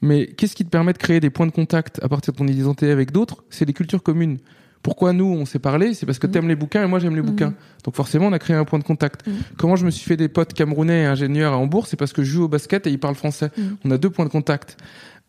Mais 0.03 0.27
qu'est-ce 0.27 0.55
qui 0.55 0.65
te 0.65 0.69
permet 0.71 0.93
de 0.93 0.99
créer 0.99 1.21
des 1.21 1.31
points 1.31 1.47
de 1.47 1.53
contact 1.53 1.99
à 2.03 2.09
partir 2.09 2.33
de 2.35 2.39
ton 2.39 2.47
identité 2.47 2.91
avec 2.91 3.11
d'autres? 3.13 3.45
C'est 3.51 3.65
les 3.65 3.73
cultures 3.73 4.03
communes. 4.03 4.39
Pourquoi 4.83 5.13
nous, 5.13 5.25
on 5.25 5.47
s'est 5.47 5.59
parlé? 5.59 5.95
C'est 5.95 6.05
parce 6.07 6.19
que 6.21 6.27
Mhm. 6.27 6.33
t'aimes 6.35 6.49
les 6.49 6.55
bouquins 6.55 6.85
et 6.85 6.87
moi, 6.87 6.99
j'aime 6.99 7.17
les 7.17 7.23
Mhm. 7.23 7.27
bouquins. 7.31 7.55
Donc 7.83 7.97
forcément, 7.97 8.27
on 8.27 8.33
a 8.33 8.39
créé 8.39 8.55
un 8.55 8.65
point 8.67 8.79
de 8.79 8.85
contact. 8.85 9.27
Mhm. 9.27 9.35
Comment 9.57 9.75
je 9.75 9.87
me 9.87 9.91
suis 9.91 10.05
fait 10.05 10.17
des 10.19 10.29
potes 10.29 10.53
camerounais 10.53 11.03
et 11.03 11.07
ingénieurs 11.07 11.55
à 11.55 11.57
Hambourg? 11.57 11.87
C'est 11.89 11.97
parce 11.97 12.13
que 12.13 12.23
je 12.23 12.31
joue 12.31 12.45
au 12.45 12.49
basket 12.49 12.87
et 12.87 12.91
ils 12.91 13.01
parlent 13.01 13.15
français. 13.17 13.51
Mhm. 13.57 13.77
On 13.85 13.91
a 13.91 13.99
deux 13.99 14.11
points 14.11 14.27
de 14.27 14.31
contact. 14.31 14.77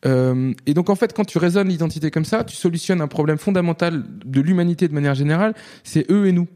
Euh, 0.05 0.53
et 0.65 0.73
donc 0.73 0.89
en 0.89 0.95
fait, 0.95 1.13
quand 1.13 1.25
tu 1.25 1.37
raisonnes 1.37 1.69
l'identité 1.69 2.11
comme 2.11 2.25
ça, 2.25 2.43
tu 2.43 2.55
solutionnes 2.55 3.01
un 3.01 3.07
problème 3.07 3.37
fondamental 3.37 4.03
de 4.25 4.41
l'humanité 4.41 4.87
de 4.87 4.93
manière 4.93 5.15
générale. 5.15 5.53
C'est 5.83 6.09
eux 6.11 6.27
et 6.27 6.31
nous. 6.31 6.47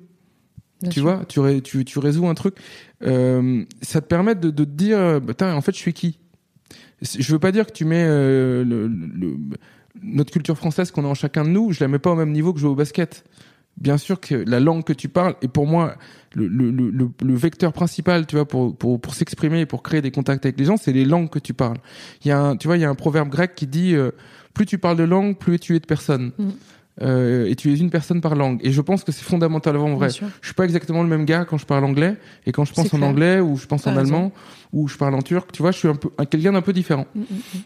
Bien 0.82 0.89
tu 0.89 1.00
sûr. 1.00 1.04
vois, 1.04 1.26
tu, 1.26 1.39
ré- 1.39 1.62
tu, 1.62 1.86
tu 1.86 2.00
résous 2.00 2.28
un 2.28 2.34
truc. 2.34 2.56
Euh, 3.04 3.64
ça 3.82 4.02
te 4.02 4.08
permet 4.08 4.36
de, 4.36 4.50
de 4.50 4.64
te 4.64 4.70
dire, 4.70 4.98
euh, 4.98 5.20
bah, 5.20 5.34
en 5.56 5.62
fait, 5.62 5.74
je 5.74 5.78
suis 5.78 5.94
qui? 5.94 6.20
Je 7.02 7.32
veux 7.32 7.39
pas 7.39 7.52
dire 7.52 7.66
que 7.66 7.72
tu 7.72 7.86
mets 7.86 8.06
euh, 8.08 8.64
le, 8.64 8.88
le- 8.88 9.38
notre 10.04 10.32
culture 10.32 10.58
française 10.58 10.92
qu'on 10.92 11.04
a 11.04 11.08
en 11.08 11.16
chacun 11.16 11.44
de 11.44 11.50
nous, 11.50 11.72
je 11.72 11.80
la 11.84 11.88
mets 11.88 12.00
pas 12.00 12.12
au 12.12 12.16
même 12.16 12.32
niveau 12.32 12.54
que 12.54 12.60
jouer 12.60 12.70
au 12.70 12.76
basket. 12.76 13.24
Bien 13.78 13.97
sûr 13.97 14.19
que 14.19 14.36
la 14.36 14.59
langue 14.59 14.84
que 14.84 14.93
tu 14.93 15.09
parles 15.09 15.36
est 15.41 15.47
pour 15.47 15.65
moi 15.65 15.95
le, 16.36 16.47
le, 16.47 16.69
le, 16.72 16.89
le- 16.91 17.09
le 17.24 17.34
vecteur 17.36 17.74
principal, 17.74 18.28
tu 18.28 18.36
vois, 18.36 18.47
pour, 18.47 18.76
pour, 18.76 18.99
pour 19.01 19.15
s'exprimer 19.15 19.61
et 19.61 19.65
pour 19.65 19.82
créer 19.82 20.01
des 20.01 20.11
contacts 20.11 20.45
avec 20.45 20.59
les 20.59 20.65
gens, 20.65 20.78
c'est 20.78 20.93
les 20.93 21.05
langues 21.05 21.30
que 21.30 21.39
tu 21.39 21.53
parles. 21.53 21.78
Il 22.24 22.28
y 22.28 22.32
a 22.32 22.39
un, 22.39 22.57
tu 22.57 22.67
vois, 22.67 22.78
il 22.78 22.82
y 22.82 22.86
a 22.86 22.89
un 22.89 22.95
proverbe 22.95 23.30
grec 23.30 23.55
qui 23.55 23.65
dit 23.67 23.95
euh, 23.95 24.11
plus 24.53 24.65
tu 24.65 24.78
parles 24.78 24.97
de 24.97 25.03
langue, 25.03 25.38
plus 25.38 25.57
tu 25.59 25.76
es 25.76 25.80
de 25.80 25.86
personne. 25.86 26.32
Mhm. 26.38 26.51
Euh, 27.01 27.47
et 27.47 27.55
tu 27.55 27.72
es 27.72 27.78
une 27.78 27.89
personne 27.89 28.22
par 28.22 28.36
langue. 28.36 28.59
Et 28.63 28.72
je 28.72 28.82
pense 28.82 29.03
que 29.03 29.11
c'est 29.11 29.24
fondamentalement 29.24 29.95
vrai. 29.95 30.07
Je 30.41 30.47
suis 30.47 30.53
pas 30.53 30.65
exactement 30.65 31.01
le 31.01 31.09
même 31.09 31.26
gars 31.26 31.45
quand 31.45 31.57
je 31.57 31.65
parle 31.65 31.86
anglais 31.86 32.17
et 32.45 32.51
quand 32.51 32.65
je 32.65 32.74
pense 32.74 32.93
en 32.93 32.97
anglais 33.09 33.39
ou 33.39 33.57
je 33.57 33.65
pense 33.65 33.88
en 33.88 33.95
raison. 33.95 34.15
allemand 34.15 34.32
ou 34.74 34.88
je 34.89 34.97
parle 34.97 35.15
en 35.15 35.22
turc. 35.22 35.51
Tu 35.53 35.61
vois, 35.63 35.72
je 35.72 35.78
suis 35.78 35.88
un 35.88 35.95
peu 35.95 36.09
un- 36.19 36.26
quelqu'un 36.26 36.51
d'un 36.51 36.61
peu 36.61 36.74
différent. 36.74 37.07
Mm, 37.15 37.19
mm, 37.22 37.24
mm. 37.24 37.59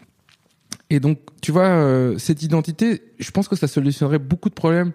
Et 0.88 1.00
donc, 1.00 1.18
tu 1.42 1.50
vois, 1.50 1.66
euh, 1.66 2.16
cette 2.16 2.42
identité, 2.42 3.02
je 3.18 3.30
pense 3.32 3.48
que 3.48 3.56
ça 3.56 3.66
solutionnerait 3.66 4.20
beaucoup 4.20 4.48
de 4.48 4.54
problèmes 4.54 4.92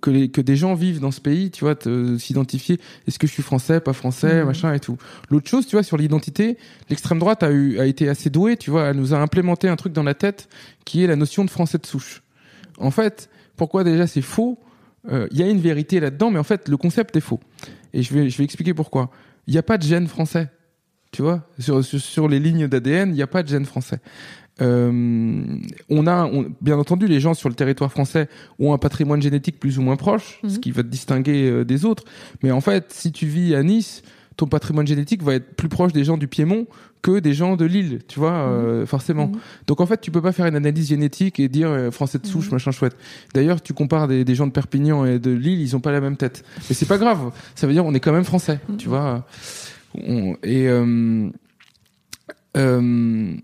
que, 0.00 0.10
les, 0.10 0.28
que 0.30 0.40
des 0.40 0.56
gens 0.56 0.74
vivent 0.74 0.98
dans 1.00 1.12
ce 1.12 1.20
pays, 1.20 1.50
tu 1.52 1.64
vois, 1.64 1.76
s'identifier, 2.18 2.80
est-ce 3.06 3.18
que 3.20 3.26
je 3.28 3.32
suis 3.32 3.42
français, 3.44 3.80
pas 3.80 3.92
français, 3.92 4.40
Mhm. 4.40 4.46
machin 4.46 4.72
et 4.74 4.80
tout. 4.80 4.98
L'autre 5.30 5.48
chose, 5.48 5.66
tu 5.66 5.76
vois, 5.76 5.84
sur 5.84 5.96
l'identité, 5.96 6.58
l'extrême 6.90 7.18
droite 7.20 7.42
a, 7.44 7.50
eu, 7.52 7.78
a 7.78 7.86
été 7.86 8.08
assez 8.08 8.30
douée, 8.30 8.56
tu 8.56 8.70
vois, 8.70 8.86
elle 8.88 8.96
nous 8.96 9.14
a 9.14 9.18
implémenté 9.18 9.68
un 9.68 9.76
truc 9.76 9.92
dans 9.92 10.02
la 10.02 10.14
tête 10.14 10.48
qui 10.84 11.04
est 11.04 11.06
la 11.06 11.16
notion 11.16 11.44
de 11.44 11.50
français 11.50 11.78
de 11.78 11.86
souche. 11.86 12.22
En 12.78 12.90
fait, 12.90 13.30
pourquoi 13.56 13.84
déjà 13.84 14.06
c'est 14.06 14.22
faux 14.22 14.58
Euh, 15.10 15.28
Il 15.30 15.38
y 15.38 15.42
a 15.44 15.48
une 15.48 15.60
vérité 15.60 16.00
là-dedans, 16.00 16.30
mais 16.32 16.40
en 16.40 16.44
fait, 16.44 16.68
le 16.68 16.76
concept 16.76 17.14
est 17.16 17.20
faux. 17.20 17.38
Et 17.94 18.02
je 18.02 18.12
vais, 18.12 18.28
je 18.28 18.36
vais 18.36 18.44
expliquer 18.44 18.74
pourquoi. 18.74 19.10
Il 19.46 19.52
n'y 19.52 19.58
a 19.58 19.62
pas 19.62 19.78
de 19.78 19.84
gène 19.84 20.08
français. 20.08 20.50
Tu 21.12 21.22
vois, 21.22 21.46
sur, 21.58 21.82
sur, 21.84 22.00
sur 22.00 22.28
les 22.28 22.38
lignes 22.40 22.66
d'ADN, 22.66 23.10
il 23.10 23.14
n'y 23.14 23.22
a 23.22 23.26
pas 23.28 23.42
de 23.42 23.48
gène 23.48 23.64
français. 23.64 24.00
Euh, 24.60 25.42
on 25.88 26.06
a, 26.06 26.24
on- 26.26 26.46
bien 26.60 26.78
entendu, 26.78 27.06
les 27.06 27.20
gens 27.20 27.34
sur 27.34 27.48
le 27.48 27.54
territoire 27.54 27.90
français 27.92 28.28
ont 28.58 28.72
un 28.72 28.78
patrimoine 28.78 29.22
génétique 29.22 29.60
plus 29.60 29.78
ou 29.78 29.82
moins 29.82 29.96
proche, 29.96 30.40
ce 30.42 30.54
Mhm. 30.54 30.60
qui 30.60 30.70
va 30.72 30.82
te 30.82 30.88
distinguer 30.88 31.48
euh, 31.50 31.64
des 31.64 31.84
autres. 31.84 32.04
Mais 32.42 32.50
en 32.50 32.60
fait, 32.60 32.86
si 32.92 33.12
tu 33.12 33.26
vis 33.26 33.54
à 33.54 33.62
Nice, 33.62 34.02
ton 34.36 34.46
patrimoine 34.46 34.86
génétique 34.86 35.22
va 35.22 35.34
être 35.34 35.56
plus 35.56 35.68
proche 35.68 35.92
des 35.92 36.04
gens 36.04 36.16
du 36.16 36.28
Piémont 36.28 36.66
que 37.02 37.18
des 37.20 37.32
gens 37.34 37.56
de 37.56 37.64
Lille, 37.64 38.00
tu 38.08 38.18
vois, 38.20 38.32
euh, 38.32 38.86
forcément. 38.86 39.28
Mhm. 39.28 39.38
Donc 39.68 39.80
en 39.80 39.86
fait, 39.86 40.00
tu 40.00 40.10
peux 40.10 40.22
pas 40.22 40.32
faire 40.32 40.46
une 40.46 40.54
analyse 40.56 40.88
génétique 40.88 41.38
et 41.40 41.48
dire 41.48 41.68
euh, 41.70 41.90
français 41.90 42.18
de 42.18 42.26
souche, 42.26 42.46
Mhm. 42.46 42.52
machin 42.54 42.70
chouette. 42.72 42.96
D'ailleurs, 43.34 43.60
tu 43.62 43.72
compares 43.74 44.06
des, 44.08 44.24
des 44.24 44.34
gens 44.34 44.46
de 44.46 44.52
Perpignan 44.52 45.04
et 45.04 45.18
de 45.20 45.30
Lille, 45.30 45.60
ils 45.60 45.74
ont 45.76 45.80
pas 45.80 45.92
la 45.92 46.00
même 46.00 46.16
tête. 46.16 46.44
Mais 46.68 46.74
c'est 46.74 46.86
pas 46.86 46.98
grave. 46.98 47.32
Ça 47.54 47.66
veut 47.66 47.72
dire 47.72 47.84
on 47.86 47.94
est 47.94 48.00
quand 48.00 48.12
même 48.12 48.24
français, 48.24 48.60
Mhm. 48.68 48.76
tu 48.76 48.88
vois. 48.88 49.26
On- 49.94 50.34
et 50.42 50.68
euh, 50.68 51.30
euh, 52.56 53.34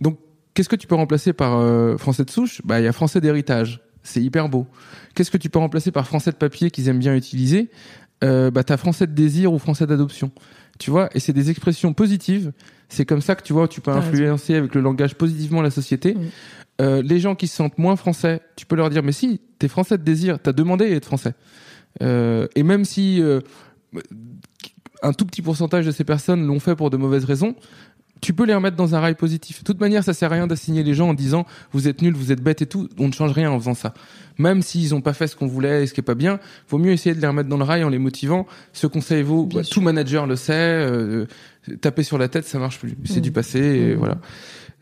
donc, 0.00 0.18
qu'est-ce 0.54 0.68
que 0.68 0.76
tu 0.76 0.86
peux 0.86 0.94
remplacer 0.94 1.32
par 1.32 1.58
euh, 1.58 1.96
français 1.96 2.24
de 2.24 2.30
souche? 2.30 2.62
Bah, 2.64 2.80
il 2.80 2.84
y 2.84 2.88
a 2.88 2.92
français 2.92 3.20
d'héritage. 3.20 3.80
C'est 4.02 4.22
hyper 4.22 4.48
beau. 4.48 4.66
Qu'est-ce 5.14 5.30
que 5.30 5.38
tu 5.38 5.50
peux 5.50 5.58
remplacer 5.58 5.90
par 5.90 6.06
français 6.06 6.30
de 6.30 6.36
papier 6.36 6.70
qu'ils 6.70 6.88
aiment 6.88 6.98
bien 6.98 7.14
utiliser? 7.14 7.70
Euh, 8.22 8.50
Bah, 8.50 8.64
t'as 8.64 8.76
français 8.76 9.06
de 9.06 9.12
désir 9.12 9.52
ou 9.52 9.58
français 9.58 9.86
d'adoption. 9.86 10.30
Tu 10.78 10.90
vois? 10.90 11.08
Et 11.14 11.20
c'est 11.20 11.32
des 11.32 11.50
expressions 11.50 11.92
positives. 11.92 12.52
C'est 12.88 13.04
comme 13.04 13.20
ça 13.20 13.34
que 13.34 13.42
tu 13.42 13.52
vois, 13.52 13.68
tu 13.68 13.80
peux 13.80 13.90
influencer 13.90 14.54
avec 14.54 14.74
le 14.74 14.80
langage 14.80 15.14
positivement 15.14 15.62
la 15.62 15.70
société. 15.70 16.14
Mhm. 16.14 16.30
Euh, 16.80 17.02
les 17.02 17.20
gens 17.20 17.34
qui 17.34 17.46
se 17.46 17.56
sentent 17.56 17.78
moins 17.78 17.96
français, 17.96 18.40
tu 18.56 18.66
peux 18.66 18.74
leur 18.74 18.90
dire 18.90 19.02
mais 19.02 19.12
si, 19.12 19.40
t'es 19.58 19.68
français 19.68 19.96
de 19.96 20.02
désir, 20.02 20.38
t'as 20.42 20.52
demandé 20.52 20.84
à 20.86 20.90
être 20.90 21.04
français. 21.04 21.34
Euh, 22.02 22.48
et 22.56 22.64
même 22.64 22.84
si 22.84 23.22
euh, 23.22 23.40
un 25.02 25.12
tout 25.12 25.24
petit 25.24 25.42
pourcentage 25.42 25.86
de 25.86 25.92
ces 25.92 26.02
personnes 26.02 26.44
l'ont 26.44 26.58
fait 26.58 26.74
pour 26.74 26.90
de 26.90 26.96
mauvaises 26.96 27.24
raisons, 27.24 27.54
tu 28.20 28.32
peux 28.32 28.44
les 28.46 28.54
remettre 28.54 28.76
dans 28.76 28.94
un 28.94 29.00
rail 29.00 29.14
positif. 29.16 29.58
De 29.60 29.64
toute 29.64 29.80
manière, 29.80 30.02
ça 30.02 30.14
sert 30.14 30.32
à 30.32 30.34
rien 30.36 30.46
d'assigner 30.46 30.82
les 30.82 30.94
gens 30.94 31.08
en 31.10 31.14
disant 31.14 31.44
vous 31.72 31.88
êtes 31.88 32.00
nuls, 32.00 32.14
vous 32.14 32.32
êtes 32.32 32.40
bêtes 32.42 32.62
et 32.62 32.66
tout. 32.66 32.88
On 32.98 33.08
ne 33.08 33.12
change 33.12 33.32
rien 33.32 33.50
en 33.50 33.58
faisant 33.58 33.74
ça. 33.74 33.92
Même 34.38 34.62
s'ils 34.62 34.90
n'ont 34.90 35.00
pas 35.02 35.12
fait 35.12 35.26
ce 35.26 35.36
qu'on 35.36 35.46
voulait 35.46 35.82
et 35.82 35.86
ce 35.86 35.92
qui 35.94 36.00
est 36.00 36.04
pas 36.04 36.14
bien, 36.14 36.40
vaut 36.68 36.78
mieux 36.78 36.92
essayer 36.92 37.14
de 37.14 37.20
les 37.20 37.26
remettre 37.26 37.48
dans 37.48 37.58
le 37.58 37.64
rail 37.64 37.84
en 37.84 37.88
les 37.90 37.98
motivant. 37.98 38.46
Ce 38.72 38.86
conseil 38.86 39.22
vaut, 39.22 39.44
bah, 39.46 39.60
tout 39.62 39.80
manager 39.80 40.26
le 40.26 40.36
sait. 40.36 40.52
euh, 40.54 41.26
taper 41.80 42.02
sur 42.02 42.18
la 42.18 42.28
tête, 42.28 42.44
ça 42.46 42.58
marche 42.58 42.78
plus. 42.78 42.94
C'est 43.04 43.16
Mhm. 43.16 43.20
du 43.22 43.32
passé, 43.32 43.58
et 43.58 43.92
Mhm. 43.92 43.98
voilà. 43.98 44.18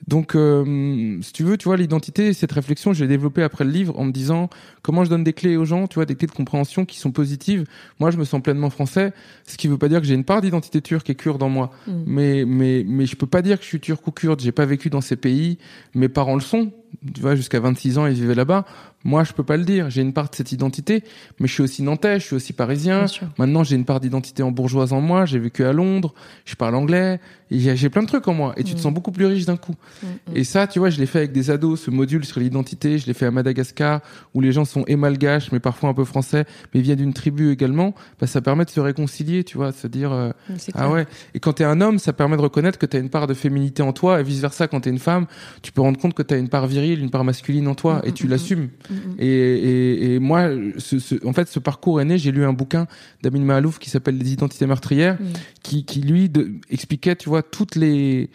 Donc, 0.09 0.35
euh, 0.35 1.19
si 1.23 1.33
tu 1.33 1.45
veux, 1.45 1.57
tu 1.57 1.67
vois, 1.67 1.77
l'identité, 1.77 2.33
cette 2.33 2.53
réflexion, 2.53 2.93
je 2.93 3.05
l'ai 3.05 3.09
développée 3.09 3.43
après 3.43 3.65
le 3.65 3.71
livre 3.71 3.99
en 3.99 4.05
me 4.05 4.13
disant 4.13 4.51
comment 4.83 5.05
je 5.05 5.11
donne 5.11 5.23
des 5.23 5.33
clés 5.33 5.57
aux 5.57 5.65
gens, 5.65 5.87
tu 5.87 5.95
vois, 5.95 6.07
des 6.07 6.17
clés 6.17 6.27
de 6.27 6.33
compréhension 6.33 6.85
qui 6.85 6.99
sont 6.99 7.13
positives. 7.13 7.65
Moi, 8.01 8.11
je 8.11 8.17
me 8.17 8.25
sens 8.25 8.43
pleinement 8.43 8.71
français, 8.71 9.13
ce 9.47 9.57
qui 9.57 9.69
veut 9.69 9.79
pas 9.79 9.89
dire 9.89 10.01
que 10.01 10.07
j'ai 10.07 10.15
une 10.15 10.25
part 10.25 10.41
d'identité 10.41 10.81
turque 10.81 11.09
et 11.11 11.15
kurde 11.15 11.43
en 11.43 11.49
moi. 11.49 11.71
Mm. 11.87 11.93
Mais, 12.07 12.45
mais, 12.45 12.85
mais 12.87 13.07
je 13.07 13.17
peux 13.17 13.27
pas 13.27 13.43
dire 13.43 13.59
que 13.59 13.63
je 13.63 13.69
suis 13.69 13.81
turc 13.81 14.07
ou 14.07 14.11
kurde. 14.11 14.41
J'ai 14.41 14.53
pas 14.53 14.67
vécu 14.67 14.91
dans 14.91 15.01
ces 15.01 15.17
pays. 15.17 15.59
Mes 15.95 16.09
parents 16.09 16.35
le 16.35 16.41
sont. 16.41 16.73
Tu 17.15 17.21
vois, 17.21 17.35
jusqu'à 17.35 17.61
26 17.61 17.99
ans, 17.99 18.07
ils 18.07 18.15
vivaient 18.15 18.35
là-bas. 18.35 18.65
Moi, 19.05 19.25
je 19.25 19.33
peux 19.33 19.43
pas 19.43 19.57
le 19.57 19.65
dire. 19.65 19.91
J'ai 19.91 20.01
une 20.03 20.13
part 20.13 20.31
de 20.31 20.35
cette 20.37 20.53
identité, 20.53 21.03
mais 21.41 21.49
je 21.49 21.53
suis 21.55 21.63
aussi 21.63 21.83
nantais, 21.83 22.21
je 22.21 22.25
suis 22.27 22.37
aussi 22.37 22.53
parisien. 22.53 23.07
Maintenant, 23.39 23.65
j'ai 23.65 23.75
une 23.75 23.85
part 23.85 23.99
d'identité 23.99 24.45
en 24.45 24.53
bourgeoise 24.53 24.93
en 24.93 25.01
moi. 25.01 25.25
J'ai 25.25 25.41
vécu 25.41 25.65
à 25.65 25.73
Londres. 25.73 26.15
Je 26.45 26.55
parle 26.55 26.77
anglais. 26.77 27.19
J'ai 27.51 27.91
plein 27.91 28.03
de 28.03 28.07
trucs 28.07 28.29
en 28.29 28.35
moi. 28.35 28.55
Et 28.57 28.63
tu 28.65 28.73
te 28.75 28.79
Mm. 28.79 28.83
sens 28.83 28.95
beaucoup 28.95 29.11
plus 29.11 29.27
riche 29.27 29.45
d'un 29.45 29.57
coup. 29.57 29.75
Mm, 30.03 30.07
mm. 30.07 30.37
Et 30.37 30.45
ça, 30.45 30.67
tu 30.69 30.79
vois, 30.79 30.89
je 30.91 31.01
l'ai 31.01 31.07
fait 31.07 31.19
avec 31.19 31.33
des 31.33 31.51
ados, 31.51 31.81
ce 31.83 31.91
module 31.91 32.25
sur 32.25 32.39
l'identité. 32.41 32.99
Je 32.99 33.07
l'ai 33.07 33.13
fait 33.15 33.27
à 33.27 33.31
Madagascar, 33.33 34.01
où 34.35 34.41
les 34.41 34.53
gens 34.53 34.65
sont 34.65 34.85
émalgaches, 34.87 35.51
mais 35.51 35.59
parfois 35.61 35.91
un 35.91 35.95
peu 35.95 36.05
français, 36.05 36.45
mais 36.73 36.81
viennent 36.81 36.99
d'une 36.99 37.13
tribu 37.13 37.51
également. 37.51 37.95
Bah, 38.21 38.27
ça 38.29 38.41
permet 38.41 38.65
de 38.65 38.71
se 38.71 38.81
réconcilier, 38.81 39.43
tu 39.43 39.57
vois, 39.57 39.73
de 39.73 39.77
se 39.77 39.89
dire, 39.89 40.13
euh, 40.13 40.31
ah 40.75 40.89
ouais. 40.91 41.07
Et 41.35 41.41
quand 41.41 41.55
t'es 41.55 41.65
un 41.65 41.81
homme, 41.81 41.99
ça 41.99 42.13
permet 42.13 42.37
de 42.37 42.43
reconnaître 42.43 42.79
que 42.79 42.87
t'as 42.87 43.01
une 43.01 43.11
part 43.11 43.27
de 43.27 43.35
féminité 43.35 43.83
en 43.83 43.93
toi, 43.93 44.21
et 44.21 44.23
vice 44.23 44.41
versa, 44.41 44.69
quand 44.69 44.81
t'es 44.83 44.91
une 44.91 44.99
femme, 45.01 45.27
tu 45.63 45.73
peux 45.73 45.83
rendre 45.83 45.99
compte 45.99 46.15
que 46.15 46.23
t'as 46.23 46.39
une 46.39 46.49
part 46.49 46.67
virile, 46.69 46.82
une 46.89 47.11
part 47.11 47.25
masculine 47.25 47.69
en 47.69 47.75
toi, 47.75 47.99
Mm, 48.05 48.09
et 48.09 48.13
tu 48.13 48.27
mm, 48.27 48.31
l'assumes. 48.31 48.69
Mm, 48.91 48.95
mm. 48.95 49.15
Et, 49.19 49.27
et, 49.27 50.15
et 50.15 50.19
moi, 50.19 50.49
ce, 50.79 50.99
ce- 50.99 51.27
en 51.27 51.33
fait, 51.33 51.49
ce 51.49 51.59
parcours 51.59 52.01
est 52.01 52.05
né. 52.05 52.19
J'ai 52.19 52.33
lu 52.33 52.45
un 52.45 52.53
bouquin 52.53 52.87
d'Amin 53.23 53.41
Mahalouf 53.41 53.79
qui 53.79 53.91
s'appelle 53.91 54.19
Les 54.19 54.33
identités 54.33 54.67
meurtrières, 54.67 55.19
qui, 55.63 55.85
qui 55.85 56.01
lui 56.01 56.29
de, 56.29 56.53
expliquait, 56.71 57.17
tu 57.17 57.29
vois, 57.29 57.43
toutes 57.43 57.77
les 57.77 58.31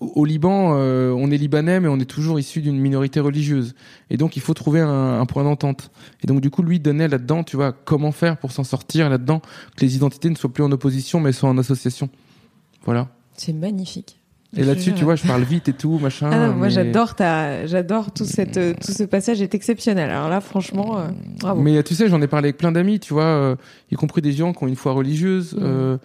au 0.00 0.12
au 0.16 0.24
Liban, 0.24 0.72
euh, 0.76 1.12
on 1.12 1.30
est 1.30 1.36
libanais, 1.36 1.78
mais 1.80 1.88
on 1.88 1.98
est 1.98 2.04
toujours 2.04 2.38
issu 2.38 2.60
d'une 2.60 2.78
minorité 2.78 3.20
religieuse. 3.20 3.74
Et 4.10 4.16
donc, 4.16 4.36
il 4.36 4.42
faut 4.42 4.52
trouver 4.54 4.80
un, 4.80 5.20
un 5.20 5.24
point 5.26 5.44
d'entente. 5.44 5.90
Et 6.22 6.26
donc, 6.26 6.40
du 6.40 6.50
coup, 6.50 6.62
lui 6.62 6.78
donnait 6.80 7.08
là-dedans, 7.08 7.42
tu 7.44 7.56
vois, 7.56 7.72
comment 7.72 8.12
faire 8.12 8.36
pour 8.36 8.52
s'en 8.52 8.64
sortir 8.64 9.08
là-dedans, 9.08 9.40
que 9.76 9.84
les 9.84 9.96
identités 9.96 10.28
ne 10.30 10.34
soient 10.34 10.52
plus 10.52 10.64
en 10.64 10.72
opposition, 10.72 11.20
mais 11.20 11.32
soient 11.32 11.48
en 11.48 11.58
association. 11.58 12.08
Voilà. 12.84 13.08
C'est 13.36 13.52
magnifique. 13.52 14.20
Et 14.56 14.64
là-dessus, 14.64 14.92
tu 14.92 15.04
vois, 15.04 15.16
je 15.16 15.26
parle 15.26 15.42
vite 15.42 15.68
et 15.68 15.72
tout, 15.72 15.98
machin. 15.98 16.30
Ah 16.32 16.48
non, 16.48 16.54
moi 16.54 16.68
j'adore 16.68 17.14
ta, 17.14 17.66
j'adore 17.66 18.12
tout 18.12 18.24
cette, 18.24 18.58
tout 18.80 18.92
ce 18.92 19.04
passage 19.04 19.42
est 19.42 19.54
exceptionnel. 19.54 20.10
Alors 20.10 20.28
là, 20.28 20.40
franchement, 20.40 20.98
euh, 20.98 21.08
bravo. 21.40 21.60
Mais 21.60 21.82
tu 21.82 21.94
sais, 21.94 22.08
j'en 22.08 22.20
ai 22.22 22.26
parlé 22.26 22.48
avec 22.48 22.58
plein 22.58 22.72
d'amis, 22.72 23.00
tu 23.00 23.12
vois, 23.12 23.24
euh, 23.24 23.56
y 23.90 23.96
compris 23.96 24.22
des 24.22 24.32
gens 24.32 24.52
qui 24.52 24.64
ont 24.64 24.68
une 24.68 24.76
foi 24.76 24.92
religieuse. 24.92 25.54
Mhm. 25.54 25.62
euh, 25.62 25.96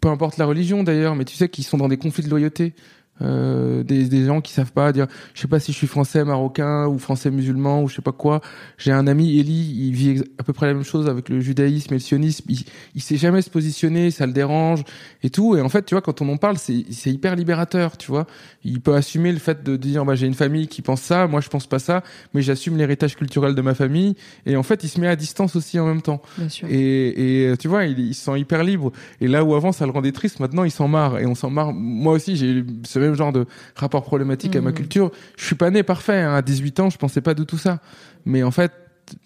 peu 0.00 0.08
importe 0.08 0.36
la 0.36 0.44
religion 0.44 0.82
d'ailleurs, 0.82 1.14
mais 1.14 1.24
tu 1.24 1.34
sais 1.36 1.48
qu'ils 1.48 1.64
sont 1.64 1.78
dans 1.78 1.88
des 1.88 1.96
conflits 1.96 2.22
de 2.22 2.30
loyauté. 2.30 2.74
Euh, 3.22 3.82
des, 3.82 4.08
des 4.10 4.26
gens 4.26 4.42
qui 4.42 4.52
savent 4.52 4.72
pas 4.72 4.92
dire 4.92 5.06
je 5.32 5.40
sais 5.40 5.48
pas 5.48 5.58
si 5.58 5.72
je 5.72 5.76
suis 5.78 5.86
français 5.86 6.22
marocain 6.22 6.86
ou 6.86 6.98
français 6.98 7.30
musulman 7.30 7.82
ou 7.82 7.88
je 7.88 7.94
sais 7.94 8.02
pas 8.02 8.12
quoi 8.12 8.42
j'ai 8.76 8.92
un 8.92 9.06
ami 9.06 9.38
Eli 9.38 9.86
il 9.88 9.92
vit 9.94 10.22
à 10.38 10.42
peu 10.42 10.52
près 10.52 10.66
la 10.66 10.74
même 10.74 10.84
chose 10.84 11.08
avec 11.08 11.30
le 11.30 11.40
judaïsme 11.40 11.94
et 11.94 11.96
le 11.96 12.00
sionisme 12.00 12.44
il, 12.50 12.64
il 12.94 13.00
sait 13.00 13.16
jamais 13.16 13.40
se 13.40 13.48
positionner 13.48 14.10
ça 14.10 14.26
le 14.26 14.34
dérange 14.34 14.82
et 15.22 15.30
tout 15.30 15.56
et 15.56 15.62
en 15.62 15.70
fait 15.70 15.86
tu 15.86 15.94
vois 15.94 16.02
quand 16.02 16.20
on 16.20 16.28
en 16.28 16.36
parle 16.36 16.58
c'est 16.58 16.84
c'est 16.90 17.10
hyper 17.10 17.36
libérateur 17.36 17.96
tu 17.96 18.10
vois 18.10 18.26
il 18.64 18.82
peut 18.82 18.94
assumer 18.94 19.32
le 19.32 19.38
fait 19.38 19.64
de 19.64 19.76
dire 19.76 20.04
bah 20.04 20.14
j'ai 20.14 20.26
une 20.26 20.34
famille 20.34 20.68
qui 20.68 20.82
pense 20.82 21.00
ça 21.00 21.26
moi 21.26 21.40
je 21.40 21.48
pense 21.48 21.66
pas 21.66 21.78
ça 21.78 22.02
mais 22.34 22.42
j'assume 22.42 22.76
l'héritage 22.76 23.16
culturel 23.16 23.54
de 23.54 23.62
ma 23.62 23.74
famille 23.74 24.14
et 24.44 24.56
en 24.56 24.62
fait 24.62 24.84
il 24.84 24.88
se 24.90 25.00
met 25.00 25.08
à 25.08 25.16
distance 25.16 25.56
aussi 25.56 25.80
en 25.80 25.86
même 25.86 26.02
temps 26.02 26.20
Bien 26.36 26.50
sûr. 26.50 26.68
et, 26.70 27.48
et 27.50 27.56
tu 27.56 27.68
vois, 27.68 27.84
il, 27.86 27.98
il 27.98 28.14
se 28.14 28.24
sent 28.24 28.38
hyper 28.38 28.62
libre. 28.62 28.92
Et 29.20 29.28
là 29.28 29.44
où 29.44 29.54
avant 29.54 29.72
ça 29.72 29.86
le 29.86 29.92
rendait 29.92 30.12
triste, 30.12 30.40
maintenant 30.40 30.64
il 30.64 30.70
s'en 30.70 30.88
marre. 30.88 31.18
Et 31.18 31.26
on 31.26 31.34
s'en 31.34 31.50
marre. 31.50 31.72
Moi 31.72 32.12
aussi, 32.12 32.36
j'ai 32.36 32.64
même 33.06 33.14
genre 33.14 33.32
de 33.32 33.46
rapport 33.74 34.02
problématique 34.02 34.54
à 34.56 34.60
ma 34.60 34.70
Mhm. 34.70 34.76
culture. 34.76 35.10
Je 35.36 35.44
suis 35.44 35.54
pas 35.54 35.70
né 35.70 35.82
parfait. 35.82 36.20
hein. 36.20 36.34
À 36.34 36.42
18 36.42 36.80
ans, 36.80 36.90
je 36.90 36.98
pensais 36.98 37.20
pas 37.20 37.34
de 37.34 37.44
tout 37.44 37.58
ça. 37.58 37.80
Mais 38.24 38.42
en 38.42 38.50
fait, 38.50 38.72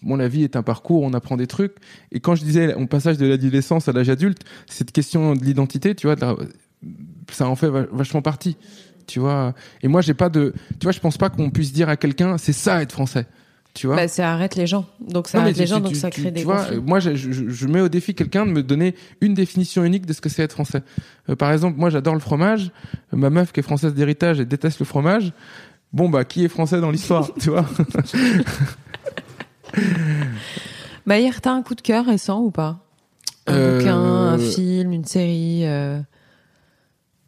bon, 0.02 0.16
la 0.16 0.28
vie 0.28 0.44
est 0.44 0.56
un 0.56 0.62
parcours, 0.62 1.02
on 1.02 1.12
apprend 1.14 1.36
des 1.36 1.46
trucs. 1.46 1.72
Et 2.12 2.20
quand 2.20 2.34
je 2.34 2.44
disais, 2.44 2.74
on 2.76 2.86
passage 2.86 3.16
de 3.18 3.26
l'adolescence 3.26 3.88
à 3.88 3.92
l'âge 3.92 4.08
adulte, 4.10 4.42
cette 4.68 4.92
question 4.92 5.34
de 5.34 5.44
l'identité, 5.44 5.94
tu 5.94 6.06
vois, 6.06 6.16
la- 6.16 6.36
ça 7.30 7.46
en 7.48 7.56
fait 7.56 7.68
va- 7.68 7.86
vachement 7.92 8.22
partie. 8.22 8.56
Tu 9.06 9.18
vois. 9.18 9.54
Et 9.82 9.88
moi, 9.88 10.02
j'ai 10.02 10.14
pas 10.14 10.28
de, 10.28 10.52
tu 10.78 10.84
vois, 10.84 10.92
je 10.92 11.00
pense 11.00 11.16
pas 11.18 11.30
qu'on 11.30 11.50
puisse 11.50 11.72
dire 11.72 11.88
à 11.88 11.96
quelqu'un, 11.96 12.38
c'est 12.38 12.52
ça 12.52 12.80
être 12.82 12.92
français. 12.92 13.26
Tu 13.72 13.86
vois. 13.86 13.94
Bah, 13.96 14.08
ça 14.08 14.32
arrête 14.32 14.56
les 14.56 14.66
gens. 14.66 14.84
Donc 15.00 15.28
ça 15.28 15.38
Non, 15.38 15.44
arrête 15.44 15.56
les 15.56 15.66
gens, 15.66 15.76
tu- 15.76 15.82
donc 15.82 15.92
tu- 15.92 15.98
ça 15.98 16.10
crée 16.10 16.24
tu 16.24 16.32
des 16.32 16.42
vois, 16.44 16.64
conflits. 16.64 16.80
moi, 16.80 16.98
je, 16.98 17.14
je- 17.14 17.48
je 17.48 17.66
mets 17.68 17.80
au 17.80 17.88
défi 17.88 18.14
quelqu'un 18.16 18.44
de 18.44 18.50
me 18.50 18.64
donner 18.64 18.96
une 19.20 19.32
définition 19.34 19.84
unique 19.84 20.06
de 20.06 20.12
ce 20.12 20.20
que 20.20 20.28
c'est 20.28 20.42
être 20.42 20.52
français. 20.54 20.82
Euh, 21.28 21.36
par 21.36 21.52
exemple, 21.52 21.78
moi, 21.78 21.88
j'adore 21.88 22.14
le 22.14 22.20
fromage. 22.20 22.72
Euh, 23.14 23.16
Ma 23.16 23.30
meuf, 23.30 23.52
qui 23.52 23.60
est 23.60 23.62
française 23.62 23.94
d'héritage, 23.94 24.40
elle 24.40 24.48
déteste 24.48 24.80
le 24.80 24.86
fromage. 24.86 25.32
Bon, 25.92 26.08
bah, 26.08 26.24
qui 26.24 26.44
est 26.44 26.48
français 26.48 26.80
dans 26.80 26.90
l'histoire, 26.90 27.32
tu 27.40 27.50
vois 27.50 27.64
t'as 31.42 31.52
un 31.52 31.62
coup 31.62 31.74
de 31.74 31.80
cœur 31.80 32.06
récent 32.06 32.40
ou 32.40 32.50
pas? 32.50 32.78
Un 33.46 33.54
Euh, 33.54 33.78
bouquin, 33.78 33.96
un 33.98 34.38
film, 34.38 34.92
une 34.92 35.04
série 35.04 35.62
euh, 35.64 36.00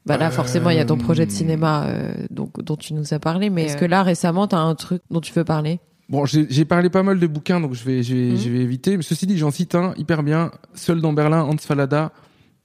Bah 0.07 0.17
là, 0.17 0.31
forcément, 0.31 0.71
il 0.71 0.77
y 0.77 0.81
a 0.81 0.85
ton 0.85 0.99
projet 0.99 1.27
de 1.27 1.31
cinéma 1.31 1.87
donc, 2.31 2.63
dont 2.63 2.77
tu 2.77 2.95
nous 2.95 3.15
as 3.15 3.19
parlé, 3.19 3.51
mais 3.51 3.65
est-ce 3.65 3.77
que 3.77 3.85
là, 3.85 4.03
récemment, 4.03 4.47
t'as 4.49 4.59
un 4.59 4.75
truc 4.75 5.03
dont 5.11 5.21
tu 5.21 5.33
veux 5.33 5.45
parler? 5.45 5.81
Bon, 6.09 6.27
j'ai 6.27 6.65
parlé 6.65 6.91
pas 6.91 7.03
mal 7.03 7.19
de 7.19 7.27
bouquins, 7.27 7.61
donc 7.61 7.75
je 7.75 7.85
vais, 7.85 8.03
je 8.03 8.15
vais, 8.15 8.31
Mhm. 8.33 8.37
je 8.37 8.51
vais 8.51 8.59
éviter. 8.59 8.97
Mais 8.97 9.03
ceci 9.03 9.27
dit, 9.27 9.39
j'en 9.39 9.51
cite 9.51 9.75
un 9.75 9.95
hyper 9.97 10.23
bien. 10.23 10.51
Seul 10.75 11.01
dans 11.01 11.13
Berlin, 11.13 11.43
Hans 11.43 11.57
Fallada. 11.57 12.13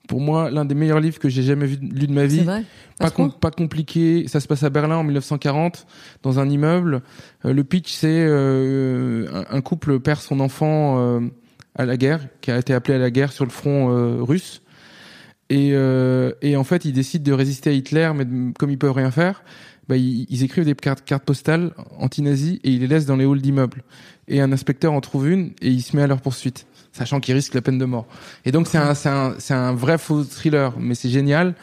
Pour 0.10 0.22
moi, 0.22 0.50
l'un 0.50 0.64
des 0.66 0.76
meilleurs 0.76 1.02
livres 1.02 1.20
que 1.20 1.28
j'ai 1.30 1.44
jamais 1.44 1.66
vu, 1.66 1.78
lu 1.82 2.08
de 2.08 2.14
ma 2.14 2.26
vie. 2.26 2.40
Vrai 2.42 2.64
pas, 2.98 3.10
com- 3.10 3.32
compliqué. 3.56 4.26
Ça 4.28 4.40
se 4.40 4.48
passe 4.48 4.64
à 4.64 4.70
Berlin 4.70 4.96
en 4.98 5.04
1940, 5.04 5.86
dans 6.24 6.40
un 6.40 6.50
immeuble. 6.50 7.02
Euh, 7.46 7.54
le 7.54 7.64
pitch, 7.66 7.92
c'est 7.94 8.08
euh, 8.26 9.44
un, 9.50 9.62
couple 9.62 10.00
perd 10.00 10.20
son 10.22 10.40
enfant 10.40 10.96
euh, 11.00 11.20
à 11.76 11.86
la 11.86 11.98
guerre, 11.98 12.28
qui 12.42 12.52
a 12.52 12.58
été 12.58 12.74
appelé 12.74 12.96
à 12.96 13.00
la 13.00 13.12
guerre 13.12 13.32
sur 13.34 13.44
le 13.46 13.52
front 13.52 13.88
russe. 14.24 14.62
Et, 15.50 15.70
et 16.42 16.56
en 16.58 16.64
fait, 16.66 16.84
ils 16.86 16.92
décident 16.94 17.24
de 17.24 17.32
résister 17.34 17.70
à 17.70 17.74
Hitler, 17.74 18.12
mais 18.16 18.26
comme 18.60 18.70
ils 18.70 18.78
peuvent 18.78 18.92
rien 18.92 19.12
faire, 19.12 19.44
bah, 19.88 19.98
ils, 19.98 20.26
ils 20.30 20.44
écrivent 20.44 20.66
des 20.66 20.76
cartes, 20.76 21.04
cartes 21.06 21.24
postales 21.24 21.72
anti-nazis 22.00 22.60
et 22.64 22.72
ils 22.72 22.80
les 22.80 22.88
laissent 22.88 23.06
dans 23.06 23.16
les 23.16 23.26
halls 23.26 23.42
d'immeubles. 23.42 23.84
Et 24.28 24.42
un 24.42 24.52
inspecteur 24.52 24.94
en 24.94 25.02
trouve 25.02 25.30
une 25.30 25.52
et 25.62 25.70
il 25.70 25.82
se 25.82 25.96
met 25.96 26.02
à 26.02 26.08
leur 26.08 26.22
poursuite, 26.22 26.68
sachant 26.92 27.20
qu'ils 27.20 27.36
risquent 27.36 27.54
la 27.54 27.62
peine 27.62 27.78
de 27.78 27.86
mort. 27.86 28.08
Et 28.46 28.52
donc 28.52 28.68
c'est 28.68 28.78
un, 28.78 28.94
un, 29.06 29.36
c'est 29.40 29.54
un 29.54 29.74
vrai 29.74 29.98
faux 29.98 30.24
thriller, 30.24 30.74
mais 30.80 30.96
c'est 30.96 31.10
génial. 31.10 31.56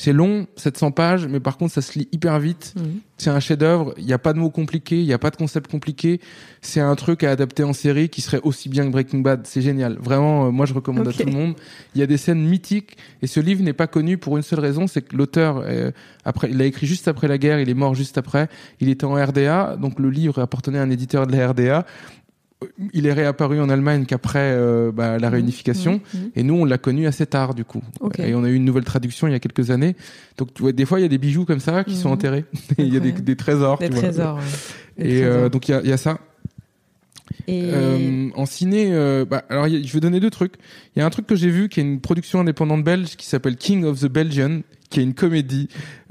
C'est 0.00 0.14
long, 0.14 0.46
700 0.56 0.92
pages, 0.92 1.26
mais 1.26 1.40
par 1.40 1.58
contre 1.58 1.74
ça 1.74 1.82
se 1.82 1.98
lit 1.98 2.08
hyper 2.10 2.40
vite. 2.40 2.72
C'est 3.18 3.28
un 3.28 3.38
chef-d'œuvre. 3.38 3.92
Il 3.98 4.06
n'y 4.06 4.14
a 4.14 4.18
pas 4.18 4.32
de 4.32 4.38
mots 4.38 4.48
compliqués, 4.48 4.98
il 4.98 5.04
n'y 5.04 5.12
a 5.12 5.18
pas 5.18 5.28
de 5.28 5.36
concept 5.36 5.70
compliqué. 5.70 6.22
C'est 6.62 6.80
un 6.80 6.94
truc 6.94 7.22
à 7.22 7.30
adapter 7.30 7.64
en 7.64 7.74
série 7.74 8.08
qui 8.08 8.22
serait 8.22 8.40
aussi 8.42 8.70
bien 8.70 8.86
que 8.86 8.92
Breaking 8.92 9.18
Bad. 9.18 9.42
C'est 9.44 9.60
génial. 9.60 9.98
Vraiment, 10.00 10.46
euh, 10.46 10.50
moi 10.52 10.64
je 10.64 10.72
recommande 10.72 11.06
à 11.06 11.12
tout 11.12 11.26
le 11.26 11.32
monde. 11.32 11.54
Il 11.94 12.00
y 12.00 12.02
a 12.02 12.06
des 12.06 12.16
scènes 12.16 12.40
mythiques 12.40 12.96
et 13.20 13.26
ce 13.26 13.40
livre 13.40 13.62
n'est 13.62 13.74
pas 13.74 13.88
connu 13.88 14.16
pour 14.16 14.38
une 14.38 14.42
seule 14.42 14.60
raison, 14.60 14.86
c'est 14.86 15.02
que 15.02 15.14
l'auteur, 15.14 15.62
euh, 15.66 15.90
après, 16.24 16.48
il 16.48 16.56
l'a 16.56 16.64
écrit 16.64 16.86
juste 16.86 17.06
après 17.06 17.28
la 17.28 17.36
guerre, 17.36 17.60
il 17.60 17.68
est 17.68 17.74
mort 17.74 17.94
juste 17.94 18.16
après. 18.16 18.48
Il 18.80 18.88
était 18.88 19.04
en 19.04 19.22
RDA, 19.22 19.76
donc 19.78 19.98
le 19.98 20.08
livre 20.08 20.40
appartenait 20.40 20.78
à 20.78 20.82
un 20.82 20.90
éditeur 20.90 21.26
de 21.26 21.36
la 21.36 21.48
RDA. 21.48 21.84
Il 22.92 23.06
est 23.06 23.12
réapparu 23.12 23.58
en 23.60 23.70
Allemagne 23.70 24.04
qu'après 24.04 24.52
euh, 24.52 24.92
bah, 24.92 25.18
la 25.18 25.30
réunification. 25.30 26.00
Mhm. 26.14 26.20
Mhm. 26.20 26.30
Et 26.36 26.42
nous, 26.42 26.54
on 26.54 26.64
l'a 26.66 26.76
connu 26.78 27.06
assez 27.06 27.24
tard, 27.26 27.54
du 27.54 27.64
coup. 27.64 27.82
Et 28.18 28.34
on 28.34 28.44
a 28.44 28.50
eu 28.50 28.54
une 28.54 28.64
nouvelle 28.66 28.84
traduction 28.84 29.26
il 29.28 29.32
y 29.32 29.34
a 29.34 29.38
quelques 29.40 29.70
années. 29.70 29.96
Donc, 30.36 30.52
tu 30.52 30.62
vois, 30.62 30.72
des 30.72 30.84
fois, 30.84 30.98
il 31.00 31.02
y 31.02 31.06
a 31.06 31.08
des 31.08 31.18
bijoux 31.18 31.44
comme 31.46 31.60
ça 31.60 31.84
qui 31.84 31.96
sont 31.96 32.08
Mhm. 32.08 32.14
enterrés. 32.14 32.44
Il 32.78 32.92
y 32.92 32.96
a 32.96 33.00
des, 33.00 33.12
des 33.12 33.36
trésors. 33.36 33.78
Des 33.78 33.86
tu 33.88 33.92
vois. 33.94 34.02
trésors. 34.02 34.36
ouais. 34.36 35.04
Des 35.04 35.18
Et 35.20 35.24
euh, 35.24 35.48
donc, 35.48 35.68
il 35.68 35.80
y 35.84 35.88
y 35.88 35.92
a 35.92 35.96
ça. 35.96 36.18
Et 37.46 37.70
Euh, 37.72 38.28
en 38.34 38.44
ciné, 38.44 38.88
euh, 38.92 39.24
bah, 39.24 39.44
alors 39.48 39.66
il 39.68 39.74
y 39.74 39.82
a- 39.82 39.86
je 39.86 39.92
vais 39.92 40.00
donner 40.00 40.20
deux 40.20 40.30
trucs. 40.30 40.54
Il 40.94 40.98
y 40.98 41.02
a 41.02 41.06
un 41.06 41.10
truc 41.10 41.26
que 41.26 41.36
j'ai 41.36 41.48
vu 41.50 41.68
qui 41.68 41.80
est 41.80 41.82
une 41.82 42.00
production 42.00 42.40
indépendante 42.40 42.84
belge 42.84 43.16
qui 43.16 43.26
s'appelle 43.26 43.56
King 43.56 43.84
of 43.84 44.00
the 44.00 44.06
Belgian, 44.06 44.60
qui 44.90 45.00
est 45.00 45.02
une 45.04 45.14
comédie 45.14 45.68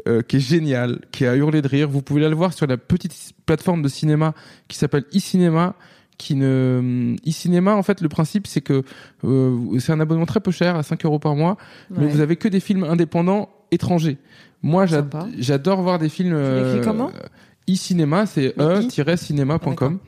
euh, 0.07 0.21
qui 0.21 0.37
est 0.37 0.39
géniale, 0.39 0.99
qui 1.11 1.25
est 1.25 1.27
à 1.27 1.35
hurler 1.35 1.61
de 1.61 1.67
rire. 1.67 1.89
Vous 1.89 2.01
pouvez 2.01 2.21
le 2.27 2.33
voir 2.35 2.53
sur 2.53 2.65
la 2.67 2.77
petite 2.77 3.13
plateforme 3.45 3.81
de 3.81 3.89
cinéma 3.89 4.33
qui 4.69 4.77
s'appelle 4.77 5.03
e-cinéma. 5.15 5.75
Qui 6.19 6.35
ne 6.35 7.15
e-cinéma 7.25 7.75
en 7.75 7.81
fait 7.81 8.01
le 8.01 8.09
principe 8.09 8.45
c'est 8.45 8.61
que 8.61 8.83
euh, 9.23 9.79
c'est 9.79 9.93
un 9.93 9.99
abonnement 10.01 10.25
très 10.25 10.41
peu 10.41 10.51
cher 10.51 10.75
à 10.75 10.83
5 10.83 11.05
euros 11.05 11.17
par 11.17 11.33
mois 11.33 11.55
mais 11.89 12.07
vous 12.07 12.19
avez 12.19 12.35
que 12.35 12.47
des 12.49 12.59
films 12.59 12.83
indépendants 12.83 13.49
étrangers. 13.71 14.17
Moi, 14.61 14.85
j'adore 15.37 15.81
voir 15.81 15.97
des 15.97 16.09
films. 16.09 16.35
l'écris 16.37 16.81
comment? 16.83 17.11
e-cinéma, 17.69 18.25
c'est 18.25 18.53
e-cinéma.com. 18.57 19.99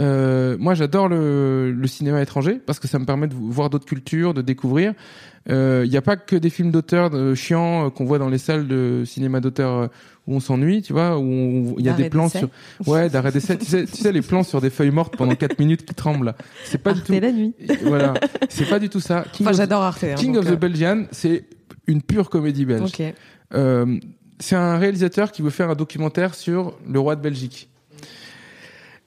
Euh, 0.00 0.56
moi, 0.58 0.74
j'adore 0.74 1.08
le, 1.08 1.70
le 1.70 1.86
cinéma 1.86 2.20
étranger 2.20 2.60
parce 2.64 2.80
que 2.80 2.88
ça 2.88 2.98
me 2.98 3.04
permet 3.04 3.28
de 3.28 3.34
voir 3.34 3.70
d'autres 3.70 3.86
cultures, 3.86 4.34
de 4.34 4.42
découvrir. 4.42 4.92
Il 5.48 5.88
n'y 5.88 5.96
a 5.96 6.02
pas 6.02 6.16
que 6.16 6.36
des 6.36 6.50
films 6.50 6.70
d'auteurs 6.70 7.10
de 7.10 7.34
chiants 7.34 7.86
euh, 7.86 7.90
qu'on 7.90 8.04
voit 8.04 8.18
dans 8.18 8.30
les 8.30 8.38
salles 8.38 8.66
de 8.66 9.02
cinéma 9.04 9.40
d'auteur 9.40 9.72
euh, 9.72 9.86
où 10.26 10.34
on 10.36 10.40
s'ennuie, 10.40 10.80
tu 10.82 10.92
vois, 10.92 11.18
où 11.18 11.74
il 11.78 11.84
y 11.84 11.88
a 11.88 11.92
des 11.92 12.08
plans 12.08 12.28
sur, 12.28 12.48
ouais, 12.86 13.08
d'arrêt 13.10 13.30
d'essai. 13.32 13.58
tu 13.58 13.66
sais, 13.66 13.84
tu 13.84 13.96
sais, 13.96 14.10
les 14.12 14.22
plans 14.22 14.42
sur 14.42 14.60
des 14.60 14.70
feuilles 14.70 14.90
mortes 14.90 15.16
pendant 15.16 15.34
4 15.34 15.58
minutes 15.58 15.84
qui 15.84 15.94
tremblent. 15.94 16.34
C'est 16.64 16.78
pas 16.78 16.92
du 16.92 17.00
Arte 17.00 17.06
tout. 17.08 17.20
la 17.20 17.32
nuit. 17.32 17.54
Voilà, 17.82 18.14
c'est 18.48 18.68
pas 18.68 18.78
du 18.78 18.88
tout 18.88 19.00
ça. 19.00 19.24
King 19.32 19.46
Enfin, 19.46 19.50
of- 19.52 19.56
j'adore 19.58 19.82
Arte. 19.82 20.04
hein, 20.04 20.14
King 20.16 20.36
of 20.36 20.46
the 20.46 20.52
euh, 20.52 20.56
Belgian, 20.56 21.04
c'est 21.10 21.44
une 21.86 22.00
pure 22.02 22.30
comédie 22.30 22.64
belge. 22.64 22.88
Ok. 22.98 23.02
Euh, 23.54 23.98
c'est 24.40 24.56
un 24.56 24.78
réalisateur 24.78 25.30
qui 25.30 25.42
veut 25.42 25.50
faire 25.50 25.70
un 25.70 25.74
documentaire 25.74 26.34
sur 26.34 26.76
le 26.88 26.98
roi 26.98 27.16
de 27.16 27.20
Belgique. 27.22 27.68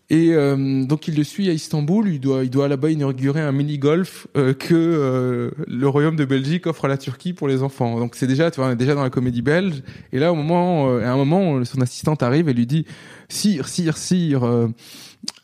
Et 0.10 0.30
euh, 0.32 0.86
donc 0.86 1.10
il 1.10 1.18
le 1.18 1.24
suit 1.26 1.50
à 1.50 1.52
Istanbul, 1.52 2.08
il 2.08 2.22
doit, 2.22 2.46
il 2.46 2.50
doit 2.50 2.70
là-bas 2.70 2.92
inaugurer 2.92 3.42
un 3.42 3.52
mini-golf 3.52 4.28
euh, 4.38 4.54
que 4.54 4.74
euh, 4.74 5.52
le 5.68 5.88
royaume 5.90 6.16
de 6.16 6.24
Belgique 6.24 6.66
offre 6.66 6.86
à 6.86 6.88
la 6.88 6.98
Turquie 6.98 7.34
pour 7.34 7.50
les 7.50 7.62
enfants. 7.62 8.00
Donc 8.00 8.16
c'est 8.16 8.28
déjà, 8.28 8.50
tu 8.50 8.62
vois, 8.62 8.70
on 8.70 8.72
est 8.72 8.78
déjà 8.78 8.96
dans 8.96 9.04
la 9.04 9.10
comédie 9.10 9.42
belge. 9.42 9.84
Et 10.14 10.20
là, 10.20 10.32
au 10.32 10.36
moment, 10.36 10.90
euh, 10.90 11.02
à 11.02 11.12
un 11.12 11.18
moment, 11.18 11.64
son 11.66 11.82
assistante 11.82 12.24
arrive 12.24 12.48
et 12.48 12.54
lui 12.54 12.66
dit 12.66 12.86
Sire, 13.28 13.68
sire, 13.68 13.98
sire, 13.98 14.70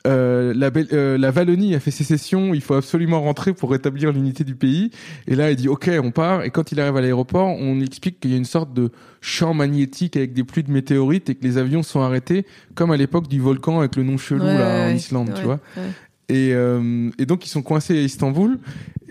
euh, 0.05 0.53
la, 0.55 0.69
euh, 0.91 1.17
la 1.17 1.31
Wallonie 1.31 1.75
a 1.75 1.79
fait 1.79 1.91
sécession, 1.91 2.53
il 2.53 2.61
faut 2.61 2.73
absolument 2.73 3.21
rentrer 3.21 3.53
pour 3.53 3.71
rétablir 3.71 4.11
l'unité 4.11 4.43
du 4.43 4.55
pays. 4.55 4.91
Et 5.27 5.35
là, 5.35 5.49
il 5.51 5.55
dit 5.55 5.69
OK, 5.69 5.89
on 6.03 6.11
part. 6.11 6.43
Et 6.43 6.49
quand 6.49 6.71
il 6.71 6.79
arrive 6.79 6.97
à 6.97 7.01
l'aéroport, 7.01 7.47
on 7.47 7.75
lui 7.75 7.85
explique 7.85 8.19
qu'il 8.19 8.31
y 8.31 8.33
a 8.33 8.37
une 8.37 8.45
sorte 8.45 8.73
de 8.73 8.91
champ 9.21 9.53
magnétique 9.53 10.17
avec 10.17 10.33
des 10.33 10.43
pluies 10.43 10.63
de 10.63 10.71
météorites 10.71 11.29
et 11.29 11.35
que 11.35 11.43
les 11.43 11.57
avions 11.57 11.83
sont 11.83 12.01
arrêtés, 12.01 12.45
comme 12.75 12.91
à 12.91 12.97
l'époque 12.97 13.27
du 13.27 13.39
volcan 13.39 13.79
avec 13.79 13.95
le 13.95 14.03
nom 14.03 14.17
chelou 14.17 14.43
Ouais, 14.43 14.57
là 14.57 14.87
en 14.87 14.93
Islande, 14.93 15.29
ouais, 15.29 15.35
tu 15.35 15.43
vois. 15.43 15.59
ouais. 15.77 15.83
Et, 16.29 16.53
euh, 16.53 17.09
et 17.19 17.25
donc 17.25 17.45
ils 17.45 17.49
sont 17.49 17.61
coincés 17.61 17.97
à 17.97 18.01
Istanbul. 18.01 18.57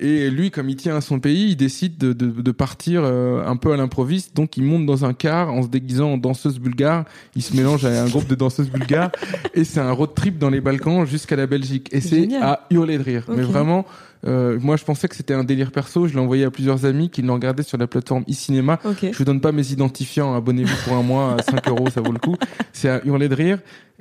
Et 0.02 0.30
lui, 0.30 0.50
comme 0.50 0.68
il 0.68 0.74
tient 0.74 0.96
à 0.96 1.00
son 1.00 1.20
pays, 1.20 1.50
il 1.50 1.56
décide 1.56 1.96
de, 1.96 2.12
de, 2.12 2.26
de 2.42 2.50
partir 2.50 3.02
euh, 3.04 3.46
un 3.46 3.54
peu 3.54 3.72
à 3.72 3.76
l'improviste. 3.76 4.34
Donc 4.34 4.56
il 4.56 4.64
monte 4.64 4.84
dans 4.84 5.04
un 5.04 5.14
car 5.14 5.54
en 5.54 5.62
se 5.62 5.68
déguisant 5.68 6.14
en 6.14 6.18
danseuse 6.18 6.58
bulgare. 6.58 7.04
Il 7.36 7.42
se 7.42 7.56
mélange 7.56 7.84
à 7.84 8.02
un 8.02 8.08
groupe 8.08 8.26
de 8.26 8.34
danseuses 8.34 8.68
bulgares. 8.68 9.12
et 9.54 9.62
c'est 9.62 9.78
un 9.78 9.92
road 9.92 10.10
trip 10.16 10.38
dans 10.38 10.50
les 10.50 10.60
Balkans 10.60 11.06
jusqu'à 11.06 11.36
la 11.36 11.46
Belgique. 11.46 11.88
Et 11.92 12.00
c'est 12.00 12.28
à 12.40 12.66
hurler 12.70 12.98
de 12.98 13.04
rire. 13.04 13.26
Mais 13.28 13.42
vraiment, 13.42 13.86
euh, 14.26 14.58
moi 14.60 14.76
je 14.76 14.82
pensais 14.82 15.06
que 15.06 15.14
c'était 15.14 15.34
un 15.34 15.44
délire 15.44 15.70
perso. 15.70 16.08
Je 16.08 16.14
l'ai 16.14 16.20
envoyé 16.20 16.44
à 16.46 16.50
plusieurs 16.50 16.84
amis 16.84 17.08
qui 17.08 17.22
l'ont 17.22 17.34
regardé 17.34 17.62
sur 17.62 17.78
la 17.78 17.86
plateforme 17.86 18.24
e-cinéma. 18.28 18.80
Ok. 18.84 19.06
Je 19.12 19.16
vous 19.16 19.24
donne 19.24 19.40
pas 19.40 19.52
mes 19.52 19.70
identifiants. 19.70 20.34
Abonnez-vous 20.34 20.76
pour 20.84 20.94
un 20.94 21.02
mois 21.02 21.36
à 21.38 21.42
5 21.42 21.68
euros, 21.68 21.88
ça 21.90 22.00
vaut 22.00 22.12
le 22.12 22.18
coup. 22.18 22.34
C'est 22.72 22.88
à 22.88 23.04
hurler 23.04 23.28
de 23.28 23.36
rire. 23.36 23.58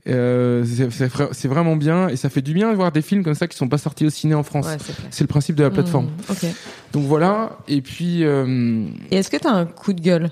Euh, 0.07 0.63
c'est- 0.65 0.89
c'est 0.89 1.07
vra- 1.07 1.29
c'est 1.31 1.47
vraiment 1.47 1.75
bien 1.75 2.07
et 2.07 2.15
ça 2.15 2.29
fait 2.29 2.41
du 2.41 2.53
bien 2.53 2.71
de 2.71 2.75
voir 2.75 2.91
des 2.91 3.03
films 3.03 3.23
comme 3.23 3.35
ça 3.35 3.47
qui 3.47 3.55
sont 3.55 3.67
pas 3.69 3.77
sortis 3.77 4.05
au 4.05 4.09
ciné 4.09 4.33
en 4.33 4.41
France. 4.43 4.65
Ouais, 4.65 4.77
c'est 5.11 5.23
le 5.23 5.27
principe 5.27 5.55
de 5.55 5.63
la 5.63 5.69
plateforme. 5.69 6.05
Mmh. 6.05 6.45
Donc 6.93 7.05
voilà. 7.05 7.57
Et 7.67 7.81
puis 7.81 8.23
euh, 8.23 8.85
Et 9.11 9.17
est-ce 9.17 9.29
que 9.29 9.37
t'as 9.37 9.51
un 9.51 9.65
coup 9.65 9.93
de 9.93 10.01
gueule? 10.01 10.31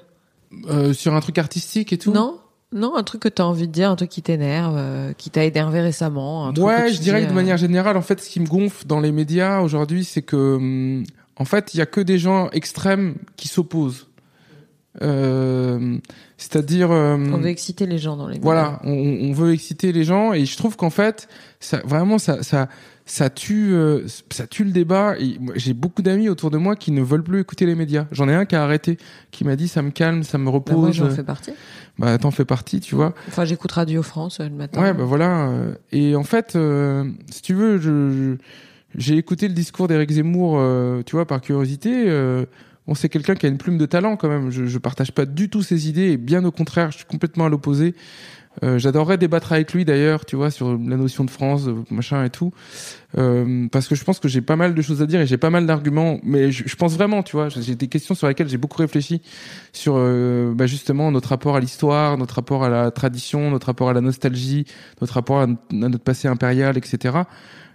euh, 0.67 0.93
sur 0.93 1.13
un 1.13 1.19
truc 1.19 1.37
artistique 1.37 1.93
et 1.93 1.99
tout? 1.99 2.11
Non 2.11 2.39
Non, 2.73 2.95
un 2.95 3.03
truc 3.03 3.21
que 3.21 3.29
t'as 3.29 3.43
envie 3.43 3.67
de 3.67 3.71
dire, 3.71 3.91
un 3.91 3.95
truc 3.95 4.09
qui 4.09 4.23
t'énerve, 4.23 5.13
qui 5.19 5.29
t'a 5.29 5.43
énervé 5.43 5.81
récemment. 5.81 6.47
Un 6.47 6.53
truc 6.53 6.65
que 6.65 6.69
Ouais, 6.85 6.91
je 6.91 6.99
dirais 6.99 7.19
dis, 7.19 7.25
que 7.27 7.29
de 7.31 7.35
manière 7.35 7.57
générale, 7.57 7.95
en 7.97 8.01
fait, 8.01 8.19
ce 8.19 8.29
qui 8.29 8.39
me 8.39 8.47
gonfle 8.47 8.87
dans 8.87 8.99
les 8.99 9.11
médias 9.11 9.59
aujourd'hui, 9.61 10.03
c'est 10.03 10.23
que 10.23 10.55
hum, 10.55 11.03
en 11.35 11.45
fait, 11.45 11.73
il 11.73 11.77
y 11.77 11.81
a 11.81 11.85
que 11.85 12.01
des 12.01 12.17
gens 12.17 12.49
extrêmes 12.51 13.15
qui 13.37 13.47
s'opposent. 13.47 14.07
Euh, 15.01 15.97
c'est-à-dire, 16.37 16.91
euh, 16.91 17.15
On 17.17 17.37
veut 17.37 17.47
exciter 17.49 17.85
les 17.85 17.97
gens 17.99 18.17
dans 18.17 18.27
les. 18.27 18.39
voilà, 18.39 18.79
on, 18.83 18.91
on 18.91 19.31
veut 19.33 19.53
exciter 19.53 19.91
les 19.91 20.03
gens 20.03 20.33
et 20.33 20.45
je 20.45 20.57
trouve 20.57 20.75
qu'en 20.77 20.89
fait, 20.89 21.27
ça 21.59 21.79
vraiment 21.85 22.17
ça 22.17 22.41
ça 22.43 22.69
ça 23.05 23.29
tue 23.29 23.73
euh, 23.73 24.01
ça 24.31 24.47
tue 24.47 24.63
le 24.63 24.71
débat. 24.71 25.15
J'ai 25.55 25.73
beaucoup 25.73 26.01
d'amis 26.01 26.27
autour 26.27 26.49
de 26.51 26.57
moi 26.57 26.75
qui 26.75 26.91
ne 26.91 27.01
veulent 27.03 27.23
plus 27.23 27.39
écouter 27.41 27.65
les 27.65 27.75
médias. 27.75 28.05
J'en 28.11 28.27
ai 28.29 28.33
un 28.33 28.45
qui 28.45 28.55
a 28.55 28.63
arrêté, 28.63 28.97
qui 29.31 29.43
m'a 29.45 29.55
dit 29.55 29.67
ça 29.67 29.81
me 29.81 29.91
calme, 29.91 30.23
ça 30.23 30.37
me 30.37 30.45
Bah, 30.45 30.51
moi, 30.51 30.59
repose. 30.59 30.95
j'en 30.95 31.09
fais 31.09 31.23
partie. 31.23 31.51
Bah 31.99 32.17
t'en 32.17 32.31
fais 32.31 32.45
partie, 32.45 32.79
tu 32.79 32.95
vois. 32.95 33.13
Enfin, 33.27 33.45
j'écoute 33.45 33.71
Radio 33.73 34.01
France 34.03 34.39
le 34.39 34.49
matin. 34.49 34.81
Ouais, 34.81 34.93
bah 34.93 35.03
voilà. 35.03 35.51
Et 35.91 36.15
en 36.15 36.23
fait, 36.23 36.57
si 37.29 37.41
tu 37.41 37.53
veux, 37.53 37.77
je, 37.77 38.09
je- 38.11 38.35
j'ai 38.97 39.17
écouté 39.17 39.47
le 39.47 39.53
discours 39.53 39.87
d'Éric 39.87 40.09
Zemmour, 40.11 40.55
euh, 40.57 41.03
tu 41.05 41.15
vois, 41.15 41.27
par 41.27 41.41
curiosité. 41.41 42.05
Euh, 42.07 42.45
bon, 42.89 42.95
c'est 42.95 43.09
quelqu'un 43.09 43.35
qui 43.35 43.45
a 43.45 43.49
une 43.49 43.57
plume 43.57 43.77
de 43.77 43.85
talent 43.85 44.17
quand 44.17 44.29
même. 44.29 44.49
Je, 44.49 44.65
je 44.65 44.77
partage 44.79 45.11
pas 45.11 45.25
du 45.25 45.49
tout 45.49 45.61
ses 45.61 45.87
idées, 45.87 46.11
et 46.11 46.17
bien 46.17 46.43
au 46.43 46.51
contraire, 46.51 46.91
je 46.91 46.97
suis 46.97 47.05
complètement 47.05 47.45
à 47.45 47.49
l'opposé. 47.49 47.93
Euh, 48.63 48.79
J'adorerais 48.79 49.17
débattre 49.17 49.53
avec 49.53 49.73
lui 49.73 49.85
d'ailleurs, 49.85 50.25
tu 50.25 50.35
vois, 50.35 50.49
sur 50.49 50.71
la 50.71 50.97
notion 50.97 51.23
de 51.23 51.29
France, 51.29 51.67
euh, 51.67 51.75
machin 51.91 52.25
et 52.25 52.29
tout, 52.29 52.51
Euh, 53.17 53.67
parce 53.71 53.87
que 53.87 53.95
je 53.95 54.03
pense 54.03 54.19
que 54.19 54.27
j'ai 54.27 54.41
pas 54.41 54.55
mal 54.55 54.75
de 54.75 54.81
choses 54.83 55.01
à 55.01 55.07
dire 55.07 55.19
et 55.21 55.25
j'ai 55.25 55.37
pas 55.37 55.49
mal 55.49 55.65
d'arguments. 55.65 56.19
Mais 56.23 56.51
je, 56.51 56.63
je 56.67 56.75
pense 56.75 56.93
vraiment, 56.95 57.23
tu 57.23 57.35
vois, 57.35 57.49
j'ai 57.49 57.75
des 57.75 57.87
questions 57.87 58.15
sur 58.15 58.27
lesquelles 58.27 58.49
j'ai 58.49 58.57
beaucoup 58.57 58.77
réfléchi 58.77 59.21
sur 59.71 59.95
euh, 59.97 60.53
bah, 60.53 60.67
justement 60.67 61.11
notre 61.11 61.29
rapport 61.29 61.55
à 61.55 61.59
l'histoire, 61.59 62.17
notre 62.17 62.35
rapport 62.35 62.63
à 62.63 62.69
la 62.69 62.91
tradition, 62.91 63.49
notre 63.51 63.67
rapport 63.67 63.89
à 63.89 63.93
la 63.93 64.01
nostalgie, 64.01 64.65
notre 65.01 65.13
rapport 65.13 65.41
à, 65.41 65.47
notre 65.71 65.99
passé 65.99 66.27
impérial, 66.27 66.77
etc. 66.77 67.23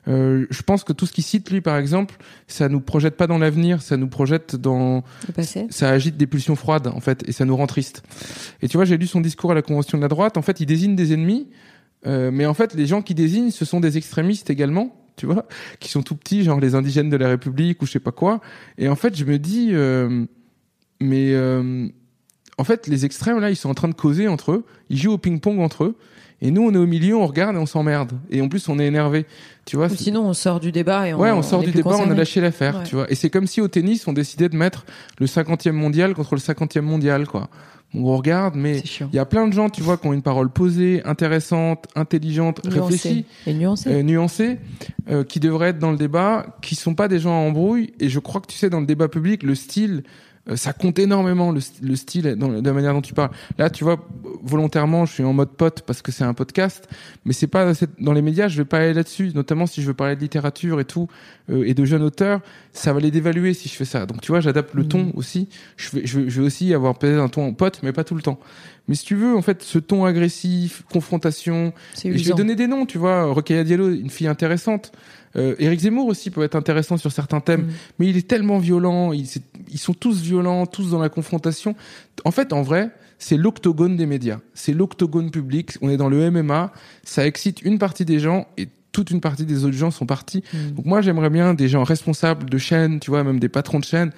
Euh, 0.07 0.46
je 0.50 0.62
pense 0.62 0.84
que 0.84 0.92
tout 0.92 1.07
ce 1.07 1.12
qu'il 1.12 1.24
cite 1.24 1.50
lui, 1.50 1.61
par 1.61 1.76
exemple, 1.76 2.16
ça 2.46 2.68
nous 2.68 2.80
projette 2.80 3.16
pas 3.16 3.26
dans 3.26 3.38
l'avenir, 3.38 3.82
ça 3.82 3.96
nous 3.96 4.09
projette 4.09 4.57
dans 4.57 5.02
Le 5.26 5.32
passé. 5.32 5.66
ça 5.70 5.90
agite 5.90 6.16
des 6.16 6.26
pulsions 6.26 6.57
froides 6.57 6.88
en 6.88 7.00
fait 7.00 7.26
et 7.28 7.32
ça 7.32 7.44
nous 7.44 7.57
rend 7.57 7.66
triste. 7.66 8.02
Et 8.62 8.68
tu 8.68 8.76
vois, 8.76 8.84
j'ai 8.84 8.98
lu 8.98 9.07
son 9.07 9.20
discours 9.20 9.52
à 9.52 9.55
la 9.55 9.62
convention 9.62 9.96
de 9.98 10.02
la 10.02 10.09
droite. 10.09 10.36
En 10.36 10.42
fait, 10.42 10.61
il 10.61 10.66
désigne 10.66 10.94
des 10.94 11.12
ennemis, 11.12 11.48
euh, 12.07 12.30
mais 12.32 12.46
en 12.46 12.55
fait, 12.55 12.74
les 12.74 12.86
gens 12.86 13.02
qui 13.02 13.14
désignent, 13.14 13.50
ce 13.50 13.64
sont 13.64 13.80
des 13.80 13.96
extrémistes 13.96 14.50
également, 14.50 14.94
tu 15.16 15.26
vois, 15.26 15.46
qui 15.80 15.88
sont 15.88 16.02
tout 16.02 16.16
petits, 16.16 16.44
genre 16.44 16.61
les 16.61 16.74
indigènes 16.74 17.11
de 17.11 17.16
la 17.16 17.28
République 17.28 17.80
ou 17.82 17.86
je 17.86 17.92
sais 17.92 18.00
pas 18.00 18.12
quoi. 18.12 18.40
Et 18.78 18.88
en 18.88 18.96
fait, 18.96 19.16
je 19.16 19.24
me 19.24 19.38
dis, 19.38 19.70
euh, 19.72 20.26
mais 21.00 21.32
euh, 21.32 21.88
en 22.59 22.64
fait, 22.64 22.86
les 22.86 23.05
extrêmes 23.05 23.40
là, 23.40 23.50
ils 23.50 23.57
sont 23.57 23.70
en 23.70 23.74
train 23.74 23.88
de 23.88 23.94
causer 23.94 24.28
entre 24.28 24.52
eux, 24.52 24.64
ils 24.90 24.98
jouent 24.98 25.12
au 25.12 25.18
ping-pong 25.18 25.61
entre 25.61 25.84
eux. 25.84 25.96
Et 26.43 26.51
nous, 26.51 26.62
on 26.62 26.72
est 26.74 26.78
au 26.78 26.87
milieu, 26.87 27.16
on 27.16 27.26
regarde 27.26 27.57
et 27.57 27.59
on 27.59 27.66
s'emmerde. 27.66 28.12
Et 28.30 28.41
en 28.43 28.49
plus, 28.49 28.68
on 28.68 28.78
est 28.78 28.87
énervé. 28.87 29.24
Tu 29.64 29.76
vois, 29.76 29.87
Ou 29.87 29.95
sinon, 29.97 30.26
on 30.26 30.35
sort 30.35 30.61
du 30.61 30.72
débat 30.72 31.09
et 31.09 31.14
on. 31.14 31.18
Ouais, 31.20 31.30
on 31.30 31.43
sort 31.43 31.62
du 31.62 31.70
débat, 31.70 31.97
on 31.99 32.11
a 32.11 32.14
lâché 32.14 32.41
l'affaire, 32.41 32.78
Ouais. 32.78 32.85
tu 32.85 32.97
vois. 32.97 33.11
Et 33.11 33.14
c'est 33.14 33.30
comme 33.30 33.47
si 33.47 33.61
au 33.62 33.68
tennis, 33.68 34.07
on 34.07 34.12
décidait 34.12 34.49
de 34.51 34.57
mettre 34.57 34.85
le 35.18 35.26
50e 35.26 35.72
mondial 35.72 36.14
contre 36.14 36.35
le 36.35 36.41
50e 36.41 36.82
mondial, 36.82 37.26
quoi. 37.26 37.49
On 37.97 38.05
regarde, 38.16 38.57
mais 38.57 38.80
il 39.12 39.14
y 39.14 39.20
a 39.20 39.24
plein 39.24 39.47
de 39.47 39.53
gens, 39.53 39.70
tu 39.70 39.80
vois, 39.80 39.97
qui 39.97 40.09
ont 40.09 40.12
une 40.12 40.20
parole 40.22 40.51
posée, 40.51 41.01
intéressante, 41.05 41.87
intelligente, 41.95 42.61
réfléchie. 42.64 43.24
Et 43.47 43.55
nuancé. 43.55 43.89
euh, 43.89 44.03
nuancée, 44.03 44.59
euh, 45.09 45.22
qui 45.22 45.39
devraient 45.39 45.68
être 45.68 45.78
dans 45.78 45.93
le 45.93 45.97
débat, 45.97 46.45
qui 46.61 46.74
sont 46.74 46.95
pas 46.97 47.07
des 47.07 47.20
gens 47.20 47.30
en 47.32 47.47
embrouille. 47.47 47.93
Et 48.01 48.09
je 48.09 48.18
crois 48.18 48.41
que 48.41 48.49
tu 48.49 48.59
sais, 48.59 48.68
dans 48.68 48.80
le 48.80 48.87
débat 48.87 49.07
public, 49.07 49.45
le 49.45 49.55
style, 49.55 50.03
ça 50.57 50.72
compte 50.74 50.99
énormément, 50.99 51.53
le, 51.53 51.61
st- 51.61 51.82
le 51.82 51.97
style, 51.97 52.34
dans, 52.36 52.49
de 52.49 52.66
la 52.66 52.72
manière 52.74 52.92
dont 52.92 53.01
tu 53.01 53.14
parles. 53.14 53.30
Là, 53.57 53.70
tu 53.70 53.82
vois, 53.82 54.07
volontairement, 54.42 55.07
je 55.07 55.12
suis 55.14 55.24
en 55.24 55.32
mode 55.32 55.51
pote 55.51 55.82
parce 55.86 56.03
que 56.03 56.12
c'est 56.12 56.24
un 56.24 56.34
podcast, 56.34 56.86
mais 57.24 57.32
c'est 57.32 57.47
pas 57.47 57.72
dans 57.99 58.12
les 58.12 58.20
médias, 58.20 58.49
je 58.49 58.59
vais 58.59 58.66
pas 58.66 58.78
aller 58.78 58.92
là-dessus, 58.92 59.32
notamment 59.34 59.66
si 59.66 59.80
je 59.80 59.86
veux 59.86 59.95
parler 59.95 60.16
de 60.16 60.20
littérature 60.20 60.80
et 60.80 60.84
tout, 60.84 61.09
euh, 61.51 61.64
et 61.66 61.72
de 61.72 61.84
jeunes 61.86 62.03
auteurs, 62.03 62.40
ça 62.72 62.92
va 62.92 63.01
les 63.01 63.11
dévaluer 63.11 63.55
si 63.55 63.68
je 63.70 63.74
fais 63.74 63.86
ça. 63.86 64.05
Donc, 64.05 64.20
tu 64.20 64.32
vois, 64.32 64.40
j'adapte 64.40 64.74
le 64.74 64.86
ton 64.86 65.12
aussi. 65.14 65.49
Je 65.76 65.90
vais, 65.92 66.07
je, 66.07 66.20
vais, 66.20 66.28
je 66.28 66.40
vais 66.40 66.47
aussi 66.47 66.74
avoir 66.74 66.99
peut-être 66.99 67.20
un 67.20 67.28
ton 67.28 67.47
en 67.47 67.53
pote, 67.55 67.80
mais 67.82 67.92
pas 67.92 68.05
tout 68.05 68.14
le 68.14 68.22
temps. 68.22 68.38
Mais 68.86 68.97
si 68.97 69.07
tu 69.07 69.14
veux, 69.14 69.34
en 69.34 69.40
fait, 69.40 69.62
ce 69.62 69.78
ton 69.78 70.05
agressif, 70.05 70.82
confrontation, 70.92 71.72
et 72.09 72.18
je 72.18 72.24
vais 72.24 72.34
donner 72.36 72.55
des 72.55 72.66
noms, 72.66 72.84
tu 72.84 72.99
vois. 72.99 73.24
Rokhaya 73.24 73.64
Diallo, 73.64 73.90
une 73.90 74.11
fille 74.11 74.26
intéressante. 74.26 74.92
Euh, 75.37 75.55
Éric 75.59 75.80
Zemmour 75.80 76.07
aussi 76.07 76.30
peut 76.30 76.43
être 76.43 76.55
intéressant 76.55 76.97
sur 76.97 77.11
certains 77.12 77.41
thèmes, 77.41 77.62
Mm. 77.62 77.70
mais 77.99 78.09
il 78.09 78.16
est 78.16 78.26
tellement 78.28 78.59
violent. 78.59 79.12
Ils, 79.12 79.26
sont 79.78 79.95
tous 79.95 80.20
violents, 80.20 80.66
tous 80.66 80.91
dans 80.91 81.01
la 81.01 81.09
confrontation. 81.09 81.74
En 82.24 82.30
fait, 82.30 82.53
en 82.53 82.62
vrai, 82.62 82.91
c'est 83.18 83.37
l'octogone 83.37 83.97
des 83.97 84.07
médias. 84.07 84.39
C'est 84.55 84.72
l'octogone 84.72 85.30
public. 85.30 85.72
On 85.82 85.89
est 85.91 85.97
dans 85.97 86.09
le 86.09 86.30
MMA. 86.30 86.72
Ça 87.05 87.26
excite 87.26 87.62
une 87.62 87.78
partie 87.78 88.05
des 88.05 88.18
gens 88.20 88.47
et 88.59 88.68
toute 88.93 89.11
une 89.11 89.20
partie 89.20 89.45
des 89.45 89.64
autres 89.64 89.76
gens 89.76 89.91
sont 89.91 90.07
partis. 90.07 90.45
Mm. 90.53 90.70
Donc 90.76 90.87
moi, 90.87 91.01
j'aimerais 91.03 91.30
bien 91.30 91.53
des 91.55 91.66
gens 91.68 91.82
responsables 91.82 92.49
de 92.49 92.59
chaînes, 92.59 93.01
tu 93.01 93.11
vois, 93.11 93.24
même 93.24 93.41
des 93.41 93.49
patrons 93.49 93.80
de 93.80 93.85
chaînes, 93.85 94.12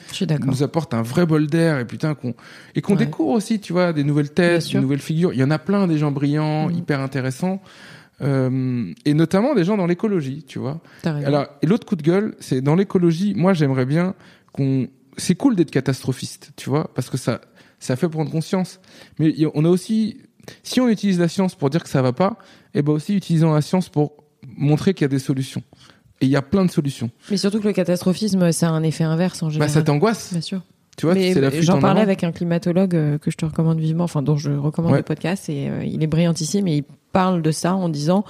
nous 0.44 0.62
apportent 0.62 0.92
un 0.92 1.00
vrai 1.00 1.24
bol 1.24 1.46
d'air 1.46 1.78
et 1.78 1.86
putain 1.86 2.14
qu'on 2.14 2.34
et 2.74 2.82
qu'on 2.82 2.92
Ouais. 2.92 3.06
découvre 3.06 3.30
aussi, 3.30 3.58
tu 3.58 3.72
vois, 3.72 3.94
des 3.94 4.04
nouvelles 4.04 4.32
têtes, 4.32 4.70
des 4.70 4.78
nouvelles 4.80 4.98
figures. 5.00 5.32
Il 5.32 5.38
y 5.38 5.44
en 5.44 5.50
a 5.50 5.58
plein, 5.58 5.86
des 5.86 5.96
gens 5.96 6.10
brillants, 6.10 6.68
Mhm. 6.68 6.76
hyper 6.76 7.00
intéressants, 7.00 7.62
euh, 8.22 8.92
et 9.04 9.14
notamment 9.14 9.54
des 9.54 9.64
gens 9.64 9.76
dans 9.76 9.86
l'écologie, 9.86 10.42
tu 10.46 10.58
vois. 10.58 10.80
Alors, 11.04 11.46
et 11.62 11.66
l'autre 11.66 11.86
coup 11.86 11.96
de 11.96 12.02
gueule, 12.02 12.34
c'est 12.40 12.60
dans 12.60 12.74
l'écologie. 12.74 13.34
Moi, 13.34 13.52
j'aimerais 13.54 13.86
bien 13.86 14.14
qu'on. 14.52 14.88
C'est 15.18 15.34
cool 15.34 15.56
d'être 15.56 15.70
catastrophiste, 15.70 16.50
tu 16.56 16.68
vois, 16.68 16.90
parce 16.94 17.08
que 17.08 17.16
ça, 17.16 17.40
ça 17.78 17.96
fait 17.96 18.08
prendre 18.08 18.30
conscience. 18.30 18.80
Mais 19.18 19.34
on 19.54 19.64
a 19.64 19.68
aussi, 19.68 20.18
si 20.62 20.80
on 20.80 20.88
utilise 20.88 21.18
la 21.18 21.28
science 21.28 21.54
pour 21.54 21.70
dire 21.70 21.82
que 21.82 21.88
ça 21.88 22.02
va 22.02 22.12
pas, 22.12 22.36
et 22.74 22.82
ben 22.82 22.92
aussi 22.92 23.14
utilisons 23.16 23.52
la 23.54 23.62
science 23.62 23.88
pour 23.88 24.12
montrer 24.56 24.92
qu'il 24.92 25.04
y 25.04 25.06
a 25.06 25.08
des 25.08 25.18
solutions. 25.18 25.62
Et 26.20 26.26
il 26.26 26.30
y 26.30 26.36
a 26.36 26.42
plein 26.42 26.64
de 26.66 26.70
solutions. 26.70 27.10
Mais 27.30 27.36
surtout 27.38 27.60
que 27.60 27.66
le 27.66 27.72
catastrophisme, 27.74 28.52
ça 28.52 28.68
a 28.68 28.72
un 28.72 28.82
effet 28.82 29.04
inverse 29.04 29.42
en 29.42 29.46
Bah, 29.46 29.52
général. 29.52 29.70
ça 29.70 29.82
t'angoisse, 29.82 30.32
Bien 30.32 30.40
sûr. 30.42 30.62
tu 30.98 31.04
vois. 31.06 31.14
C'est 31.14 31.40
la 31.40 31.50
j'en 31.62 31.76
en 31.76 31.80
parlais 31.80 32.00
avec 32.02 32.22
un 32.24 32.32
climatologue 32.32 32.94
euh, 32.94 33.18
que 33.18 33.30
je 33.30 33.36
te 33.36 33.44
recommande 33.46 33.78
vivement, 33.80 34.04
enfin 34.04 34.22
dont 34.22 34.36
je 34.36 34.50
recommande 34.50 34.92
Ouais. 34.92 34.98
le 34.98 35.04
podcast, 35.04 35.48
et 35.50 35.68
euh, 35.68 35.84
il 35.84 36.02
est 36.02 36.06
brillantissime 36.06 36.68
et 36.68 36.76
il 36.78 36.84
parle 37.16 37.40
de 37.42 37.50
ça 37.50 37.74
en 37.74 37.88
disant 37.88 38.24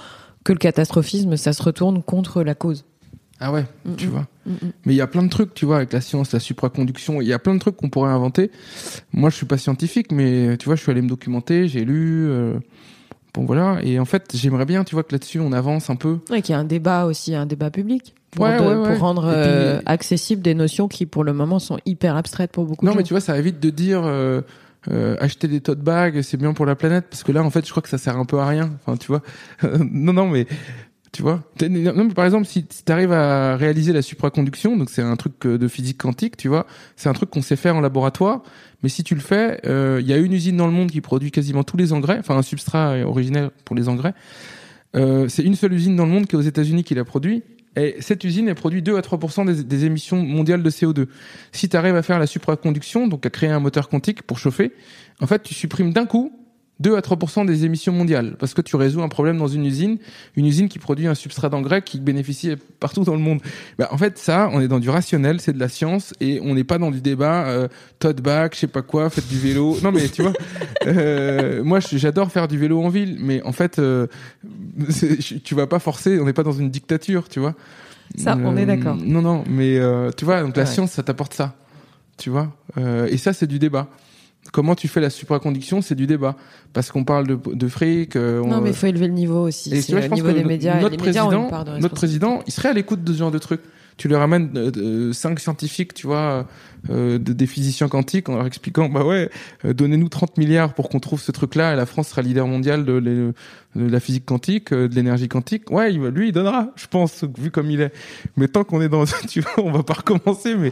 que 0.45 0.53
le 0.53 0.59
catastrophisme, 0.59 1.35
ça 1.35 1.51
se 1.51 1.61
retourne 1.61 2.01
contre 2.01 2.41
la 2.41 2.55
cause. 2.55 2.85
Ah 3.39 3.51
ouais, 3.51 3.65
tu 3.97 4.07
vois. 4.07 4.25
Mais 4.85 4.93
il 4.93 4.95
y 4.95 5.01
a 5.01 5.07
plein 5.07 5.21
de 5.23 5.29
trucs, 5.29 5.53
tu 5.53 5.65
vois, 5.65 5.75
avec 5.77 5.91
la 5.93 5.99
science, 6.01 6.31
la 6.31 6.39
supraconduction. 6.39 7.21
Il 7.21 7.27
y 7.27 7.33
a 7.33 7.37
plein 7.39 7.53
de 7.53 7.59
trucs 7.59 7.75
qu'on 7.75 7.89
pourrait 7.89 8.09
inventer. 8.11 8.49
Moi, 9.13 9.29
je 9.29 9.35
suis 9.35 9.45
pas 9.45 9.57
scientifique, 9.57 10.11
mais 10.11 10.55
tu 10.57 10.65
vois, 10.65 10.75
je 10.75 10.81
suis 10.81 10.91
allé 10.91 11.01
me 11.01 11.09
documenter, 11.09 11.67
j'ai 11.67 11.83
lu. 11.85 12.27
euh, 12.29 12.57
Bon 13.33 13.45
voilà. 13.45 13.77
Et 13.83 13.99
en 13.99 14.05
fait, 14.05 14.31
j'aimerais 14.33 14.65
bien, 14.65 14.83
tu 14.83 14.95
vois, 14.95 15.03
que 15.03 15.11
là-dessus, 15.13 15.39
on 15.39 15.51
avance 15.51 15.91
un 15.91 15.95
peu. 15.97 16.17
Et 16.33 16.41
qu'il 16.41 16.53
y 16.53 16.55
a 16.55 16.59
un 16.59 16.63
débat 16.63 17.05
aussi, 17.05 17.35
un 17.35 17.45
débat 17.45 17.69
public. 17.69 18.15
Pour, 18.31 18.45
Ouais, 18.45 18.57
de- 18.57 18.63
ouais, 18.63 18.73
ouais. 18.75 18.89
pour 18.93 18.99
rendre 18.99 19.23
puis- 19.27 19.31
euh, 19.35 19.79
accessibles 19.85 20.41
des 20.41 20.55
notions 20.55 20.87
qui, 20.87 21.05
pour 21.05 21.23
le 21.23 21.33
moment, 21.33 21.59
sont 21.59 21.77
hyper 21.85 22.15
abstraites 22.15 22.51
pour 22.51 22.65
beaucoup 22.65 22.85
Non, 22.85 22.93
de 22.93 22.97
mais 22.97 23.03
gens. 23.03 23.07
tu 23.09 23.13
vois, 23.13 23.21
ça 23.21 23.37
évite 23.37 23.59
de 23.59 23.69
dire 23.69 24.01
euh, 24.05 24.41
euh, 24.91 25.15
acheter 25.19 25.47
des 25.47 25.61
tote 25.61 25.79
bags, 25.79 26.21
c'est 26.21 26.37
bien 26.37 26.53
pour 26.53 26.65
la 26.65 26.75
planète, 26.75 27.05
parce 27.09 27.23
que 27.23 27.31
là, 27.31 27.43
en 27.43 27.49
fait, 27.49 27.65
je 27.65 27.71
crois 27.71 27.83
que 27.83 27.89
ça 27.89 27.97
sert 27.97 28.17
un 28.17 28.25
peu 28.25 28.39
à 28.39 28.47
rien. 28.47 28.71
Enfin, 28.85 28.97
tu 28.97 29.07
vois. 29.07 29.21
non, 29.79 30.13
non, 30.13 30.27
mais 30.27 30.47
tu 31.11 31.21
vois. 31.21 31.43
Non, 31.61 32.05
mais 32.05 32.13
par 32.13 32.25
exemple, 32.25 32.45
si, 32.45 32.65
tu 32.65 32.91
arrives 32.91 33.11
à 33.11 33.55
réaliser 33.55 33.93
la 33.93 34.01
supraconduction, 34.01 34.77
donc 34.77 34.89
c'est 34.89 35.01
un 35.01 35.15
truc 35.15 35.45
euh, 35.45 35.57
de 35.57 35.67
physique 35.67 35.97
quantique, 35.97 36.37
tu 36.37 36.47
vois, 36.47 36.67
c'est 36.95 37.09
un 37.09 37.13
truc 37.13 37.29
qu'on 37.29 37.41
sait 37.41 37.55
faire 37.55 37.75
en 37.75 37.81
laboratoire. 37.81 38.43
Mais 38.83 38.89
si 38.89 39.03
tu 39.03 39.15
le 39.15 39.21
fais, 39.21 39.59
euh, 39.65 39.97
il 39.99 40.07
y 40.07 40.13
a 40.13 40.17
une 40.17 40.33
usine 40.33 40.57
dans 40.57 40.67
le 40.67 40.73
monde 40.73 40.91
qui 40.91 41.01
produit 41.01 41.31
quasiment 41.31 41.63
tous 41.63 41.77
les 41.77 41.93
engrais, 41.93 42.19
enfin 42.19 42.37
un 42.37 42.43
substrat 42.43 42.99
originel 43.05 43.49
pour 43.65 43.75
les 43.75 43.89
engrais. 43.89 44.13
Euh, 44.95 45.27
c'est 45.27 45.43
une 45.43 45.55
seule 45.55 45.73
usine 45.73 45.95
dans 45.95 46.05
le 46.05 46.11
monde 46.11 46.27
qui 46.27 46.35
est 46.35 46.39
aux 46.39 46.41
États-Unis 46.41 46.83
qui 46.83 46.95
l'a 46.95 47.05
produit. 47.05 47.43
Et 47.77 47.95
cette 47.99 48.23
usine, 48.23 48.47
elle 48.49 48.55
produit 48.55 48.81
2 48.81 48.97
à 48.97 49.01
3 49.01 49.45
des, 49.45 49.63
des 49.63 49.85
émissions 49.85 50.23
mondiales 50.23 50.63
de 50.63 50.69
CO2. 50.69 51.07
Si 51.51 51.69
tu 51.69 51.77
arrives 51.77 51.95
à 51.95 52.01
faire 52.01 52.19
la 52.19 52.27
supraconduction, 52.27 53.07
donc 53.07 53.25
à 53.25 53.29
créer 53.29 53.49
un 53.49 53.59
moteur 53.59 53.87
quantique 53.87 54.23
pour 54.23 54.39
chauffer, 54.39 54.73
en 55.21 55.27
fait, 55.27 55.43
tu 55.43 55.53
supprimes 55.53 55.93
d'un 55.93 56.05
coup 56.05 56.31
2 56.79 56.95
à 56.95 56.99
3% 57.01 57.45
des 57.45 57.65
émissions 57.65 57.91
mondiales 57.91 58.35
parce 58.39 58.53
que 58.53 58.61
tu 58.61 58.75
résous 58.75 59.01
un 59.01 59.09
problème 59.09 59.37
dans 59.37 59.47
une 59.47 59.65
usine, 59.65 59.97
une 60.35 60.45
usine 60.45 60.69
qui 60.69 60.77
produit 60.77 61.07
un 61.07 61.15
substrat 61.15 61.49
d'engrais 61.49 61.81
qui 61.81 61.99
bénéficie 61.99 62.51
partout 62.79 63.03
dans 63.03 63.13
le 63.15 63.19
monde. 63.19 63.39
Bah, 63.79 63.87
en 63.91 63.97
fait, 63.97 64.17
ça, 64.19 64.49
on 64.53 64.61
est 64.61 64.67
dans 64.67 64.79
du 64.79 64.89
rationnel, 64.89 65.41
c'est 65.41 65.53
de 65.53 65.59
la 65.59 65.69
science 65.69 66.13
et 66.21 66.39
on 66.43 66.53
n'est 66.53 66.63
pas 66.63 66.77
dans 66.77 66.91
du 66.91 67.01
débat 67.01 67.47
euh, 67.47 67.67
tote 67.99 68.21
bag, 68.21 68.51
je 68.53 68.59
sais 68.59 68.67
pas 68.67 68.83
quoi, 68.83 69.09
faites 69.09 69.27
du 69.27 69.39
vélo. 69.39 69.77
Non 69.83 69.91
mais 69.91 70.07
tu 70.07 70.21
vois, 70.21 70.33
euh, 70.87 71.63
moi 71.63 71.79
j'adore 71.79 72.31
faire 72.31 72.47
du 72.47 72.57
vélo 72.57 72.81
en 72.83 72.89
ville, 72.89 73.17
mais 73.19 73.41
en 73.43 73.51
fait, 73.53 73.79
euh, 73.79 74.07
tu 75.43 75.55
vas 75.55 75.67
pas 75.67 75.79
forcer, 75.79 76.19
on 76.19 76.25
n'est 76.25 76.33
pas 76.33 76.43
dans 76.43 76.51
une 76.51 76.69
dictature, 76.69 77.27
tu 77.29 77.39
vois. 77.39 77.55
Ça, 78.17 78.37
on 78.41 78.55
est 78.55 78.65
d'accord. 78.65 78.95
Non, 78.95 79.21
non, 79.21 79.43
mais 79.49 79.77
euh, 79.77 80.11
tu 80.15 80.25
vois, 80.25 80.41
donc 80.41 80.55
la 80.55 80.63
Ouais. 80.63 80.69
science, 80.69 80.91
ça 80.91 81.03
t'apporte 81.03 81.33
ça, 81.33 81.55
tu 82.17 82.29
vois. 82.29 82.55
Euh, 82.77 83.07
et 83.11 83.17
ça, 83.17 83.33
c'est 83.33 83.47
du 83.47 83.59
débat. 83.59 83.87
Comment 84.53 84.75
tu 84.75 84.87
fais 84.87 85.01
la 85.01 85.09
supraconduction, 85.09 85.81
c'est 85.81 85.95
du 85.95 86.07
débat. 86.07 86.35
Parce 86.73 86.91
qu'on 86.91 87.03
parle 87.03 87.27
de, 87.27 87.37
de 87.53 87.67
fric. 87.67 88.15
euh, 88.15 88.41
on- 88.43 88.47
Non, 88.47 88.61
mais 88.61 88.69
il 88.69 88.75
faut 88.75 88.87
élever 88.87 89.07
le 89.07 89.13
niveau 89.13 89.47
aussi. 89.47 89.73
et 89.73 89.81
C'est 89.81 89.87
tu 89.87 89.91
vois, 89.93 90.01
je 90.01 90.05
le 90.05 90.09
pense 90.09 90.17
niveau 90.19 90.27
que 90.29 90.33
des 90.33 90.39
notre- 90.39 90.47
médias. 90.49 90.75
les 90.77 90.83
médias 90.83 90.97
président, 90.97 91.63
de 91.75 91.79
notre 91.81 91.95
président, 91.95 92.41
il 92.47 92.53
serait 92.53 92.69
à 92.69 92.73
l'écoute 92.73 93.03
de 93.03 93.13
ce 93.13 93.17
genre 93.17 93.31
de 93.31 93.39
trucs. 93.39 93.61
tu 93.97 94.07
leur 94.07 94.21
amènes 94.21 94.51
euh, 94.55 94.71
euh, 94.77 95.11
cinq 95.13 95.39
scientifiques, 95.39 95.93
tu 95.95 96.05
vois, 96.05 96.45
euh, 96.89 97.17
des 97.17 97.47
physiciens 97.47 97.87
quantiques, 97.87 98.29
en 98.29 98.35
leur 98.35 98.45
expliquant, 98.45 98.89
bah 98.89 99.03
ouais, 99.05 99.29
euh, 99.65 99.73
donnez-nous 99.73 100.09
30 100.09 100.37
milliards 100.37 100.73
pour 100.73 100.89
qu'on 100.89 100.99
trouve 100.99 101.21
ce 101.21 101.31
truc-là, 101.31 101.73
et 101.73 101.75
la 101.75 101.85
France 101.85 102.09
sera 102.09 102.21
leader 102.21 102.47
mondial 102.47 102.85
de, 102.85 102.99
de 102.99 103.33
la 103.75 103.99
physique 103.99 104.25
quantique, 104.25 104.73
de 104.73 104.93
l'énergie 104.93 105.27
quantique. 105.27 105.69
Ouais, 105.71 105.93
il, 105.93 106.01
lui, 106.01 106.29
il 106.29 106.31
donnera, 106.31 106.69
je 106.75 106.87
pense, 106.87 107.23
vu 107.37 107.51
comme 107.51 107.69
il 107.71 107.81
est. 107.81 107.93
Mais 108.35 108.47
tant 108.47 108.63
qu'on 108.63 108.81
est 108.81 108.89
dans, 108.89 109.05
tu 109.27 109.41
vois, 109.41 109.51
on 109.65 109.71
va 109.71 109.83
pas 109.83 109.95
recommencer, 109.95 110.55
mais 110.55 110.71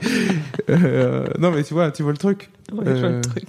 non, 1.40 1.52
mais 1.52 1.64
tu 1.64 1.74
vois, 1.74 1.92
tu 1.92 2.04
vois 2.04 2.12
le 2.12 2.18
truc. 2.18 2.50
Ouais, 2.72 2.84
je 2.86 3.00
vois 3.00 3.10
le 3.10 3.22
truc. 3.22 3.46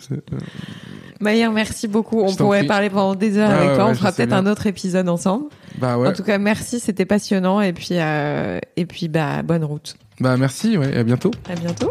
Maïr, 1.21 1.51
merci 1.51 1.89
beaucoup. 1.89 2.21
On 2.21 2.35
pourrait 2.35 2.59
prie. 2.59 2.69
parler 2.69 2.91
pendant 2.91 3.15
des 3.15 3.39
heures 3.39 3.49
Ah 3.51 3.57
avec 3.57 3.75
toi. 3.75 3.85
ouais, 3.87 3.91
On 3.93 3.95
fera 3.95 4.13
peut-être 4.13 4.35
un 4.35 4.47
autre 4.47 4.67
épisode 4.67 5.09
ensemble. 5.09 5.47
Bah 5.79 5.97
ouais. 5.99 6.09
En 6.09 6.13
tout 6.13 6.23
cas, 6.23 6.37
merci, 6.39 6.79
c'était 6.79 7.07
passionnant 7.07 7.61
et 7.63 7.73
puis 7.73 7.89
euh, 7.93 8.59
et 8.77 8.85
puis 8.87 9.09
bah 9.09 9.43
bonne 9.43 9.65
route. 9.65 9.97
Bah 10.21 10.37
merci, 10.37 10.77
ouais, 10.77 10.95
à 10.95 11.03
bientôt. 11.05 11.31
À 11.49 11.55
bientôt. 11.55 11.91